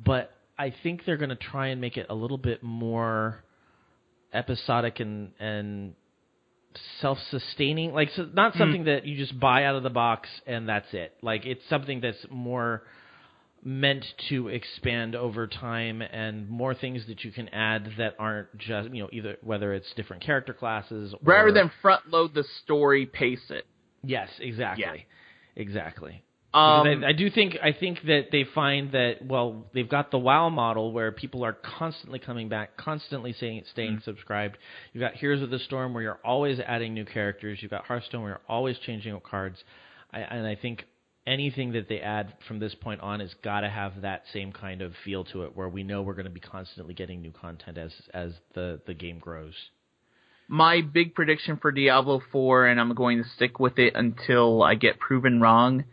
but 0.03 0.31
I 0.57 0.73
think 0.83 1.01
they're 1.05 1.17
going 1.17 1.29
to 1.29 1.35
try 1.35 1.67
and 1.67 1.81
make 1.81 1.97
it 1.97 2.07
a 2.09 2.15
little 2.15 2.37
bit 2.37 2.63
more 2.63 3.43
episodic 4.35 4.99
and 4.99 5.31
and 5.39 5.95
self-sustaining. 7.01 7.93
Like, 7.93 8.09
so 8.15 8.27
not 8.33 8.53
hmm. 8.53 8.59
something 8.59 8.83
that 8.85 9.05
you 9.05 9.17
just 9.17 9.39
buy 9.39 9.65
out 9.65 9.75
of 9.75 9.83
the 9.83 9.89
box 9.89 10.27
and 10.45 10.67
that's 10.67 10.93
it. 10.93 11.15
Like, 11.21 11.45
it's 11.45 11.61
something 11.69 12.01
that's 12.01 12.25
more 12.29 12.83
meant 13.63 14.05
to 14.29 14.47
expand 14.47 15.15
over 15.15 15.47
time 15.47 16.01
and 16.01 16.47
more 16.47 16.75
things 16.75 17.01
that 17.07 17.23
you 17.23 17.31
can 17.31 17.49
add 17.49 17.89
that 17.97 18.13
aren't 18.19 18.55
just 18.59 18.91
you 18.91 19.01
know 19.01 19.09
either 19.11 19.37
whether 19.41 19.73
it's 19.73 19.91
different 19.95 20.21
character 20.23 20.53
classes 20.53 21.13
or, 21.13 21.19
Rather 21.23 21.51
than 21.51 21.71
front 21.81 22.07
load 22.11 22.35
the 22.35 22.43
story, 22.63 23.07
pace 23.07 23.41
it. 23.49 23.65
yes 24.03 24.29
exactly 24.39 24.83
Yeah. 24.85 25.61
exactly 25.61 26.23
Um, 26.55 27.03
I, 27.03 27.09
I 27.09 27.11
do 27.11 27.29
think 27.29 27.57
I 27.61 27.73
think 27.73 27.99
that 28.03 28.27
they 28.31 28.45
find 28.55 28.93
that 28.93 29.25
well 29.25 29.65
they've 29.73 29.89
got 29.89 30.09
the 30.09 30.17
WoW 30.17 30.49
model 30.49 30.93
where 30.93 31.11
people 31.11 31.43
are 31.43 31.51
constantly 31.53 32.17
coming 32.19 32.47
back, 32.47 32.77
constantly 32.77 33.33
staying 33.33 33.63
staying 33.71 34.01
subscribed. 34.05 34.57
You've 34.93 35.01
got 35.01 35.15
Heroes 35.15 35.41
of 35.41 35.49
the 35.49 35.59
Storm 35.59 35.93
where 35.93 36.03
you're 36.03 36.19
always 36.23 36.59
adding 36.61 36.93
new 36.93 37.03
characters. 37.05 37.59
You've 37.61 37.71
got 37.71 37.85
Hearthstone 37.85 38.21
where 38.21 38.31
you're 38.31 38.41
always 38.47 38.77
changing 38.79 39.13
up 39.13 39.23
cards. 39.23 39.57
I, 40.13 40.19
and 40.19 40.47
I 40.47 40.55
think 40.55 40.85
anything 41.27 41.73
that 41.73 41.89
they 41.89 41.99
add 41.99 42.33
from 42.47 42.59
this 42.59 42.73
point 42.75 43.01
on 43.01 43.19
has 43.19 43.33
got 43.43 43.61
to 43.61 43.69
have 43.69 44.01
that 44.03 44.23
same 44.31 44.53
kind 44.53 44.81
of 44.81 44.93
feel 45.03 45.25
to 45.25 45.43
it, 45.43 45.57
where 45.57 45.67
we 45.67 45.83
know 45.83 46.03
we're 46.03 46.13
going 46.13 46.25
to 46.25 46.31
be 46.31 46.39
constantly 46.39 46.93
getting 46.93 47.21
new 47.21 47.31
content 47.31 47.77
as 47.77 47.91
as 48.13 48.31
the 48.53 48.79
the 48.87 48.93
game 48.93 49.19
grows. 49.19 49.55
my 50.47 50.81
big 50.81 51.15
prediction 51.15 51.57
for 51.61 51.71
Diablo 51.71 52.21
4, 52.31 52.67
and 52.67 52.79
I'm 52.79 52.93
going 52.93 53.23
to 53.23 53.29
stick 53.35 53.59
with 53.59 53.79
it 53.79 53.93
until 53.95 54.63
I 54.63 54.75
get 54.75 54.99
proven 54.99 55.41
wrong, 55.41 55.85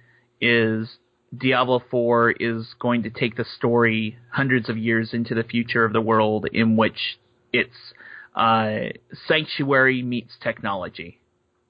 is 0.42 0.98
Diablo 1.36 1.82
4 1.90 2.32
is 2.32 2.74
going 2.78 3.04
to 3.04 3.10
take 3.10 3.36
the 3.36 3.44
story 3.56 4.18
hundreds 4.30 4.68
of 4.68 4.76
years 4.76 5.14
into 5.14 5.34
the 5.34 5.44
future 5.44 5.84
of 5.84 5.94
the 5.94 6.00
world 6.00 6.46
in 6.52 6.76
which 6.76 7.18
it's 7.52 7.94
uh, 8.34 8.90
sanctuary 9.26 10.02
meets 10.02 10.36
technology. 10.42 11.20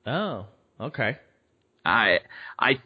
Oh, 0.07 0.47
okay. 0.81 1.19
I 1.85 2.21
I 2.59 2.81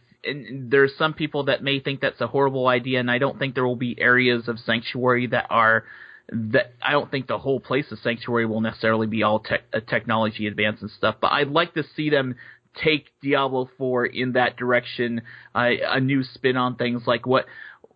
there's 0.51 0.97
some 0.97 1.15
people 1.15 1.45
that 1.45 1.63
may 1.63 1.81
think 1.81 2.01
that's 2.01 2.21
a 2.21 2.27
horrible 2.27 2.67
idea, 2.67 3.01
and 3.01 3.11
I 3.11 3.19
don't 3.19 3.39
think 3.39 3.55
there 3.55 3.67
will 3.67 3.77
be 3.77 3.99
areas 4.01 4.49
of 4.49 4.59
sanctuary 4.59 5.29
that 5.29 5.47
are 5.51 5.85
that 6.29 6.73
I 6.83 6.91
don't 6.91 7.11
think 7.11 7.29
the 7.29 7.39
whole 7.39 7.61
place 7.61 7.93
of 7.93 8.01
sanctuary 8.01 8.47
will 8.47 8.61
necessarily 8.61 9.07
be 9.07 9.23
all 9.23 9.41
tech, 9.41 9.63
uh, 9.73 9.81
technology 9.81 10.47
advanced 10.47 10.83
and 10.83 10.91
stuff. 10.91 11.17
But 11.21 11.33
I'd 11.33 11.51
like 11.51 11.75
to 11.75 11.85
see 11.95 12.11
them 12.11 12.35
take 12.82 13.07
Diablo 13.23 13.69
4 13.78 14.07
in 14.07 14.32
that 14.32 14.57
direction, 14.57 15.23
uh, 15.55 15.70
a 15.89 16.01
new 16.01 16.23
spin 16.23 16.57
on 16.57 16.77
things 16.77 17.03
like 17.07 17.27
what 17.27 17.47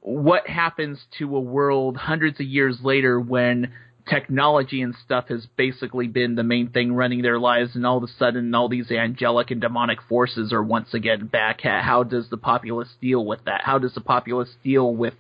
what 0.03 0.47
happens 0.47 0.99
to 1.19 1.37
a 1.37 1.41
world 1.41 1.97
hundreds 1.97 2.41
of 2.41 2.47
years 2.47 2.79
later 2.83 3.21
when 3.21 3.71
technology 4.09 4.83
and 4.83 4.95
stuff 5.05 5.27
has 5.29 5.47
basically 5.57 6.09
been 6.09 6.35
the 6.35 6.43
main 6.43 6.71
thing 6.71 6.93
running 6.93 7.23
their 7.23 7.39
lives, 7.39 7.75
and 7.75 7.87
all 7.87 7.99
of 7.99 8.03
a 8.03 8.13
sudden, 8.19 8.55
all 8.55 8.69
these 8.69 8.91
angelic 8.91 9.51
and 9.51 9.61
demonic 9.61 9.99
forces 10.09 10.53
are 10.53 10.63
once 10.63 10.93
again 10.95 11.27
back. 11.27 11.61
How 11.63 12.03
does 12.03 12.29
the 12.29 12.37
populace 12.37 12.89
deal 13.01 13.25
with 13.25 13.45
that? 13.45 13.63
How 13.63 13.79
does 13.79 13.95
the 13.95 14.01
populace 14.01 14.51
deal 14.65 14.95
with 14.95 15.15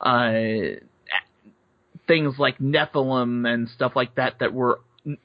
uh, 0.00 0.32
things 2.06 2.34
like 2.38 2.58
Nephilim 2.58 3.52
and 3.52 3.68
stuff 3.68 3.92
like 3.96 4.14
that 4.14 4.38
that 4.40 4.52
were 4.52 4.80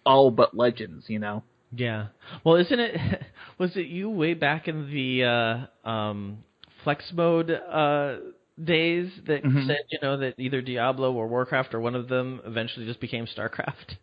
all 0.05 0.31
but 0.31 0.55
legends? 0.55 1.05
You 1.07 1.19
know. 1.19 1.43
Yeah. 1.73 2.07
Well, 2.43 2.55
isn't 2.55 2.79
it? 2.79 3.21
Was 3.57 3.75
it 3.75 3.87
you 3.87 4.09
way 4.09 4.33
back 4.33 4.67
in 4.67 4.91
the 4.91 5.67
uh, 5.85 5.89
um, 5.89 6.39
flex 6.83 7.11
mode? 7.13 7.51
Uh, 7.51 8.17
days 8.63 9.09
that 9.27 9.43
mm-hmm. 9.43 9.67
said, 9.67 9.79
you 9.89 9.99
know, 10.01 10.17
that 10.17 10.35
either 10.37 10.61
Diablo 10.61 11.13
or 11.13 11.27
Warcraft 11.27 11.73
or 11.73 11.79
one 11.79 11.95
of 11.95 12.07
them 12.07 12.41
eventually 12.45 12.85
just 12.85 12.99
became 12.99 13.25
StarCraft? 13.25 13.95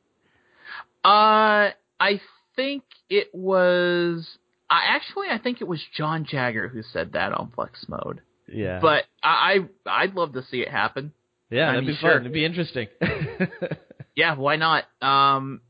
Uh, 1.05 1.70
I 2.01 2.20
think 2.57 2.85
it 3.09 3.28
was. 3.32 4.27
I 4.70 4.82
actually, 4.89 5.28
I 5.31 5.39
think 5.39 5.61
it 5.61 5.69
was 5.69 5.81
John 5.97 6.27
Jagger 6.28 6.69
who 6.69 6.82
said 6.82 7.12
that 7.12 7.32
on 7.32 7.53
Flex 7.55 7.86
Mode. 7.89 8.20
Yeah. 8.53 8.81
But 8.81 9.05
I, 9.23 9.61
I'd 9.86 10.15
love 10.15 10.35
to 10.35 10.43
see 10.51 10.61
it 10.61 10.69
happen. 10.69 11.12
Yeah, 11.51 11.70
I 11.70 11.73
that'd 11.73 11.86
mean, 11.86 11.95
be 11.95 12.01
fun. 12.01 12.20
It'd 12.20 12.32
be 12.32 12.45
interesting. 12.45 12.89
yeah, 14.15 14.35
why 14.35 14.57
not? 14.57 14.85
Um, 15.01 15.62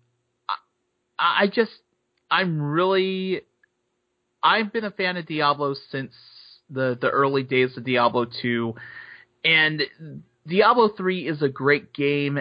I, 1.19 1.45
I 1.45 1.47
just, 1.47 1.70
I'm 2.31 2.61
really, 2.61 3.43
I've 4.43 4.73
been 4.73 4.85
a 4.85 4.91
fan 4.91 5.17
of 5.17 5.27
Diablo 5.27 5.75
since 5.91 6.13
the 6.71 6.99
the 7.01 7.09
early 7.09 7.43
days 7.43 7.77
of 7.79 7.85
Diablo 7.85 8.27
2 8.43 8.75
and 9.45 9.83
Diablo 10.47 10.89
3 10.89 11.29
is 11.29 11.43
a 11.43 11.49
great 11.49 11.93
game. 11.93 12.39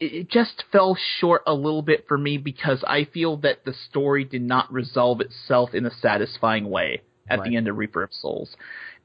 It 0.00 0.30
just 0.30 0.64
fell 0.70 0.96
short 1.18 1.42
a 1.46 1.54
little 1.54 1.82
bit 1.82 2.04
for 2.06 2.16
me 2.16 2.38
because 2.38 2.84
I 2.86 3.04
feel 3.04 3.38
that 3.38 3.64
the 3.64 3.74
story 3.90 4.24
did 4.24 4.42
not 4.42 4.72
resolve 4.72 5.20
itself 5.20 5.74
in 5.74 5.84
a 5.84 5.90
satisfying 5.90 6.70
way 6.70 7.02
at 7.28 7.40
right. 7.40 7.50
the 7.50 7.56
end 7.56 7.68
of 7.68 7.76
Reaper 7.76 8.04
of 8.04 8.12
Souls. 8.12 8.54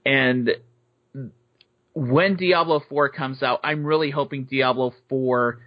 And 0.06 0.52
when 1.95 2.35
Diablo 2.35 2.81
4 2.88 3.10
comes 3.10 3.41
out, 3.41 3.60
I'm 3.64 3.84
really 3.84 4.11
hoping 4.11 4.44
Diablo 4.44 4.94
4 5.10 5.60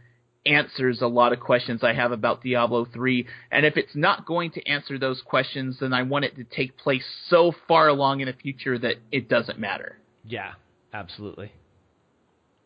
answers 0.46 1.02
a 1.02 1.06
lot 1.06 1.32
of 1.32 1.40
questions 1.40 1.84
I 1.84 1.92
have 1.92 2.12
about 2.12 2.42
Diablo 2.42 2.86
3. 2.86 3.26
And 3.50 3.66
if 3.66 3.76
it's 3.76 3.94
not 3.94 4.26
going 4.26 4.52
to 4.52 4.66
answer 4.66 4.98
those 4.98 5.22
questions, 5.24 5.78
then 5.80 5.92
I 5.92 6.02
want 6.02 6.24
it 6.24 6.36
to 6.36 6.44
take 6.44 6.76
place 6.78 7.04
so 7.28 7.52
far 7.68 7.88
along 7.88 8.20
in 8.20 8.26
the 8.26 8.32
future 8.32 8.78
that 8.78 8.96
it 9.12 9.28
doesn't 9.28 9.58
matter. 9.58 9.98
Yeah, 10.24 10.52
absolutely. 10.92 11.52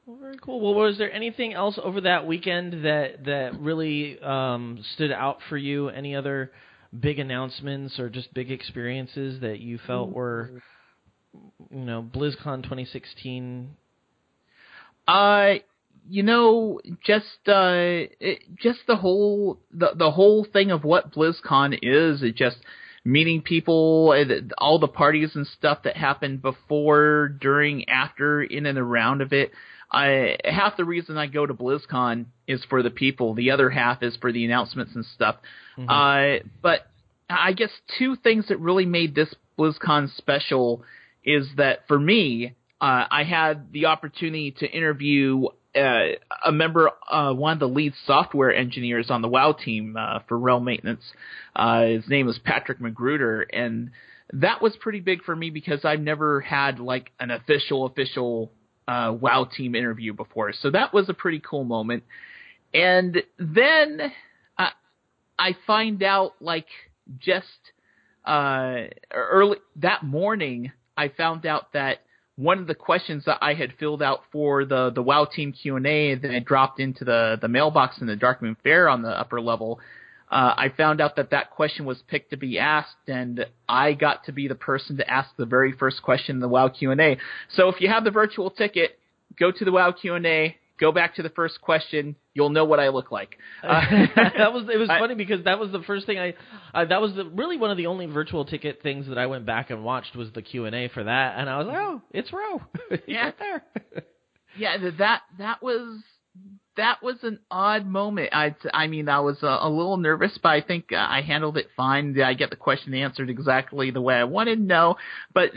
Well, 0.07 0.19
very 0.21 0.37
cool. 0.37 0.61
Well, 0.61 0.75
was 0.75 0.99
there 0.99 1.13
anything 1.13 1.55
else 1.55 1.79
over 1.83 2.03
that 2.03 2.27
weekend 2.27 2.85
that 2.85 3.25
that 3.25 3.59
really 3.59 4.21
um, 4.21 4.85
stood 4.95 5.11
out 5.11 5.39
for 5.49 5.57
you? 5.57 5.89
Any 5.89 6.15
other 6.15 6.53
big 6.99 7.19
announcements 7.19 7.99
or 7.99 8.11
just 8.11 8.33
big 8.35 8.51
experiences 8.51 9.41
that 9.41 9.61
you 9.61 9.79
felt 9.87 10.11
were, 10.11 10.63
you 11.71 11.79
know, 11.85 12.03
BlizzCon 12.03 12.63
2016? 12.63 13.71
Uh, 15.09 15.55
you 16.09 16.23
know, 16.23 16.81
just 17.05 17.49
uh, 17.49 18.09
it, 18.21 18.43
just 18.57 18.81
the 18.87 18.97
whole 18.97 19.59
the 19.73 19.93
the 19.97 20.11
whole 20.11 20.45
thing 20.45 20.71
of 20.71 20.85
what 20.85 21.13
BlizzCon 21.13 21.79
is, 21.83 22.23
it 22.23 22.37
just 22.37 22.59
meeting 23.05 23.43
people, 23.43 24.15
all 24.59 24.79
the 24.79 24.89
parties 24.89 25.33
and 25.35 25.47
stuff 25.47 25.83
that 25.85 25.97
happened 25.97 26.41
before, 26.41 27.29
during, 27.29 27.89
after, 27.89 28.43
in 28.43 28.65
and 28.65 28.79
around 28.79 29.21
of 29.21 29.33
it. 29.33 29.53
I 29.93 30.39
half 30.45 30.77
the 30.77 30.85
reason 30.85 31.19
I 31.19 31.27
go 31.27 31.47
to 31.47 31.55
BlizzCon 31.55 32.27
is 32.49 32.65
for 32.69 32.83
the 32.83 32.91
people. 32.91 33.35
The 33.35 33.51
other 33.51 33.71
half 33.71 34.03
is 34.03 34.17
for 34.17 34.33
the 34.33 34.45
announcements 34.45 34.95
and 34.95 35.05
stuff. 35.05 35.37
Mm-hmm. 35.79 35.91
Uh, 35.91 36.49
but 36.63 36.87
I 37.29 37.53
guess 37.53 37.71
two 37.99 38.17
things 38.17 38.49
that 38.49 38.59
really 38.59 38.87
made 38.87 39.15
this 39.15 39.33
BlizzCon 39.59 40.15
special 40.17 40.83
is 41.25 41.47
that 41.57 41.87
for 41.87 41.99
me, 41.99 42.55
uh, 42.81 43.05
I 43.11 43.25
had 43.25 43.73
the 43.73 43.87
opportunity 43.87 44.51
to 44.59 44.71
interview 44.71 45.45
uh, 45.75 46.17
a 46.45 46.53
member, 46.53 46.91
uh, 47.11 47.33
one 47.33 47.55
of 47.55 47.59
the 47.59 47.69
lead 47.69 47.95
software 48.07 48.55
engineers 48.55 49.11
on 49.11 49.23
the 49.23 49.29
WoW 49.29 49.53
team 49.53 49.97
uh, 49.99 50.21
for 50.29 50.39
Realm 50.39 50.65
Maintenance. 50.65 51.03
Uh, 51.55 51.83
his 51.83 52.09
name 52.09 52.27
was 52.27 52.39
Patrick 52.39 52.81
Magruder, 52.81 53.43
and 53.43 53.91
that 54.33 54.63
was 54.63 54.77
pretty 54.77 55.01
big 55.01 55.23
for 55.25 55.35
me 55.35 55.51
because 55.51 55.85
I've 55.85 56.01
never 56.01 56.41
had 56.41 56.79
like 56.79 57.11
an 57.19 57.31
official 57.31 57.87
official 57.87 58.53
uh, 58.87 59.15
WoW 59.19 59.45
team 59.45 59.75
interview 59.75 60.13
before, 60.13 60.53
so 60.53 60.71
that 60.71 60.93
was 60.93 61.09
a 61.09 61.15
pretty 61.15 61.41
cool 61.41 61.65
moment. 61.65 62.05
And 62.73 63.23
then 63.39 64.13
uh, 64.59 64.71
I 65.39 65.57
find 65.67 66.03
out 66.03 66.35
like 66.41 66.67
just 67.19 67.47
early 68.27 69.59
that 69.77 70.03
morning, 70.03 70.73
I 70.97 71.09
found 71.09 71.47
out 71.47 71.73
that 71.73 71.99
one 72.37 72.59
of 72.59 72.67
the 72.67 72.75
questions 72.75 73.25
that 73.27 73.39
I 73.41 73.55
had 73.55 73.73
filled 73.79 74.03
out 74.03 74.23
for 74.33 74.65
the 74.65 74.91
the 74.91 75.03
WoW 75.03 75.25
Team 75.25 75.53
Q 75.53 75.77
and 75.77 75.87
A 75.87 76.15
that 76.15 76.31
I 76.31 76.41
dropped 76.41 76.81
into 76.81 77.05
the 77.05 77.39
the 77.41 77.49
mailbox 77.49 77.99
in 78.01 78.07
the 78.07 78.17
Darkmoon 78.17 78.57
Faire 78.63 78.89
on 78.89 79.03
the 79.03 79.11
upper 79.11 79.41
level, 79.41 79.81
uh, 80.31 80.55
I 80.57 80.71
found 80.77 81.01
out 81.01 81.17
that 81.17 81.31
that 81.31 81.51
question 81.51 81.85
was 81.85 82.03
picked 82.09 82.31
to 82.31 82.37
be 82.37 82.59
asked, 82.59 83.09
and 83.09 83.47
I 83.69 83.93
got 83.93 84.25
to 84.25 84.33
be 84.33 84.49
the 84.49 84.57
person 84.57 84.97
to 84.97 85.09
ask 85.09 85.31
the 85.37 85.47
very 85.47 85.73
first 85.73 86.03
question 86.03 86.37
in 86.37 86.41
the 86.41 86.49
WoW 86.49 86.69
Q 86.69 86.91
and 86.91 87.01
A. 87.01 87.19
So 87.51 87.69
if 87.69 87.81
you 87.81 87.89
have 87.89 88.05
the 88.05 88.11
virtual 88.11 88.51
ticket, 88.51 88.99
go 89.39 89.53
to 89.53 89.65
the 89.65 89.73
WoW 89.73 89.93
Q 89.93 90.15
and 90.15 90.27
A, 90.27 90.57
go 90.79 90.93
back 90.93 91.17
to 91.17 91.23
the 91.23 91.31
first 91.31 91.61
question. 91.61 92.17
You'll 92.33 92.51
know 92.51 92.65
what 92.65 92.81
I 92.81 92.89
look 92.89 93.11
like. 93.11 93.39
Uh, 93.65 93.81
that 94.37 94.53
was 94.53 94.69
it 94.73 94.77
was 94.77 94.91
I, 94.91 94.99
funny 94.99 95.15
because 95.15 95.45
that 95.45 95.59
was 95.59 95.73
the 95.73 95.81
first 95.83 96.05
thing 96.05 96.19
I 96.19 96.35
uh, 96.75 96.85
that 96.85 97.01
was 97.01 97.15
the, 97.15 97.25
really 97.25 97.57
one 97.57 97.71
of 97.71 97.79
the 97.79 97.87
only 97.87 98.05
virtual 98.07 98.45
ticket 98.45 98.83
things 98.83 99.07
that 99.09 99.17
I 99.17 99.27
went 99.27 99.47
back 99.47 99.71
and 99.71 99.83
watched 99.83 100.15
was 100.15 100.31
the 100.33 100.43
Q 100.43 100.67
and 100.67 100.75
A 100.75 100.89
for 100.89 101.03
that, 101.03 101.39
and 101.39 101.49
I 101.49 101.59
was 101.59 101.67
like, 101.67 101.77
oh, 101.79 102.03
it's 102.11 102.31
Rho, 102.31 102.61
yeah, 103.07 103.25
right 103.25 103.39
there. 103.39 103.65
yeah, 104.59 104.91
that 104.99 105.23
that 105.39 105.63
was 105.63 106.03
that 106.77 107.03
was 107.03 107.17
an 107.23 107.41
odd 107.51 107.87
moment. 107.87 108.31
I 108.33 108.55
I 108.73 108.87
mean, 108.87 109.09
I 109.09 109.21
was 109.21 109.43
a, 109.43 109.59
a 109.63 109.71
little 109.71 109.97
nervous, 109.97 110.39
but 110.43 110.51
I 110.51 110.61
think 110.61 110.93
I 110.93 111.23
handled 111.23 111.57
it 111.57 111.69
fine. 111.77 112.13
Did 112.13 112.25
I 112.25 112.35
get 112.35 112.51
the 112.51 112.57
question 112.57 112.93
answered 112.95 113.31
exactly 113.31 113.91
the 113.91 114.03
way 114.03 114.17
I 114.17 114.25
wanted? 114.25 114.61
No, 114.61 114.97
but 115.33 115.53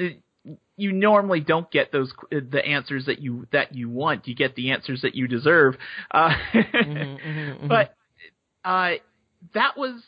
you 0.78 0.94
normally 0.94 1.40
don't 1.40 1.70
get 1.72 1.92
those 1.92 2.14
the 2.30 2.64
answers 2.64 3.08
that 3.08 3.20
you 3.20 3.48
that 3.52 3.76
you 3.76 3.90
want. 3.90 4.28
You 4.28 4.36
get 4.36 4.56
the 4.56 4.72
answers 4.72 5.02
that 5.02 5.16
you 5.16 5.28
deserve. 5.28 5.76
Uh, 6.12 6.30
mm-hmm, 6.54 6.90
mm-hmm, 6.90 7.28
mm-hmm. 7.28 7.68
But 7.68 7.96
uh, 8.64 8.92
that 9.54 9.76
was 9.76 10.02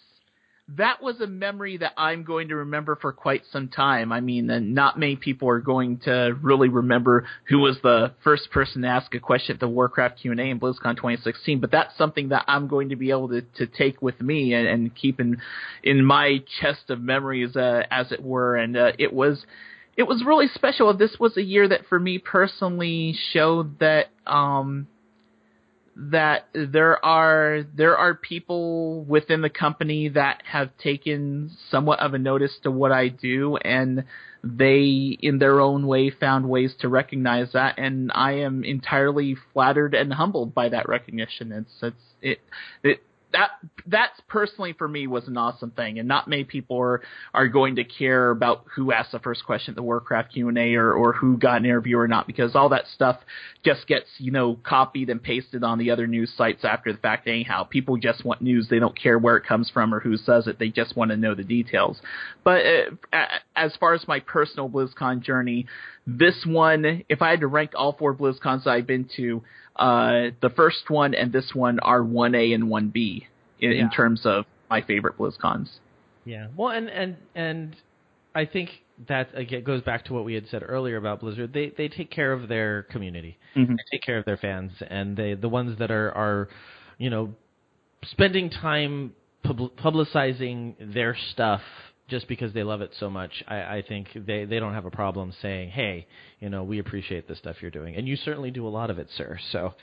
that 0.77 1.01
was 1.01 1.19
a 1.19 1.27
memory 1.27 1.77
that 1.77 1.93
I'm 1.97 2.23
going 2.23 2.49
to 2.49 2.57
remember 2.57 2.95
for 2.95 3.11
quite 3.11 3.41
some 3.51 3.69
time. 3.69 4.11
I 4.11 4.19
mean, 4.19 4.73
not 4.75 4.99
many 4.99 5.15
people 5.15 5.49
are 5.49 5.59
going 5.59 5.97
to 6.05 6.37
really 6.41 6.69
remember 6.69 7.25
who 7.47 7.59
was 7.59 7.77
the 7.81 8.13
first 8.23 8.51
person 8.51 8.83
to 8.83 8.87
ask 8.87 9.13
a 9.15 9.19
question 9.19 9.55
at 9.55 9.59
the 9.59 9.67
Warcraft 9.67 10.19
Q&A 10.21 10.35
in 10.35 10.59
BlizzCon 10.59 10.95
2016, 10.95 11.59
but 11.59 11.71
that's 11.71 11.97
something 11.97 12.29
that 12.29 12.45
I'm 12.47 12.67
going 12.67 12.89
to 12.89 12.95
be 12.95 13.09
able 13.09 13.29
to, 13.29 13.41
to 13.57 13.65
take 13.65 14.01
with 14.01 14.21
me 14.21 14.53
and, 14.53 14.67
and 14.67 14.95
keep 14.95 15.19
in 15.19 15.41
in 15.81 16.05
my 16.05 16.43
chest 16.61 16.89
of 16.89 17.01
memories, 17.01 17.55
uh, 17.55 17.83
as 17.89 18.11
it 18.11 18.23
were. 18.23 18.55
And 18.55 18.77
uh, 18.77 18.91
it 18.99 19.11
was 19.11 19.43
it 19.99 20.07
was 20.07 20.23
really 20.25 20.47
special. 20.55 20.95
This 20.95 21.17
was 21.19 21.35
a 21.35 21.41
year 21.41 21.67
that 21.67 21.81
for 21.89 21.99
me 21.99 22.19
personally 22.19 23.13
showed 23.33 23.79
that 23.79 24.05
um, 24.25 24.87
that 25.93 26.47
there 26.53 27.03
are 27.03 27.63
there 27.75 27.97
are 27.97 28.15
people 28.15 29.03
within 29.03 29.41
the 29.41 29.49
company 29.49 30.07
that 30.07 30.41
have 30.49 30.69
taken 30.77 31.51
somewhat 31.69 31.99
of 31.99 32.13
a 32.13 32.17
notice 32.17 32.57
to 32.63 32.71
what 32.71 32.93
I 32.93 33.09
do 33.09 33.57
and 33.57 34.05
they 34.41 35.17
in 35.19 35.37
their 35.37 35.59
own 35.59 35.85
way 35.85 36.11
found 36.11 36.47
ways 36.47 36.73
to 36.79 36.87
recognize 36.87 37.51
that 37.51 37.77
and 37.77 38.09
I 38.15 38.35
am 38.35 38.63
entirely 38.63 39.35
flattered 39.51 39.93
and 39.93 40.13
humbled 40.13 40.55
by 40.55 40.69
that 40.69 40.87
recognition. 40.87 41.51
It's 41.51 41.73
it's 41.81 42.13
it 42.21 42.39
it 42.83 43.01
that 43.31 43.51
that's 43.85 44.19
personally 44.27 44.73
for 44.73 44.87
me 44.87 45.07
was 45.07 45.27
an 45.27 45.37
awesome 45.37 45.71
thing, 45.71 45.99
and 45.99 46.07
not 46.07 46.27
many 46.27 46.43
people 46.43 46.77
are 46.77 47.01
are 47.33 47.47
going 47.47 47.75
to 47.75 47.83
care 47.83 48.31
about 48.31 48.65
who 48.75 48.91
asked 48.91 49.11
the 49.11 49.19
first 49.19 49.45
question 49.45 49.73
at 49.73 49.75
the 49.75 49.83
Warcraft 49.83 50.33
Q 50.33 50.49
and 50.49 50.57
A 50.57 50.75
or 50.75 50.93
or 50.93 51.13
who 51.13 51.37
got 51.37 51.57
an 51.57 51.65
interview 51.65 51.97
or 51.97 52.07
not, 52.07 52.27
because 52.27 52.55
all 52.55 52.69
that 52.69 52.85
stuff 52.93 53.19
just 53.63 53.87
gets 53.87 54.07
you 54.17 54.31
know 54.31 54.57
copied 54.63 55.09
and 55.09 55.21
pasted 55.21 55.63
on 55.63 55.77
the 55.77 55.91
other 55.91 56.07
news 56.07 56.33
sites 56.35 56.63
after 56.63 56.91
the 56.91 56.97
fact. 56.97 57.27
Anyhow, 57.27 57.63
people 57.63 57.97
just 57.97 58.25
want 58.25 58.41
news; 58.41 58.67
they 58.69 58.79
don't 58.79 58.99
care 58.99 59.19
where 59.19 59.37
it 59.37 59.45
comes 59.45 59.69
from 59.69 59.93
or 59.93 59.99
who 59.99 60.17
says 60.17 60.47
it. 60.47 60.57
They 60.57 60.69
just 60.69 60.95
want 60.95 61.11
to 61.11 61.17
know 61.17 61.35
the 61.35 61.43
details. 61.43 62.01
But 62.43 62.65
uh, 63.13 63.25
as 63.55 63.75
far 63.75 63.93
as 63.93 64.07
my 64.07 64.21
personal 64.21 64.69
BlizzCon 64.69 65.21
journey, 65.21 65.67
this 66.17 66.43
one, 66.45 67.03
if 67.09 67.21
I 67.21 67.29
had 67.29 67.41
to 67.41 67.47
rank 67.47 67.71
all 67.75 67.93
four 67.93 68.15
BlizzCons 68.15 68.65
I've 68.65 68.87
been 68.87 69.09
to 69.17 69.43
uh, 69.75 70.31
the 70.41 70.49
first 70.55 70.89
one 70.89 71.13
and 71.13 71.31
this 71.31 71.51
one 71.53 71.79
are 71.79 72.01
1A 72.01 72.53
and 72.53 72.65
1B 72.65 73.23
in, 73.59 73.71
yeah. 73.71 73.81
in 73.81 73.89
terms 73.89 74.21
of 74.25 74.45
my 74.69 74.81
favorite 74.81 75.17
BlizzCons. 75.17 75.69
Yeah. 76.25 76.47
Well, 76.55 76.69
and 76.69 76.89
and 76.89 77.17
and 77.33 77.75
I 78.35 78.45
think 78.45 78.69
that 79.07 79.29
again 79.33 79.63
goes 79.63 79.81
back 79.81 80.05
to 80.05 80.13
what 80.13 80.25
we 80.25 80.33
had 80.33 80.47
said 80.49 80.63
earlier 80.65 80.97
about 80.97 81.21
Blizzard. 81.21 81.53
They 81.53 81.71
they 81.75 81.87
take 81.87 82.11
care 82.11 82.33
of 82.33 82.47
their 82.47 82.83
community. 82.83 83.37
Mm-hmm. 83.55 83.75
They 83.75 83.83
take 83.91 84.03
care 84.03 84.17
of 84.17 84.25
their 84.25 84.37
fans, 84.37 84.71
and 84.87 85.15
they 85.15 85.33
the 85.33 85.49
ones 85.49 85.79
that 85.79 85.91
are 85.91 86.11
are 86.11 86.49
you 86.97 87.09
know 87.09 87.33
spending 88.03 88.49
time 88.49 89.13
pub- 89.43 89.75
publicizing 89.77 90.75
their 90.93 91.17
stuff 91.31 91.61
just 92.09 92.27
because 92.27 92.53
they 92.53 92.63
love 92.63 92.81
it 92.81 92.91
so 92.99 93.09
much, 93.09 93.43
I, 93.47 93.77
I 93.77 93.83
think 93.87 94.07
they, 94.13 94.45
they 94.45 94.59
don't 94.59 94.73
have 94.73 94.85
a 94.85 94.91
problem 94.91 95.33
saying, 95.41 95.69
hey, 95.69 96.07
you 96.39 96.49
know, 96.49 96.63
we 96.63 96.79
appreciate 96.79 97.27
the 97.27 97.35
stuff 97.35 97.57
you're 97.61 97.71
doing. 97.71 97.95
And 97.95 98.07
you 98.07 98.15
certainly 98.15 98.51
do 98.51 98.67
a 98.67 98.69
lot 98.69 98.89
of 98.89 98.99
it, 98.99 99.07
sir. 99.15 99.39
So 99.51 99.73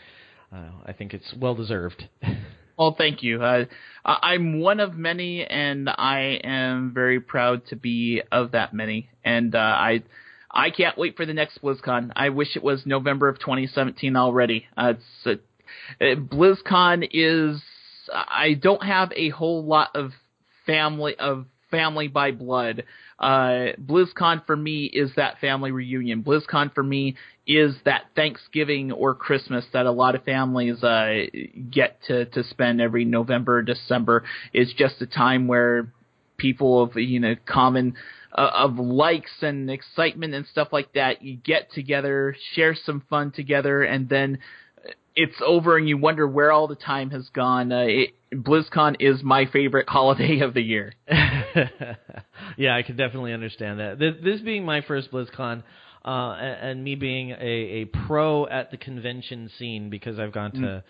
uh, 0.52 0.70
I 0.84 0.92
think 0.92 1.14
it's 1.14 1.32
well 1.38 1.54
deserved. 1.54 2.08
well, 2.78 2.94
thank 2.96 3.22
you. 3.22 3.42
Uh, 3.42 3.64
I'm 4.04 4.60
one 4.60 4.80
of 4.80 4.94
many, 4.94 5.44
and 5.44 5.88
I 5.88 6.40
am 6.44 6.92
very 6.94 7.20
proud 7.20 7.66
to 7.68 7.76
be 7.76 8.22
of 8.30 8.52
that 8.52 8.74
many. 8.74 9.08
And 9.24 9.54
uh, 9.54 9.58
I. 9.58 10.02
I 10.48 10.70
can't 10.70 10.96
wait 10.96 11.18
for 11.18 11.26
the 11.26 11.34
next 11.34 11.60
BlizzCon. 11.60 12.12
I 12.16 12.30
wish 12.30 12.56
it 12.56 12.62
was 12.62 12.86
November 12.86 13.28
of 13.28 13.38
2017 13.38 14.16
already. 14.16 14.64
Uh, 14.74 14.94
it's 15.26 15.42
a, 16.00 16.16
BlizzCon 16.16 17.06
is. 17.12 17.60
I 18.10 18.54
don't 18.54 18.82
have 18.82 19.12
a 19.14 19.28
whole 19.28 19.66
lot 19.66 19.90
of 19.94 20.12
family 20.64 21.14
of 21.18 21.44
family 21.76 22.08
by 22.08 22.30
blood. 22.30 22.84
Uh, 23.18 23.72
BlizzCon 23.84 24.46
for 24.46 24.56
me 24.56 24.86
is 24.86 25.10
that 25.16 25.38
family 25.40 25.72
reunion. 25.72 26.22
BlizzCon 26.22 26.74
for 26.74 26.82
me 26.82 27.16
is 27.46 27.74
that 27.84 28.06
Thanksgiving 28.14 28.92
or 28.92 29.14
Christmas 29.14 29.64
that 29.72 29.84
a 29.84 29.90
lot 29.90 30.14
of 30.14 30.24
families 30.24 30.82
uh, 30.82 31.24
get 31.70 31.98
to 32.08 32.24
to 32.26 32.42
spend 32.44 32.80
every 32.80 33.04
November, 33.04 33.62
December. 33.62 34.24
It's 34.52 34.72
just 34.72 35.02
a 35.02 35.06
time 35.06 35.46
where 35.48 35.92
people 36.38 36.82
of 36.82 36.96
you 36.96 37.20
know 37.20 37.34
common 37.46 37.94
uh, 38.32 38.50
of 38.54 38.78
likes 38.78 39.32
and 39.42 39.70
excitement 39.70 40.34
and 40.34 40.46
stuff 40.46 40.68
like 40.72 40.92
that. 40.94 41.22
You 41.22 41.36
get 41.36 41.72
together, 41.72 42.34
share 42.54 42.74
some 42.74 43.02
fun 43.10 43.32
together, 43.32 43.82
and 43.82 44.08
then 44.08 44.38
it's 45.14 45.36
over 45.44 45.76
and 45.78 45.88
you 45.88 45.96
wonder 45.96 46.26
where 46.26 46.52
all 46.52 46.68
the 46.68 46.76
time 46.76 47.10
has 47.10 47.28
gone. 47.30 47.72
Uh, 47.72 47.84
it, 47.86 48.14
BlizzCon 48.32 48.96
is 49.00 49.22
my 49.22 49.46
favorite 49.46 49.88
holiday 49.88 50.40
of 50.40 50.54
the 50.54 50.62
year. 50.62 50.92
yeah, 52.56 52.76
I 52.76 52.82
can 52.82 52.96
definitely 52.96 53.32
understand 53.32 53.80
that. 53.80 53.98
This, 53.98 54.14
this 54.22 54.40
being 54.40 54.64
my 54.64 54.82
first 54.82 55.10
BlizzCon, 55.10 55.62
uh, 56.04 56.36
and, 56.38 56.70
and, 56.70 56.84
me 56.84 56.94
being 56.94 57.30
a, 57.30 57.34
a 57.34 57.84
pro 58.06 58.46
at 58.46 58.70
the 58.70 58.76
convention 58.76 59.50
scene 59.58 59.90
because 59.90 60.20
I've 60.20 60.32
gone 60.32 60.52
to 60.52 60.58
mm. 60.58 60.82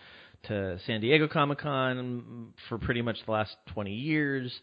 to 0.48 0.78
San 0.86 1.00
Diego 1.00 1.26
Comic 1.26 1.58
Con 1.58 2.52
for 2.68 2.76
pretty 2.76 3.00
much 3.00 3.16
the 3.24 3.32
last 3.32 3.56
20 3.72 3.92
years. 3.92 4.60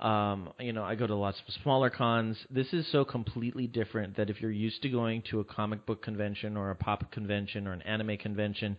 Um, 0.00 0.52
you 0.58 0.74
know, 0.74 0.82
I 0.82 0.96
go 0.96 1.06
to 1.06 1.14
lots 1.14 1.40
of 1.46 1.54
smaller 1.62 1.88
cons. 1.88 2.36
This 2.50 2.72
is 2.74 2.86
so 2.92 3.04
completely 3.06 3.66
different 3.66 4.16
that 4.16 4.28
if 4.28 4.42
you're 4.42 4.50
used 4.50 4.82
to 4.82 4.90
going 4.90 5.22
to 5.30 5.40
a 5.40 5.44
comic 5.44 5.86
book 5.86 6.02
convention 6.02 6.58
or 6.58 6.70
a 6.70 6.74
pop 6.74 7.10
convention 7.10 7.66
or 7.66 7.72
an 7.72 7.80
anime 7.82 8.18
convention, 8.18 8.76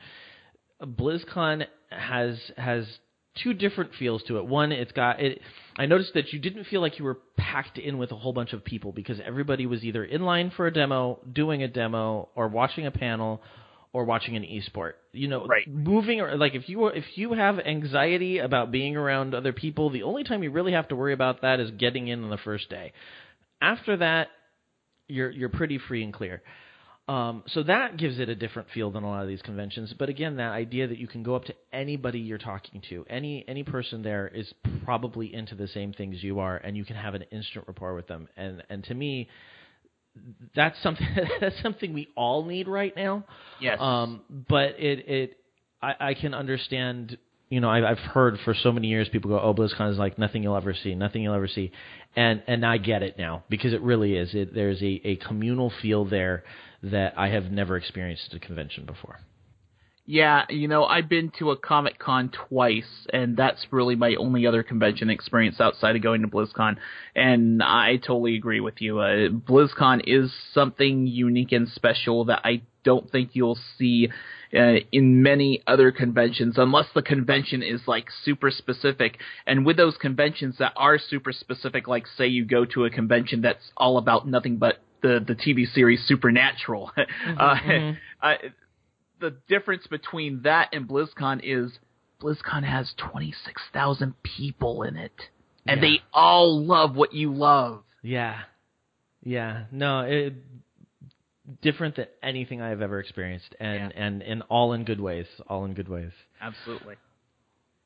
BlizzCon 0.83 1.65
has 1.89 2.37
has 2.57 2.85
two 3.43 3.53
different 3.53 3.91
feels 3.97 4.23
to 4.23 4.37
it. 4.37 4.45
One, 4.45 4.71
it's 4.71 4.91
got 4.91 5.21
it. 5.21 5.41
I 5.77 5.85
noticed 5.85 6.13
that 6.13 6.31
you 6.31 6.39
didn't 6.39 6.65
feel 6.65 6.81
like 6.81 6.99
you 6.99 7.05
were 7.05 7.19
packed 7.37 7.77
in 7.77 7.97
with 7.97 8.11
a 8.11 8.15
whole 8.15 8.33
bunch 8.33 8.53
of 8.53 8.63
people 8.63 8.91
because 8.91 9.19
everybody 9.25 9.65
was 9.65 9.83
either 9.83 10.03
in 10.03 10.21
line 10.21 10.51
for 10.55 10.67
a 10.67 10.73
demo, 10.73 11.19
doing 11.31 11.63
a 11.63 11.67
demo, 11.67 12.29
or 12.35 12.47
watching 12.47 12.85
a 12.85 12.91
panel, 12.91 13.41
or 13.91 14.05
watching 14.05 14.35
an 14.35 14.43
esport. 14.43 14.93
You 15.11 15.27
know, 15.27 15.45
right. 15.45 15.67
moving 15.67 16.21
or 16.21 16.35
like 16.37 16.55
if 16.55 16.67
you 16.69 16.87
if 16.87 17.05
you 17.15 17.33
have 17.33 17.59
anxiety 17.59 18.39
about 18.39 18.71
being 18.71 18.95
around 18.95 19.33
other 19.33 19.53
people, 19.53 19.89
the 19.89 20.03
only 20.03 20.23
time 20.23 20.43
you 20.43 20.51
really 20.51 20.73
have 20.73 20.87
to 20.89 20.95
worry 20.95 21.13
about 21.13 21.41
that 21.41 21.59
is 21.59 21.71
getting 21.71 22.07
in 22.07 22.23
on 22.23 22.29
the 22.29 22.37
first 22.37 22.69
day. 22.69 22.93
After 23.61 23.97
that, 23.97 24.27
you're 25.07 25.29
you're 25.29 25.49
pretty 25.49 25.77
free 25.77 26.03
and 26.03 26.13
clear. 26.13 26.41
Um, 27.07 27.43
so 27.47 27.61
that 27.63 27.97
gives 27.97 28.17
it 28.17 28.29
a 28.29 28.35
different 28.35 28.69
feel 28.73 28.89
than 28.89 29.03
a 29.03 29.09
lot 29.09 29.21
of 29.21 29.27
these 29.27 29.41
conventions. 29.43 29.93
But 29.97 30.09
again, 30.09 30.37
that 30.37 30.51
idea 30.51 30.87
that 30.87 30.97
you 30.97 31.07
can 31.07 31.21
go 31.21 31.35
up 31.35 31.45
to 31.45 31.53
anybody 31.71 32.19
you're 32.19 32.39
talking 32.39 32.81
to, 32.89 33.05
any 33.07 33.45
any 33.47 33.63
person 33.63 34.01
there 34.01 34.27
is 34.27 34.51
probably 34.83 35.31
into 35.31 35.53
the 35.53 35.67
same 35.67 35.93
things 35.93 36.23
you 36.23 36.39
are, 36.39 36.57
and 36.57 36.75
you 36.75 36.83
can 36.83 36.95
have 36.95 37.13
an 37.13 37.23
instant 37.31 37.65
rapport 37.67 37.93
with 37.93 38.07
them. 38.07 38.27
And 38.35 38.63
and 38.71 38.83
to 38.85 38.95
me, 38.95 39.29
that's 40.55 40.81
something 40.81 41.07
that's 41.39 41.61
something 41.61 41.93
we 41.93 42.07
all 42.15 42.43
need 42.43 42.67
right 42.67 42.95
now. 42.95 43.23
Yes. 43.61 43.77
Um, 43.79 44.21
but 44.49 44.79
it 44.79 45.07
it 45.07 45.37
I, 45.83 45.93
I 45.99 46.13
can 46.15 46.33
understand. 46.33 47.19
You 47.47 47.59
know, 47.59 47.69
I, 47.69 47.91
I've 47.91 47.99
heard 47.99 48.39
for 48.43 48.55
so 48.55 48.71
many 48.71 48.87
years 48.87 49.07
people 49.09 49.29
go, 49.29 49.39
"Oh, 49.39 49.53
BlizzCon 49.53 49.91
is 49.91 49.99
like 49.99 50.17
nothing 50.17 50.41
you'll 50.41 50.57
ever 50.57 50.73
see, 50.73 50.95
nothing 50.95 51.21
you'll 51.21 51.35
ever 51.35 51.47
see," 51.47 51.71
and 52.15 52.41
and 52.47 52.65
I 52.65 52.77
get 52.77 53.03
it 53.03 53.19
now 53.19 53.43
because 53.47 53.73
it 53.73 53.81
really 53.81 54.15
is. 54.15 54.33
It, 54.33 54.55
there's 54.55 54.81
a, 54.81 55.01
a 55.05 55.15
communal 55.17 55.71
feel 55.83 56.05
there 56.05 56.43
that 56.83 57.13
I 57.17 57.29
have 57.29 57.51
never 57.51 57.77
experienced 57.77 58.27
at 58.31 58.37
a 58.37 58.39
convention 58.39 58.85
before. 58.85 59.19
Yeah, 60.07 60.43
you 60.49 60.67
know, 60.67 60.85
I've 60.85 61.09
been 61.09 61.31
to 61.39 61.49
a 61.49 61.57
Comic 61.57 61.97
Con 61.97 62.29
twice, 62.29 63.07
and 63.11 63.35
that's 63.35 63.65
really 63.71 63.95
my 63.95 64.13
only 64.19 64.45
other 64.45 64.61
convention 64.61 65.09
experience 65.09 65.59
outside 65.59 65.95
of 65.95 66.03
going 66.03 66.21
to 66.21 66.27
BlizzCon. 66.27 66.75
And 67.15 67.63
I 67.63 67.95
totally 67.97 68.35
agree 68.35 68.59
with 68.59 68.81
you. 68.81 68.99
Uh, 68.99 69.29
BlizzCon 69.29 70.01
is 70.05 70.31
something 70.53 71.07
unique 71.07 71.51
and 71.51 71.67
special 71.69 72.25
that 72.25 72.41
I 72.43 72.61
don't 72.83 73.11
think 73.11 73.31
you'll 73.33 73.57
see 73.79 74.09
uh, 74.53 74.75
in 74.91 75.23
many 75.23 75.63
other 75.65 75.91
conventions, 75.91 76.59
unless 76.59 76.85
the 76.93 77.01
convention 77.01 77.63
is 77.63 77.81
like 77.87 78.05
super 78.23 78.51
specific. 78.51 79.17
And 79.47 79.65
with 79.65 79.75
those 79.75 79.97
conventions 79.97 80.57
that 80.59 80.73
are 80.75 80.99
super 80.99 81.31
specific, 81.31 81.87
like 81.87 82.05
say 82.15 82.27
you 82.27 82.45
go 82.45 82.63
to 82.65 82.85
a 82.85 82.91
convention 82.91 83.41
that's 83.41 83.71
all 83.75 83.97
about 83.97 84.27
nothing 84.27 84.57
but 84.57 84.77
the 85.05 85.23
the 85.25 85.35
TV 85.35 85.71
series 85.71 86.03
Supernatural. 86.07 86.91
Mm-hmm, 87.25 87.39
uh, 87.39 87.55
mm-hmm. 87.55 87.97
I, 88.21 88.37
the 89.19 89.35
difference 89.47 89.87
between 89.87 90.41
that 90.43 90.69
and 90.73 90.87
BlizzCon 90.87 91.41
is 91.43 91.71
BlizzCon 92.21 92.63
has 92.63 92.93
26,000 92.97 94.15
people 94.23 94.83
in 94.83 94.95
it 94.95 95.11
and 95.67 95.81
yeah. 95.81 95.87
they 95.87 96.01
all 96.13 96.63
love 96.63 96.95
what 96.95 97.13
you 97.13 97.33
love. 97.33 97.83
Yeah. 98.01 98.39
Yeah. 99.23 99.65
No, 99.71 100.01
it 100.01 100.33
different 101.61 101.95
than 101.95 102.07
anything 102.23 102.61
I've 102.61 102.81
ever 102.81 102.99
experienced 102.99 103.55
and 103.59 103.91
yeah. 103.95 104.03
and 104.03 104.21
and 104.21 104.43
all 104.49 104.73
in 104.73 104.83
good 104.83 104.99
ways, 104.99 105.27
all 105.47 105.65
in 105.65 105.73
good 105.73 105.89
ways. 105.89 106.11
Absolutely. 106.41 106.95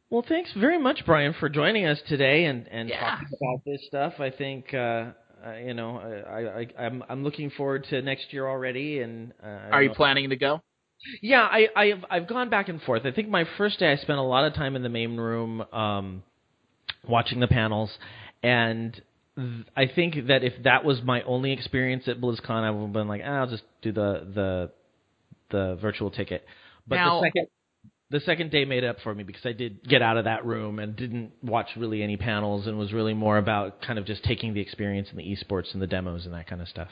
Well, 0.09 0.25
thanks 0.27 0.51
very 0.57 0.79
much, 0.79 1.03
Brian, 1.05 1.35
for 1.39 1.49
joining 1.49 1.85
us 1.85 1.99
today 2.07 2.45
and 2.45 2.67
and 2.69 2.89
yeah. 2.89 2.99
talking 2.99 3.27
about 3.41 3.65
this 3.65 3.81
stuff. 3.87 4.13
I 4.19 4.31
think 4.31 4.73
uh, 4.73 5.11
uh, 5.45 5.53
you 5.53 5.73
know, 5.73 5.97
I, 5.97 6.61
I, 6.61 6.85
I'm 6.85 7.03
I'm 7.09 7.23
looking 7.23 7.49
forward 7.51 7.85
to 7.89 8.01
next 8.01 8.33
year 8.33 8.47
already. 8.47 8.99
And 8.99 9.33
uh, 9.43 9.47
are 9.71 9.83
you 9.83 9.91
planning 9.91 10.29
to 10.29 10.35
go? 10.35 10.61
Yeah, 11.21 11.41
I 11.41 11.67
I've 11.75 12.05
I've 12.09 12.27
gone 12.27 12.49
back 12.49 12.69
and 12.69 12.81
forth. 12.81 13.05
I 13.05 13.11
think 13.11 13.29
my 13.29 13.45
first 13.57 13.79
day 13.79 13.91
I 13.91 13.95
spent 13.95 14.19
a 14.19 14.23
lot 14.23 14.45
of 14.45 14.53
time 14.53 14.75
in 14.75 14.83
the 14.83 14.89
main 14.89 15.17
room, 15.17 15.61
um, 15.71 16.23
watching 17.07 17.39
the 17.39 17.47
panels, 17.47 17.89
and 18.43 19.01
th- 19.35 19.65
I 19.75 19.85
think 19.87 20.27
that 20.27 20.43
if 20.43 20.53
that 20.63 20.83
was 20.83 21.01
my 21.01 21.21
only 21.23 21.53
experience 21.53 22.07
at 22.07 22.19
BlizzCon, 22.19 22.63
I 22.63 22.71
would 22.71 22.81
have 22.81 22.93
been 22.93 23.07
like, 23.07 23.21
ah, 23.23 23.39
I'll 23.39 23.47
just 23.49 23.63
do 23.81 23.91
the 23.91 24.27
the 24.33 24.71
the 25.51 25.77
virtual 25.81 26.11
ticket. 26.11 26.45
But 26.87 26.95
now, 26.97 27.21
the 27.21 27.27
second 27.27 27.47
the 28.11 28.19
second 28.21 28.51
day 28.51 28.65
made 28.65 28.83
up 28.83 28.97
for 29.03 29.13
me 29.13 29.23
because 29.23 29.45
I 29.45 29.51
did 29.51 29.87
get 29.87 30.01
out 30.01 30.17
of 30.17 30.25
that 30.25 30.45
room 30.45 30.79
and 30.79 30.95
didn't 30.95 31.31
watch 31.43 31.67
really 31.77 32.01
any 32.01 32.17
panels 32.17 32.65
and 32.65 32.79
was 32.79 32.91
really 32.91 33.13
more 33.13 33.37
about 33.37 33.81
kind 33.81 33.99
of 33.99 34.05
just 34.05 34.23
taking 34.23 34.53
the 34.53 34.61
experience 34.61 35.09
and 35.09 35.19
the 35.19 35.23
esports 35.23 35.73
and 35.73 35.81
the 35.81 35.87
demos 35.87 36.25
and 36.25 36.33
that 36.33 36.47
kind 36.47 36.61
of 36.61 36.67
stuff. 36.67 36.89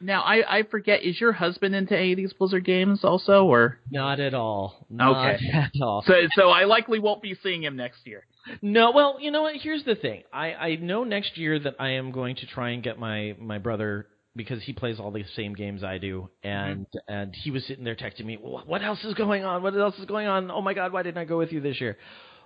Now 0.00 0.22
I 0.22 0.58
I 0.58 0.62
forget 0.64 1.02
is 1.02 1.20
your 1.20 1.32
husband 1.32 1.74
into 1.74 1.96
any 1.96 2.12
of 2.12 2.16
these 2.16 2.32
Blizzard 2.32 2.64
games 2.64 3.00
also 3.02 3.46
or 3.46 3.78
not 3.90 4.20
at 4.20 4.34
all? 4.34 4.86
Not 4.90 5.34
okay, 5.34 5.46
at 5.54 5.72
all. 5.80 6.04
So 6.06 6.14
so 6.34 6.50
I 6.50 6.64
likely 6.64 6.98
won't 6.98 7.22
be 7.22 7.34
seeing 7.42 7.62
him 7.62 7.76
next 7.76 8.06
year. 8.06 8.24
No, 8.60 8.90
well 8.90 9.18
you 9.20 9.30
know 9.30 9.42
what? 9.42 9.56
Here's 9.56 9.84
the 9.84 9.94
thing. 9.94 10.24
I 10.32 10.52
I 10.52 10.76
know 10.76 11.04
next 11.04 11.38
year 11.38 11.58
that 11.58 11.76
I 11.78 11.90
am 11.90 12.10
going 12.12 12.36
to 12.36 12.46
try 12.46 12.70
and 12.70 12.82
get 12.82 12.98
my 12.98 13.36
my 13.40 13.58
brother 13.58 14.06
because 14.36 14.62
he 14.62 14.72
plays 14.72 15.00
all 15.00 15.10
the 15.10 15.24
same 15.34 15.54
games 15.54 15.82
I 15.82 15.98
do, 15.98 16.28
and 16.42 16.86
mm-hmm. 16.86 17.12
and 17.12 17.34
he 17.34 17.50
was 17.50 17.64
sitting 17.66 17.84
there 17.84 17.96
texting 17.96 18.26
me, 18.26 18.36
"What 18.36 18.82
else 18.82 19.02
is 19.04 19.14
going 19.14 19.44
on? 19.44 19.62
What 19.62 19.76
else 19.76 19.98
is 19.98 20.04
going 20.04 20.26
on? 20.26 20.50
Oh 20.50 20.60
my 20.60 20.74
God, 20.74 20.92
why 20.92 21.02
didn't 21.02 21.18
I 21.18 21.24
go 21.24 21.38
with 21.38 21.52
you 21.52 21.60
this 21.60 21.80
year?" 21.80 21.96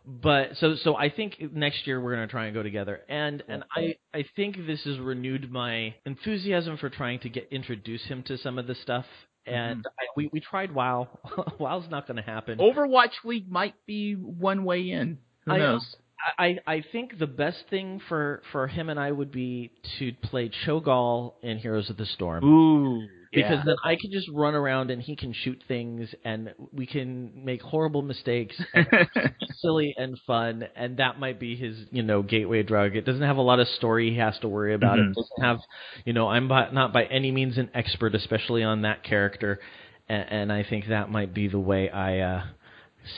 but 0.06 0.56
so 0.56 0.76
so 0.76 0.96
I 0.96 1.10
think 1.10 1.36
next 1.52 1.86
year 1.86 2.00
we're 2.00 2.14
gonna 2.14 2.26
try 2.26 2.46
and 2.46 2.54
go 2.54 2.62
together, 2.62 3.00
and 3.08 3.42
and 3.48 3.64
I 3.74 3.96
I 4.14 4.24
think 4.36 4.66
this 4.66 4.82
has 4.84 4.98
renewed 4.98 5.50
my 5.50 5.94
enthusiasm 6.06 6.78
for 6.78 6.88
trying 6.88 7.20
to 7.20 7.28
get 7.28 7.48
introduce 7.50 8.04
him 8.04 8.22
to 8.24 8.38
some 8.38 8.58
of 8.58 8.66
the 8.66 8.74
stuff. 8.74 9.06
And 9.46 9.84
I, 9.98 10.04
we 10.16 10.28
we 10.32 10.40
tried 10.40 10.72
WoW. 10.72 11.08
WoW's 11.58 11.90
not 11.90 12.06
going 12.06 12.18
to 12.18 12.22
happen. 12.22 12.58
Overwatch 12.58 13.24
League 13.24 13.50
might 13.50 13.74
be 13.86 14.14
one 14.14 14.64
way 14.64 14.90
in. 14.90 15.18
Who 15.46 15.58
knows? 15.58 15.96
I, 16.38 16.59
I 16.66 16.84
think 16.92 17.18
the 17.18 17.26
best 17.26 17.64
thing 17.70 18.01
for, 18.09 18.42
for 18.52 18.66
him 18.66 18.88
and 18.88 18.98
I 18.98 19.10
would 19.10 19.32
be 19.32 19.70
to 19.98 20.12
play 20.22 20.51
Cho'Gall 20.66 21.34
in 21.42 21.59
Heroes 21.59 21.90
of 21.90 21.97
the 21.97 22.06
Storm. 22.06 22.44
Ooh, 22.44 23.09
because 23.32 23.59
yeah. 23.59 23.62
then 23.64 23.76
I 23.84 23.94
can 23.94 24.10
just 24.10 24.28
run 24.32 24.55
around 24.55 24.90
and 24.90 25.01
he 25.01 25.14
can 25.14 25.32
shoot 25.32 25.62
things 25.68 26.09
and 26.24 26.52
we 26.72 26.84
can 26.86 27.44
make 27.44 27.62
horrible 27.62 28.02
mistakes 28.02 28.60
and 28.74 28.88
silly 29.60 29.94
and 29.97 30.18
fun 30.26 30.66
and 30.74 30.97
that 30.97 31.20
might 31.20 31.38
be 31.38 31.55
his 31.55 31.76
you 31.92 32.02
know 32.02 32.22
gateway 32.22 32.62
drug. 32.62 32.97
It 32.97 33.05
doesn't 33.05 33.22
have 33.22 33.36
a 33.36 33.42
lot 33.42 33.60
of 33.60 33.68
story 33.68 34.10
he 34.10 34.18
has 34.18 34.38
to 34.40 34.48
worry 34.48 34.74
about. 34.74 34.98
Mhm. 34.98 35.10
It 35.10 35.14
doesn't 35.14 35.42
have 35.44 35.60
you 36.05 36.12
know 36.12 36.28
I'm 36.28 36.48
by, 36.48 36.70
not 36.70 36.92
by 36.92 37.05
any 37.05 37.30
means 37.30 37.56
an 37.56 37.70
expert, 37.72 38.14
especially 38.14 38.64
on 38.64 38.82
that 38.82 39.05
character, 39.05 39.60
and, 40.09 40.26
and 40.28 40.52
I 40.52 40.64
think 40.64 40.88
that 40.88 41.10
might 41.10 41.32
be 41.32 41.47
the 41.47 41.60
way 41.60 41.88
I 41.88 42.18
uh, 42.18 42.42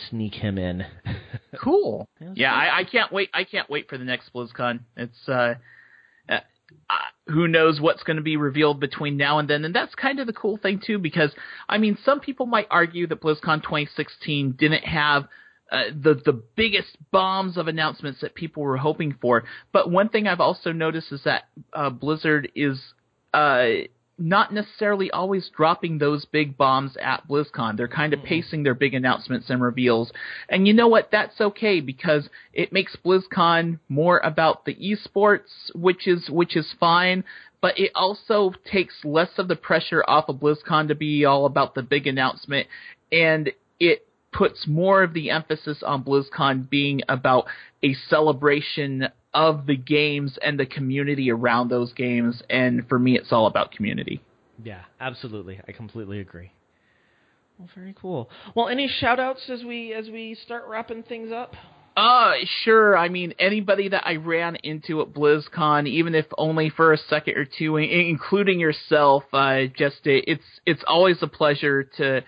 sneak 0.08 0.34
him 0.34 0.58
in. 0.58 0.84
cool. 1.62 2.08
Yeah, 2.20 2.28
it's 2.30 2.38
Yeah, 2.38 2.50
cool. 2.50 2.60
I, 2.60 2.78
I 2.80 2.84
can't 2.84 3.12
wait. 3.12 3.30
I 3.34 3.44
can't 3.44 3.68
wait 3.70 3.88
for 3.88 3.98
the 3.98 4.04
next 4.04 4.32
BlizzCon. 4.34 4.80
It's 4.96 5.28
uh, 5.28 5.54
uh, 6.28 6.40
uh 6.90 6.94
who 7.26 7.48
knows 7.48 7.80
what's 7.80 8.02
going 8.02 8.16
to 8.16 8.22
be 8.22 8.36
revealed 8.36 8.80
between 8.80 9.16
now 9.16 9.38
and 9.38 9.48
then, 9.48 9.64
and 9.64 9.74
that's 9.74 9.94
kind 9.94 10.20
of 10.20 10.26
the 10.26 10.32
cool 10.32 10.56
thing 10.56 10.80
too. 10.84 10.98
Because 10.98 11.32
I 11.68 11.78
mean, 11.78 11.98
some 12.04 12.20
people 12.20 12.46
might 12.46 12.66
argue 12.70 13.06
that 13.06 13.20
BlizzCon 13.20 13.62
2016 13.62 14.52
didn't 14.58 14.84
have. 14.84 15.24
Uh, 15.70 15.84
the 16.02 16.20
the 16.26 16.42
biggest 16.54 16.98
bombs 17.12 17.56
of 17.56 17.66
announcements 17.66 18.20
that 18.20 18.34
people 18.34 18.62
were 18.62 18.76
hoping 18.76 19.16
for, 19.22 19.44
but 19.72 19.90
one 19.90 20.10
thing 20.10 20.28
I've 20.28 20.38
also 20.38 20.70
noticed 20.70 21.10
is 21.12 21.22
that 21.24 21.44
uh, 21.72 21.88
Blizzard 21.88 22.52
is 22.54 22.78
uh, 23.32 23.64
not 24.22 24.52
necessarily 24.52 25.10
always 25.10 25.50
dropping 25.54 25.98
those 25.98 26.24
big 26.26 26.56
bombs 26.56 26.96
at 27.02 27.26
BlizzCon. 27.26 27.76
They're 27.76 27.88
kind 27.88 28.12
of 28.12 28.20
mm-hmm. 28.20 28.28
pacing 28.28 28.62
their 28.62 28.74
big 28.74 28.94
announcements 28.94 29.50
and 29.50 29.60
reveals. 29.60 30.12
And 30.48 30.66
you 30.66 30.74
know 30.74 30.86
what? 30.86 31.08
That's 31.10 31.40
okay 31.40 31.80
because 31.80 32.28
it 32.52 32.72
makes 32.72 32.96
BlizzCon 33.04 33.80
more 33.88 34.18
about 34.18 34.64
the 34.64 34.76
esports, 34.76 35.74
which 35.74 36.06
is 36.06 36.30
which 36.30 36.56
is 36.56 36.72
fine. 36.78 37.24
But 37.60 37.78
it 37.78 37.90
also 37.94 38.52
takes 38.70 38.94
less 39.04 39.30
of 39.38 39.48
the 39.48 39.56
pressure 39.56 40.04
off 40.06 40.28
of 40.28 40.36
BlizzCon 40.36 40.88
to 40.88 40.94
be 40.94 41.24
all 41.24 41.46
about 41.46 41.74
the 41.74 41.82
big 41.82 42.06
announcement, 42.06 42.68
and 43.10 43.50
it 43.80 44.06
puts 44.32 44.66
more 44.66 45.02
of 45.02 45.14
the 45.14 45.30
emphasis 45.30 45.82
on 45.82 46.04
BlizzCon 46.04 46.70
being 46.70 47.02
about 47.08 47.46
a 47.82 47.94
celebration 48.08 49.08
of 49.34 49.66
the 49.66 49.76
games 49.76 50.38
and 50.42 50.58
the 50.58 50.66
community 50.66 51.30
around 51.30 51.68
those 51.68 51.92
games. 51.92 52.42
And 52.50 52.86
for 52.88 52.98
me, 52.98 53.16
it's 53.16 53.32
all 53.32 53.46
about 53.46 53.72
community. 53.72 54.22
Yeah, 54.62 54.82
absolutely. 55.00 55.60
I 55.66 55.72
completely 55.72 56.20
agree. 56.20 56.52
Well, 57.58 57.68
very 57.74 57.94
cool. 57.98 58.30
Well, 58.54 58.68
any 58.68 58.88
shout 58.88 59.20
outs 59.20 59.48
as 59.48 59.62
we 59.64 59.92
as 59.92 60.08
we 60.08 60.34
start 60.34 60.64
wrapping 60.68 61.02
things 61.04 61.32
up? 61.32 61.54
Uh, 61.96 62.32
sure. 62.64 62.96
I 62.96 63.08
mean, 63.10 63.34
anybody 63.38 63.88
that 63.90 64.06
I 64.06 64.16
ran 64.16 64.56
into 64.56 65.02
at 65.02 65.08
BlizzCon, 65.12 65.86
even 65.86 66.14
if 66.14 66.24
only 66.38 66.70
for 66.70 66.92
a 66.92 66.98
second 66.98 67.36
or 67.36 67.44
two, 67.44 67.76
including 67.76 68.58
yourself, 68.58 69.24
uh, 69.32 69.64
just 69.76 70.06
it, 70.06 70.24
it's 70.26 70.44
it's 70.64 70.82
always 70.86 71.18
a 71.22 71.26
pleasure 71.26 71.84
to 71.98 72.22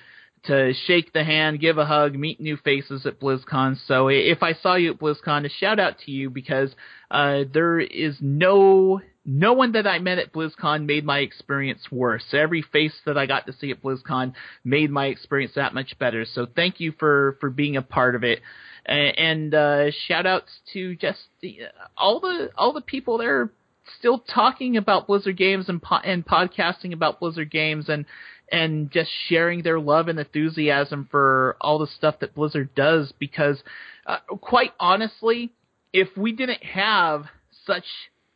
to 0.46 0.72
shake 0.86 1.12
the 1.12 1.24
hand, 1.24 1.60
give 1.60 1.78
a 1.78 1.86
hug, 1.86 2.14
meet 2.14 2.40
new 2.40 2.56
faces 2.56 3.06
at 3.06 3.20
BlizzCon. 3.20 3.78
So 3.86 4.08
if 4.08 4.42
I 4.42 4.54
saw 4.54 4.74
you 4.74 4.92
at 4.92 4.98
BlizzCon, 4.98 5.46
a 5.46 5.48
shout 5.48 5.80
out 5.80 5.98
to 6.00 6.10
you 6.10 6.30
because 6.30 6.74
uh, 7.10 7.44
there 7.52 7.80
is 7.80 8.16
no 8.20 9.00
no 9.26 9.54
one 9.54 9.72
that 9.72 9.86
I 9.86 10.00
met 10.00 10.18
at 10.18 10.32
BlizzCon 10.32 10.84
made 10.84 11.04
my 11.04 11.20
experience 11.20 11.90
worse. 11.90 12.24
Every 12.32 12.60
face 12.60 12.94
that 13.06 13.16
I 13.16 13.24
got 13.24 13.46
to 13.46 13.54
see 13.54 13.70
at 13.70 13.82
BlizzCon 13.82 14.34
made 14.64 14.90
my 14.90 15.06
experience 15.06 15.52
that 15.56 15.72
much 15.72 15.98
better. 15.98 16.26
So 16.26 16.46
thank 16.46 16.78
you 16.78 16.92
for 16.98 17.38
for 17.40 17.48
being 17.48 17.76
a 17.76 17.82
part 17.82 18.16
of 18.16 18.24
it. 18.24 18.40
And 18.84 19.54
uh, 19.54 19.90
shout 20.06 20.26
outs 20.26 20.50
to 20.74 20.94
just 20.96 21.20
the, 21.40 21.60
all 21.96 22.20
the 22.20 22.50
all 22.56 22.74
the 22.74 22.82
people 22.82 23.16
there 23.16 23.50
still 23.98 24.18
talking 24.18 24.76
about 24.76 25.06
Blizzard 25.06 25.36
games 25.36 25.68
and 25.68 25.82
po- 25.82 26.00
and 26.04 26.24
podcasting 26.26 26.92
about 26.92 27.20
Blizzard 27.20 27.50
games 27.50 27.88
and 27.88 28.04
and 28.50 28.90
just 28.90 29.10
sharing 29.28 29.62
their 29.62 29.80
love 29.80 30.08
and 30.08 30.18
enthusiasm 30.18 31.08
for 31.10 31.56
all 31.60 31.78
the 31.78 31.86
stuff 31.86 32.20
that 32.20 32.34
Blizzard 32.34 32.74
does 32.74 33.12
because 33.18 33.62
uh, 34.06 34.18
quite 34.40 34.72
honestly 34.78 35.52
if 35.92 36.08
we 36.16 36.32
didn't 36.32 36.62
have 36.62 37.24
such 37.66 37.84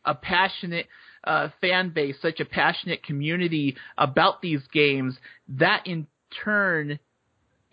a 0.05 0.15
passionate 0.15 0.87
uh, 1.23 1.49
fan 1.61 1.89
base, 1.89 2.15
such 2.21 2.39
a 2.39 2.45
passionate 2.45 3.03
community 3.03 3.75
about 3.97 4.41
these 4.41 4.61
games, 4.71 5.17
that 5.49 5.85
in 5.85 6.07
turn 6.43 6.99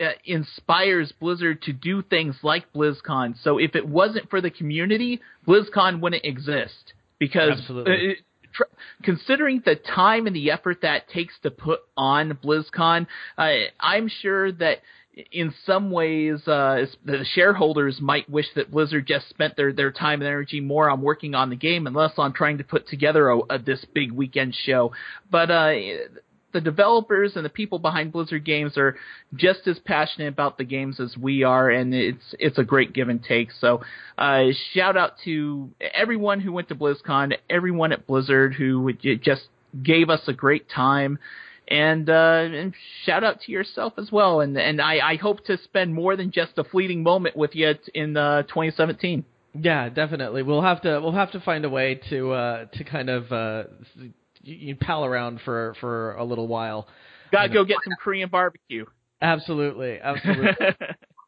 uh, 0.00 0.04
inspires 0.24 1.12
Blizzard 1.20 1.62
to 1.62 1.72
do 1.72 2.02
things 2.02 2.36
like 2.42 2.70
BlizzCon. 2.74 3.36
So 3.42 3.58
if 3.58 3.74
it 3.74 3.86
wasn't 3.88 4.28
for 4.28 4.40
the 4.40 4.50
community, 4.50 5.20
BlizzCon 5.46 6.00
wouldn't 6.00 6.24
exist 6.24 6.92
because 7.18 7.52
Absolutely. 7.60 8.10
uh, 8.10 8.14
tr- 8.56 8.64
considering 9.02 9.62
the 9.64 9.76
time 9.76 10.26
and 10.26 10.34
the 10.34 10.50
effort 10.50 10.80
that 10.82 11.08
takes 11.08 11.34
to 11.42 11.50
put 11.50 11.80
on 11.96 12.38
BlizzCon, 12.42 13.06
uh, 13.38 13.52
I'm 13.80 14.08
sure 14.08 14.52
that 14.52 14.78
in 15.32 15.54
some 15.64 15.90
ways, 15.90 16.46
uh, 16.46 16.84
the 17.04 17.24
shareholders 17.34 18.00
might 18.02 18.28
wish 18.28 18.46
that 18.54 18.70
Blizzard 18.70 19.06
just 19.06 19.28
spent 19.30 19.56
their, 19.56 19.72
their 19.72 19.90
time 19.90 20.20
and 20.20 20.28
energy 20.28 20.60
more 20.60 20.90
on 20.90 21.00
working 21.00 21.34
on 21.34 21.48
the 21.48 21.56
game 21.56 21.86
and 21.86 21.96
less 21.96 22.12
on 22.18 22.34
trying 22.34 22.58
to 22.58 22.64
put 22.64 22.86
together 22.86 23.30
a, 23.30 23.38
a, 23.48 23.58
this 23.58 23.82
big 23.94 24.12
weekend 24.12 24.54
show. 24.54 24.92
But 25.30 25.50
uh, 25.50 25.72
the 26.56 26.60
developers 26.62 27.36
and 27.36 27.44
the 27.44 27.50
people 27.50 27.78
behind 27.78 28.12
Blizzard 28.12 28.44
games 28.44 28.78
are 28.78 28.96
just 29.34 29.66
as 29.66 29.78
passionate 29.78 30.28
about 30.28 30.56
the 30.56 30.64
games 30.64 30.98
as 30.98 31.14
we 31.16 31.42
are, 31.42 31.68
and 31.68 31.94
it's 31.94 32.34
it's 32.38 32.56
a 32.56 32.64
great 32.64 32.94
give 32.94 33.10
and 33.10 33.22
take. 33.22 33.50
So, 33.60 33.82
uh, 34.16 34.46
shout 34.72 34.96
out 34.96 35.12
to 35.24 35.70
everyone 35.80 36.40
who 36.40 36.52
went 36.52 36.68
to 36.68 36.74
BlizzCon, 36.74 37.34
everyone 37.50 37.92
at 37.92 38.06
Blizzard 38.06 38.54
who 38.54 38.90
just 38.94 39.48
gave 39.82 40.08
us 40.08 40.22
a 40.28 40.32
great 40.32 40.68
time. 40.70 41.18
And, 41.68 42.08
uh, 42.08 42.44
and 42.44 42.74
shout 43.04 43.24
out 43.24 43.40
to 43.42 43.52
yourself 43.52 43.94
as 43.98 44.10
well, 44.12 44.40
and 44.40 44.56
and 44.56 44.80
I, 44.80 44.98
I 44.98 45.16
hope 45.16 45.44
to 45.46 45.58
spend 45.58 45.92
more 45.92 46.16
than 46.16 46.30
just 46.30 46.52
a 46.56 46.64
fleeting 46.64 47.02
moment 47.02 47.36
with 47.36 47.54
you 47.54 47.74
in 47.92 48.16
uh, 48.16 48.42
2017. 48.42 49.24
Yeah, 49.60 49.88
definitely. 49.88 50.42
We'll 50.44 50.62
have 50.62 50.82
to 50.82 51.00
we'll 51.02 51.12
have 51.12 51.32
to 51.32 51.40
find 51.40 51.64
a 51.64 51.68
way 51.68 52.00
to 52.08 52.32
uh, 52.32 52.64
to 52.66 52.84
kind 52.84 53.10
of 53.10 53.32
uh, 53.32 53.64
you, 54.46 54.68
you 54.68 54.76
pal 54.76 55.04
around 55.04 55.40
for 55.44 55.74
for 55.80 56.14
a 56.14 56.24
little 56.24 56.48
while. 56.48 56.88
Gotta 57.32 57.48
go 57.48 57.64
get 57.64 57.78
some 57.84 57.94
Korean 58.00 58.28
barbecue. 58.28 58.86
Absolutely, 59.20 59.98
absolutely. 60.00 60.54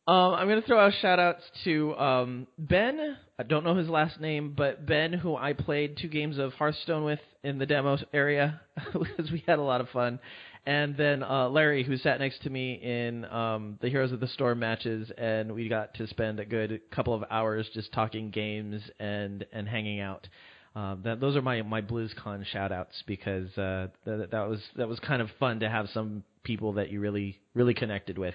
Um, 0.08 0.32
I'm 0.32 0.48
going 0.48 0.58
to 0.58 0.66
throw 0.66 0.80
out 0.80 0.94
shout 1.02 1.18
outs 1.18 1.42
to 1.64 1.94
um, 1.98 2.46
Ben. 2.56 3.18
I 3.38 3.42
don't 3.42 3.62
know 3.62 3.74
his 3.74 3.90
last 3.90 4.18
name, 4.18 4.54
but 4.56 4.86
Ben, 4.86 5.12
who 5.12 5.36
I 5.36 5.52
played 5.52 5.98
two 5.98 6.08
games 6.08 6.38
of 6.38 6.54
Hearthstone 6.54 7.04
with 7.04 7.20
in 7.44 7.58
the 7.58 7.66
demo 7.66 7.98
area 8.14 8.58
because 8.94 9.30
we 9.30 9.44
had 9.46 9.58
a 9.58 9.62
lot 9.62 9.82
of 9.82 9.90
fun. 9.90 10.18
And 10.64 10.96
then 10.96 11.22
uh, 11.22 11.50
Larry, 11.50 11.84
who 11.84 11.98
sat 11.98 12.20
next 12.20 12.42
to 12.44 12.50
me 12.50 12.80
in 12.82 13.26
um, 13.26 13.78
the 13.82 13.90
Heroes 13.90 14.10
of 14.10 14.20
the 14.20 14.28
Storm 14.28 14.60
matches, 14.60 15.12
and 15.18 15.52
we 15.54 15.68
got 15.68 15.92
to 15.96 16.06
spend 16.06 16.40
a 16.40 16.46
good 16.46 16.80
couple 16.90 17.12
of 17.12 17.22
hours 17.30 17.68
just 17.74 17.92
talking 17.92 18.30
games 18.30 18.80
and, 18.98 19.44
and 19.52 19.68
hanging 19.68 20.00
out. 20.00 20.26
Um, 20.74 21.00
that, 21.04 21.20
those 21.20 21.36
are 21.36 21.42
my 21.42 21.62
my 21.62 21.82
BlizzCon 21.82 22.44
shout 22.46 22.72
outs 22.72 23.02
because 23.06 23.48
uh, 23.58 23.88
that, 24.04 24.28
that 24.30 24.48
was 24.48 24.60
that 24.76 24.88
was 24.88 24.98
kind 25.00 25.22
of 25.22 25.28
fun 25.40 25.60
to 25.60 25.68
have 25.68 25.88
some 25.92 26.22
people 26.44 26.74
that 26.74 26.90
you 26.90 27.00
really 27.00 27.40
really 27.54 27.74
connected 27.74 28.18
with. 28.18 28.34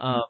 Um, 0.00 0.22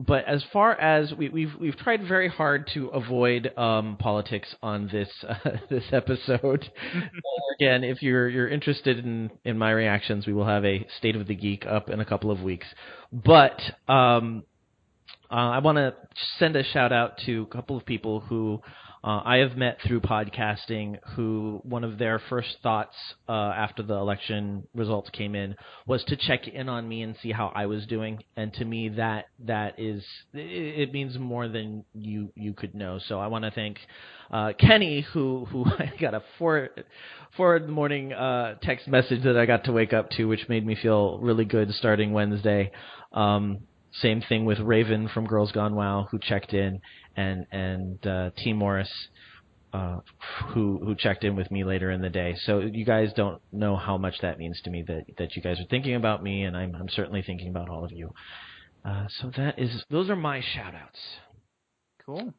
but 0.00 0.24
as 0.26 0.42
far 0.52 0.72
as 0.72 1.12
we, 1.12 1.28
we've 1.28 1.52
we've 1.60 1.76
tried 1.76 2.06
very 2.06 2.28
hard 2.28 2.68
to 2.74 2.88
avoid 2.88 3.56
um, 3.56 3.96
politics 3.98 4.48
on 4.62 4.88
this 4.88 5.08
uh, 5.26 5.50
this 5.70 5.84
episode. 5.92 6.70
Again, 7.60 7.84
if 7.84 8.02
you're 8.02 8.28
you're 8.28 8.48
interested 8.48 8.98
in 8.98 9.30
in 9.44 9.56
my 9.56 9.70
reactions, 9.70 10.26
we 10.26 10.32
will 10.32 10.46
have 10.46 10.64
a 10.64 10.84
State 10.98 11.14
of 11.14 11.28
the 11.28 11.34
Geek 11.34 11.64
up 11.66 11.90
in 11.90 12.00
a 12.00 12.04
couple 12.04 12.32
of 12.32 12.42
weeks. 12.42 12.66
But 13.12 13.60
um, 13.86 14.42
uh, 15.30 15.34
I 15.50 15.58
want 15.58 15.76
to 15.78 15.94
send 16.38 16.56
a 16.56 16.64
shout 16.64 16.92
out 16.92 17.18
to 17.26 17.42
a 17.42 17.54
couple 17.54 17.76
of 17.76 17.86
people 17.86 18.18
who 18.20 18.60
uh, 19.04 19.20
I 19.22 19.36
have 19.36 19.54
met 19.54 19.78
through 19.86 20.00
podcasting. 20.00 20.98
Who 21.14 21.60
one 21.62 21.84
of 21.84 21.98
their 21.98 22.22
first 22.30 22.56
thoughts 22.62 22.96
uh, 23.28 23.32
after 23.32 23.82
the 23.82 23.92
election 23.92 24.66
results 24.74 25.10
came 25.10 25.34
in 25.34 25.56
was 25.86 26.02
to 26.04 26.16
check 26.16 26.48
in 26.48 26.70
on 26.70 26.88
me 26.88 27.02
and 27.02 27.14
see 27.22 27.30
how 27.30 27.52
I 27.54 27.66
was 27.66 27.84
doing. 27.84 28.24
And 28.34 28.50
to 28.54 28.64
me, 28.64 28.88
that 28.96 29.26
that 29.40 29.78
is 29.78 30.02
it, 30.32 30.88
it 30.88 30.92
means 30.94 31.18
more 31.18 31.48
than 31.48 31.84
you 31.92 32.32
you 32.34 32.54
could 32.54 32.74
know. 32.74 32.98
So 33.06 33.18
I 33.18 33.26
want 33.26 33.44
to 33.44 33.50
thank 33.50 33.76
uh, 34.30 34.54
Kenny, 34.58 35.02
who 35.12 35.44
who 35.44 35.66
I 35.78 35.92
got 36.00 36.14
a 36.14 36.22
four 36.38 36.70
four 37.36 37.56
in 37.56 37.66
the 37.66 37.72
morning 37.72 38.14
uh, 38.14 38.54
text 38.62 38.88
message 38.88 39.22
that 39.24 39.36
I 39.36 39.44
got 39.44 39.64
to 39.64 39.72
wake 39.72 39.92
up 39.92 40.08
to, 40.12 40.24
which 40.24 40.48
made 40.48 40.64
me 40.64 40.78
feel 40.80 41.18
really 41.18 41.44
good 41.44 41.70
starting 41.74 42.14
Wednesday. 42.14 42.72
Um, 43.12 43.58
same 44.00 44.20
thing 44.28 44.44
with 44.44 44.58
Raven 44.58 45.08
from 45.08 45.26
Girls 45.26 45.52
Gone 45.52 45.74
Wild 45.74 46.08
who 46.10 46.18
checked 46.18 46.52
in, 46.52 46.80
and 47.16 47.46
and 47.50 48.06
uh, 48.06 48.30
T 48.36 48.52
Morris. 48.52 48.90
Uh, 49.72 49.98
who 50.50 50.78
who 50.84 50.94
checked 50.94 51.24
in 51.24 51.34
with 51.34 51.50
me 51.50 51.64
later 51.64 51.90
in 51.90 52.00
the 52.00 52.08
day. 52.08 52.36
So 52.46 52.60
you 52.60 52.84
guys 52.84 53.12
don't 53.16 53.42
know 53.50 53.74
how 53.74 53.98
much 53.98 54.14
that 54.22 54.38
means 54.38 54.60
to 54.62 54.70
me 54.70 54.84
that 54.86 55.02
that 55.18 55.34
you 55.34 55.42
guys 55.42 55.58
are 55.58 55.66
thinking 55.68 55.96
about 55.96 56.22
me, 56.22 56.44
and 56.44 56.56
I'm 56.56 56.76
I'm 56.76 56.88
certainly 56.88 57.22
thinking 57.22 57.48
about 57.48 57.68
all 57.68 57.84
of 57.84 57.90
you. 57.90 58.12
Uh, 58.84 59.06
so 59.20 59.32
that 59.36 59.58
is 59.58 59.84
those 59.90 60.10
are 60.10 60.16
my 60.16 60.40
shout 60.40 60.76
outs. 60.76 61.00
Cool. 62.06 62.34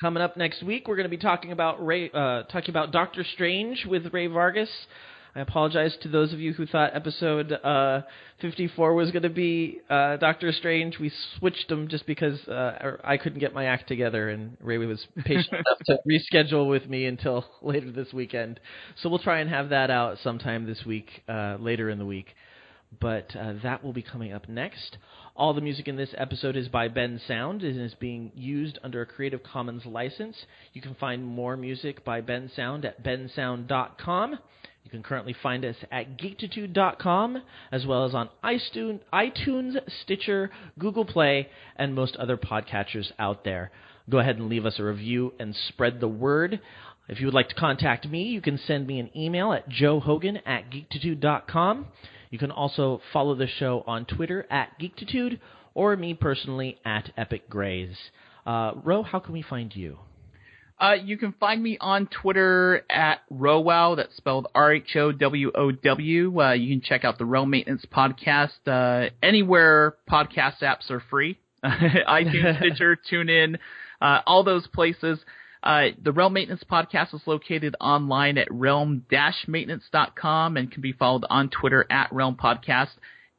Coming 0.00 0.22
up 0.22 0.36
next 0.36 0.62
week, 0.62 0.88
we're 0.88 0.96
going 0.96 1.08
to 1.08 1.16
be 1.16 1.16
talking 1.16 1.52
about 1.52 1.84
Ray, 1.84 2.10
uh, 2.12 2.42
talking 2.52 2.70
about 2.70 2.90
Doctor 2.90 3.24
Strange 3.32 3.86
with 3.86 4.12
Ray 4.12 4.26
Vargas. 4.26 4.70
I 5.36 5.40
apologize 5.40 5.96
to 6.02 6.08
those 6.08 6.32
of 6.32 6.38
you 6.38 6.52
who 6.52 6.64
thought 6.64 6.94
episode 6.94 7.50
uh, 7.50 8.02
54 8.40 8.94
was 8.94 9.10
going 9.10 9.24
to 9.24 9.28
be 9.28 9.80
uh, 9.90 10.16
Doctor 10.18 10.52
Strange. 10.52 11.00
We 11.00 11.10
switched 11.38 11.68
them 11.68 11.88
just 11.88 12.06
because 12.06 12.38
uh, 12.46 12.98
I 13.02 13.16
couldn't 13.16 13.40
get 13.40 13.52
my 13.52 13.64
act 13.64 13.88
together, 13.88 14.28
and 14.28 14.56
Ray 14.60 14.78
was 14.78 15.04
patient 15.24 15.52
enough 15.52 15.78
to 15.86 15.98
reschedule 16.08 16.70
with 16.70 16.88
me 16.88 17.06
until 17.06 17.44
later 17.62 17.90
this 17.90 18.12
weekend. 18.12 18.60
So 19.02 19.08
we'll 19.08 19.18
try 19.18 19.40
and 19.40 19.50
have 19.50 19.70
that 19.70 19.90
out 19.90 20.18
sometime 20.22 20.66
this 20.66 20.84
week, 20.86 21.10
uh, 21.28 21.56
later 21.58 21.90
in 21.90 21.98
the 21.98 22.06
week. 22.06 22.28
But 23.00 23.34
uh, 23.34 23.54
that 23.64 23.82
will 23.82 23.92
be 23.92 24.02
coming 24.02 24.32
up 24.32 24.48
next. 24.48 24.98
All 25.34 25.52
the 25.52 25.60
music 25.60 25.88
in 25.88 25.96
this 25.96 26.14
episode 26.16 26.54
is 26.54 26.68
by 26.68 26.88
Bensound 26.88 27.64
and 27.64 27.80
is 27.80 27.94
being 27.94 28.30
used 28.36 28.78
under 28.84 29.02
a 29.02 29.06
Creative 29.06 29.42
Commons 29.42 29.84
license. 29.84 30.36
You 30.74 30.80
can 30.80 30.94
find 30.94 31.26
more 31.26 31.56
music 31.56 32.04
by 32.04 32.20
Bensound 32.20 32.84
at 32.84 33.02
bensound.com. 33.02 34.38
You 34.84 34.90
can 34.90 35.02
currently 35.02 35.34
find 35.42 35.64
us 35.64 35.76
at 35.90 36.18
geektitude.com 36.18 37.42
as 37.72 37.86
well 37.86 38.04
as 38.04 38.14
on 38.14 38.28
iTunes, 38.44 39.78
Stitcher, 40.02 40.50
Google 40.78 41.06
Play, 41.06 41.48
and 41.76 41.94
most 41.94 42.16
other 42.16 42.36
podcatchers 42.36 43.10
out 43.18 43.44
there. 43.44 43.70
Go 44.10 44.18
ahead 44.18 44.36
and 44.36 44.50
leave 44.50 44.66
us 44.66 44.78
a 44.78 44.84
review 44.84 45.32
and 45.40 45.56
spread 45.68 46.00
the 46.00 46.08
word. 46.08 46.60
If 47.08 47.18
you 47.18 47.26
would 47.26 47.34
like 47.34 47.48
to 47.48 47.54
contact 47.54 48.06
me, 48.06 48.24
you 48.24 48.42
can 48.42 48.58
send 48.58 48.86
me 48.86 48.98
an 48.98 49.10
email 49.16 49.52
at 49.54 49.70
joehogan 49.70 50.40
at 50.46 50.70
geektitude.com. 50.70 51.86
You 52.30 52.38
can 52.38 52.50
also 52.50 53.00
follow 53.12 53.34
the 53.34 53.46
show 53.46 53.84
on 53.86 54.04
Twitter 54.04 54.46
at 54.50 54.78
geekitude 54.78 55.38
or 55.72 55.96
me 55.96 56.12
personally 56.12 56.78
at 56.84 57.10
Epic 57.16 57.48
Grays. 57.48 57.96
Uh, 58.46 58.72
Rho, 58.82 59.02
how 59.02 59.18
can 59.18 59.32
we 59.32 59.42
find 59.42 59.74
you? 59.74 59.98
Uh, 60.80 60.94
you 61.02 61.16
can 61.16 61.32
find 61.38 61.62
me 61.62 61.78
on 61.80 62.08
Twitter 62.08 62.84
at 62.90 63.20
RhoWoW. 63.32 63.96
That's 63.96 64.14
spelled 64.16 64.48
R 64.54 64.74
H 64.74 64.96
O 64.96 65.12
W 65.12 65.52
O 65.54 65.70
W. 65.70 66.40
Uh, 66.40 66.52
you 66.52 66.74
can 66.74 66.82
check 66.82 67.04
out 67.04 67.16
the 67.16 67.24
Realm 67.24 67.48
Maintenance 67.50 67.86
podcast 67.90 68.50
uh, 68.66 69.10
anywhere 69.22 69.94
podcast 70.10 70.62
apps 70.62 70.90
are 70.90 71.02
free. 71.10 71.38
iTunes, 71.64 72.58
Stitcher, 72.58 72.98
TuneIn, 73.10 73.58
uh, 74.00 74.20
all 74.26 74.42
those 74.42 74.66
places. 74.66 75.20
Uh, 75.62 75.90
the 76.02 76.10
Realm 76.12 76.32
Maintenance 76.34 76.64
podcast 76.70 77.14
is 77.14 77.22
located 77.24 77.74
online 77.80 78.36
at 78.36 78.52
realm-maintenance.com 78.52 80.56
and 80.58 80.70
can 80.70 80.82
be 80.82 80.92
followed 80.92 81.24
on 81.30 81.48
Twitter 81.48 81.86
at 81.90 82.12
Realm 82.12 82.36
Podcast. 82.36 82.90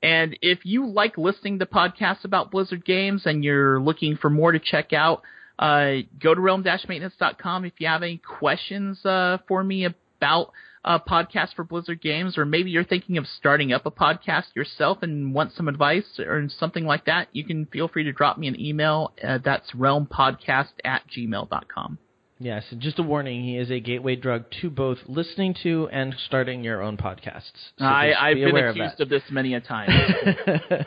And 0.01 0.35
if 0.41 0.61
you 0.63 0.87
like 0.87 1.19
listening 1.19 1.59
to 1.59 1.67
podcasts 1.67 2.25
about 2.25 2.49
Blizzard 2.49 2.83
games 2.83 3.21
and 3.25 3.43
you're 3.43 3.79
looking 3.79 4.17
for 4.17 4.31
more 4.31 4.51
to 4.51 4.59
check 4.59 4.91
out, 4.91 5.21
uh, 5.59 5.95
go 6.21 6.33
to 6.33 6.41
realm-maintenance.com 6.41 7.65
if 7.65 7.73
you 7.79 7.87
have 7.87 8.03
any 8.03 8.17
questions 8.17 9.05
uh, 9.05 9.37
for 9.47 9.63
me 9.63 9.85
about 9.85 10.51
a 10.85 10.99
podcast 10.99 11.55
for 11.55 11.63
Blizzard 11.63 11.99
games, 11.99 12.37
or 12.37 12.45
maybe 12.45 12.69
you're 12.69 12.83
thinking 12.83 13.17
of 13.17 13.25
starting 13.25 13.73
up 13.73 13.85
a 13.85 13.91
podcast 13.91 14.55
yourself 14.55 14.99
and 15.01 15.33
want 15.33 15.51
some 15.53 15.67
advice 15.67 16.19
or 16.19 16.47
something 16.59 16.85
like 16.85 17.05
that, 17.05 17.27
you 17.31 17.43
can 17.43 17.65
feel 17.65 17.87
free 17.87 18.03
to 18.03 18.13
drop 18.13 18.37
me 18.37 18.47
an 18.47 18.59
email. 18.59 19.11
Uh, 19.23 19.39
that's 19.43 19.71
realmpodcast 19.71 20.73
at 20.83 21.01
gmail.com. 21.09 21.97
Yes, 22.37 22.65
just 22.79 22.99
a 22.99 23.03
warning: 23.03 23.43
he 23.43 23.57
is 23.57 23.71
a 23.71 23.79
gateway 23.79 24.17
drug 24.17 24.43
to 24.61 24.69
both 24.69 24.97
listening 25.07 25.55
to 25.63 25.87
and 25.89 26.13
starting 26.25 26.65
your 26.65 26.81
own 26.81 26.97
podcasts. 26.97 27.71
So 27.79 27.85
I, 27.85 28.11
I've 28.29 28.35
be 28.35 28.43
been 28.43 28.57
accused 28.57 28.95
of, 28.95 29.05
of, 29.05 29.09
this 29.09 29.23
many 29.31 29.53
a 29.53 29.61
time. 29.61 29.89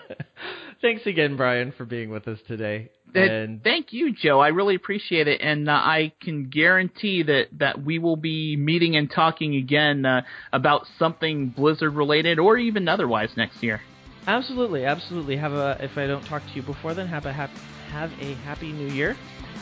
Thanks 0.81 1.07
again, 1.07 1.37
Brian, 1.37 1.73
for 1.77 1.85
being 1.85 2.11
with 2.11 2.29
us 2.29 2.39
today. 2.47 2.91
And 3.15 3.65
thank 3.65 3.93
you, 3.93 4.13
Joe. 4.15 4.39
I 4.39 4.49
really 4.49 4.75
appreciate 4.75 5.29
it, 5.29 5.41
and 5.41 5.69
uh, 5.69 5.73
I 5.73 6.13
can 6.21 6.51
guarantee 6.51 7.23
that 7.23 7.47
that 7.59 7.83
we 7.83 7.99
will 7.99 8.17
be 8.17 8.55
meeting 8.57 8.97
and 8.97 9.11
talking 9.11 9.57
again 9.57 10.05
uh, 10.05 10.23
about 10.53 10.87
something 10.99 11.49
Blizzard 11.49 11.95
related, 11.95 12.39
or 12.39 12.59
even 12.59 12.87
otherwise 12.87 13.31
next 13.37 13.63
year. 13.63 13.81
Absolutely, 14.27 14.85
absolutely. 14.85 15.37
Have 15.37 15.53
a 15.53 15.79
if 15.81 15.97
I 15.97 16.07
don't 16.07 16.25
talk 16.27 16.43
to 16.43 16.53
you 16.53 16.63
before 16.63 16.93
then, 16.95 17.09
have 17.09 17.25
a 17.25 17.33
have, 17.33 17.51
have 17.91 18.13
a 18.21 18.35
happy 18.35 18.73
New 18.73 18.93
Year. 18.93 19.17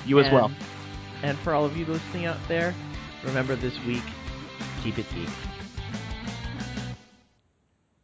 You 0.05 0.19
as 0.19 0.27
and, 0.27 0.35
well. 0.35 0.53
And 1.23 1.39
for 1.39 1.55
all 1.55 1.65
of 1.65 1.77
you 1.77 1.87
listening 1.87 2.27
out 2.27 2.41
there, 2.49 2.75
remember 3.25 3.55
this 3.57 3.79
week, 3.87 4.05
keep 4.83 4.99
it 4.99 5.07
geek. 5.15 5.29